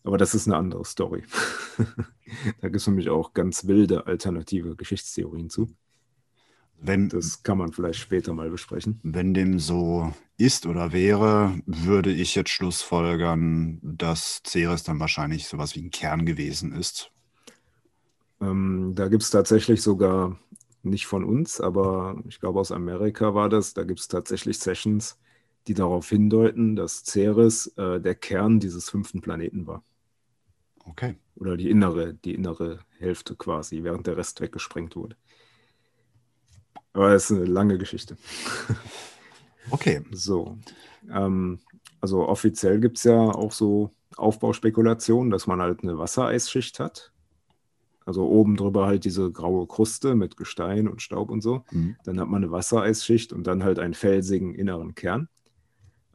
Aber 0.03 0.17
das 0.17 0.34
ist 0.34 0.47
eine 0.47 0.55
andere 0.55 0.85
Story. 0.85 1.23
da 2.61 2.69
gibt 2.69 2.77
es 2.77 2.88
mich 2.88 3.09
auch 3.09 3.34
ganz 3.34 3.67
wilde 3.67 4.07
alternative 4.07 4.75
Geschichtstheorien 4.75 5.49
zu. 5.49 5.69
Wenn, 6.80 7.10
das 7.10 7.44
kann 7.44 7.58
man 7.58 7.74
vielleicht 7.74 7.99
später 7.99 8.34
mal 8.34 8.49
besprechen. 8.49 8.99
Wenn 9.04 9.34
dem 9.34 9.60
so 9.60 10.14
ist 10.38 10.66
oder 10.66 10.94
wäre, 10.94 11.60
würde 11.66 12.12
ich 12.12 12.36
jetzt 12.36 12.52
schlussfolgern, 12.52 13.80
dass 13.82 14.41
Ceres 14.45 14.84
dann 14.84 14.99
wahrscheinlich 14.99 15.48
sowas 15.48 15.76
wie 15.76 15.82
ein 15.82 15.91
Kern 15.91 16.26
gewesen 16.26 16.74
ist. 16.74 17.12
Ähm, 18.40 18.94
da 18.95 19.08
gibt 19.08 19.24
es 19.24 19.32
tatsächlich 19.32 19.82
sogar, 19.82 20.38
nicht 20.84 21.08
von 21.08 21.24
uns, 21.24 21.60
aber 21.60 22.22
ich 22.28 22.40
glaube 22.40 22.60
aus 22.60 22.72
Amerika 22.72 23.34
war 23.34 23.49
das, 23.49 23.74
da 23.74 23.84
gibt 23.84 23.99
es 23.99 24.08
tatsächlich 24.08 24.60
Sessions, 24.60 25.20
die 25.68 25.74
darauf 25.74 26.08
hindeuten, 26.10 26.76
dass 26.76 27.04
Ceres 27.04 27.68
äh, 27.78 27.99
der 27.99 28.16
Kern 28.16 28.60
dieses 28.60 28.90
fünften 28.90 29.22
Planeten 29.22 29.68
war. 29.68 29.84
Okay. 30.86 31.16
Oder 31.36 31.58
die 31.58 31.70
innere, 31.70 32.14
die 32.14 32.34
innere 32.34 32.80
Hälfte 32.99 33.36
quasi, 33.36 33.84
während 33.84 34.08
der 34.08 34.18
Rest 34.18 34.40
weggesprengt 34.40 34.95
wurde. 34.95 35.18
Aber 36.98 37.14
es 37.14 37.30
ist 37.30 37.38
eine 37.38 37.45
lange 37.45 37.78
Geschichte. 37.78 38.18
Okay. 39.69 40.02
So. 40.11 40.57
Ähm, 41.11 41.60
also 41.99 42.26
offiziell 42.26 42.80
gibt 42.80 42.99
es 42.99 43.03
ja 43.03 43.19
auch 43.19 43.52
so 43.52 43.91
Aufbauspekulationen, 44.15 45.30
dass 45.30 45.45
man 45.45 45.60
halt 45.60 45.84
eine 45.84 45.98
Wassereisschicht 45.98 46.80
hat. 46.80 47.11
Also 48.06 48.26
oben 48.26 48.56
drüber 48.56 48.86
halt 48.86 49.03
diese 49.03 49.30
graue 49.30 49.68
Kruste 49.68 50.15
mit 50.15 50.38
Gestein 50.38 50.88
und 50.88 51.02
Staub 51.02 51.30
und 51.30 51.41
so. 51.41 51.65
Mhm. 51.72 51.98
Dann 52.06 52.18
hat 52.18 52.30
man 52.30 52.44
eine 52.44 52.52
Wassereisschicht 52.53 53.34
und 53.34 53.45
dann 53.45 53.65
halt 53.65 53.78
einen 53.78 53.94
felsigen 53.94 54.56
inneren 54.56 54.95
Kern. 54.95 55.28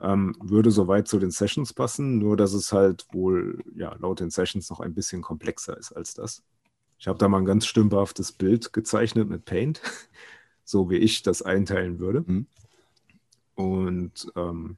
Ähm, 0.00 0.34
würde 0.40 0.70
soweit 0.70 1.06
zu 1.06 1.18
den 1.18 1.30
Sessions 1.30 1.74
passen, 1.74 2.16
nur 2.16 2.38
dass 2.38 2.54
es 2.54 2.72
halt 2.72 3.04
wohl 3.12 3.62
ja, 3.76 3.94
laut 3.96 4.20
den 4.20 4.30
Sessions 4.30 4.70
noch 4.70 4.80
ein 4.80 4.94
bisschen 4.94 5.20
komplexer 5.20 5.76
ist 5.76 5.92
als 5.92 6.14
das. 6.14 6.42
Ich 6.98 7.06
habe 7.06 7.18
da 7.18 7.28
mal 7.28 7.40
ein 7.40 7.44
ganz 7.44 7.66
stümperhaftes 7.66 8.32
Bild 8.32 8.72
gezeichnet 8.72 9.28
mit 9.28 9.44
Paint 9.44 9.82
so 10.64 10.90
wie 10.90 10.96
ich 10.96 11.22
das 11.22 11.42
einteilen 11.42 11.98
würde. 11.98 12.24
Mhm. 12.26 12.46
Und 13.54 14.32
ähm, 14.36 14.76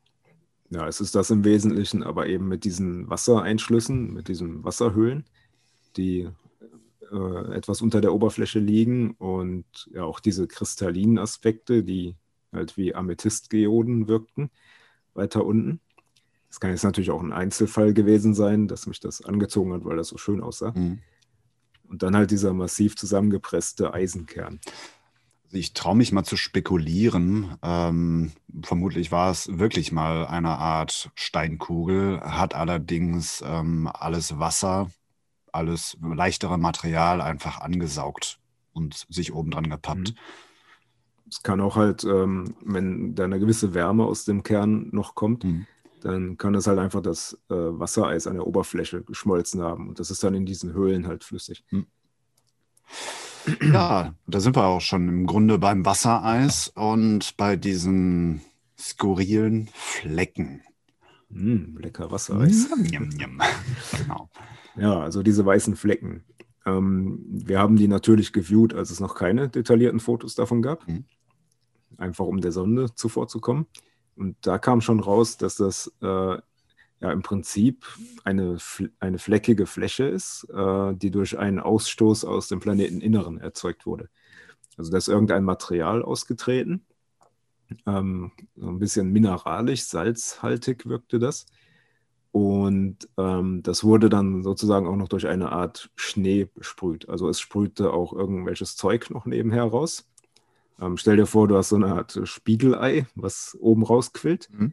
ja, 0.71 0.89
es 0.89 1.01
ist 1.01 1.15
das 1.15 1.31
im 1.31 1.45
Wesentlichen, 1.45 2.03
aber 2.03 2.27
eben 2.27 2.49
mit 2.49 2.65
diesen 2.65 3.09
Wassereinschlüssen, 3.09 4.13
mit 4.13 4.29
diesen 4.29 4.65
Wasserhöhlen, 4.65 5.25
die 5.97 6.29
äh, 7.13 7.55
etwas 7.55 7.81
unter 7.81 8.01
der 8.01 8.13
Oberfläche 8.13 8.59
liegen 8.59 9.13
und 9.13 9.65
ja 9.93 10.05
auch 10.05 10.21
diese 10.21 10.47
kristallinen 10.47 11.19
Aspekte, 11.19 11.85
die 11.85 12.17
halt 12.53 12.77
wie 12.77 12.95
Amethystgeoden 12.95 14.09
wirkten, 14.09 14.51
weiter 15.15 15.45
unten. 15.45 15.81
Das 16.49 16.61
kann 16.61 16.71
jetzt 16.71 16.85
natürlich 16.85 17.11
auch 17.11 17.23
ein 17.23 17.33
Einzelfall 17.33 17.95
gewesen 17.95 18.35
sein, 18.35 18.69
dass 18.69 18.87
mich 18.87 19.01
das 19.01 19.25
angezogen 19.25 19.73
hat, 19.73 19.85
weil 19.85 19.97
das 19.97 20.09
so 20.09 20.19
schön 20.19 20.41
aussah. 20.41 20.73
Mhm. 20.73 21.01
Und 21.89 22.03
dann 22.03 22.17
halt 22.17 22.31
dieser 22.31 22.55
massiv 22.55 22.97
zusammengepresste 22.97 23.93
Eisenkern. 23.93 24.61
Ich 25.51 25.73
traue 25.73 25.97
mich 25.97 26.11
mal 26.11 26.25
zu 26.25 26.37
spekulieren. 26.37 27.57
Ähm, 27.63 28.33
vermutlich 28.63 29.13
war 29.13 29.31
es 29.31 29.49
wirklich 29.59 29.93
mal 29.93 30.27
eine 30.27 30.59
Art 30.59 31.11
Steinkugel, 31.15 32.21
hat 32.21 32.55
allerdings 32.55 33.43
ähm, 33.47 33.89
alles 33.93 34.39
Wasser, 34.39 34.91
alles 35.53 35.97
leichtere 36.03 36.59
Material 36.59 37.21
einfach 37.21 37.61
angesaugt 37.61 38.41
und 38.73 39.07
sich 39.09 39.33
oben 39.33 39.51
dran 39.53 39.71
gepappt. 39.71 40.11
Mhm. 40.11 40.19
Es 41.29 41.43
kann 41.43 41.61
auch 41.61 41.77
halt, 41.77 42.05
ähm, 42.05 42.55
wenn 42.63 43.15
da 43.15 43.25
eine 43.25 43.39
gewisse 43.39 43.75
Wärme 43.75 44.05
aus 44.05 44.25
dem 44.25 44.43
Kern 44.43 44.89
noch 44.93 45.15
kommt, 45.15 45.45
mhm. 45.45 45.67
dann 46.01 46.37
kann 46.37 46.55
es 46.55 46.67
halt 46.67 46.79
einfach 46.79 47.01
das 47.01 47.39
äh, 47.49 47.55
Wassereis 47.55 48.27
an 48.27 48.35
der 48.35 48.47
Oberfläche 48.47 49.03
geschmolzen 49.03 49.63
haben 49.63 49.89
und 49.89 49.99
das 50.01 50.11
ist 50.11 50.23
dann 50.23 50.35
in 50.35 50.47
diesen 50.47 50.73
Höhlen 50.75 51.07
halt 51.07 51.25
flüssig. 51.25 51.65
Mhm. 51.71 51.87
Ja, 53.61 54.15
da 54.27 54.41
sind 54.41 54.57
wir 54.57 54.65
auch 54.65 54.81
schon 54.81 55.09
im 55.09 55.27
Grunde 55.27 55.59
beim 55.59 55.85
Wassereis 55.85 56.69
und 56.75 57.37
bei 57.37 57.57
diesen 57.57 58.41
skurrilen 58.79 59.69
Flecken. 59.73 60.63
Mm, 61.29 61.77
lecker 61.79 62.11
Wassereis. 62.11 62.69
Njam, 62.77 63.09
njam. 63.09 63.41
genau. 63.99 64.31
Ja, 64.77 65.01
also 65.01 65.23
diese 65.23 65.45
weißen 65.45 65.77
Flecken. 65.77 66.25
Ähm, 66.67 67.21
wir 67.29 67.59
haben 67.59 67.77
die 67.77 67.89
natürlich 67.89 68.33
geviewt, 68.33 68.75
als 68.75 68.91
es 68.91 69.01
noch 69.01 69.15
keine 69.15 69.49
detaillierten 69.49 70.01
Fotos 70.01 70.35
davon 70.35 70.63
gab. 70.63 70.87
Mhm. 70.89 71.05
Einfach 71.97 72.25
um 72.25 72.41
der 72.41 72.53
Sonne 72.53 72.95
zuvorzukommen. 72.95 73.67
Und 74.17 74.37
da 74.47 74.59
kam 74.59 74.81
schon 74.81 75.01
raus, 75.01 75.37
dass 75.37 75.57
das 75.57 75.93
äh, 76.01 76.39
ja 77.05 77.13
im 77.13 77.23
Prinzip 77.23 77.85
eine, 78.25 78.57
eine 78.99 79.19
fleckige 79.19 79.67
Fläche 79.67 80.05
ist, 80.05 80.49
äh, 80.53 80.95
die 80.95 81.11
durch 81.11 81.39
einen 81.39 81.61
Ausstoß 81.61 82.25
aus 82.25 82.49
dem 82.49 82.61
Planeteninneren 82.61 83.39
erzeugt 83.39 83.87
wurde. 83.87 84.09
Also 84.77 84.91
da 84.91 84.99
ist 84.99 85.09
irgendein 85.09 85.45
Material 85.45 86.03
ausgetreten, 86.03 86.85
ähm, 87.87 88.33
so 88.57 88.69
ein 88.69 88.79
bisschen 88.79 89.13
mineralisch, 89.13 89.85
salzhaltig 89.85 90.87
wirkte 90.87 91.19
das. 91.19 91.47
Und 92.33 93.09
ähm, 93.17 93.63
das 93.63 93.85
wurde 93.85 94.09
dann 94.09 94.43
sozusagen 94.43 94.89
auch 94.89 94.97
noch 94.97 95.09
durch 95.09 95.29
eine 95.29 95.53
Art 95.53 95.91
Schnee 95.95 96.49
besprüht. 96.53 97.09
Also 97.09 97.29
es 97.29 97.39
sprühte 97.39 97.93
auch 97.93 98.13
irgendwelches 98.13 98.75
Zeug 98.77 99.11
noch 99.11 99.27
nebenher 99.27 99.65
raus. 99.65 100.09
Ähm, 100.81 100.97
stell 100.97 101.17
dir 101.17 101.27
vor, 101.27 101.47
du 101.47 101.57
hast 101.57 101.69
so 101.69 101.77
eine 101.77 101.95
Art 101.95 102.19
Spiegelei, 102.25 103.07
was 103.15 103.57
oben 103.61 103.85
rausquillt. 103.85 104.49
Mhm. 104.51 104.73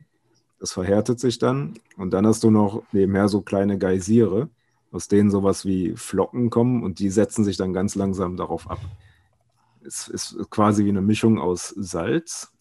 Das 0.62 0.74
verhärtet 0.74 1.20
sich 1.20 1.40
dann 1.40 1.74
und 1.98 2.12
dann 2.12 2.28
hast 2.28 2.44
du 2.44 2.52
noch 2.52 2.84
nebenher 2.92 3.28
so 3.30 3.42
kleine 3.42 3.80
Geysire, 3.80 4.48
aus 4.92 5.08
denen 5.08 5.32
sowas 5.32 5.66
wie 5.66 5.96
Flocken 5.96 6.52
kommen 6.52 6.84
und 6.84 7.00
die 7.00 7.10
setzen 7.10 7.44
sich 7.44 7.58
dann 7.58 7.74
ganz 7.74 7.96
langsam 7.96 8.38
darauf 8.38 8.70
ab. 8.70 8.80
Es 9.84 10.08
ist 10.08 10.38
quasi 10.52 10.86
wie 10.86 10.90
eine 10.90 11.02
Mischung 11.02 11.40
aus 11.40 11.70
Salz 11.70 12.54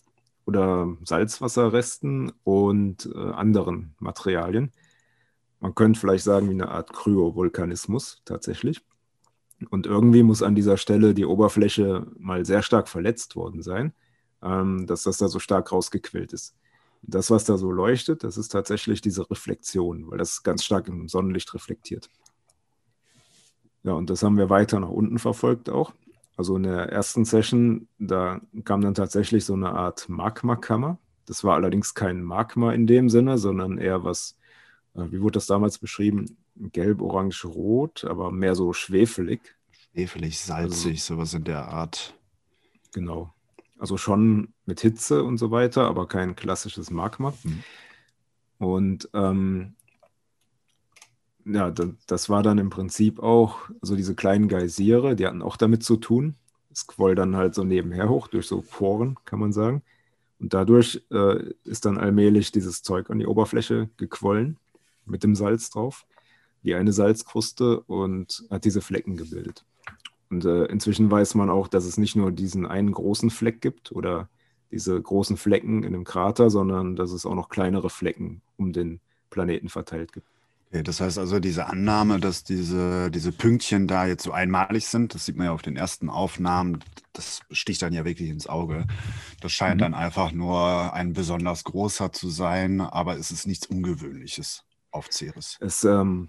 oder 0.46 0.96
Salzwasserresten 1.04 2.32
und 2.42 3.10
äh, 3.14 3.18
anderen 3.18 3.94
Materialien. 3.98 4.72
Man 5.60 5.74
könnte 5.74 6.00
vielleicht 6.00 6.24
sagen, 6.24 6.48
wie 6.48 6.54
eine 6.54 6.70
Art 6.70 6.94
Kryovulkanismus 6.94 8.22
tatsächlich. 8.24 8.80
Und 9.68 9.84
irgendwie 9.84 10.22
muss 10.22 10.42
an 10.42 10.54
dieser 10.54 10.78
Stelle 10.78 11.12
die 11.12 11.26
Oberfläche 11.26 12.06
mal 12.18 12.46
sehr 12.46 12.62
stark 12.62 12.88
verletzt 12.88 13.36
worden 13.36 13.60
sein, 13.60 13.92
ähm, 14.42 14.86
dass 14.86 15.02
das 15.02 15.18
da 15.18 15.28
so 15.28 15.38
stark 15.38 15.70
rausgequillt 15.70 16.32
ist. 16.32 16.54
Das, 17.02 17.30
was 17.30 17.44
da 17.44 17.56
so 17.56 17.70
leuchtet, 17.70 18.24
das 18.24 18.36
ist 18.36 18.50
tatsächlich 18.50 19.00
diese 19.00 19.28
Reflexion, 19.30 20.10
weil 20.10 20.18
das 20.18 20.42
ganz 20.42 20.64
stark 20.64 20.88
im 20.88 21.08
Sonnenlicht 21.08 21.52
reflektiert. 21.54 22.08
Ja, 23.82 23.92
und 23.92 24.10
das 24.10 24.22
haben 24.22 24.36
wir 24.36 24.50
weiter 24.50 24.78
nach 24.80 24.90
unten 24.90 25.18
verfolgt 25.18 25.70
auch. 25.70 25.94
Also 26.36 26.56
in 26.56 26.64
der 26.64 26.90
ersten 26.90 27.24
Session, 27.24 27.88
da 27.98 28.40
kam 28.64 28.80
dann 28.80 28.94
tatsächlich 28.94 29.44
so 29.44 29.54
eine 29.54 29.72
Art 29.72 30.08
Magmakammer. 30.08 30.98
Das 31.26 31.44
war 31.44 31.54
allerdings 31.54 31.94
kein 31.94 32.22
Magma 32.22 32.72
in 32.72 32.86
dem 32.86 33.08
Sinne, 33.08 33.38
sondern 33.38 33.78
eher 33.78 34.04
was, 34.04 34.36
äh, 34.94 35.04
wie 35.10 35.20
wurde 35.20 35.34
das 35.34 35.46
damals 35.46 35.78
beschrieben? 35.78 36.38
Gelb, 36.56 37.00
orange, 37.00 37.44
rot, 37.44 38.04
aber 38.04 38.30
mehr 38.30 38.54
so 38.54 38.72
schwefelig. 38.72 39.40
Schwefelig, 39.70 40.40
salzig, 40.40 40.92
also, 40.92 41.14
sowas 41.14 41.34
in 41.34 41.44
der 41.44 41.68
Art. 41.68 42.14
Genau. 42.92 43.32
Also 43.80 43.96
schon 43.96 44.52
mit 44.66 44.80
Hitze 44.80 45.24
und 45.24 45.38
so 45.38 45.50
weiter, 45.50 45.86
aber 45.86 46.06
kein 46.06 46.36
klassisches 46.36 46.90
Magma. 46.90 47.32
Mhm. 47.42 47.64
Und 48.58 49.08
ähm, 49.14 49.74
ja, 51.46 51.72
das 52.06 52.28
war 52.28 52.42
dann 52.42 52.58
im 52.58 52.68
Prinzip 52.68 53.20
auch, 53.20 53.70
also 53.80 53.96
diese 53.96 54.14
kleinen 54.14 54.48
Geysire, 54.48 55.16
die 55.16 55.26
hatten 55.26 55.40
auch 55.40 55.56
damit 55.56 55.82
zu 55.82 55.96
tun. 55.96 56.34
Es 56.70 56.86
quoll 56.86 57.14
dann 57.14 57.36
halt 57.36 57.54
so 57.54 57.64
nebenher 57.64 58.10
hoch, 58.10 58.28
durch 58.28 58.46
so 58.46 58.60
Poren, 58.60 59.16
kann 59.24 59.40
man 59.40 59.52
sagen. 59.52 59.82
Und 60.38 60.52
dadurch 60.52 61.02
äh, 61.10 61.52
ist 61.64 61.86
dann 61.86 61.96
allmählich 61.96 62.52
dieses 62.52 62.82
Zeug 62.82 63.08
an 63.08 63.18
die 63.18 63.26
Oberfläche 63.26 63.88
gequollen, 63.96 64.58
mit 65.06 65.24
dem 65.24 65.34
Salz 65.34 65.70
drauf, 65.70 66.06
wie 66.62 66.74
eine 66.74 66.92
Salzkruste 66.92 67.80
und 67.80 68.44
hat 68.50 68.66
diese 68.66 68.82
Flecken 68.82 69.16
gebildet. 69.16 69.64
Und 70.30 70.44
äh, 70.44 70.64
inzwischen 70.66 71.10
weiß 71.10 71.34
man 71.34 71.50
auch, 71.50 71.68
dass 71.68 71.84
es 71.84 71.98
nicht 71.98 72.16
nur 72.16 72.30
diesen 72.30 72.66
einen 72.66 72.92
großen 72.92 73.30
Fleck 73.30 73.60
gibt 73.60 73.92
oder 73.92 74.28
diese 74.70 75.00
großen 75.00 75.36
Flecken 75.36 75.82
in 75.82 75.92
dem 75.92 76.04
Krater, 76.04 76.50
sondern 76.50 76.94
dass 76.94 77.10
es 77.10 77.26
auch 77.26 77.34
noch 77.34 77.48
kleinere 77.48 77.90
Flecken 77.90 78.40
um 78.56 78.72
den 78.72 79.00
Planeten 79.28 79.68
verteilt 79.68 80.12
gibt. 80.12 80.28
Okay, 80.72 80.84
das 80.84 81.00
heißt 81.00 81.18
also, 81.18 81.40
diese 81.40 81.66
Annahme, 81.66 82.20
dass 82.20 82.44
diese, 82.44 83.10
diese 83.10 83.32
Pünktchen 83.32 83.88
da 83.88 84.06
jetzt 84.06 84.22
so 84.22 84.30
einmalig 84.30 84.86
sind, 84.86 85.14
das 85.14 85.26
sieht 85.26 85.36
man 85.36 85.46
ja 85.46 85.52
auf 85.52 85.62
den 85.62 85.76
ersten 85.76 86.08
Aufnahmen, 86.08 86.78
das 87.12 87.40
sticht 87.50 87.82
dann 87.82 87.92
ja 87.92 88.04
wirklich 88.04 88.30
ins 88.30 88.46
Auge. 88.46 88.86
Das 89.40 89.50
scheint 89.50 89.76
mhm. 89.76 89.80
dann 89.80 89.94
einfach 89.94 90.30
nur 90.30 90.94
ein 90.94 91.12
besonders 91.12 91.64
großer 91.64 92.12
zu 92.12 92.30
sein, 92.30 92.80
aber 92.80 93.16
es 93.16 93.32
ist 93.32 93.48
nichts 93.48 93.66
Ungewöhnliches 93.66 94.62
auf 94.92 95.08
Ceres. 95.10 95.56
Es, 95.60 95.82
ähm, 95.82 96.28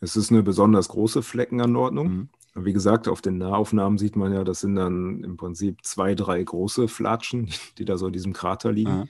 es 0.00 0.14
ist 0.14 0.30
eine 0.30 0.44
besonders 0.44 0.88
große 0.88 1.24
Fleckenanordnung. 1.24 2.08
Mhm. 2.08 2.28
Wie 2.54 2.72
gesagt, 2.72 3.08
auf 3.08 3.22
den 3.22 3.38
Nahaufnahmen 3.38 3.96
sieht 3.96 4.14
man 4.14 4.32
ja, 4.32 4.44
das 4.44 4.60
sind 4.60 4.76
dann 4.76 5.24
im 5.24 5.36
Prinzip 5.36 5.84
zwei, 5.84 6.14
drei 6.14 6.42
große 6.42 6.86
Flatschen, 6.88 7.50
die 7.78 7.84
da 7.84 7.96
so 7.96 8.06
in 8.06 8.12
diesem 8.12 8.32
Krater 8.32 8.72
liegen. 8.72 8.90
Ja. 8.90 9.04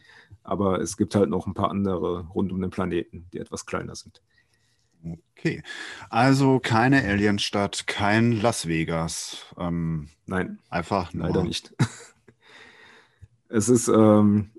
Aber 0.45 0.81
es 0.81 0.97
gibt 0.97 1.15
halt 1.15 1.29
noch 1.29 1.47
ein 1.47 1.55
paar 1.55 1.71
andere 1.71 2.27
rund 2.29 2.53
um 2.53 2.61
den 2.61 2.71
Planeten, 2.71 3.27
die 3.33 3.39
etwas 3.39 3.67
kleiner 3.67 3.95
sind. 3.95 4.23
Okay, 5.37 5.63
also 6.11 6.61
keine 6.61 7.03
Alienstadt, 7.03 7.87
kein 7.89 8.41
Las 8.41 8.69
Vegas. 8.69 9.47
Ähm, 9.59 10.09
Nein, 10.27 10.61
einfach 10.71 11.13
nur. 11.13 11.27
leider 11.27 11.43
nicht. 11.43 11.75
es 13.49 13.69
ist 13.69 13.89
ähm, 13.89 14.51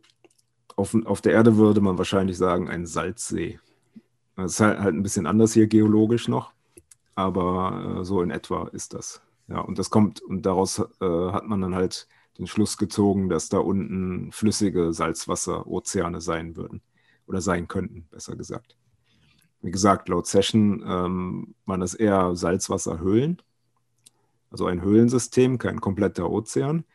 auf, 0.75 0.95
auf 1.05 1.21
der 1.21 1.33
Erde 1.33 1.55
würde 1.55 1.79
man 1.79 1.97
wahrscheinlich 1.97 2.37
sagen 2.37 2.69
ein 2.69 2.85
Salzsee. 2.85 3.59
Es 4.35 4.53
ist 4.53 4.59
halt, 4.59 4.79
halt 4.79 4.95
ein 4.95 5.03
bisschen 5.03 5.27
anders 5.27 5.53
hier 5.53 5.67
geologisch 5.67 6.27
noch, 6.27 6.51
aber 7.15 7.99
äh, 7.99 8.05
so 8.05 8.21
in 8.21 8.31
etwa 8.31 8.67
ist 8.69 8.93
das. 8.93 9.21
Ja, 9.47 9.59
und 9.59 9.77
das 9.77 9.89
kommt 9.89 10.21
und 10.21 10.45
daraus 10.45 10.79
äh, 10.79 11.31
hat 11.31 11.45
man 11.47 11.61
dann 11.61 11.75
halt 11.75 12.07
den 12.37 12.47
Schluss 12.47 12.77
gezogen, 12.77 13.29
dass 13.29 13.49
da 13.49 13.59
unten 13.59 14.31
flüssige 14.31 14.93
Salzwasser-Ozeane 14.93 16.21
sein 16.21 16.55
würden 16.55 16.81
oder 17.27 17.41
sein 17.41 17.67
könnten, 17.67 18.07
besser 18.09 18.35
gesagt. 18.35 18.75
Wie 19.61 19.71
gesagt, 19.71 20.09
laut 20.09 20.27
Session 20.27 20.83
ähm, 20.85 21.55
waren 21.65 21.81
das 21.81 21.93
eher 21.93 22.35
Salzwasserhöhlen, 22.35 23.41
also 24.49 24.65
ein 24.65 24.81
Höhlensystem, 24.81 25.57
kein 25.57 25.81
kompletter 25.81 26.29
Ozean, 26.29 26.85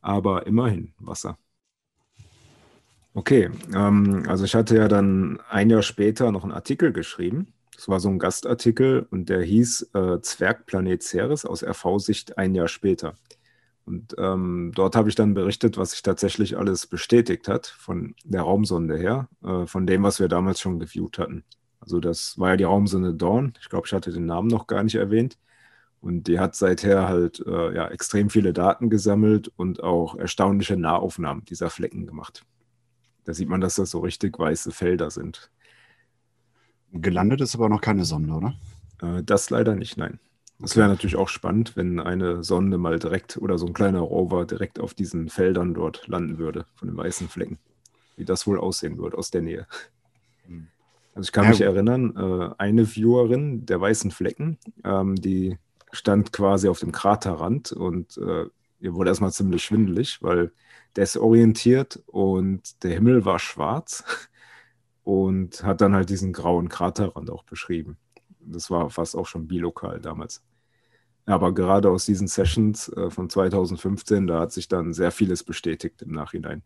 aber 0.00 0.46
immerhin 0.46 0.94
Wasser. 0.98 1.38
Okay, 3.14 3.50
ähm, 3.74 4.24
also 4.28 4.44
ich 4.44 4.54
hatte 4.54 4.76
ja 4.76 4.88
dann 4.88 5.40
ein 5.48 5.70
Jahr 5.70 5.82
später 5.82 6.32
noch 6.32 6.42
einen 6.42 6.52
Artikel 6.52 6.92
geschrieben. 6.92 7.53
Das 7.74 7.88
war 7.88 8.00
so 8.00 8.08
ein 8.08 8.18
Gastartikel 8.18 9.06
und 9.10 9.28
der 9.28 9.42
hieß 9.42 9.90
äh, 9.94 10.20
Zwergplanet 10.20 11.02
Ceres 11.02 11.44
aus 11.44 11.62
RV-Sicht 11.62 12.38
ein 12.38 12.54
Jahr 12.54 12.68
später. 12.68 13.14
Und 13.86 14.14
ähm, 14.18 14.72
dort 14.74 14.96
habe 14.96 15.08
ich 15.08 15.14
dann 15.14 15.34
berichtet, 15.34 15.76
was 15.76 15.90
sich 15.90 16.02
tatsächlich 16.02 16.56
alles 16.56 16.86
bestätigt 16.86 17.48
hat 17.48 17.66
von 17.66 18.14
der 18.24 18.42
Raumsonde 18.42 18.96
her, 18.96 19.28
äh, 19.42 19.66
von 19.66 19.86
dem, 19.86 20.02
was 20.02 20.20
wir 20.20 20.28
damals 20.28 20.60
schon 20.60 20.78
geviewt 20.78 21.18
hatten. 21.18 21.44
Also 21.80 22.00
das 22.00 22.38
war 22.38 22.50
ja 22.50 22.56
die 22.56 22.64
Raumsonde 22.64 23.14
Dawn. 23.14 23.52
Ich 23.60 23.68
glaube, 23.68 23.86
ich 23.86 23.92
hatte 23.92 24.10
den 24.10 24.24
Namen 24.24 24.48
noch 24.48 24.66
gar 24.66 24.82
nicht 24.82 24.94
erwähnt. 24.94 25.36
Und 26.00 26.24
die 26.28 26.38
hat 26.38 26.54
seither 26.54 27.08
halt 27.08 27.42
äh, 27.46 27.74
ja, 27.74 27.88
extrem 27.88 28.30
viele 28.30 28.52
Daten 28.52 28.90
gesammelt 28.90 29.50
und 29.56 29.82
auch 29.82 30.16
erstaunliche 30.16 30.76
Nahaufnahmen 30.76 31.44
dieser 31.46 31.70
Flecken 31.70 32.06
gemacht. 32.06 32.42
Da 33.24 33.32
sieht 33.32 33.48
man, 33.48 33.60
dass 33.60 33.76
das 33.76 33.90
so 33.90 34.00
richtig 34.00 34.38
weiße 34.38 34.70
Felder 34.70 35.10
sind. 35.10 35.50
Gelandet 36.94 37.40
ist 37.40 37.54
aber 37.54 37.68
noch 37.68 37.80
keine 37.80 38.04
Sonde, 38.04 38.32
oder? 38.32 38.54
Äh, 39.02 39.22
das 39.22 39.50
leider 39.50 39.74
nicht, 39.74 39.96
nein. 39.96 40.18
Das 40.60 40.76
wäre 40.76 40.88
natürlich 40.88 41.16
auch 41.16 41.28
spannend, 41.28 41.76
wenn 41.76 41.98
eine 41.98 42.44
Sonde 42.44 42.78
mal 42.78 42.98
direkt 42.98 43.36
oder 43.36 43.58
so 43.58 43.66
ein 43.66 43.72
kleiner 43.72 44.00
Rover 44.00 44.44
direkt 44.46 44.78
auf 44.78 44.94
diesen 44.94 45.28
Feldern 45.28 45.74
dort 45.74 46.06
landen 46.06 46.38
würde, 46.38 46.66
von 46.76 46.88
den 46.88 46.96
weißen 46.96 47.28
Flecken. 47.28 47.58
Wie 48.16 48.24
das 48.24 48.46
wohl 48.46 48.60
aussehen 48.60 48.96
würde 48.96 49.18
aus 49.18 49.32
der 49.32 49.42
Nähe. 49.42 49.66
Hm. 50.46 50.68
Also 51.14 51.26
ich 51.28 51.32
kann 51.32 51.44
ja. 51.44 51.50
mich 51.50 51.60
erinnern, 51.60 52.14
äh, 52.16 52.54
eine 52.58 52.86
Viewerin 52.86 53.66
der 53.66 53.80
weißen 53.80 54.12
Flecken, 54.12 54.58
ähm, 54.84 55.16
die 55.16 55.58
stand 55.92 56.32
quasi 56.32 56.68
auf 56.68 56.80
dem 56.80 56.92
Kraterrand 56.92 57.72
und 57.72 58.16
äh, 58.18 58.46
ihr 58.80 58.94
wurde 58.94 59.10
erstmal 59.10 59.32
ziemlich 59.32 59.64
schwindelig, 59.64 60.22
weil 60.22 60.52
desorientiert 60.96 62.02
und 62.06 62.82
der 62.84 62.92
Himmel 62.92 63.24
war 63.24 63.38
schwarz 63.40 64.04
und 65.04 65.62
hat 65.62 65.80
dann 65.80 65.94
halt 65.94 66.10
diesen 66.10 66.32
grauen 66.32 66.68
Kraterrand 66.68 67.30
auch 67.30 67.44
beschrieben. 67.44 67.98
Das 68.40 68.70
war 68.70 68.90
fast 68.90 69.16
auch 69.16 69.26
schon 69.26 69.46
bilokal 69.46 70.00
damals. 70.00 70.42
Aber 71.26 71.54
gerade 71.54 71.90
aus 71.90 72.04
diesen 72.04 72.26
Sessions 72.26 72.88
äh, 72.90 73.10
von 73.10 73.30
2015, 73.30 74.26
da 74.26 74.40
hat 74.40 74.52
sich 74.52 74.68
dann 74.68 74.92
sehr 74.92 75.10
vieles 75.10 75.42
bestätigt 75.42 76.02
im 76.02 76.12
Nachhinein. 76.12 76.62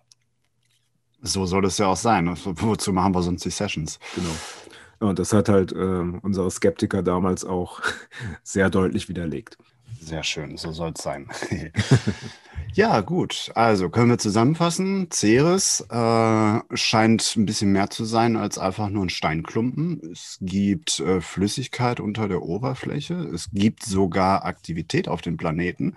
So 1.21 1.47
soll 1.47 1.65
es 1.67 1.79
ja 1.79 1.87
auch 1.87 1.97
sein. 1.97 2.29
Wozu 2.29 2.93
machen 2.93 3.15
wir 3.15 3.23
sonst 3.23 3.45
die 3.45 3.51
Sessions? 3.51 3.99
Genau. 4.15 5.11
Und 5.11 5.19
das 5.19 5.33
hat 5.33 5.49
halt 5.49 5.73
äh, 5.73 5.77
unsere 6.23 6.51
Skeptiker 6.51 7.03
damals 7.03 7.45
auch 7.45 7.81
sehr 8.43 8.71
deutlich 8.71 9.09
widerlegt. 9.09 9.59
Sehr 10.01 10.23
schön, 10.23 10.57
so 10.57 10.73
soll 10.73 10.93
es 10.97 11.03
sein. 11.03 11.29
ja, 12.73 13.01
gut. 13.03 13.51
Also 13.55 13.91
können 13.91 14.11
wir 14.11 14.19
zusammenfassen. 14.19 15.09
Ceres 15.13 15.81
äh, 15.91 16.61
scheint 16.75 17.37
ein 17.37 17.47
bisschen 17.47 17.73
mehr 17.73 17.91
zu 17.91 18.05
sein 18.05 18.37
als 18.37 18.59
einfach 18.59 18.89
nur 18.89 19.05
ein 19.05 19.11
Steinklumpen. 19.11 20.01
Es 20.13 20.39
gibt 20.41 21.01
äh, 21.01 21.21
Flüssigkeit 21.21 22.01
unter 22.01 22.29
der 22.29 22.43
Oberfläche. 22.43 23.15
Es 23.15 23.51
gibt 23.53 23.85
sogar 23.85 24.45
Aktivität 24.45 25.09
auf 25.09 25.21
dem 25.21 25.37
Planeten. 25.37 25.95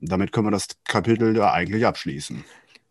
damit 0.00 0.32
können 0.32 0.46
wir 0.46 0.52
das 0.52 0.68
Kapitel 0.84 1.36
ja 1.36 1.52
eigentlich 1.52 1.84
abschließen. 1.84 2.44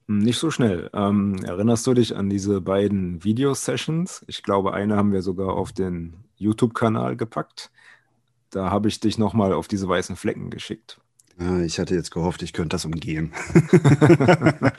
Nicht 0.10 0.40
so 0.40 0.52
schnell. 0.52 0.90
Ähm, 0.94 1.44
erinnerst 1.44 1.86
du 1.86 1.94
dich 1.94 2.16
an 2.16 2.30
diese 2.30 2.62
beiden 2.62 3.24
Video-Sessions? 3.26 4.24
Ich 4.28 4.42
glaube, 4.42 4.74
eine 4.74 4.96
haben 4.96 5.12
wir 5.12 5.22
sogar 5.22 5.50
auf 5.50 5.74
den 5.74 6.14
YouTube-Kanal 6.38 7.18
gepackt. 7.18 7.72
Da 8.50 8.72
habe 8.72 8.88
ich 8.88 9.00
dich 9.00 9.18
nochmal 9.18 9.54
auf 9.54 9.68
diese 9.68 9.88
weißen 9.88 10.16
Flecken 10.16 10.50
geschickt. 10.50 11.00
Ja, 11.40 11.62
ich 11.62 11.80
hatte 11.80 11.94
jetzt 11.94 12.12
gehofft, 12.12 12.42
ich 12.42 12.54
könnte 12.54 12.76
das 12.76 12.86
umgehen. 12.86 13.34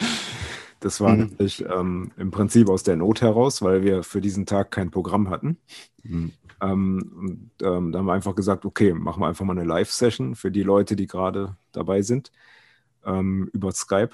das 0.80 1.00
war 1.00 1.12
mhm. 1.12 1.26
nämlich 1.26 1.64
ähm, 1.64 2.10
im 2.16 2.30
Prinzip 2.30 2.68
aus 2.68 2.82
der 2.82 2.96
Not 2.96 3.20
heraus, 3.20 3.62
weil 3.62 3.82
wir 3.82 4.02
für 4.02 4.20
diesen 4.20 4.46
Tag 4.46 4.70
kein 4.70 4.90
Programm 4.90 5.30
hatten. 5.30 5.58
Mhm. 6.02 6.32
Ähm, 6.60 7.12
und 7.16 7.50
ähm, 7.62 7.92
da 7.92 7.98
haben 7.98 8.06
wir 8.06 8.12
einfach 8.12 8.34
gesagt, 8.34 8.64
okay, 8.64 8.92
machen 8.92 9.22
wir 9.22 9.28
einfach 9.28 9.44
mal 9.44 9.56
eine 9.56 9.68
Live-Session 9.68 10.34
für 10.34 10.50
die 10.50 10.64
Leute, 10.64 10.96
die 10.96 11.06
gerade 11.06 11.56
dabei 11.72 12.02
sind, 12.02 12.32
ähm, 13.04 13.48
über 13.52 13.70
Skype. 13.70 14.10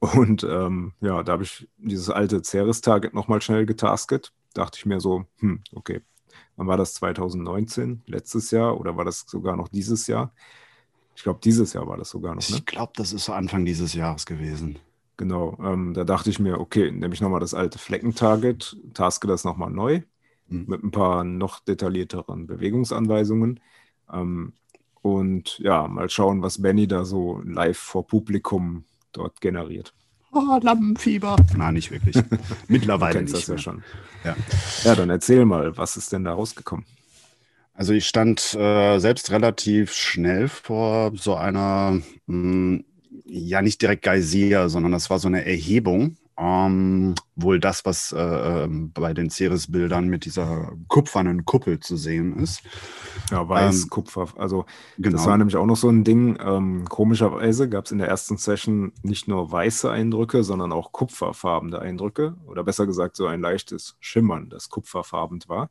Und 0.00 0.42
ähm, 0.44 0.92
ja, 1.00 1.22
da 1.22 1.32
habe 1.32 1.42
ich 1.42 1.68
dieses 1.76 2.10
alte 2.10 2.42
Ceres-Target 2.42 3.14
nochmal 3.14 3.42
schnell 3.42 3.66
getasket. 3.66 4.32
Dachte 4.54 4.78
ich 4.78 4.86
mir 4.86 5.00
so, 5.00 5.26
hm, 5.38 5.62
okay. 5.74 6.00
Wann 6.56 6.66
war 6.66 6.76
das 6.76 6.94
2019? 6.94 8.02
Letztes 8.06 8.50
Jahr 8.50 8.78
oder 8.80 8.96
war 8.96 9.04
das 9.04 9.24
sogar 9.26 9.56
noch 9.56 9.68
dieses 9.68 10.06
Jahr? 10.06 10.32
Ich 11.14 11.22
glaube, 11.22 11.40
dieses 11.42 11.72
Jahr 11.72 11.86
war 11.86 11.96
das 11.96 12.10
sogar 12.10 12.34
noch. 12.34 12.48
Ne? 12.48 12.56
Ich 12.56 12.66
glaube, 12.66 12.92
das 12.96 13.12
ist 13.12 13.24
so 13.24 13.32
Anfang 13.32 13.64
dieses 13.64 13.94
Jahres 13.94 14.26
gewesen. 14.26 14.78
Genau, 15.16 15.56
ähm, 15.62 15.94
da 15.94 16.04
dachte 16.04 16.28
ich 16.28 16.38
mir, 16.38 16.60
okay, 16.60 16.90
nehme 16.90 17.14
ich 17.14 17.22
nochmal 17.22 17.40
das 17.40 17.54
alte 17.54 17.78
Flecken-Target, 17.78 18.76
taske 18.92 19.26
das 19.26 19.44
nochmal 19.44 19.70
neu 19.70 20.02
mhm. 20.48 20.64
mit 20.66 20.82
ein 20.82 20.90
paar 20.90 21.24
noch 21.24 21.60
detaillierteren 21.60 22.46
Bewegungsanweisungen. 22.46 23.60
Ähm, 24.12 24.52
und 25.00 25.58
ja, 25.60 25.86
mal 25.88 26.10
schauen, 26.10 26.42
was 26.42 26.60
Benny 26.60 26.86
da 26.86 27.04
so 27.04 27.40
live 27.44 27.78
vor 27.78 28.06
Publikum 28.06 28.84
dort 29.12 29.40
generiert. 29.40 29.94
Oh, 30.38 30.58
Lampenfieber. 30.60 31.36
Nein, 31.56 31.74
nicht 31.74 31.90
wirklich. 31.90 32.14
Mittlerweile 32.68 33.22
nicht 33.22 33.34
das 33.34 33.46
ja 33.46 33.56
schon. 33.56 33.82
Ja. 34.22 34.36
ja, 34.84 34.94
dann 34.94 35.08
erzähl 35.08 35.46
mal, 35.46 35.78
was 35.78 35.96
ist 35.96 36.12
denn 36.12 36.24
da 36.24 36.34
rausgekommen? 36.34 36.84
Also 37.72 37.94
ich 37.94 38.06
stand 38.06 38.52
äh, 38.54 38.98
selbst 38.98 39.30
relativ 39.30 39.94
schnell 39.94 40.48
vor 40.48 41.12
so 41.14 41.36
einer, 41.36 41.92
mh, 41.92 42.02
hm, 42.26 42.84
ja 43.24 43.62
nicht 43.62 43.80
direkt 43.80 44.02
Geysir, 44.02 44.68
sondern 44.68 44.92
das 44.92 45.08
war 45.08 45.18
so 45.18 45.28
eine 45.28 45.46
Erhebung 45.46 46.18
ähm, 46.38 47.14
wohl 47.34 47.60
das, 47.60 47.84
was 47.84 48.12
äh, 48.12 48.18
ähm, 48.18 48.92
bei 48.92 49.14
den 49.14 49.30
Ceres-Bildern 49.30 50.08
mit 50.08 50.24
dieser 50.26 50.72
kupfernen 50.88 51.44
Kuppel 51.44 51.80
zu 51.80 51.96
sehen 51.96 52.36
ist. 52.36 52.62
Ja, 53.30 53.48
weiß, 53.48 53.84
ähm, 53.84 53.90
Kupfer. 53.90 54.28
Also 54.36 54.66
genau. 54.98 55.16
das 55.16 55.26
war 55.26 55.38
nämlich 55.38 55.56
auch 55.56 55.66
noch 55.66 55.76
so 55.76 55.88
ein 55.88 56.04
Ding. 56.04 56.38
Ähm, 56.40 56.84
komischerweise 56.88 57.68
gab 57.68 57.86
es 57.86 57.92
in 57.92 57.98
der 57.98 58.08
ersten 58.08 58.36
Session 58.36 58.92
nicht 59.02 59.28
nur 59.28 59.50
weiße 59.50 59.90
Eindrücke, 59.90 60.44
sondern 60.44 60.72
auch 60.72 60.92
kupferfarbene 60.92 61.78
Eindrücke. 61.78 62.36
Oder 62.46 62.64
besser 62.64 62.86
gesagt, 62.86 63.16
so 63.16 63.26
ein 63.26 63.40
leichtes 63.40 63.96
Schimmern, 64.00 64.50
das 64.50 64.68
kupferfarben 64.68 65.42
war. 65.46 65.70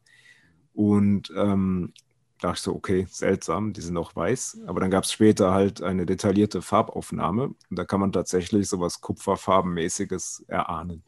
Und 0.73 1.31
ähm, 1.37 1.93
dachte 2.39 2.55
ich 2.55 2.61
so, 2.61 2.75
okay, 2.75 3.07
seltsam, 3.09 3.73
die 3.73 3.81
sind 3.81 3.97
auch 3.97 4.15
weiß. 4.15 4.59
Aber 4.67 4.79
dann 4.79 4.91
gab 4.91 5.03
es 5.03 5.11
später 5.11 5.53
halt 5.53 5.81
eine 5.81 6.05
detaillierte 6.05 6.61
Farbaufnahme 6.61 7.45
und 7.45 7.57
da 7.69 7.85
kann 7.85 7.99
man 7.99 8.11
tatsächlich 8.11 8.67
sowas 8.67 9.01
Kupferfarbenmäßiges 9.01 10.45
erahnen. 10.47 11.03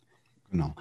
Genau. 0.50 0.76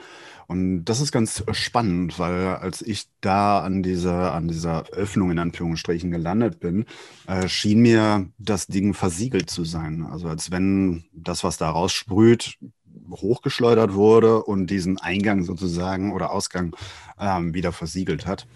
Und 0.47 0.85
das 0.85 1.01
ist 1.01 1.11
ganz 1.11 1.43
spannend, 1.51 2.21
weil 2.21 2.47
als 2.47 2.83
ich 2.83 3.09
da 3.21 3.61
an 3.63 3.83
dieser, 3.83 4.33
an 4.33 4.47
dieser 4.47 4.87
Öffnung 4.91 5.33
in 5.33 5.41
Anführungsstrichen 5.41 6.13
gelandet 6.13 6.61
bin, 6.61 6.85
äh, 7.27 7.49
schien 7.49 7.81
mir 7.81 8.29
das 8.39 8.69
Ding 8.69 8.95
versiegelt 8.95 9.51
zu 9.51 9.65
sein. 9.65 10.07
Also 10.09 10.29
als 10.29 10.53
wenn 10.53 11.05
das, 11.13 11.43
was 11.43 11.57
da 11.57 11.69
raussprüht, 11.69 12.59
hochgeschleudert 13.11 13.95
wurde 13.95 14.43
und 14.45 14.69
diesen 14.69 14.99
Eingang 14.99 15.43
sozusagen 15.43 16.13
oder 16.13 16.31
Ausgang 16.31 16.77
ähm, 17.19 17.53
wieder 17.53 17.73
versiegelt 17.73 18.27
hat. 18.27 18.47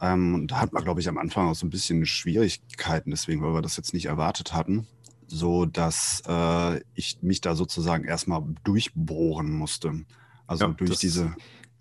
Ähm, 0.00 0.46
da 0.46 0.60
hat 0.60 0.72
man, 0.72 0.84
glaube 0.84 1.00
ich, 1.00 1.08
am 1.08 1.18
Anfang 1.18 1.48
auch 1.48 1.54
so 1.54 1.66
ein 1.66 1.70
bisschen 1.70 2.06
Schwierigkeiten, 2.06 3.10
deswegen, 3.10 3.42
weil 3.42 3.54
wir 3.54 3.62
das 3.62 3.76
jetzt 3.76 3.94
nicht 3.94 4.06
erwartet 4.06 4.54
hatten, 4.54 4.86
so 5.26 5.66
dass 5.66 6.22
äh, 6.26 6.80
ich 6.94 7.18
mich 7.20 7.40
da 7.40 7.54
sozusagen 7.54 8.04
erstmal 8.04 8.42
durchbohren 8.64 9.50
musste. 9.50 10.04
Also 10.46 10.66
ja, 10.66 10.72
durch 10.72 10.90
das, 10.90 10.98
diese. 11.00 11.34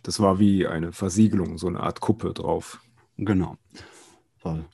Das 0.03 0.19
war 0.19 0.39
wie 0.39 0.67
eine 0.67 0.93
Versiegelung, 0.93 1.57
so 1.57 1.67
eine 1.67 1.81
Art 1.81 1.99
Kuppe 1.99 2.33
drauf. 2.33 2.79
Genau. 3.17 3.57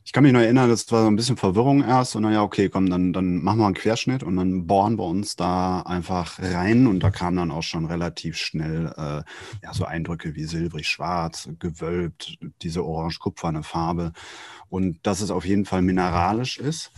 Ich 0.05 0.11
kann 0.11 0.23
mich 0.23 0.33
noch 0.33 0.41
erinnern, 0.41 0.69
das 0.69 0.91
war 0.91 1.03
so 1.03 1.07
ein 1.07 1.15
bisschen 1.15 1.37
Verwirrung 1.37 1.83
erst 1.83 2.15
und 2.15 2.23
dann 2.23 2.33
ja, 2.33 2.43
okay, 2.43 2.69
komm, 2.69 2.89
dann, 2.89 3.13
dann 3.13 3.43
machen 3.43 3.59
wir 3.59 3.65
einen 3.65 3.75
Querschnitt 3.75 4.23
und 4.23 4.35
dann 4.35 4.67
bohren 4.67 4.97
wir 4.97 5.05
uns 5.05 5.35
da 5.35 5.81
einfach 5.81 6.39
rein 6.39 6.87
und 6.87 6.99
da 7.01 7.11
kam 7.11 7.35
dann 7.35 7.51
auch 7.51 7.63
schon 7.63 7.85
relativ 7.85 8.37
schnell 8.37 8.93
äh, 8.97 9.23
ja, 9.63 9.73
so 9.73 9.85
Eindrücke 9.85 10.35
wie 10.35 10.45
silbrig, 10.45 10.87
schwarz, 10.87 11.49
gewölbt, 11.59 12.37
diese 12.61 12.83
orange-kupferne 12.85 13.63
Farbe 13.63 14.11
und 14.69 15.05
dass 15.05 15.21
es 15.21 15.31
auf 15.31 15.45
jeden 15.45 15.65
Fall 15.65 15.81
mineralisch 15.81 16.57
ist 16.57 16.91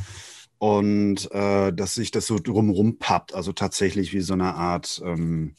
und 0.58 1.32
äh, 1.32 1.72
dass 1.72 1.94
sich 1.94 2.12
das 2.12 2.26
so 2.28 2.40
drumherum 2.40 2.98
pappt, 2.98 3.36
also 3.36 3.54
tatsächlich 3.54 4.14
wie 4.14 4.22
so 4.22 4.34
eine 4.34 4.56
Art 4.56 5.02
ähm, 5.06 5.56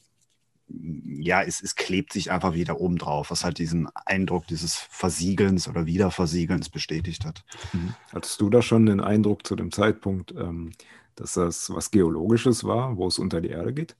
ja, 0.68 1.42
es, 1.42 1.62
es 1.62 1.76
klebt 1.76 2.12
sich 2.12 2.30
einfach 2.30 2.54
wieder 2.54 2.80
oben 2.80 2.98
drauf, 2.98 3.30
was 3.30 3.44
halt 3.44 3.58
diesen 3.58 3.88
Eindruck 4.04 4.46
dieses 4.46 4.74
Versiegelns 4.74 5.68
oder 5.68 5.86
Wiederversiegelns 5.86 6.68
bestätigt 6.70 7.24
hat. 7.24 7.44
Mhm. 7.72 7.94
Hattest 8.12 8.40
du 8.40 8.50
da 8.50 8.62
schon 8.62 8.86
den 8.86 9.00
Eindruck 9.00 9.46
zu 9.46 9.54
dem 9.54 9.70
Zeitpunkt, 9.70 10.32
ähm, 10.32 10.72
dass 11.14 11.34
das 11.34 11.70
was 11.70 11.90
Geologisches 11.90 12.64
war, 12.64 12.96
wo 12.96 13.06
es 13.06 13.18
unter 13.18 13.40
die 13.40 13.48
Erde 13.48 13.72
geht? 13.72 13.96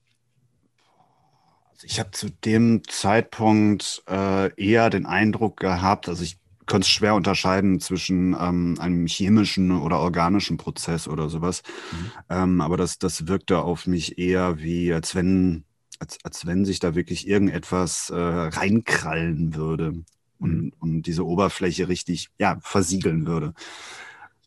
Also 1.73 1.87
ich 1.87 2.01
habe 2.01 2.11
zu 2.11 2.31
dem 2.31 2.83
Zeitpunkt 2.89 4.03
äh, 4.09 4.53
eher 4.55 4.91
den 4.91 5.07
Eindruck 5.07 5.59
gehabt, 5.59 6.09
also 6.09 6.25
ich 6.25 6.39
konnte 6.67 6.85
es 6.85 6.89
schwer 6.89 7.15
unterscheiden 7.15 7.81
zwischen 7.81 8.35
ähm, 8.39 8.77
einem 8.81 9.07
chemischen 9.07 9.71
oder 9.71 10.01
organischen 10.01 10.57
Prozess 10.57 11.07
oder 11.07 11.29
sowas. 11.29 11.63
Mhm. 11.93 12.11
Ähm, 12.29 12.61
aber 12.61 12.77
das, 12.77 12.99
das 12.99 13.29
wirkte 13.29 13.61
auf 13.61 13.87
mich 13.87 14.19
eher 14.19 14.59
wie, 14.59 14.93
als 14.93 15.15
wenn 15.15 15.65
als, 16.01 16.19
als 16.25 16.47
wenn 16.47 16.65
sich 16.65 16.79
da 16.79 16.95
wirklich 16.95 17.27
irgendetwas 17.27 18.11
äh, 18.11 18.17
reinkrallen 18.17 19.55
würde 19.55 20.05
und, 20.39 20.57
mhm. 20.57 20.73
und 20.79 21.03
diese 21.03 21.25
Oberfläche 21.25 21.89
richtig 21.89 22.31
ja, 22.39 22.59
versiegeln 22.61 23.27
würde. 23.27 23.55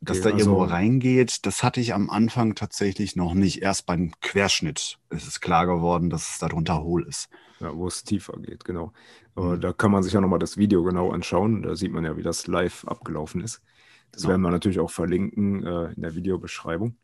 Dass 0.01 0.19
okay, 0.19 0.29
da 0.31 0.37
irgendwo 0.37 0.61
also, 0.61 0.73
reingeht, 0.73 1.45
das 1.45 1.61
hatte 1.61 1.81
ich 1.81 1.93
am 1.93 2.09
Anfang 2.09 2.55
tatsächlich 2.55 3.17
noch 3.17 3.33
nicht. 3.33 3.61
Erst 3.61 3.85
beim 3.85 4.13
Querschnitt 4.21 4.97
ist 5.09 5.27
es 5.27 5.41
klar 5.41 5.65
geworden, 5.65 6.09
dass 6.09 6.29
es 6.29 6.37
darunter 6.39 6.81
hohl 6.83 7.05
ist. 7.05 7.27
Ja, 7.59 7.75
wo 7.75 7.87
es 7.87 8.03
tiefer 8.05 8.39
geht, 8.39 8.63
genau. 8.63 8.93
Aber 9.35 9.57
mhm. 9.57 9.61
da 9.61 9.73
kann 9.73 9.91
man 9.91 10.01
sich 10.03 10.13
ja 10.13 10.21
nochmal 10.21 10.39
das 10.39 10.55
Video 10.55 10.83
genau 10.83 11.11
anschauen. 11.11 11.63
Da 11.63 11.75
sieht 11.75 11.91
man 11.91 12.05
ja, 12.05 12.15
wie 12.15 12.23
das 12.23 12.47
live 12.47 12.85
abgelaufen 12.85 13.41
ist. 13.41 13.61
Das 14.11 14.23
ja. 14.23 14.29
werden 14.29 14.41
wir 14.41 14.51
natürlich 14.51 14.79
auch 14.79 14.91
verlinken 14.91 15.65
äh, 15.65 15.91
in 15.91 16.01
der 16.01 16.15
Videobeschreibung. 16.15 16.95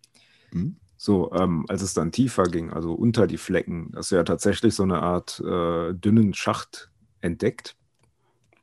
Mhm. 0.51 0.77
So, 0.97 1.31
ähm, 1.33 1.65
als 1.67 1.81
es 1.81 1.93
dann 1.93 2.11
tiefer 2.11 2.43
ging, 2.43 2.71
also 2.71 2.93
unter 2.93 3.27
die 3.27 3.37
Flecken, 3.37 3.91
hast 3.95 4.11
du 4.11 4.15
ja 4.15 4.23
tatsächlich 4.23 4.75
so 4.75 4.83
eine 4.83 5.01
Art 5.01 5.39
äh, 5.41 5.93
dünnen 5.93 6.33
Schacht 6.33 6.89
entdeckt. 7.21 7.75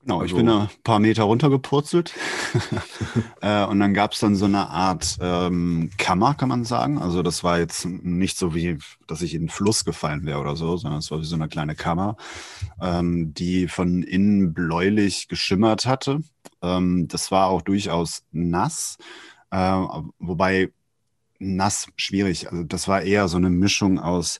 Genau, 0.02 0.20
also, 0.20 0.34
ich 0.34 0.34
bin 0.34 0.48
ein 0.48 0.68
paar 0.82 0.98
Meter 0.98 1.24
runtergepurzelt. 1.24 2.12
äh, 3.40 3.64
und 3.64 3.78
dann 3.78 3.94
gab 3.94 4.12
es 4.12 4.18
dann 4.18 4.34
so 4.34 4.46
eine 4.46 4.68
Art 4.68 5.16
ähm, 5.20 5.90
Kammer, 5.96 6.34
kann 6.34 6.48
man 6.48 6.64
sagen. 6.64 6.98
Also 6.98 7.22
das 7.22 7.44
war 7.44 7.60
jetzt 7.60 7.86
nicht 7.86 8.36
so 8.36 8.52
wie, 8.52 8.78
dass 9.06 9.22
ich 9.22 9.34
in 9.34 9.42
den 9.42 9.48
Fluss 9.48 9.84
gefallen 9.84 10.26
wäre 10.26 10.40
oder 10.40 10.56
so, 10.56 10.76
sondern 10.76 10.98
es 10.98 11.10
war 11.12 11.20
wie 11.20 11.24
so 11.24 11.36
eine 11.36 11.48
kleine 11.48 11.76
Kammer, 11.76 12.16
ähm, 12.80 13.32
die 13.32 13.68
von 13.68 14.02
innen 14.02 14.52
bläulich 14.52 15.28
geschimmert 15.28 15.86
hatte. 15.86 16.20
Ähm, 16.62 17.06
das 17.06 17.30
war 17.30 17.46
auch 17.46 17.62
durchaus 17.62 18.24
nass. 18.32 18.96
Äh, 19.52 19.84
wobei 20.18 20.72
nass 21.43 21.89
schwierig. 21.97 22.51
Also 22.51 22.64
das 22.64 22.89
war 22.89 23.02
eher 23.02 23.28
so 23.28 23.36
eine 23.36 23.51
Mischung 23.51 23.98
aus 23.98 24.39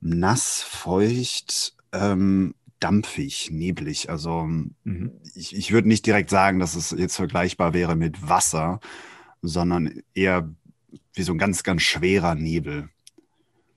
nass, 0.00 0.62
feucht, 0.62 1.74
ähm, 1.92 2.54
dampfig, 2.80 3.50
neblig. 3.50 4.10
Also 4.10 4.44
mhm. 4.44 5.12
ich, 5.34 5.54
ich 5.54 5.72
würde 5.72 5.88
nicht 5.88 6.06
direkt 6.06 6.30
sagen, 6.30 6.58
dass 6.58 6.74
es 6.74 6.90
jetzt 6.90 7.16
vergleichbar 7.16 7.74
wäre 7.74 7.94
mit 7.94 8.28
Wasser, 8.28 8.80
sondern 9.42 10.02
eher 10.14 10.50
wie 11.14 11.22
so 11.22 11.32
ein 11.32 11.38
ganz, 11.38 11.62
ganz 11.62 11.82
schwerer 11.82 12.34
Nebel. 12.34 12.88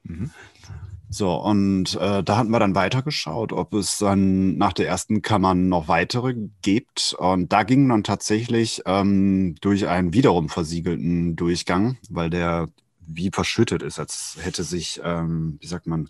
Mhm. 0.04 0.32
So, 1.14 1.36
und 1.36 1.94
äh, 1.98 2.24
da 2.24 2.38
hatten 2.38 2.50
wir 2.50 2.58
dann 2.58 2.74
weitergeschaut, 2.74 3.54
ob 3.54 3.76
es 3.76 4.00
dann 4.00 4.58
nach 4.58 4.74
der 4.74 4.88
ersten 4.88 5.22
Kammer 5.22 5.54
noch 5.54 5.88
weitere 5.88 6.34
gibt. 6.64 7.16
Und 7.20 7.54
da 7.54 7.62
ging 7.62 7.88
dann 7.88 8.04
tatsächlich 8.04 8.82
ähm, 8.88 9.54
durch 9.62 9.88
einen 9.88 10.14
wiederum 10.14 10.50
versiegelten 10.50 11.36
Durchgang, 11.36 11.98
weil 12.10 12.32
der 12.32 12.68
wie 13.06 13.30
verschüttet 13.32 13.84
ist, 13.84 14.00
als 14.00 14.40
hätte 14.42 14.64
sich, 14.64 15.02
ähm, 15.04 15.60
wie 15.62 15.68
sagt 15.68 15.86
man, 15.86 16.10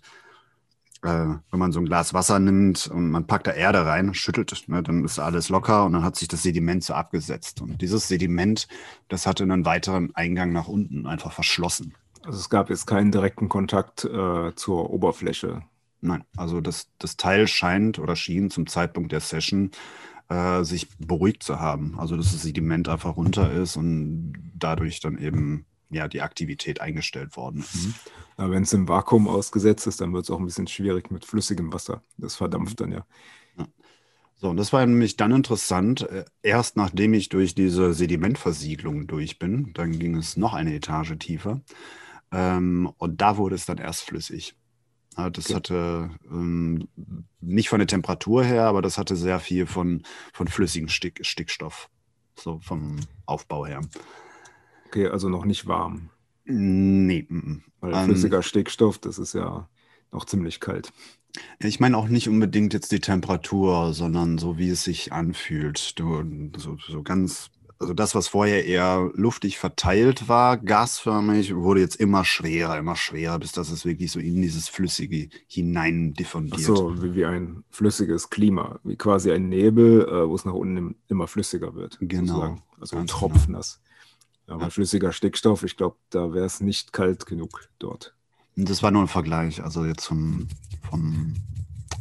äh, 1.02 1.34
wenn 1.50 1.58
man 1.58 1.72
so 1.72 1.80
ein 1.80 1.84
Glas 1.84 2.14
Wasser 2.14 2.38
nimmt 2.38 2.86
und 2.86 3.10
man 3.10 3.26
packt 3.26 3.46
da 3.46 3.52
Erde 3.52 3.84
rein, 3.84 4.14
schüttelt, 4.14 4.64
ne, 4.68 4.82
dann 4.82 5.04
ist 5.04 5.18
alles 5.18 5.50
locker 5.50 5.84
und 5.84 5.92
dann 5.92 6.02
hat 6.02 6.16
sich 6.16 6.28
das 6.28 6.42
Sediment 6.42 6.82
so 6.82 6.94
abgesetzt. 6.94 7.60
Und 7.60 7.82
dieses 7.82 8.08
Sediment, 8.08 8.68
das 9.08 9.26
hatte 9.26 9.42
einen 9.42 9.66
weiteren 9.66 10.14
Eingang 10.14 10.52
nach 10.52 10.68
unten 10.68 11.06
einfach 11.06 11.32
verschlossen. 11.32 11.94
Also 12.24 12.38
es 12.38 12.48
gab 12.48 12.70
jetzt 12.70 12.86
keinen 12.86 13.12
direkten 13.12 13.48
Kontakt 13.48 14.04
äh, 14.04 14.54
zur 14.54 14.90
Oberfläche. 14.90 15.62
Nein, 16.00 16.24
also 16.36 16.60
das, 16.60 16.90
das 16.98 17.16
Teil 17.16 17.46
scheint 17.46 17.98
oder 17.98 18.16
schien 18.16 18.50
zum 18.50 18.66
Zeitpunkt 18.66 19.12
der 19.12 19.20
Session 19.20 19.70
äh, 20.28 20.62
sich 20.64 20.88
beruhigt 20.98 21.42
zu 21.42 21.60
haben. 21.60 21.98
Also 21.98 22.16
dass 22.16 22.32
das 22.32 22.42
Sediment 22.42 22.88
einfach 22.88 23.16
runter 23.16 23.50
ist 23.52 23.76
und 23.76 24.34
dadurch 24.54 25.00
dann 25.00 25.18
eben 25.18 25.66
ja, 25.90 26.08
die 26.08 26.22
Aktivität 26.22 26.80
eingestellt 26.80 27.36
worden 27.36 27.60
ist. 27.60 27.86
Mhm. 27.86 27.94
Ja, 28.38 28.50
Wenn 28.50 28.64
es 28.64 28.72
im 28.72 28.88
Vakuum 28.88 29.28
ausgesetzt 29.28 29.86
ist, 29.86 30.00
dann 30.00 30.12
wird 30.12 30.24
es 30.24 30.30
auch 30.30 30.38
ein 30.38 30.44
bisschen 30.44 30.66
schwierig 30.66 31.10
mit 31.10 31.24
flüssigem 31.24 31.72
Wasser. 31.72 32.02
Das 32.18 32.36
verdampft 32.36 32.80
dann 32.80 32.92
ja. 32.92 33.06
ja. 33.56 33.66
So, 34.36 34.50
und 34.50 34.56
das 34.56 34.72
war 34.72 34.84
nämlich 34.84 35.16
dann 35.16 35.32
interessant. 35.32 36.02
Äh, 36.02 36.24
erst 36.42 36.76
nachdem 36.76 37.14
ich 37.14 37.28
durch 37.28 37.54
diese 37.54 37.94
Sedimentversiegelung 37.94 39.06
durch 39.06 39.38
bin, 39.38 39.72
dann 39.74 39.98
ging 39.98 40.16
es 40.16 40.36
noch 40.36 40.52
eine 40.52 40.74
Etage 40.74 41.16
tiefer. 41.18 41.60
Ähm, 42.34 42.92
und 42.98 43.20
da 43.20 43.36
wurde 43.36 43.54
es 43.54 43.66
dann 43.66 43.78
erst 43.78 44.02
flüssig. 44.02 44.56
Ja, 45.16 45.30
das 45.30 45.46
okay. 45.46 45.54
hatte 45.54 46.10
ähm, 46.28 46.88
nicht 47.40 47.68
von 47.68 47.78
der 47.78 47.86
Temperatur 47.86 48.44
her, 48.44 48.64
aber 48.64 48.82
das 48.82 48.98
hatte 48.98 49.14
sehr 49.14 49.38
viel 49.38 49.66
von, 49.66 50.02
von 50.32 50.48
flüssigem 50.48 50.88
Stick, 50.88 51.24
Stickstoff, 51.24 51.88
so 52.34 52.58
vom 52.58 52.96
Aufbau 53.24 53.66
her. 53.66 53.80
Okay, 54.86 55.06
also 55.06 55.28
noch 55.28 55.44
nicht 55.44 55.66
warm. 55.66 56.10
Nee. 56.44 57.26
Weil 57.80 57.94
ähm, 57.94 58.04
flüssiger 58.06 58.42
Stickstoff, 58.42 58.98
das 58.98 59.18
ist 59.18 59.34
ja 59.34 59.68
noch 60.10 60.24
ziemlich 60.24 60.58
kalt. 60.58 60.92
Ich 61.58 61.80
meine 61.80 61.96
auch 61.96 62.08
nicht 62.08 62.28
unbedingt 62.28 62.74
jetzt 62.74 62.92
die 62.92 63.00
Temperatur, 63.00 63.92
sondern 63.92 64.38
so 64.38 64.58
wie 64.58 64.68
es 64.68 64.84
sich 64.84 65.12
anfühlt. 65.12 65.98
Du, 65.98 66.24
so, 66.56 66.76
so 66.76 67.02
ganz 67.02 67.50
also 67.78 67.92
das, 67.92 68.14
was 68.14 68.28
vorher 68.28 68.64
eher 68.64 69.10
luftig 69.14 69.58
verteilt 69.58 70.28
war, 70.28 70.56
gasförmig, 70.56 71.54
wurde 71.54 71.80
jetzt 71.80 71.96
immer 71.96 72.24
schwerer, 72.24 72.78
immer 72.78 72.96
schwerer, 72.96 73.38
bis 73.38 73.52
das 73.52 73.70
es 73.70 73.84
wirklich 73.84 74.12
so 74.12 74.20
in 74.20 74.40
dieses 74.40 74.68
Flüssige 74.68 75.28
hinein 75.46 76.14
diffundiert. 76.14 76.60
Ach 76.60 76.76
so, 76.76 77.02
wie, 77.02 77.14
wie 77.14 77.24
ein 77.24 77.64
flüssiges 77.70 78.30
Klima, 78.30 78.78
wie 78.84 78.96
quasi 78.96 79.32
ein 79.32 79.48
Nebel, 79.48 80.02
äh, 80.02 80.28
wo 80.28 80.34
es 80.34 80.44
nach 80.44 80.52
unten 80.52 80.94
immer 81.08 81.26
flüssiger 81.26 81.74
wird. 81.74 81.98
Genau. 82.00 82.26
Sozusagen. 82.26 82.62
Also 82.80 82.96
ein 82.96 83.06
Tropfen 83.06 83.46
genau. 83.46 83.58
nass. 83.58 83.80
Aber 84.46 84.62
ja. 84.62 84.70
flüssiger 84.70 85.12
Stickstoff, 85.12 85.62
ich 85.62 85.76
glaube, 85.76 85.96
da 86.10 86.32
wäre 86.32 86.44
es 86.44 86.60
nicht 86.60 86.92
kalt 86.92 87.26
genug 87.26 87.68
dort. 87.78 88.14
Das 88.56 88.82
war 88.82 88.90
nur 88.90 89.02
ein 89.02 89.08
Vergleich, 89.08 89.62
also 89.62 89.84
jetzt 89.84 90.06
vom, 90.06 90.48
vom 90.88 91.34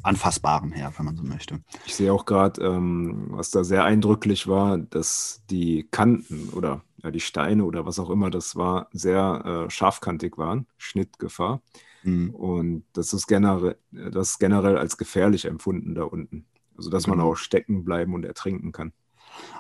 Anfassbaren 0.03 0.71
her, 0.71 0.93
wenn 0.97 1.05
man 1.05 1.15
so 1.15 1.23
möchte. 1.23 1.61
Ich 1.85 1.95
sehe 1.95 2.13
auch 2.13 2.25
gerade, 2.25 2.61
ähm, 2.61 3.27
was 3.29 3.51
da 3.51 3.63
sehr 3.63 3.85
eindrücklich 3.85 4.47
war, 4.47 4.77
dass 4.77 5.41
die 5.49 5.87
Kanten 5.89 6.49
oder 6.49 6.81
ja, 7.03 7.11
die 7.11 7.19
Steine 7.19 7.65
oder 7.65 7.85
was 7.85 7.99
auch 7.99 8.09
immer 8.09 8.29
das 8.29 8.55
war, 8.55 8.87
sehr 8.91 9.65
äh, 9.65 9.69
scharfkantig 9.69 10.37
waren, 10.37 10.67
Schnittgefahr. 10.77 11.61
Mhm. 12.03 12.31
Und 12.31 12.85
das 12.93 13.13
ist, 13.13 13.27
generell, 13.27 13.77
das 13.91 14.31
ist 14.31 14.39
generell 14.39 14.77
als 14.77 14.97
gefährlich 14.97 15.45
empfunden 15.45 15.95
da 15.95 16.03
unten. 16.03 16.45
Also 16.77 16.89
dass 16.89 17.05
genau. 17.05 17.17
man 17.17 17.25
auch 17.25 17.35
stecken 17.35 17.85
bleiben 17.85 18.13
und 18.13 18.25
ertrinken 18.25 18.71
kann. 18.71 18.93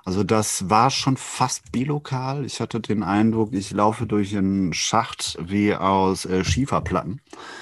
Also 0.05 0.23
das 0.23 0.69
war 0.69 0.89
schon 0.89 1.15
fast 1.15 1.71
bilokal. 1.71 2.45
Ich 2.45 2.59
hatte 2.59 2.81
den 2.81 3.03
Eindruck, 3.03 3.53
ich 3.53 3.71
laufe 3.71 4.05
durch 4.05 4.35
einen 4.35 4.73
Schacht 4.73 5.37
wie 5.41 5.73
aus 5.73 6.25
äh, 6.25 6.43
Schieferplatten. 6.43 7.21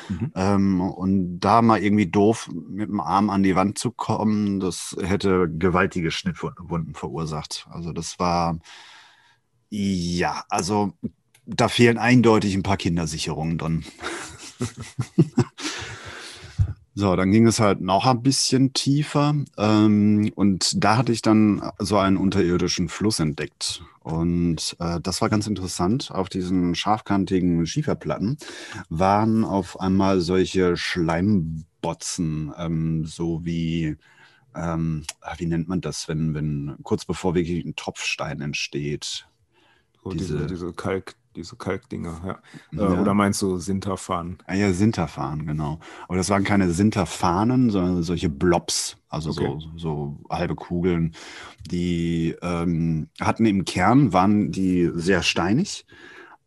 Mhm. 0.10 0.32
Ähm, 0.36 0.82
und 0.82 1.40
da 1.40 1.62
mal 1.62 1.82
irgendwie 1.82 2.08
doof 2.08 2.50
mit 2.52 2.90
dem 2.90 3.00
Arm 3.00 3.30
an 3.30 3.44
die 3.44 3.56
Wand 3.56 3.78
zu 3.78 3.92
kommen, 3.92 4.60
das 4.60 4.96
hätte 5.00 5.50
gewaltige 5.50 6.10
Schnittwunden 6.10 6.96
verursacht. 6.96 7.68
Also 7.70 7.94
das 7.94 8.18
war, 8.18 8.58
ja, 9.70 10.44
also 10.50 10.94
da 11.46 11.68
fehlen 11.68 11.98
eindeutig 11.98 12.56
ein 12.56 12.64
paar 12.64 12.78
Kindersicherungen 12.78 13.58
drin. 13.58 13.86
So, 16.94 17.16
dann 17.16 17.32
ging 17.32 17.48
es 17.48 17.62
halt 17.62 17.80
noch 17.80 18.06
ein 18.06 18.22
bisschen 18.22 18.74
tiefer 18.74 19.34
ähm, 19.58 20.32
und 20.36 20.84
da 20.84 20.98
hatte 20.98 21.14
ich 21.14 21.22
dann 21.22 21.72
so 21.80 21.98
einen 21.98 22.18
unterirdischen 22.18 22.90
Fluss 22.90 23.22
entdeckt. 23.22 23.82
Und 24.02 24.76
äh, 24.80 25.00
das 25.00 25.22
war 25.22 25.30
ganz 25.30 25.48
interessant. 25.48 26.12
Auf 26.12 26.28
diesen 26.28 26.76
scharfkantigen 26.76 27.66
Schieferplatten 27.66 28.38
waren 28.90 29.46
auf 29.46 29.80
einmal 29.80 30.20
solche 30.20 30.76
Schleimbotzen, 30.76 32.52
ähm, 32.58 33.06
so 33.06 33.46
wie, 33.46 33.96
ähm, 34.54 35.06
ah, 35.22 35.36
wie 35.38 35.46
nennt 35.46 35.70
man 35.70 35.80
das, 35.80 36.10
wenn, 36.10 36.34
wenn 36.34 36.76
kurz 36.84 37.06
bevor 37.06 37.36
wirklich 37.36 37.64
ein 37.64 37.78
Tropfstein 37.78 38.42
entsteht? 38.42 39.28
So 40.04 40.10
diese, 40.10 40.34
diese, 40.34 40.48
diese 40.48 40.74
Kalk, 40.74 41.16
diese 41.36 41.56
Kalkdinger, 41.56 42.22
ja. 42.26 42.40
Ja. 42.78 42.94
Äh, 42.94 43.00
oder 43.00 43.14
meinst 43.14 43.42
du 43.42 43.58
Sinterfahren? 43.58 44.38
Ah 44.46 44.56
ja, 44.56 44.74
Sinterfahnen, 44.74 45.46
genau. 45.46 45.80
Aber 46.08 46.18
das 46.18 46.30
waren 46.30 46.44
keine 46.44 46.72
Sinterfahnen, 46.72 47.70
sondern 47.70 48.04
solche 48.04 48.30
Blobs, 48.30 48.98
also 49.10 49.32
Okay. 49.32 49.58
so, 49.60 49.78
so 49.78 50.20
halbe 50.30 50.56
Kugeln. 50.56 51.16
Die 51.70 52.36
ähm, 52.42 53.10
hatten 53.20 53.46
im 53.46 53.66
Kern, 53.66 54.14
waren 54.14 54.52
die 54.52 54.90
sehr 54.94 55.24
steinig, 55.24 55.86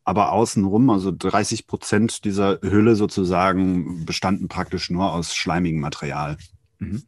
aber 0.04 0.32
außenrum, 0.32 0.90
also 0.90 1.12
30 1.16 1.66
Prozent 1.66 2.24
dieser 2.24 2.58
Hülle 2.62 2.96
sozusagen, 2.96 4.04
bestanden 4.04 4.48
praktisch 4.48 4.90
nur 4.90 5.12
aus 5.12 5.34
schleimigem 5.34 5.80
Material. 5.80 6.36
Mhm. 6.78 7.02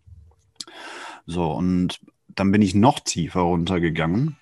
So, 1.26 1.52
und 1.52 2.00
dann 2.28 2.52
bin 2.52 2.62
ich 2.62 2.74
noch 2.74 3.00
tiefer 3.00 3.40
runtergegangen 3.40 4.36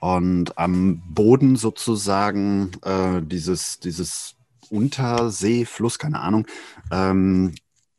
und 0.00 0.58
am 0.58 1.02
Boden 1.08 1.56
sozusagen 1.56 2.72
äh, 2.82 3.22
dieses, 3.22 3.78
dieses 3.80 4.34
Unterseefluss, 4.70 5.98
keine 5.98 6.20
Ahnung, 6.20 6.46
ähm, 6.90 7.54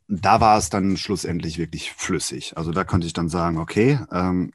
da 0.08 0.40
war 0.40 0.58
es 0.58 0.68
dann 0.68 0.96
schlussendlich 0.96 1.58
wirklich 1.58 1.92
flüssig. 1.92 2.56
Also 2.56 2.72
da 2.72 2.84
konnte 2.84 3.06
ich 3.06 3.12
dann 3.12 3.28
sagen, 3.28 3.56
okay, 3.56 3.98
ähm, 4.10 4.52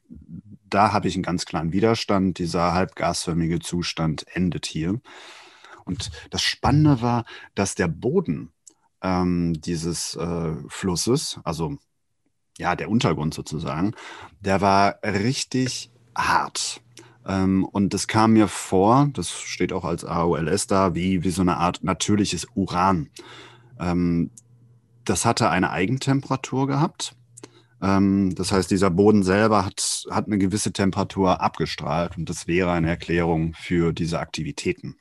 da 0.70 0.92
habe 0.92 1.08
ich 1.08 1.16
einen 1.16 1.24
ganz 1.24 1.46
klaren 1.46 1.72
Widerstand, 1.72 2.38
dieser 2.38 2.74
halbgasförmige 2.74 3.60
Zustand 3.60 4.26
endet 4.36 4.66
hier. 4.66 5.00
Und 5.86 6.12
das 6.30 6.44
Spannende 6.44 7.02
war, 7.02 7.26
dass 7.56 7.76
der 7.76 7.88
Boden 7.88 8.52
ähm, 9.02 9.54
dieses 9.62 10.16
äh, 10.16 10.54
Flusses, 10.68 11.40
also 11.44 11.78
ja, 12.58 12.76
der 12.76 12.90
Untergrund 12.90 13.34
sozusagen, 13.34 13.94
der 14.42 14.62
war 14.62 15.00
richtig 15.04 15.92
hart. 16.16 16.82
Ähm, 17.28 17.66
und 17.66 17.94
das 17.94 18.08
kam 18.08 18.34
mir 18.34 18.48
vor, 18.48 19.10
das 19.14 19.32
steht 19.32 19.74
auch 19.74 19.86
als 19.86 20.06
AOLS 20.06 20.68
da, 20.68 20.96
wie, 20.96 21.24
wie 21.24 21.32
so 21.32 21.42
eine 21.44 21.58
Art 21.58 21.84
natürliches 21.84 22.48
Uran. 22.56 23.10
Ähm, 23.80 24.32
das 25.06 25.26
hatte 25.26 25.50
eine 25.50 25.72
Eigentemperatur 25.72 26.68
gehabt. 26.68 27.16
Ähm, 27.82 28.34
das 28.36 28.52
heißt, 28.52 28.72
dieser 28.72 28.90
Boden 28.90 29.24
selber 29.24 29.66
hat, 29.66 30.06
hat 30.12 30.28
eine 30.28 30.38
gewisse 30.38 30.74
Temperatur 30.74 31.42
abgestrahlt 31.42 32.18
und 32.18 32.30
das 32.30 32.48
wäre 32.48 32.72
eine 32.72 32.90
Erklärung 32.90 33.54
für 33.56 33.94
diese 33.94 34.20
Aktivitäten. 34.20 34.98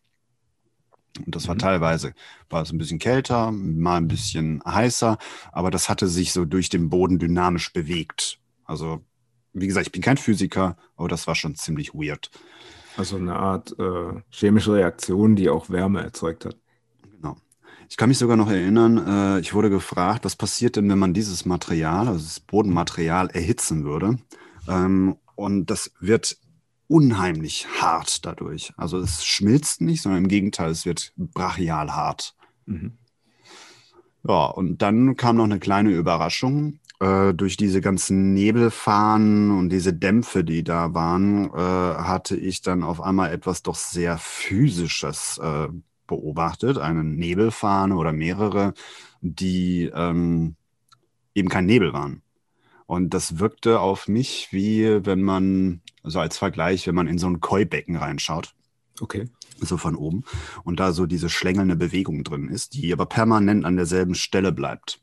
Und 1.24 1.34
das 1.34 1.48
war 1.48 1.54
Mhm. 1.54 1.60
teilweise, 1.60 2.12
war 2.50 2.62
es 2.62 2.72
ein 2.72 2.78
bisschen 2.78 2.98
kälter, 2.98 3.50
mal 3.52 3.96
ein 3.96 4.08
bisschen 4.08 4.62
heißer, 4.66 5.18
aber 5.52 5.70
das 5.70 5.88
hatte 5.88 6.08
sich 6.08 6.32
so 6.32 6.44
durch 6.44 6.68
den 6.68 6.90
Boden 6.90 7.18
dynamisch 7.18 7.72
bewegt. 7.72 8.38
Also, 8.64 9.02
wie 9.60 9.66
gesagt, 9.66 9.86
ich 9.86 9.92
bin 9.92 10.02
kein 10.02 10.16
Physiker, 10.16 10.76
aber 10.96 11.08
das 11.08 11.26
war 11.26 11.34
schon 11.34 11.54
ziemlich 11.54 11.94
weird. 11.94 12.30
Also 12.96 13.16
eine 13.16 13.36
Art 13.36 13.74
äh, 13.78 14.20
chemische 14.30 14.72
Reaktion, 14.72 15.36
die 15.36 15.48
auch 15.48 15.70
Wärme 15.70 16.02
erzeugt 16.02 16.44
hat. 16.44 16.56
Genau. 17.10 17.36
Ich 17.88 17.96
kann 17.96 18.08
mich 18.08 18.18
sogar 18.18 18.36
noch 18.36 18.50
erinnern, 18.50 19.36
äh, 19.36 19.40
ich 19.40 19.54
wurde 19.54 19.70
gefragt, 19.70 20.24
was 20.24 20.36
passiert 20.36 20.76
denn, 20.76 20.88
wenn 20.88 20.98
man 20.98 21.14
dieses 21.14 21.44
Material, 21.44 22.08
also 22.08 22.24
das 22.24 22.40
Bodenmaterial, 22.40 23.28
erhitzen 23.28 23.84
würde? 23.84 24.18
Ähm, 24.68 25.16
und 25.34 25.70
das 25.70 25.92
wird 26.00 26.38
unheimlich 26.88 27.66
hart 27.80 28.24
dadurch. 28.24 28.72
Also 28.76 28.98
es 28.98 29.24
schmilzt 29.24 29.80
nicht, 29.80 30.02
sondern 30.02 30.24
im 30.24 30.28
Gegenteil, 30.28 30.70
es 30.70 30.86
wird 30.86 31.12
brachial 31.16 31.94
hart. 31.94 32.34
Mhm. 32.66 32.98
Ja, 34.26 34.46
und 34.46 34.82
dann 34.82 35.16
kam 35.16 35.36
noch 35.36 35.44
eine 35.44 35.60
kleine 35.60 35.90
Überraschung. 35.90 36.80
Äh, 36.98 37.34
durch 37.34 37.58
diese 37.58 37.82
ganzen 37.82 38.32
Nebelfahnen 38.32 39.50
und 39.50 39.68
diese 39.68 39.92
Dämpfe, 39.92 40.44
die 40.44 40.64
da 40.64 40.94
waren, 40.94 41.50
äh, 41.50 41.58
hatte 41.58 42.36
ich 42.36 42.62
dann 42.62 42.82
auf 42.82 43.02
einmal 43.02 43.32
etwas 43.32 43.62
doch 43.62 43.74
sehr 43.74 44.16
Physisches 44.16 45.38
äh, 45.42 45.68
beobachtet. 46.06 46.78
Eine 46.78 47.04
Nebelfahne 47.04 47.96
oder 47.96 48.12
mehrere, 48.12 48.72
die 49.20 49.90
ähm, 49.94 50.56
eben 51.34 51.48
kein 51.50 51.66
Nebel 51.66 51.92
waren. 51.92 52.22
Und 52.86 53.12
das 53.12 53.38
wirkte 53.38 53.80
auf 53.80 54.08
mich 54.08 54.48
wie 54.52 55.04
wenn 55.04 55.20
man, 55.20 55.82
also 56.02 56.20
als 56.20 56.38
Vergleich, 56.38 56.86
wenn 56.86 56.94
man 56.94 57.08
in 57.08 57.18
so 57.18 57.26
ein 57.26 57.40
Koi-Becken 57.40 57.96
reinschaut 57.96 58.54
Okay. 59.02 59.28
so 59.60 59.76
von 59.76 59.96
oben 59.96 60.24
und 60.64 60.80
da 60.80 60.92
so 60.92 61.04
diese 61.04 61.28
schlängelnde 61.28 61.76
Bewegung 61.76 62.24
drin 62.24 62.48
ist, 62.48 62.72
die 62.72 62.90
aber 62.92 63.04
permanent 63.04 63.66
an 63.66 63.76
derselben 63.76 64.14
Stelle 64.14 64.52
bleibt. 64.52 65.00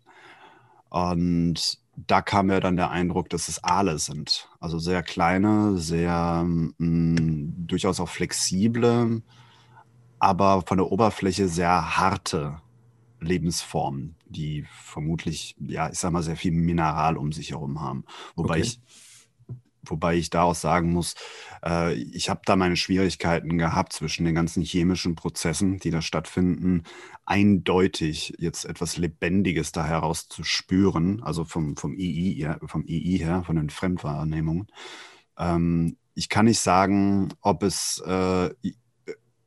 Und 0.90 1.83
da 1.96 2.22
kam 2.22 2.48
mir 2.48 2.60
dann 2.60 2.76
der 2.76 2.92
Eindruck, 2.92 3.30
dass 3.30 3.48
es 3.50 3.64
Aale 3.64 4.00
sind. 4.00 4.50
Also 4.60 4.80
sehr 4.80 5.04
kleine, 5.04 5.78
sehr 5.78 6.44
mh, 6.46 7.54
durchaus 7.68 8.00
auch 8.00 8.10
flexible, 8.10 9.22
aber 10.20 10.62
von 10.64 10.78
der 10.78 10.92
Oberfläche 10.92 11.48
sehr 11.48 11.98
harte 11.98 12.62
Lebensformen, 13.20 14.18
die 14.26 14.66
vermutlich, 14.72 15.56
ja, 15.60 15.90
ich 15.90 16.00
sag 16.00 16.12
mal, 16.12 16.24
sehr 16.24 16.38
viel 16.38 16.52
Mineral 16.54 17.18
um 17.18 17.32
sich 17.32 17.52
herum 17.52 17.82
haben. 17.82 18.06
Wobei 18.36 18.60
Okay. 18.60 18.62
ich 18.62 18.80
Wobei 19.86 20.16
ich 20.16 20.30
da 20.30 20.44
auch 20.44 20.56
sagen 20.56 20.92
muss, 20.92 21.16
äh, 21.64 21.94
ich 21.94 22.30
habe 22.30 22.42
da 22.46 22.56
meine 22.56 22.78
Schwierigkeiten 22.78 23.58
gehabt 23.58 23.94
zwischen 23.94 24.26
den 24.26 24.36
ganzen 24.36 24.64
chemischen 24.64 25.16
Prozessen, 25.16 25.80
die 25.80 25.92
da 25.92 26.02
stattfinden, 26.02 26.84
eindeutig 27.26 28.34
jetzt 28.40 28.66
etwas 28.66 28.98
Lebendiges 28.98 29.72
da 29.72 29.86
heraus 29.86 30.28
zu 30.28 30.44
spüren, 30.44 31.22
also 31.24 31.44
vom, 31.46 31.76
vom, 31.76 31.96
II, 31.98 32.34
ja, 32.38 32.60
vom 32.66 32.86
II 32.86 33.18
her, 33.20 33.44
von 33.46 33.56
den 33.56 33.70
Fremdwahrnehmungen. 33.70 34.68
Ähm, 35.38 35.98
ich 36.16 36.30
kann 36.30 36.46
nicht 36.46 36.60
sagen, 36.60 37.30
ob 37.42 37.64
es, 37.64 38.00
äh, 38.06 38.50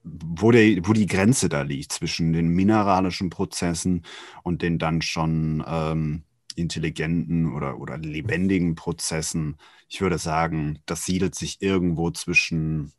wo, 0.02 0.50
der, 0.50 0.86
wo 0.86 0.92
die 0.92 1.06
Grenze 1.06 1.48
da 1.48 1.62
liegt 1.62 1.92
zwischen 1.92 2.32
den 2.32 2.48
mineralischen 2.48 3.30
Prozessen 3.30 4.04
und 4.42 4.62
den 4.62 4.78
dann 4.78 5.02
schon 5.02 5.64
ähm, 5.66 6.24
intelligenten 6.56 7.52
oder, 7.52 7.78
oder 7.78 7.98
lebendigen 7.98 8.74
Prozessen. 8.74 9.56
Ich 9.88 10.00
würde 10.00 10.18
sagen, 10.18 10.80
das 10.86 11.04
siedelt 11.04 11.34
sich 11.34 11.62
irgendwo 11.62 12.10
zwischen 12.10 12.92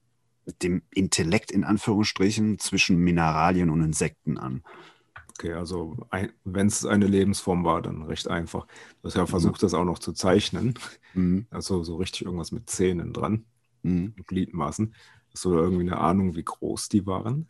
dem 0.61 0.81
Intellekt 0.91 1.51
in 1.51 1.63
Anführungsstrichen, 1.63 2.59
zwischen 2.59 2.97
Mineralien 2.97 3.69
und 3.69 3.83
Insekten 3.83 4.37
an. 4.37 4.63
Okay, 5.29 5.53
also 5.53 5.97
wenn 6.45 6.67
es 6.67 6.85
eine 6.85 7.05
Lebensform 7.05 7.63
war, 7.63 7.81
dann 7.81 8.01
recht 8.03 8.27
einfach. 8.27 8.65
Du 9.01 9.07
hast 9.07 9.15
ja 9.15 9.25
versucht, 9.25 9.61
das 9.61 9.73
auch 9.73 9.83
noch 9.83 9.99
zu 9.99 10.13
zeichnen. 10.13 10.73
Mhm. 11.13 11.45
Also 11.51 11.83
so 11.83 11.97
richtig 11.97 12.25
irgendwas 12.25 12.51
mit 12.51 12.69
Zähnen 12.69 13.13
dran, 13.13 13.45
Mhm. 13.83 14.15
Gliedmaßen. 14.25 14.95
Hast 15.31 15.45
du 15.45 15.53
da 15.53 15.59
irgendwie 15.59 15.83
eine 15.83 15.97
Ahnung, 15.97 16.35
wie 16.35 16.43
groß 16.43 16.89
die 16.89 17.05
waren? 17.05 17.47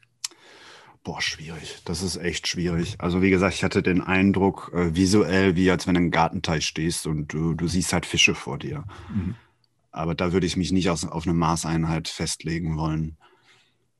Boah, 1.07 1.21
schwierig. 1.21 1.81
Das 1.85 2.01
ist 2.01 2.17
echt 2.17 2.49
schwierig. 2.49 2.95
Also 2.99 3.21
wie 3.21 3.29
gesagt, 3.29 3.53
ich 3.53 3.63
hatte 3.63 3.81
den 3.81 4.01
Eindruck, 4.01 4.73
äh, 4.73 4.93
visuell, 4.93 5.55
wie 5.55 5.71
als 5.71 5.87
wenn 5.87 5.93
du 5.93 6.01
im 6.01 6.11
Gartenteich 6.11 6.65
stehst 6.65 7.07
und 7.07 7.31
du, 7.31 7.53
du 7.53 7.65
siehst 7.69 7.93
halt 7.93 8.05
Fische 8.05 8.35
vor 8.35 8.59
dir. 8.59 8.83
Mhm. 9.09 9.35
Aber 9.91 10.15
da 10.15 10.33
würde 10.33 10.45
ich 10.45 10.57
mich 10.57 10.73
nicht 10.73 10.89
aus, 10.89 11.05
auf 11.05 11.23
eine 11.23 11.33
Maßeinheit 11.33 12.09
festlegen 12.09 12.75
wollen. 12.75 13.15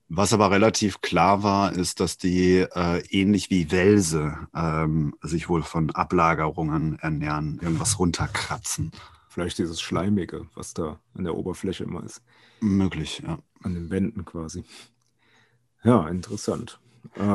Was 0.10 0.34
aber 0.34 0.52
relativ 0.52 1.00
klar 1.00 1.44
war, 1.44 1.72
ist, 1.72 2.02
dass 2.02 2.18
die 2.18 2.66
äh, 2.76 3.02
ähnlich 3.10 3.50
wie 3.50 3.72
Welse 3.72 4.36
ähm, 4.54 5.16
sich 5.22 5.48
wohl 5.48 5.64
von 5.64 5.92
Ablagerungen 5.92 7.00
ernähren, 7.00 7.58
irgendwas 7.62 8.00
runterkratzen. 8.00 8.92
Vielleicht 9.30 9.60
dieses 9.60 9.80
Schleimige, 9.80 10.50
was 10.56 10.74
da 10.74 11.00
an 11.14 11.24
der 11.24 11.36
Oberfläche 11.36 11.86
immer 11.86 12.04
ist. 12.04 12.22
Möglich, 12.60 13.24
ja. 13.26 13.40
An 13.64 13.76
den 13.76 13.90
Wänden 13.92 14.26
quasi. 14.26 14.66
Ja, 15.86 16.06
interessant. 16.10 16.82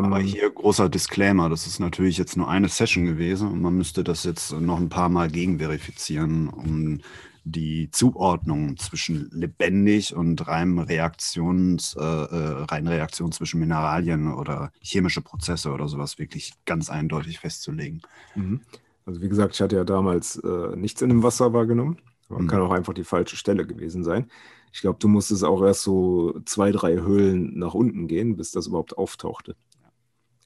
Aber 0.01 0.19
Ähm, 0.19 0.21
hier 0.21 0.51
großer 0.51 0.89
Disclaimer, 0.89 1.49
das 1.49 1.67
ist 1.67 1.79
natürlich 1.79 2.19
jetzt 2.19 2.37
nur 2.37 2.49
eine 2.49 2.69
Session 2.69 3.05
gewesen 3.05 3.49
und 3.49 3.61
man 3.61 3.77
müsste 3.77 4.03
das 4.05 4.25
jetzt 4.25 4.53
noch 4.53 4.79
ein 4.79 4.89
paar 4.89 5.09
Mal 5.09 5.31
gegenverifizieren, 5.31 6.49
um 6.49 7.01
die 7.45 7.91
Zuordnung 7.91 8.77
zwischen 8.79 9.29
lebendig 9.33 10.15
und 10.15 10.47
reinem 10.47 10.79
Reaktions, 10.79 11.95
äh, 11.99 12.01
äh, 12.03 12.65
reinen 12.65 12.87
Reaktion 12.89 13.33
zwischen 13.33 13.59
Mineralien 13.61 14.33
oder 14.33 14.73
chemische 14.81 15.23
Prozesse 15.23 15.71
oder 15.73 15.89
sowas 15.89 16.19
wirklich 16.19 16.53
ganz 16.65 16.89
eindeutig 16.91 17.41
festzulegen. 17.41 18.03
mhm. 18.35 18.61
Also 19.05 19.21
wie 19.21 19.29
gesagt, 19.29 19.55
ich 19.55 19.61
hatte 19.61 19.77
ja 19.77 19.85
damals 19.85 20.37
äh, 20.37 20.77
nichts 20.77 21.03
in 21.03 21.09
dem 21.09 21.23
Wasser 21.23 21.53
wahrgenommen. 21.53 21.99
Aber 22.29 22.39
Mhm. 22.39 22.47
kann 22.47 22.63
auch 22.63 22.71
einfach 22.73 22.95
die 22.95 23.05
falsche 23.05 23.37
Stelle 23.37 23.67
gewesen 23.67 24.05
sein. 24.05 24.31
Ich 24.73 24.81
glaube, 24.81 24.99
du 24.99 25.09
musstest 25.09 25.45
auch 25.45 25.63
erst 25.63 25.83
so 25.83 26.41
zwei, 26.47 26.73
drei 26.73 26.95
Höhlen 26.95 27.59
nach 27.59 27.75
unten 27.75 28.09
gehen, 28.09 28.37
bis 28.37 28.53
das 28.53 28.67
überhaupt 28.67 28.97
auftauchte. 28.97 29.55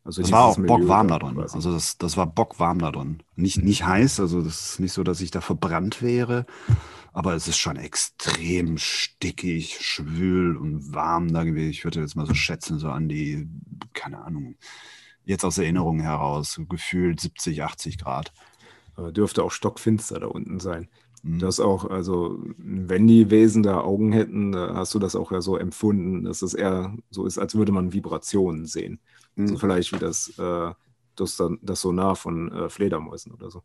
Also 0.07 0.23
das 0.23 0.31
war 0.31 0.45
auch 0.45 0.57
bockwarm 0.57 1.09
da 1.09 1.19
drin. 1.19 1.39
Also 1.39 1.73
das, 1.73 1.99
das 1.99 2.17
war 2.17 2.27
bockwarm 2.27 2.79
da 2.79 2.93
drin. 2.93 3.23
Nicht, 3.35 3.63
nicht 3.63 3.85
heiß, 3.85 4.21
also 4.21 4.41
das 4.41 4.73
ist 4.73 4.81
nicht 4.81 4.93
so, 4.93 5.03
dass 5.03 5.21
ich 5.21 5.33
da 5.33 5.41
verbrannt 5.41 6.01
wäre, 6.01 6.47
aber 7.13 7.35
es 7.35 7.49
ist 7.49 7.57
schon 7.57 7.77
extrem 7.77 8.79
stickig, 8.79 9.79
schwül 9.81 10.57
und 10.57 10.95
warm 10.95 11.33
da 11.33 11.43
gewesen. 11.43 11.71
Ich 11.71 11.83
würde 11.83 12.01
jetzt 12.01 12.15
mal 12.15 12.27
so 12.27 12.35
schätzen, 12.35 12.79
so 12.79 12.89
an 12.89 13.09
die, 13.09 13.49
keine 13.95 14.23
Ahnung, 14.23 14.57
jetzt 15.25 15.45
aus 15.45 15.59
Erinnerung 15.59 16.01
heraus, 16.01 16.61
gefühlt 16.69 17.21
70, 17.21 17.65
80 17.65 17.99
Grad. 17.99 18.33
Dürfte 19.11 19.43
auch 19.43 19.51
stockfinster 19.51 20.21
da 20.21 20.27
unten 20.27 20.61
sein. 20.61 20.89
Mhm. 21.27 21.41
Das 21.41 21.59
auch, 21.59 21.91
also, 21.91 22.39
wenn 22.57 23.09
die 23.09 23.31
Wesen 23.31 23.65
da 23.65 23.81
Augen 23.81 24.13
hätten, 24.13 24.55
hast 24.55 24.95
du 24.95 25.01
das 25.01 25.17
auch 25.17 25.33
ja 25.33 25.41
so 25.41 25.57
empfunden, 25.57 26.25
dass 26.25 26.43
es 26.43 26.55
eher 26.55 26.97
so 27.11 27.27
ist, 27.27 27.39
als 27.39 27.57
würde 27.57 27.73
man 27.73 27.93
Vibrationen 27.93 28.67
sehen. 28.67 29.01
Mhm. 29.35 29.49
So 29.49 29.57
vielleicht 29.57 29.93
wie 29.93 29.99
das, 29.99 30.39
äh, 30.39 30.73
das, 31.17 31.43
das 31.63 31.81
Sonar 31.81 32.15
von 32.15 32.53
äh, 32.53 32.69
Fledermäusen 32.69 33.33
oder 33.33 33.51
so. 33.51 33.63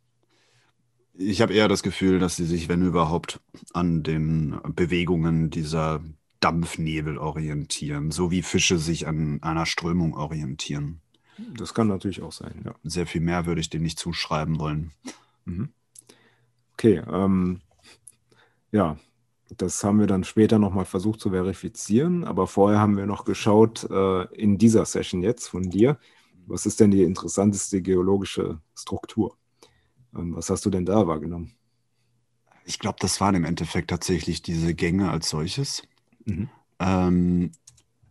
Ich 1.13 1.41
habe 1.41 1.53
eher 1.53 1.67
das 1.67 1.83
Gefühl, 1.83 2.17
dass 2.17 2.35
sie 2.35 2.45
sich, 2.45 2.67
wenn 2.67 2.81
überhaupt, 2.81 3.39
an 3.73 4.01
den 4.01 4.57
Bewegungen 4.75 5.51
dieser 5.51 6.01
Dampfnebel 6.39 7.19
orientieren, 7.19 8.09
so 8.09 8.31
wie 8.31 8.41
Fische 8.41 8.79
sich 8.79 9.07
an 9.07 9.43
einer 9.43 9.67
Strömung 9.67 10.15
orientieren. 10.15 11.01
Das 11.57 11.75
kann 11.75 11.87
natürlich 11.87 12.23
auch 12.23 12.31
sein, 12.31 12.61
ja. 12.65 12.73
Sehr 12.83 13.05
viel 13.05 13.21
mehr 13.21 13.45
würde 13.45 13.61
ich 13.61 13.69
dem 13.69 13.83
nicht 13.83 13.99
zuschreiben 13.99 14.57
wollen. 14.57 14.91
Mhm. 15.45 15.69
Okay, 16.81 16.99
ähm, 17.13 17.61
ja, 18.71 18.97
das 19.55 19.83
haben 19.83 19.99
wir 19.99 20.07
dann 20.07 20.23
später 20.23 20.57
nochmal 20.57 20.85
versucht 20.85 21.19
zu 21.19 21.29
verifizieren, 21.29 22.23
aber 22.23 22.47
vorher 22.47 22.79
haben 22.79 22.97
wir 22.97 23.05
noch 23.05 23.23
geschaut, 23.23 23.87
äh, 23.91 24.23
in 24.33 24.57
dieser 24.57 24.85
Session 24.85 25.21
jetzt 25.21 25.47
von 25.47 25.69
dir, 25.69 25.99
was 26.47 26.65
ist 26.65 26.79
denn 26.79 26.89
die 26.89 27.03
interessanteste 27.03 27.83
geologische 27.83 28.61
Struktur? 28.73 29.37
Ähm, 30.15 30.35
was 30.35 30.49
hast 30.49 30.65
du 30.65 30.71
denn 30.71 30.87
da 30.87 31.05
wahrgenommen? 31.05 31.53
Ich 32.65 32.79
glaube, 32.79 32.97
das 32.99 33.21
waren 33.21 33.35
im 33.35 33.45
Endeffekt 33.45 33.91
tatsächlich 33.91 34.41
diese 34.41 34.73
Gänge 34.73 35.11
als 35.11 35.29
solches. 35.29 35.83
Mhm. 36.25 36.49
Ähm, 36.79 37.51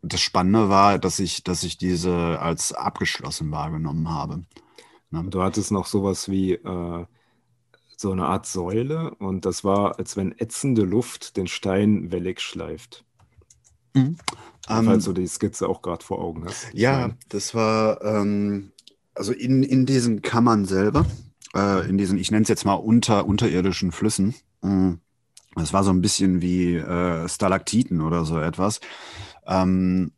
das 0.00 0.20
Spannende 0.20 0.68
war, 0.68 1.00
dass 1.00 1.18
ich, 1.18 1.42
dass 1.42 1.64
ich 1.64 1.76
diese 1.76 2.38
als 2.38 2.72
abgeschlossen 2.72 3.50
wahrgenommen 3.50 4.08
habe. 4.10 4.44
Ne? 5.10 5.24
Du 5.24 5.42
hattest 5.42 5.72
noch 5.72 5.86
sowas 5.86 6.28
wie 6.30 6.52
äh, 6.52 7.06
so 8.00 8.12
eine 8.12 8.24
Art 8.24 8.46
Säule 8.46 9.14
und 9.16 9.44
das 9.44 9.62
war, 9.62 9.98
als 9.98 10.16
wenn 10.16 10.32
ätzende 10.38 10.82
Luft 10.82 11.36
den 11.36 11.46
Stein 11.46 12.10
wellig 12.10 12.40
schleift. 12.40 13.04
Mhm. 13.92 14.16
Um, 14.68 14.84
falls 14.86 15.06
ähm, 15.06 15.14
du 15.14 15.20
die 15.20 15.26
Skizze 15.26 15.68
auch 15.68 15.82
gerade 15.82 16.02
vor 16.02 16.18
Augen 16.18 16.46
hast. 16.46 16.68
Ja, 16.72 16.98
meine. 16.98 17.16
das 17.28 17.54
war 17.54 18.02
ähm, 18.02 18.72
also 19.14 19.32
in, 19.32 19.62
in 19.62 19.84
diesen 19.84 20.22
Kammern 20.22 20.64
selber, 20.64 21.04
äh, 21.54 21.86
in 21.90 21.98
diesen, 21.98 22.16
ich 22.16 22.30
nenne 22.30 22.44
es 22.44 22.48
jetzt 22.48 22.64
mal 22.64 22.74
unter, 22.74 23.26
unterirdischen 23.26 23.92
Flüssen. 23.92 24.34
Äh, 24.62 24.92
das 25.56 25.74
war 25.74 25.84
so 25.84 25.90
ein 25.90 26.00
bisschen 26.00 26.40
wie 26.40 26.76
äh, 26.76 27.28
Stalaktiten 27.28 28.00
oder 28.00 28.24
so 28.24 28.38
etwas. 28.38 28.80
Ähm, 29.46 30.12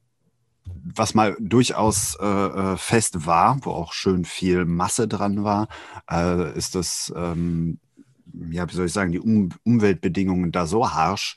was 0.85 1.15
mal 1.15 1.37
durchaus 1.39 2.17
äh, 2.21 2.27
äh, 2.27 2.77
fest 2.77 3.27
war, 3.27 3.59
wo 3.63 3.71
auch 3.71 3.93
schön 3.93 4.25
viel 4.25 4.65
Masse 4.65 5.09
dran 5.09 5.45
war, 5.45 5.69
äh, 6.11 6.57
ist 6.57 6.75
das, 6.75 7.13
ähm, 7.17 7.79
ja, 8.51 8.69
wie 8.69 8.75
soll 8.75 8.87
ich 8.87 8.93
sagen, 8.93 9.13
die 9.13 9.21
um 9.21 9.51
Umweltbedingungen 9.65 10.53
da 10.53 10.67
so 10.67 10.91
harsch, 10.93 11.37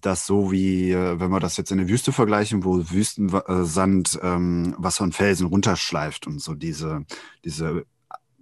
dass 0.00 0.26
so 0.26 0.50
wie, 0.50 0.92
äh, 0.92 1.20
wenn 1.20 1.30
wir 1.30 1.40
das 1.40 1.56
jetzt 1.56 1.72
in 1.72 1.78
der 1.78 1.88
Wüste 1.88 2.12
vergleichen, 2.12 2.64
wo 2.64 2.90
Wüstensand 2.90 4.18
ähm, 4.22 4.74
Wasser 4.78 5.04
und 5.04 5.14
Felsen 5.14 5.46
runterschleift 5.46 6.26
und 6.26 6.40
so 6.40 6.54
diese, 6.54 7.04
diese 7.44 7.84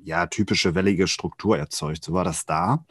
ja, 0.03 0.27
typische 0.27 0.75
wellige 0.75 1.09
Struktur 1.09 1.59
erzeugt, 1.59 2.05
so 2.05 2.13
war 2.13 2.25
das 2.25 2.47
da. 2.47 2.85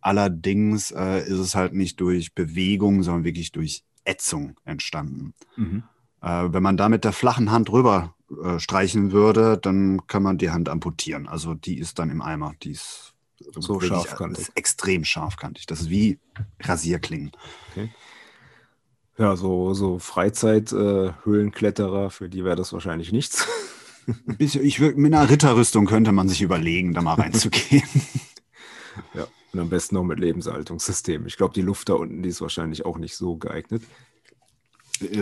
Allerdings 0.00 0.90
äh, 0.90 1.20
ist 1.20 1.38
es 1.38 1.54
halt 1.54 1.74
nicht 1.74 2.00
durch 2.00 2.34
Bewegung, 2.34 3.02
sondern 3.02 3.24
wirklich 3.24 3.52
durch 3.52 3.84
Ätzung 4.04 4.58
entstanden. 4.64 5.34
Mhm. 5.56 5.84
Äh, 6.22 6.52
wenn 6.52 6.62
man 6.62 6.76
da 6.76 6.88
mit 6.88 7.04
der 7.04 7.12
flachen 7.12 7.50
Hand 7.50 7.70
rüber 7.70 8.14
äh, 8.42 8.58
streichen 8.58 9.12
würde, 9.12 9.58
dann 9.58 10.06
kann 10.06 10.22
man 10.22 10.38
die 10.38 10.50
Hand 10.50 10.68
amputieren. 10.68 11.26
Also 11.26 11.54
die 11.54 11.78
ist 11.78 11.98
dann 11.98 12.10
im 12.10 12.22
Eimer. 12.22 12.54
Die 12.62 12.72
ist 12.72 13.14
so 13.56 13.80
scharfkantig. 13.80 14.48
Ist 14.48 14.56
extrem 14.56 15.04
scharfkantig. 15.04 15.66
Das 15.66 15.80
ist 15.80 15.90
wie 15.90 16.18
Rasierklingen. 16.60 17.32
Okay. 17.70 17.90
Ja, 19.18 19.34
so, 19.36 19.74
so 19.74 19.98
Freizeit-Höhlenkletterer, 19.98 22.06
äh, 22.06 22.10
für 22.10 22.28
die 22.28 22.44
wäre 22.44 22.54
das 22.56 22.72
wahrscheinlich 22.72 23.12
nichts. 23.12 23.46
ich 24.38 24.80
würd, 24.80 24.96
mit 24.96 25.12
einer 25.12 25.28
Ritterrüstung 25.28 25.86
könnte 25.86 26.12
man 26.12 26.28
sich 26.28 26.40
überlegen, 26.40 26.94
da 26.94 27.02
mal 27.02 27.14
reinzugehen. 27.14 27.82
ja, 29.14 29.26
und 29.52 29.60
am 29.60 29.68
besten 29.68 29.96
noch 29.96 30.04
mit 30.04 30.20
Lebenserhaltungssystem. 30.20 31.26
Ich 31.26 31.36
glaube, 31.36 31.52
die 31.52 31.62
Luft 31.62 31.88
da 31.90 31.94
unten, 31.94 32.22
die 32.22 32.28
ist 32.30 32.40
wahrscheinlich 32.40 32.86
auch 32.86 32.96
nicht 32.96 33.16
so 33.16 33.36
geeignet. 33.36 33.82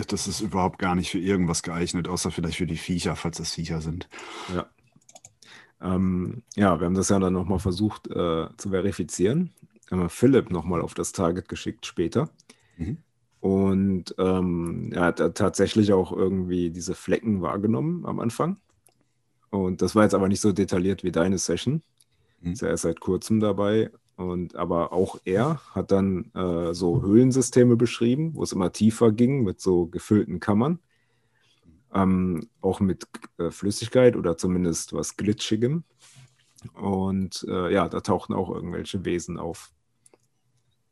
Das 0.07 0.27
ist 0.27 0.41
überhaupt 0.41 0.79
gar 0.79 0.95
nicht 0.95 1.09
für 1.09 1.19
irgendwas 1.19 1.63
geeignet, 1.63 2.07
außer 2.07 2.31
vielleicht 2.31 2.57
für 2.57 2.67
die 2.67 2.77
Viecher, 2.77 3.15
falls 3.15 3.37
das 3.37 3.53
Viecher 3.53 3.81
sind. 3.81 4.09
Ja. 4.53 4.69
Ähm, 5.81 6.43
ja, 6.55 6.79
wir 6.79 6.85
haben 6.85 6.95
das 6.95 7.09
ja 7.09 7.19
dann 7.19 7.33
nochmal 7.33 7.59
versucht 7.59 8.07
äh, 8.07 8.47
zu 8.57 8.69
verifizieren. 8.69 9.53
Haben 9.89 10.01
wir 10.01 10.09
Philipp 10.09 10.51
nochmal 10.51 10.81
auf 10.81 10.93
das 10.93 11.13
Target 11.13 11.47
geschickt 11.47 11.85
später. 11.85 12.29
Mhm. 12.77 12.97
Und 13.39 14.15
ähm, 14.17 14.91
er 14.93 15.03
hat 15.03 15.35
tatsächlich 15.35 15.93
auch 15.93 16.11
irgendwie 16.11 16.71
diese 16.71 16.93
Flecken 16.93 17.41
wahrgenommen 17.41 18.05
am 18.05 18.19
Anfang. 18.19 18.57
Und 19.49 19.81
das 19.81 19.95
war 19.95 20.03
jetzt 20.03 20.13
aber 20.13 20.27
nicht 20.27 20.41
so 20.41 20.51
detailliert 20.51 21.03
wie 21.03 21.11
deine 21.11 21.37
Session. 21.37 21.81
Mhm. 22.41 22.51
Ist 22.51 22.61
ja 22.61 22.67
erst 22.67 22.83
seit 22.83 22.99
kurzem 22.99 23.39
dabei. 23.39 23.91
Und 24.19 24.57
aber 24.57 24.91
auch 24.91 25.17
er 25.23 25.61
hat 25.71 25.91
dann 25.93 26.25
äh, 26.33 26.73
so 26.73 27.01
Höhlensysteme 27.01 27.77
beschrieben, 27.77 28.35
wo 28.35 28.43
es 28.43 28.51
immer 28.51 28.73
tiefer 28.73 29.13
ging 29.13 29.43
mit 29.43 29.61
so 29.61 29.85
gefüllten 29.85 30.41
Kammern. 30.41 30.79
Ähm, 31.93 32.49
auch 32.59 32.81
mit 32.81 33.07
äh, 33.37 33.49
Flüssigkeit 33.49 34.17
oder 34.17 34.35
zumindest 34.35 34.91
was 34.91 35.15
Glitschigem. 35.15 35.85
Und 36.73 37.45
äh, 37.47 37.73
ja, 37.73 37.87
da 37.87 38.01
tauchten 38.01 38.33
auch 38.33 38.49
irgendwelche 38.53 39.05
Wesen 39.05 39.39
auf. 39.39 39.71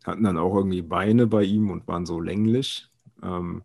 Hatten 0.06 0.24
dann 0.24 0.38
auch 0.38 0.56
irgendwie 0.56 0.82
Beine 0.82 1.28
bei 1.28 1.44
ihm 1.44 1.70
und 1.70 1.86
waren 1.86 2.06
so 2.06 2.22
länglich. 2.22 2.90
Ähm, 3.22 3.64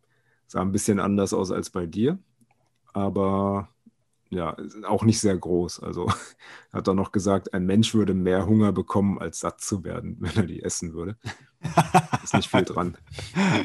sah 0.49 0.61
ein 0.63 0.73
bisschen 0.73 0.99
anders 0.99 1.33
aus 1.33 1.53
als 1.53 1.71
bei 1.71 1.87
dir. 1.87 2.19
Aber 2.95 3.69
ja, 4.33 4.57
auch 4.89 5.05
nicht 5.05 5.21
sehr 5.21 5.37
groß. 5.37 5.81
Also 5.81 6.11
hat 6.73 6.89
er 6.89 6.95
noch 6.95 7.13
gesagt, 7.13 7.53
ein 7.53 7.67
Mensch 7.67 7.95
würde 7.95 8.15
mehr 8.15 8.47
Hunger 8.47 8.73
bekommen, 8.73 9.19
als 9.19 9.41
satt 9.41 9.61
zu 9.61 9.85
werden, 9.85 10.17
wenn 10.21 10.35
er 10.37 10.47
die 10.47 10.63
essen 10.63 10.95
würde. 10.95 11.17
ist 12.25 12.35
nicht 12.35 12.51
viel 12.51 12.65
dran. 12.65 12.97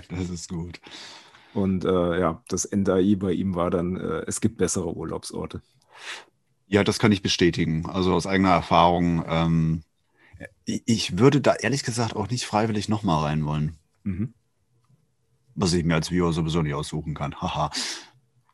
Das 0.10 0.30
ist 0.30 0.49
gut. 0.49 0.80
Und 1.53 1.85
äh, 1.85 2.19
ja, 2.19 2.44
das 2.49 2.65
Endai 2.65 3.15
bei 3.15 3.31
ihm 3.31 3.56
war 3.56 3.72
dann, 3.72 3.95
äh, 3.95 4.23
es 4.27 4.41
gibt 4.41 4.57
bessere 4.57 4.95
Urlaubsorte. 4.95 5.61
Ja, 6.68 6.84
das 6.84 6.99
kann 6.99 7.14
ich 7.14 7.22
bestätigen. 7.22 7.85
Also 7.88 8.14
aus 8.14 8.27
eigener 8.27 8.52
Erfahrung. 8.52 9.23
Ähm, 9.26 9.84
ich 10.65 11.18
würde 11.18 11.39
da 11.41 11.56
ehrlich 11.56 11.84
gesagt 11.84 12.15
auch 12.15 12.30
nicht 12.30 12.45
freiwillig 12.45 12.89
nochmal 12.89 13.23
rein 13.23 13.45
wollen. 13.45 13.77
Mhm. 14.03 14.34
Was 15.56 15.73
ich 15.73 15.85
mir 15.85 15.95
als 15.95 16.11
Viewer 16.11 16.34
sowieso 16.34 16.61
nicht 16.61 16.76
aussuchen 16.76 17.15
kann. 17.15 17.41
Haha. 17.41 17.72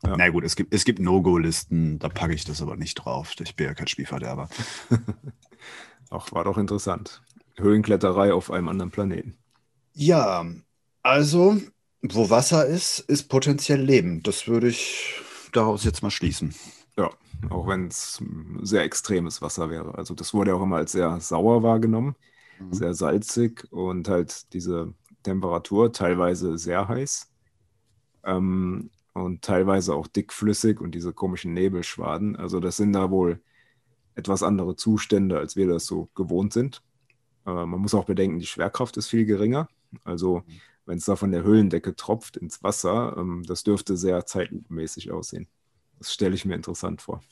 Ja. 0.06 0.16
Na 0.16 0.28
gut, 0.28 0.44
es 0.44 0.56
gibt, 0.56 0.74
es 0.74 0.84
gibt 0.84 0.98
No-Go-Listen, 0.98 1.98
da 1.98 2.08
packe 2.08 2.34
ich 2.34 2.44
das 2.44 2.60
aber 2.60 2.76
nicht 2.76 2.94
drauf. 2.94 3.34
Ich 3.40 3.56
bin 3.56 3.66
ja 3.66 3.74
kein 3.74 3.86
Spielverderber. 3.86 4.48
Auch 6.10 6.30
war 6.32 6.44
doch 6.44 6.58
interessant. 6.58 7.22
Höhlenkletterei 7.56 8.32
auf 8.32 8.50
einem 8.50 8.68
anderen 8.68 8.90
Planeten. 8.90 9.36
Ja, 9.94 10.44
also, 11.02 11.56
wo 12.02 12.28
Wasser 12.30 12.66
ist, 12.66 12.98
ist 12.98 13.28
potenziell 13.28 13.80
Leben. 13.80 14.22
Das 14.22 14.46
würde 14.46 14.68
ich 14.68 15.20
daraus 15.52 15.84
jetzt 15.84 16.02
mal 16.02 16.10
schließen. 16.10 16.54
Ja, 16.98 17.10
auch 17.50 17.66
wenn 17.66 17.88
es 17.88 18.22
sehr 18.62 18.82
extremes 18.82 19.40
Wasser 19.40 19.70
wäre. 19.70 19.96
Also 19.96 20.14
das 20.14 20.34
wurde 20.34 20.54
auch 20.54 20.62
immer 20.62 20.76
als 20.76 20.92
sehr 20.92 21.20
sauer 21.20 21.62
wahrgenommen, 21.62 22.16
mhm. 22.58 22.72
sehr 22.72 22.94
salzig 22.94 23.66
und 23.70 24.08
halt 24.08 24.52
diese 24.52 24.92
Temperatur 25.22 25.92
teilweise 25.92 26.58
sehr 26.58 26.88
heiß. 26.88 27.30
Ähm, 28.24 28.90
und 29.14 29.42
teilweise 29.42 29.94
auch 29.94 30.06
dickflüssig 30.06 30.80
und 30.80 30.94
diese 30.94 31.12
komischen 31.12 31.54
Nebelschwaden. 31.54 32.36
Also 32.36 32.60
das 32.60 32.76
sind 32.76 32.92
da 32.92 33.10
wohl 33.10 33.40
etwas 34.14 34.42
andere 34.42 34.76
Zustände, 34.76 35.38
als 35.38 35.56
wir 35.56 35.66
das 35.66 35.86
so 35.86 36.08
gewohnt 36.14 36.52
sind. 36.52 36.82
Äh, 37.46 37.66
man 37.66 37.80
muss 37.80 37.94
auch 37.94 38.04
bedenken, 38.04 38.38
die 38.38 38.46
Schwerkraft 38.46 38.96
ist 38.96 39.08
viel 39.08 39.24
geringer. 39.24 39.68
Also 40.04 40.42
wenn 40.86 40.98
es 40.98 41.04
da 41.04 41.16
von 41.16 41.30
der 41.30 41.44
Höhlendecke 41.44 41.96
tropft 41.96 42.36
ins 42.36 42.62
Wasser, 42.62 43.16
ähm, 43.16 43.44
das 43.46 43.62
dürfte 43.62 43.96
sehr 43.96 44.26
zeitlupenmäßig 44.26 45.12
aussehen. 45.12 45.48
Das 45.98 46.12
stelle 46.12 46.34
ich 46.34 46.44
mir 46.44 46.54
interessant 46.54 47.02
vor. 47.02 47.22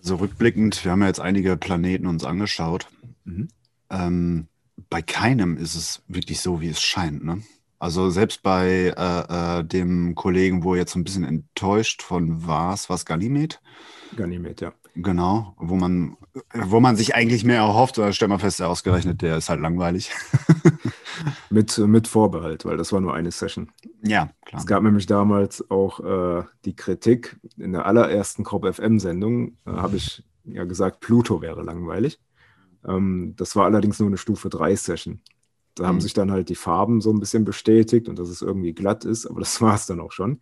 So 0.00 0.16
rückblickend, 0.16 0.84
wir 0.84 0.92
haben 0.92 1.02
ja 1.02 1.06
jetzt 1.06 1.20
einige 1.20 1.56
Planeten 1.56 2.06
uns 2.06 2.24
angeschaut. 2.24 2.88
Mhm. 3.24 3.48
Ähm, 3.90 4.48
bei 4.90 5.02
keinem 5.02 5.56
ist 5.56 5.76
es 5.76 6.02
wirklich 6.08 6.40
so, 6.40 6.60
wie 6.60 6.68
es 6.68 6.82
scheint. 6.82 7.24
Ne? 7.24 7.42
Also 7.82 8.10
selbst 8.10 8.44
bei 8.44 8.94
äh, 8.96 9.58
äh, 9.58 9.64
dem 9.64 10.14
Kollegen, 10.14 10.62
wo 10.62 10.76
jetzt 10.76 10.94
ein 10.94 11.02
bisschen 11.02 11.24
enttäuscht 11.24 12.00
von 12.00 12.46
war, 12.46 12.78
was 12.86 13.04
Ganymed? 13.04 13.60
Ganymed, 14.14 14.60
ja. 14.60 14.72
Genau, 14.94 15.56
wo 15.58 15.74
man, 15.74 16.16
wo 16.54 16.78
man 16.78 16.94
sich 16.94 17.16
eigentlich 17.16 17.42
mehr 17.42 17.56
erhofft, 17.56 17.98
oder 17.98 18.12
stell 18.12 18.28
mal 18.28 18.38
fest, 18.38 18.60
der 18.60 18.68
ausgerechnet, 18.68 19.20
der 19.20 19.36
ist 19.36 19.48
halt 19.48 19.60
langweilig. 19.60 20.12
mit, 21.50 21.76
mit 21.76 22.06
Vorbehalt, 22.06 22.64
weil 22.64 22.76
das 22.76 22.92
war 22.92 23.00
nur 23.00 23.14
eine 23.14 23.32
Session. 23.32 23.72
Ja, 24.04 24.30
klar. 24.44 24.60
Es 24.60 24.66
gab 24.68 24.84
nämlich 24.84 25.06
damals 25.06 25.68
auch 25.68 25.98
äh, 26.04 26.44
die 26.64 26.76
Kritik, 26.76 27.36
in 27.56 27.72
der 27.72 27.84
allerersten 27.84 28.44
Crop 28.44 28.64
FM-Sendung 28.64 29.56
äh, 29.66 29.72
habe 29.72 29.96
ich 29.96 30.22
ja 30.44 30.62
gesagt, 30.62 31.00
Pluto 31.00 31.42
wäre 31.42 31.64
langweilig. 31.64 32.20
Ähm, 32.86 33.34
das 33.36 33.56
war 33.56 33.64
allerdings 33.64 33.98
nur 33.98 34.08
eine 34.08 34.18
Stufe 34.18 34.50
3 34.50 34.76
Session. 34.76 35.20
Da 35.74 35.84
mhm. 35.84 35.88
haben 35.88 36.00
sich 36.00 36.14
dann 36.14 36.30
halt 36.30 36.48
die 36.48 36.54
Farben 36.54 37.00
so 37.00 37.10
ein 37.10 37.20
bisschen 37.20 37.44
bestätigt 37.44 38.08
und 38.08 38.18
dass 38.18 38.28
es 38.28 38.42
irgendwie 38.42 38.72
glatt 38.72 39.04
ist, 39.04 39.26
aber 39.26 39.40
das 39.40 39.60
war 39.60 39.74
es 39.74 39.86
dann 39.86 40.00
auch 40.00 40.12
schon. 40.12 40.40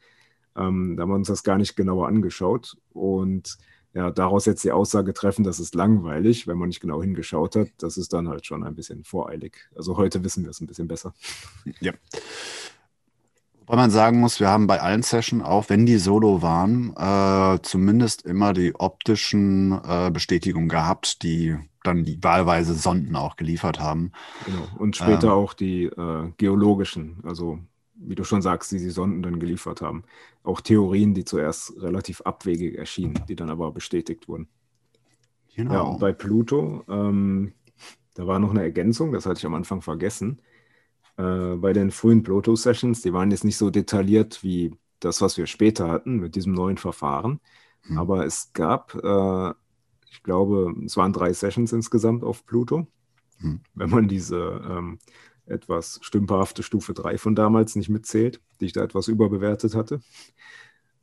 Ähm, 0.56 0.96
da 0.96 1.02
haben 1.02 1.10
wir 1.10 1.16
uns 1.16 1.28
das 1.28 1.44
gar 1.44 1.58
nicht 1.58 1.76
genauer 1.76 2.08
angeschaut 2.08 2.76
und 2.92 3.58
ja, 3.92 4.10
daraus 4.10 4.46
jetzt 4.46 4.62
die 4.62 4.70
Aussage 4.70 5.12
treffen, 5.12 5.42
das 5.44 5.58
ist 5.58 5.74
langweilig, 5.74 6.46
wenn 6.46 6.58
man 6.58 6.68
nicht 6.68 6.80
genau 6.80 7.02
hingeschaut 7.02 7.56
hat, 7.56 7.68
das 7.78 7.96
ist 7.96 8.12
dann 8.12 8.28
halt 8.28 8.46
schon 8.46 8.62
ein 8.62 8.76
bisschen 8.76 9.02
voreilig. 9.02 9.68
Also 9.74 9.96
heute 9.96 10.22
wissen 10.22 10.44
wir 10.44 10.50
es 10.50 10.60
ein 10.60 10.66
bisschen 10.66 10.88
besser. 10.88 11.14
Ja. 11.80 11.92
Weil 13.66 13.76
man 13.76 13.90
sagen 13.92 14.18
muss, 14.18 14.40
wir 14.40 14.48
haben 14.48 14.66
bei 14.66 14.80
allen 14.80 15.04
Sessions, 15.04 15.44
auch 15.44 15.68
wenn 15.68 15.86
die 15.86 15.98
Solo 15.98 16.42
waren, 16.42 16.92
äh, 16.96 17.62
zumindest 17.62 18.22
immer 18.22 18.52
die 18.52 18.74
optischen 18.74 19.80
äh, 19.84 20.10
Bestätigungen 20.10 20.68
gehabt, 20.68 21.22
die 21.22 21.56
dann 21.82 22.04
die 22.04 22.22
wahlweise 22.22 22.74
Sonden 22.74 23.16
auch 23.16 23.36
geliefert 23.36 23.80
haben. 23.80 24.12
Genau. 24.44 24.68
Und 24.78 24.96
später 24.96 25.28
ähm, 25.28 25.32
auch 25.32 25.54
die 25.54 25.84
äh, 25.84 26.32
geologischen, 26.36 27.18
also 27.24 27.58
wie 27.94 28.14
du 28.14 28.24
schon 28.24 28.42
sagst, 28.42 28.72
die 28.72 28.78
die 28.78 28.90
Sonden 28.90 29.22
dann 29.22 29.40
geliefert 29.40 29.80
haben. 29.80 30.04
Auch 30.42 30.60
Theorien, 30.60 31.14
die 31.14 31.24
zuerst 31.24 31.74
relativ 31.80 32.22
abwegig 32.22 32.78
erschienen, 32.78 33.22
die 33.28 33.36
dann 33.36 33.50
aber 33.50 33.72
bestätigt 33.72 34.28
wurden. 34.28 34.48
Genau. 35.54 35.72
Ja, 35.72 35.80
und 35.80 36.00
bei 36.00 36.12
Pluto, 36.12 36.84
ähm, 36.88 37.52
da 38.14 38.26
war 38.26 38.38
noch 38.38 38.50
eine 38.50 38.62
Ergänzung, 38.62 39.12
das 39.12 39.26
hatte 39.26 39.38
ich 39.38 39.46
am 39.46 39.54
Anfang 39.54 39.82
vergessen 39.82 40.40
äh, 41.20 41.56
bei 41.56 41.72
den 41.72 41.90
frühen 41.90 42.22
Pluto-Sessions, 42.22 43.02
die 43.02 43.12
waren 43.12 43.30
jetzt 43.30 43.44
nicht 43.44 43.56
so 43.56 43.70
detailliert 43.70 44.42
wie 44.42 44.72
das, 45.00 45.20
was 45.20 45.36
wir 45.36 45.46
später 45.46 45.88
hatten 45.88 46.16
mit 46.18 46.34
diesem 46.34 46.52
neuen 46.52 46.78
Verfahren. 46.78 47.40
Mhm. 47.84 47.98
Aber 47.98 48.26
es 48.26 48.52
gab, 48.52 48.94
äh, 48.94 49.52
ich 50.10 50.22
glaube, 50.22 50.74
es 50.84 50.96
waren 50.96 51.12
drei 51.12 51.32
Sessions 51.32 51.72
insgesamt 51.72 52.24
auf 52.24 52.44
Pluto. 52.44 52.86
Mhm. 53.38 53.60
Wenn 53.74 53.90
man 53.90 54.08
diese 54.08 54.60
ähm, 54.68 54.98
etwas 55.46 55.98
stümperhafte 56.02 56.62
Stufe 56.62 56.94
3 56.94 57.18
von 57.18 57.34
damals 57.34 57.76
nicht 57.76 57.88
mitzählt, 57.88 58.40
die 58.60 58.66
ich 58.66 58.72
da 58.72 58.82
etwas 58.82 59.08
überbewertet 59.08 59.74
hatte 59.74 60.00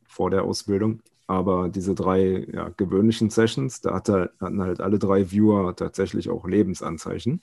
vor 0.07 0.29
der 0.29 0.43
Ausbildung. 0.43 1.01
Aber 1.25 1.67
diese 1.67 1.93
drei 1.93 2.47
ja, 2.51 2.69
gewöhnlichen 2.69 3.29
Sessions, 3.29 3.81
da 3.81 3.93
hatte, 3.93 4.31
hatten 4.39 4.61
halt 4.61 4.79
alle 4.79 4.97
drei 4.97 5.29
Viewer 5.29 5.75
tatsächlich 5.75 6.29
auch 6.29 6.47
Lebensanzeichen. 6.47 7.41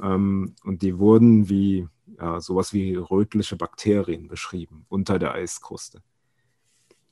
Ähm, 0.00 0.54
und 0.64 0.82
die 0.82 0.98
wurden 0.98 1.48
wie 1.48 1.88
ja, 2.18 2.40
sowas 2.40 2.72
wie 2.72 2.94
rötliche 2.94 3.56
Bakterien 3.56 4.28
beschrieben 4.28 4.86
unter 4.88 5.18
der 5.18 5.34
Eiskruste. 5.34 6.02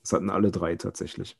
Das 0.02 0.12
hatten 0.12 0.30
alle 0.30 0.50
drei 0.50 0.76
tatsächlich. 0.76 1.36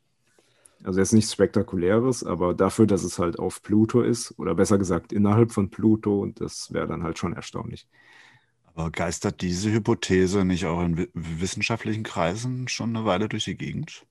Also 0.85 0.99
jetzt 0.99 1.13
nichts 1.13 1.33
Spektakuläres, 1.33 2.23
aber 2.23 2.53
dafür, 2.53 2.85
dass 2.85 3.03
es 3.03 3.17
halt 3.17 3.39
auf 3.39 3.63
Pluto 3.63 4.01
ist, 4.01 4.37
oder 4.37 4.53
besser 4.53 4.77
gesagt 4.77 5.13
innerhalb 5.13 5.51
von 5.51 5.71
Pluto, 5.71 6.27
das 6.35 6.71
wäre 6.73 6.85
dann 6.85 7.01
halt 7.01 7.17
schon 7.17 7.33
erstaunlich. 7.33 7.87
Aber 8.65 8.91
geistert 8.91 9.41
diese 9.41 9.71
Hypothese 9.71 10.45
nicht 10.45 10.65
auch 10.65 10.83
in 10.83 11.07
wissenschaftlichen 11.13 12.03
Kreisen 12.03 12.67
schon 12.67 12.95
eine 12.95 13.03
Weile 13.03 13.27
durch 13.29 13.45
die 13.45 13.57
Gegend? 13.57 14.05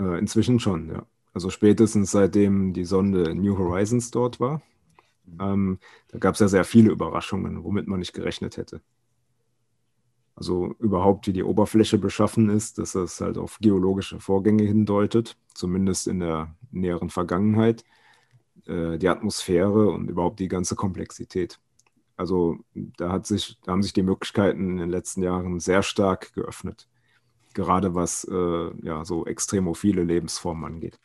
Äh, 0.00 0.18
inzwischen 0.18 0.60
schon, 0.60 0.88
ja. 0.88 1.04
Also 1.34 1.50
spätestens 1.50 2.12
seitdem 2.12 2.72
die 2.72 2.86
Sonde 2.86 3.34
New 3.34 3.58
Horizons 3.58 4.10
dort 4.10 4.40
war, 4.40 4.62
ähm, 5.40 5.78
da 6.08 6.18
gab 6.18 6.34
es 6.34 6.40
ja 6.40 6.48
sehr 6.48 6.64
viele 6.64 6.90
Überraschungen, 6.90 7.64
womit 7.64 7.86
man 7.86 7.98
nicht 7.98 8.14
gerechnet 8.14 8.56
hätte. 8.56 8.80
Also 10.36 10.74
überhaupt, 10.80 11.26
wie 11.26 11.32
die 11.32 11.44
Oberfläche 11.44 11.98
beschaffen 11.98 12.50
ist, 12.50 12.78
dass 12.78 12.94
es 12.94 13.20
halt 13.20 13.38
auf 13.38 13.58
geologische 13.60 14.18
Vorgänge 14.18 14.64
hindeutet, 14.64 15.36
zumindest 15.54 16.08
in 16.08 16.20
der 16.20 16.54
näheren 16.72 17.08
Vergangenheit, 17.10 17.84
äh, 18.66 18.98
die 18.98 19.08
Atmosphäre 19.08 19.90
und 19.90 20.10
überhaupt 20.10 20.40
die 20.40 20.48
ganze 20.48 20.74
Komplexität. 20.74 21.60
Also 22.16 22.58
da, 22.74 23.22
sich, 23.22 23.58
da 23.64 23.72
haben 23.72 23.82
sich 23.82 23.92
die 23.92 24.02
Möglichkeiten 24.02 24.70
in 24.70 24.76
den 24.76 24.90
letzten 24.90 25.22
Jahren 25.22 25.60
sehr 25.60 25.82
stark 25.82 26.32
geöffnet, 26.32 26.88
gerade 27.54 27.94
was 27.94 28.24
äh, 28.24 28.70
ja, 28.82 29.04
so 29.04 29.26
extremophile 29.26 30.02
Lebensformen 30.02 30.64
angeht. 30.64 30.98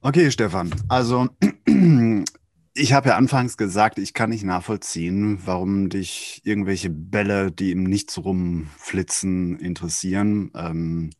Okay, 0.00 0.30
Stefan. 0.30 0.74
Also 0.88 1.28
Ich 2.76 2.92
habe 2.92 3.10
ja 3.10 3.16
anfangs 3.16 3.56
gesagt, 3.56 3.98
ich 3.98 4.14
kann 4.14 4.30
nicht 4.30 4.42
nachvollziehen, 4.42 5.38
warum 5.44 5.88
dich 5.90 6.40
irgendwelche 6.42 6.90
Bälle, 6.90 7.52
die 7.52 7.70
im 7.70 7.84
Nichts 7.84 8.18
rumflitzen, 8.18 9.60
interessieren. 9.60 10.50
Ähm, 10.56 11.10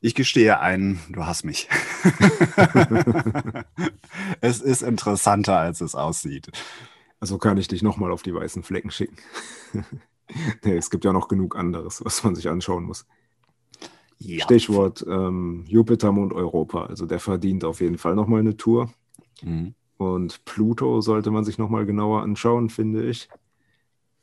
ich 0.00 0.14
gestehe 0.14 0.60
ein, 0.60 0.98
du 1.10 1.26
hast 1.26 1.44
mich. 1.44 1.68
es 4.40 4.62
ist 4.62 4.82
interessanter, 4.82 5.58
als 5.58 5.82
es 5.82 5.94
aussieht. 5.94 6.50
Also 7.20 7.36
kann 7.36 7.58
ich 7.58 7.68
dich 7.68 7.82
nochmal 7.82 8.10
auf 8.10 8.22
die 8.22 8.34
weißen 8.34 8.62
Flecken 8.62 8.90
schicken. 8.90 9.18
nee, 10.64 10.76
es 10.76 10.88
gibt 10.88 11.04
ja 11.04 11.12
noch 11.12 11.28
genug 11.28 11.54
anderes, 11.54 12.02
was 12.02 12.24
man 12.24 12.34
sich 12.34 12.48
anschauen 12.48 12.84
muss. 12.84 13.04
Ja. 14.16 14.42
Stichwort 14.44 15.04
ähm, 15.06 15.66
Jupiter, 15.68 16.12
Mond, 16.12 16.32
Europa. 16.32 16.86
Also 16.86 17.04
der 17.04 17.20
verdient 17.20 17.62
auf 17.64 17.82
jeden 17.82 17.98
Fall 17.98 18.14
nochmal 18.14 18.40
eine 18.40 18.56
Tour. 18.56 18.90
Mhm. 19.42 19.74
Und 19.96 20.44
Pluto 20.44 21.00
sollte 21.00 21.30
man 21.30 21.44
sich 21.44 21.58
nochmal 21.58 21.86
genauer 21.86 22.22
anschauen, 22.22 22.68
finde 22.68 23.08
ich. 23.08 23.28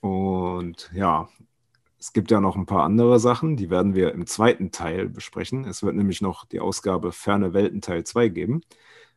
Und 0.01 0.89
ja, 0.93 1.29
es 2.01 2.13
gibt 2.13 2.31
ja 2.31 2.41
noch 2.41 2.55
ein 2.55 2.65
paar 2.65 2.83
andere 2.83 3.19
Sachen, 3.19 3.55
die 3.55 3.69
werden 3.69 3.93
wir 3.93 4.11
im 4.11 4.25
zweiten 4.25 4.71
Teil 4.71 5.07
besprechen. 5.07 5.65
Es 5.65 5.83
wird 5.83 5.95
nämlich 5.95 6.19
noch 6.19 6.45
die 6.45 6.59
Ausgabe 6.59 7.11
Ferne 7.11 7.53
Welten 7.53 7.79
Teil 7.79 8.03
2 8.03 8.29
geben, 8.29 8.61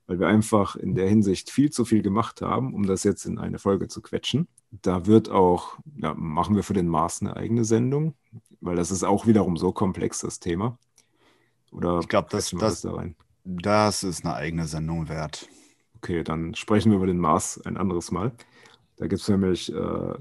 weil 0.07 0.21
wir 0.21 0.29
einfach 0.29 0.77
in 0.77 0.95
der 0.95 1.09
Hinsicht 1.09 1.51
viel 1.51 1.71
zu 1.71 1.87
viel 1.87 2.03
gemacht 2.03 2.43
haben, 2.43 2.75
um 2.75 2.87
das 2.87 3.03
jetzt 3.03 3.25
in 3.25 3.39
eine 3.39 3.59
Folge 3.59 3.89
zu 3.89 4.03
quetschen. 4.03 4.49
Da 4.71 5.07
wird 5.07 5.31
auch, 5.31 5.79
ja, 5.97 6.13
machen 6.15 6.57
wir 6.57 6.63
für 6.63 6.75
den 6.75 6.89
Mars 6.89 7.23
eine 7.23 7.37
eigene 7.37 7.65
Sendung, 7.65 8.15
weil 8.61 8.77
das 8.77 8.91
ist 8.91 9.03
auch 9.03 9.27
wiederum 9.27 9.57
so 9.57 9.73
komplex, 9.73 10.21
das 10.21 10.39
Thema. 10.39 10.79
Oder 11.73 12.01
ich 12.01 12.09
glaube, 12.09 12.29
das, 12.31 12.51
das, 12.51 12.83
da 12.83 13.03
das 13.45 14.03
ist 14.03 14.25
eine 14.25 14.35
eigene 14.35 14.67
Sendung 14.67 15.09
wert. 15.09 15.49
Okay, 16.05 16.23
dann 16.23 16.55
sprechen 16.55 16.93
wir 16.93 16.97
über 16.97 17.07
den 17.07 17.19
Mars 17.19 17.59
ein 17.65 17.79
anderes 17.79 18.11
Mal. 18.11 18.33
Da 18.97 19.07
gibt 19.07 19.23
es 19.23 19.29
nämlich 19.31 19.73
äh, 19.73 20.15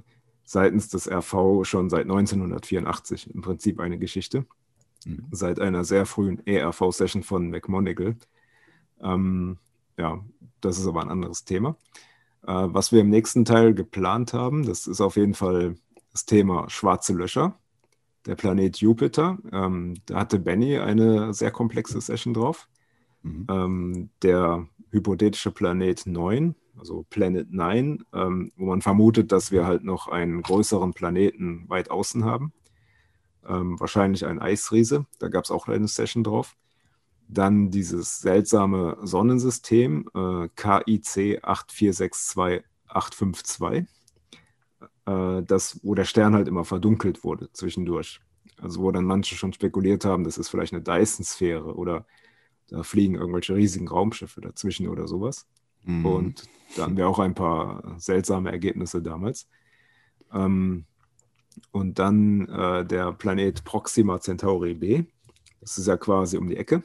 seitens 0.46 0.88
des 0.88 1.12
RV 1.12 1.66
schon 1.66 1.90
seit 1.90 2.04
1984 2.04 3.36
im 3.36 3.42
Prinzip 3.42 3.82
eine 3.82 4.00
Geschichte. 4.00 4.46
Mhm. 5.06 5.26
Seit 5.32 5.60
einer 5.60 5.84
sehr 5.84 6.06
frühen 6.06 6.42
ERV-Session 6.48 7.24
von 7.24 7.50
McMonigal. 7.50 8.16
Ähm, 9.02 9.58
ja, 9.98 10.24
das 10.62 10.80
ist 10.80 10.88
aber 10.88 11.02
ein 11.02 11.10
anderes 11.10 11.44
Thema. 11.44 11.76
Äh, 12.44 12.54
was 12.54 12.94
wir 12.94 13.02
im 13.02 13.10
nächsten 13.10 13.44
Teil 13.44 13.74
geplant 13.74 14.32
haben, 14.32 14.66
das 14.66 14.88
ist 14.88 15.02
auf 15.02 15.18
jeden 15.18 15.34
Fall 15.34 15.76
das 16.14 16.26
Thema 16.26 16.70
schwarze 16.70 17.12
Löcher. 17.12 17.60
Der 18.26 18.36
Planet 18.36 18.78
Jupiter. 18.78 19.38
Ähm, 19.52 19.96
da 20.06 20.20
hatte 20.20 20.40
Benny 20.40 20.78
eine 20.78 21.34
sehr 21.34 21.52
komplexe 21.52 22.00
Session 22.00 22.34
drauf. 22.34 22.70
Mhm. 23.24 23.48
Ähm, 23.50 24.10
der 24.22 24.68
hypothetische 24.94 25.52
Planet 25.52 26.06
9, 26.06 26.56
also 26.78 27.06
Planet 27.10 27.52
9, 27.52 28.06
ähm, 28.14 28.52
wo 28.56 28.68
man 28.68 28.82
vermutet, 28.82 29.32
dass 29.32 29.52
wir 29.52 29.66
halt 29.66 29.84
noch 29.84 30.08
einen 30.08 30.42
größeren 30.42 30.94
Planeten 30.94 31.66
weit 31.68 31.92
außen 31.92 32.24
haben. 32.24 32.54
Ähm, 33.46 33.80
wahrscheinlich 33.80 34.26
ein 34.26 34.40
Eisriese, 34.40 35.06
da 35.20 35.28
gab 35.28 35.44
es 35.44 35.52
auch 35.52 35.68
eine 35.68 35.88
Session 35.88 36.24
drauf. 36.24 36.56
Dann 37.28 37.72
dieses 37.72 38.20
seltsame 38.20 38.98
Sonnensystem 39.02 40.08
äh, 40.14 40.48
KIC 40.56 41.44
8462852, 41.44 43.88
äh, 45.06 45.42
das, 45.44 45.80
wo 45.84 45.96
der 45.96 46.06
Stern 46.06 46.36
halt 46.36 46.48
immer 46.48 46.66
verdunkelt 46.66 47.24
wurde 47.24 47.52
zwischendurch. 47.52 48.22
Also 48.62 48.82
wo 48.82 48.92
dann 48.92 49.06
manche 49.06 49.36
schon 49.36 49.54
spekuliert 49.54 50.06
haben, 50.06 50.24
das 50.24 50.38
ist 50.38 50.50
vielleicht 50.50 50.74
eine 50.74 50.84
Dyson-Sphäre 50.84 51.76
oder 51.76 52.06
da 52.74 52.82
fliegen 52.82 53.14
irgendwelche 53.14 53.54
riesigen 53.54 53.88
Raumschiffe 53.88 54.42
dazwischen 54.42 54.88
oder 54.88 55.08
sowas. 55.08 55.46
Mhm. 55.84 56.06
Und 56.08 56.50
da 56.76 56.84
hatten 56.84 56.98
wir 56.98 57.08
auch 57.08 57.20
ein 57.20 57.36
paar 57.36 57.96
seltsame 58.00 58.52
Ergebnisse 58.52 59.04
damals. 59.04 59.48
Ähm, 60.34 60.86
und 61.72 62.00
dann 62.00 62.50
äh, 62.50 62.84
der 62.84 63.12
Planet 63.14 63.64
Proxima 63.64 64.20
Centauri 64.20 64.74
b. 64.74 65.04
Das 65.62 65.78
ist 65.78 65.86
ja 65.86 65.98
quasi 65.98 66.38
um 66.38 66.50
die 66.50 66.58
Ecke. 66.58 66.82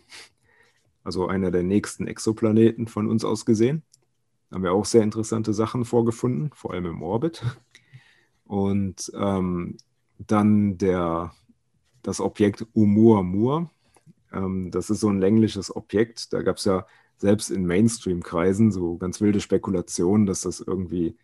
Also 1.05 1.27
einer 1.27 1.51
der 1.51 1.63
nächsten 1.63 2.07
Exoplaneten 2.07 2.87
von 2.87 3.09
uns 3.09 3.25
aus 3.25 3.47
gesehen. 3.47 3.83
Da 4.51 4.57
haben 4.57 4.65
wir 4.65 4.75
auch 4.75 4.85
sehr 4.85 5.03
interessante 5.03 5.55
Sachen 5.55 5.87
vorgefunden, 5.87 6.51
vor 6.53 6.75
allem 6.75 6.85
im 6.85 7.01
Orbit. 7.01 7.43
Und 8.45 9.11
ähm, 9.15 9.79
dann 10.19 10.77
der, 10.77 11.33
das 12.03 12.21
Objekt 12.21 12.67
Oumuamua. 12.75 13.71
Ähm, 14.33 14.71
das 14.71 14.91
ist 14.91 15.01
so 15.01 15.09
ein 15.09 15.19
längliches 15.19 15.75
Objekt. 15.75 16.33
Da 16.33 16.43
gab 16.43 16.57
es 16.57 16.65
ja 16.65 16.87
selbst 17.17 17.51
in 17.51 17.67
Mainstream-Kreisen 17.67 18.71
so 18.71 18.97
ganz 18.97 19.21
wilde 19.21 19.41
Spekulationen, 19.41 20.27
dass 20.27 20.43
das 20.43 20.61
irgendwie 20.61 21.17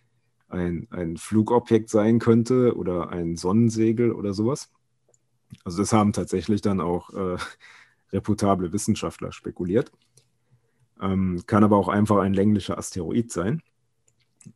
ein, 0.48 0.88
ein 0.90 1.16
Flugobjekt 1.16 1.88
sein 1.88 2.18
könnte 2.18 2.76
oder 2.76 3.10
ein 3.10 3.36
Sonnensegel 3.36 4.12
oder 4.12 4.34
sowas. 4.34 4.70
Also 5.64 5.78
das 5.78 5.92
haben 5.92 6.12
tatsächlich 6.12 6.62
dann 6.62 6.80
auch 6.80 7.10
äh, 7.10 7.36
reputable 8.12 8.72
Wissenschaftler 8.72 9.32
spekuliert. 9.32 9.92
Ähm, 11.00 11.42
kann 11.46 11.64
aber 11.64 11.76
auch 11.76 11.88
einfach 11.88 12.18
ein 12.18 12.34
länglicher 12.34 12.78
Asteroid 12.78 13.30
sein. 13.30 13.62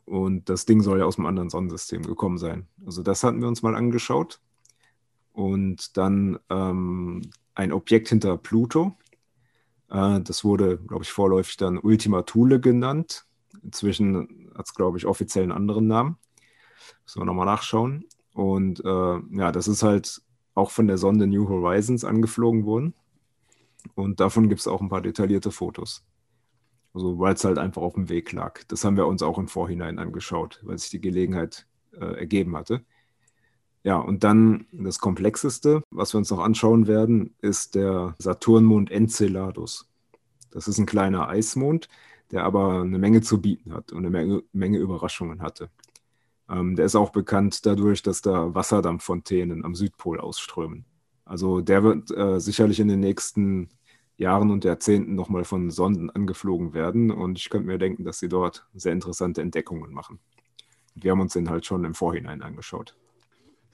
Und 0.04 0.48
das 0.48 0.66
Ding 0.66 0.82
soll 0.82 0.98
ja 0.98 1.04
aus 1.04 1.18
einem 1.18 1.26
anderen 1.26 1.50
Sonnensystem 1.50 2.02
gekommen 2.02 2.38
sein. 2.38 2.66
Also 2.84 3.02
das 3.02 3.24
hatten 3.24 3.40
wir 3.40 3.48
uns 3.48 3.62
mal 3.62 3.74
angeschaut. 3.74 4.40
Und 5.32 5.96
dann 5.96 6.38
ähm, 6.50 7.22
ein 7.58 7.72
Objekt 7.72 8.08
hinter 8.08 8.38
Pluto. 8.38 8.96
Äh, 9.90 10.20
das 10.20 10.44
wurde, 10.44 10.78
glaube 10.78 11.02
ich, 11.02 11.10
vorläufig 11.10 11.56
dann 11.56 11.78
Ultima 11.78 12.22
Thule 12.22 12.60
genannt. 12.60 13.26
Inzwischen 13.62 14.50
hat 14.56 14.66
es, 14.66 14.74
glaube 14.74 14.96
ich, 14.96 15.06
offiziell 15.06 15.42
einen 15.42 15.52
anderen 15.52 15.88
Namen. 15.88 16.16
Müssen 17.04 17.20
wir 17.20 17.26
nochmal 17.26 17.46
nachschauen. 17.46 18.04
Und 18.32 18.84
äh, 18.84 19.18
ja, 19.32 19.50
das 19.50 19.66
ist 19.66 19.82
halt 19.82 20.22
auch 20.54 20.70
von 20.70 20.86
der 20.86 20.98
Sonde 20.98 21.26
New 21.26 21.48
Horizons 21.48 22.04
angeflogen 22.04 22.64
worden. 22.64 22.94
Und 23.94 24.20
davon 24.20 24.48
gibt 24.48 24.60
es 24.60 24.68
auch 24.68 24.80
ein 24.80 24.88
paar 24.88 25.02
detaillierte 25.02 25.50
Fotos. 25.50 26.04
Also, 26.94 27.18
weil 27.18 27.34
es 27.34 27.44
halt 27.44 27.58
einfach 27.58 27.82
auf 27.82 27.94
dem 27.94 28.08
Weg 28.08 28.30
lag. 28.32 28.62
Das 28.68 28.84
haben 28.84 28.96
wir 28.96 29.06
uns 29.06 29.22
auch 29.22 29.38
im 29.38 29.48
Vorhinein 29.48 29.98
angeschaut, 29.98 30.60
weil 30.62 30.78
sich 30.78 30.90
die 30.90 31.00
Gelegenheit 31.00 31.66
äh, 31.92 32.18
ergeben 32.18 32.56
hatte. 32.56 32.84
Ja, 33.84 33.96
und 33.96 34.24
dann 34.24 34.66
das 34.72 34.98
Komplexeste, 34.98 35.82
was 35.90 36.12
wir 36.12 36.18
uns 36.18 36.30
noch 36.30 36.40
anschauen 36.40 36.86
werden, 36.86 37.34
ist 37.40 37.74
der 37.74 38.14
Saturnmond 38.18 38.90
Enceladus. 38.90 39.88
Das 40.50 40.68
ist 40.68 40.78
ein 40.78 40.86
kleiner 40.86 41.28
Eismond, 41.28 41.88
der 42.30 42.44
aber 42.44 42.82
eine 42.82 42.98
Menge 42.98 43.22
zu 43.22 43.40
bieten 43.40 43.72
hat 43.72 43.92
und 43.92 43.98
eine 43.98 44.10
Menge, 44.10 44.42
Menge 44.52 44.78
Überraschungen 44.78 45.42
hatte. 45.42 45.70
Ähm, 46.48 46.76
der 46.76 46.86
ist 46.86 46.96
auch 46.96 47.10
bekannt 47.10 47.64
dadurch, 47.66 48.02
dass 48.02 48.22
da 48.22 48.54
Wasserdampffontänen 48.54 49.64
am 49.64 49.74
Südpol 49.74 50.20
ausströmen. 50.20 50.84
Also 51.24 51.60
der 51.60 51.82
wird 51.82 52.10
äh, 52.10 52.40
sicherlich 52.40 52.80
in 52.80 52.88
den 52.88 53.00
nächsten 53.00 53.68
Jahren 54.16 54.50
und 54.50 54.64
Jahrzehnten 54.64 55.14
nochmal 55.14 55.44
von 55.44 55.70
Sonden 55.70 56.10
angeflogen 56.10 56.74
werden. 56.74 57.10
Und 57.10 57.38
ich 57.38 57.50
könnte 57.50 57.66
mir 57.66 57.78
denken, 57.78 58.04
dass 58.04 58.18
sie 58.18 58.28
dort 58.28 58.66
sehr 58.74 58.92
interessante 58.92 59.42
Entdeckungen 59.42 59.92
machen. 59.92 60.18
Wir 60.94 61.12
haben 61.12 61.20
uns 61.20 61.34
den 61.34 61.50
halt 61.50 61.66
schon 61.66 61.84
im 61.84 61.94
Vorhinein 61.94 62.42
angeschaut. 62.42 62.96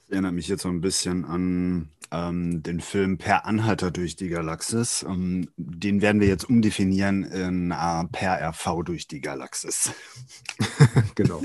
Das 0.05 0.11
erinnert 0.11 0.33
mich 0.33 0.47
jetzt 0.47 0.61
so 0.61 0.69
ein 0.69 0.81
bisschen 0.81 1.25
an 1.25 1.89
ähm, 2.11 2.61
den 2.61 2.79
Film 2.79 3.17
Per 3.17 3.45
Anhalter 3.45 3.89
durch 3.89 4.15
die 4.15 4.29
Galaxis. 4.29 5.03
Ähm, 5.07 5.49
den 5.57 6.01
werden 6.01 6.21
wir 6.21 6.27
jetzt 6.27 6.47
umdefinieren 6.47 7.23
in 7.23 7.71
äh, 7.71 8.03
Per 8.11 8.49
RV 8.49 8.83
durch 8.83 9.07
die 9.07 9.19
Galaxis. 9.19 9.91
genau. 11.15 11.41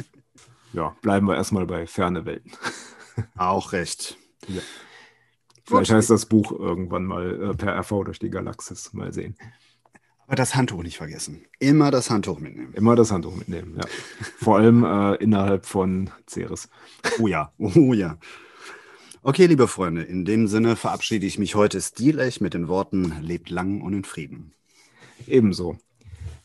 Ja, 0.75 0.95
bleiben 1.01 1.27
wir 1.27 1.37
erstmal 1.37 1.65
bei 1.65 1.87
ferne 1.87 2.27
Welten. 2.27 2.53
Auch 3.37 3.73
recht. 3.73 4.19
Ja. 4.47 4.61
Vielleicht 5.65 5.93
heißt 5.93 6.11
das 6.11 6.27
Buch 6.27 6.53
irgendwann 6.53 7.05
mal 7.05 7.51
äh, 7.51 7.55
per 7.55 7.79
RV 7.81 8.05
durch 8.05 8.19
die 8.19 8.31
Galaxis. 8.31 8.93
Mal 8.93 9.15
sehen. 9.15 9.37
Aber 10.27 10.37
das 10.37 10.55
Handtuch 10.55 10.83
nicht 10.83 10.99
vergessen. 10.99 11.47
Immer 11.59 11.91
das 11.91 12.11
Handtuch 12.11 12.39
mitnehmen. 12.39 12.75
Immer 12.75 12.95
das 12.95 13.11
Handtuch 13.11 13.35
mitnehmen, 13.35 13.77
ja. 13.77 13.89
Vor 14.39 14.59
allem 14.59 14.85
äh, 14.85 15.15
innerhalb 15.17 15.67
von 15.67 16.11
Ceres. 16.29 16.69
Oh 17.19 17.27
ja, 17.27 17.53
oh 17.59 17.95
ja. 17.95 18.19
Okay, 19.23 19.45
liebe 19.45 19.69
Freunde, 19.69 20.03
in 20.03 20.25
dem 20.25 20.49
Sinne 20.49 20.77
verabschiede 20.77 21.27
ich 21.27 21.39
mich 21.39 21.55
heute 21.55 21.79
stilecht 21.83 22.41
mit 22.41 22.55
den 22.55 22.69
Worten: 22.69 23.21
Lebt 23.21 23.51
lang 23.51 23.83
und 23.83 23.93
in 23.93 24.05
Frieden. 24.05 24.55
Ebenso. 25.27 25.77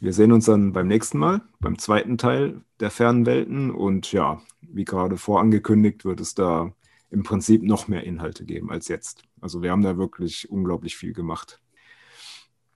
Wir 0.01 0.11
sehen 0.11 0.33
uns 0.33 0.43
dann 0.43 0.73
beim 0.73 0.89
nächsten 0.89 1.17
Mal, 1.17 1.41
beim 1.61 1.79
zweiten 1.79 2.17
Teil 2.17 2.61
der 2.81 2.91
fernen 2.91 3.25
Welten. 3.25 3.71
Und 3.71 4.11
ja, 4.11 4.41
wie 4.59 4.83
gerade 4.83 5.15
vorangekündigt, 5.15 6.03
wird 6.03 6.19
es 6.19 6.35
da 6.35 6.73
im 7.11 7.23
Prinzip 7.23 7.63
noch 7.63 7.87
mehr 7.87 8.03
Inhalte 8.03 8.43
geben 8.43 8.69
als 8.69 8.89
jetzt. 8.89 9.23
Also 9.39 9.61
wir 9.61 9.71
haben 9.71 9.81
da 9.83 9.97
wirklich 9.97 10.51
unglaublich 10.51 10.97
viel 10.97 11.13
gemacht. 11.13 11.61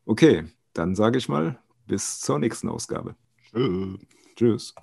Okay, 0.06 0.46
dann 0.72 0.96
sage 0.96 1.18
ich 1.18 1.28
mal, 1.28 1.60
bis 1.88 2.22
zur 2.22 2.40
nächsten 2.40 2.70
Ausgabe. 2.70 3.16
Tschüss. 3.52 4.00
Tschüss. 4.38 4.76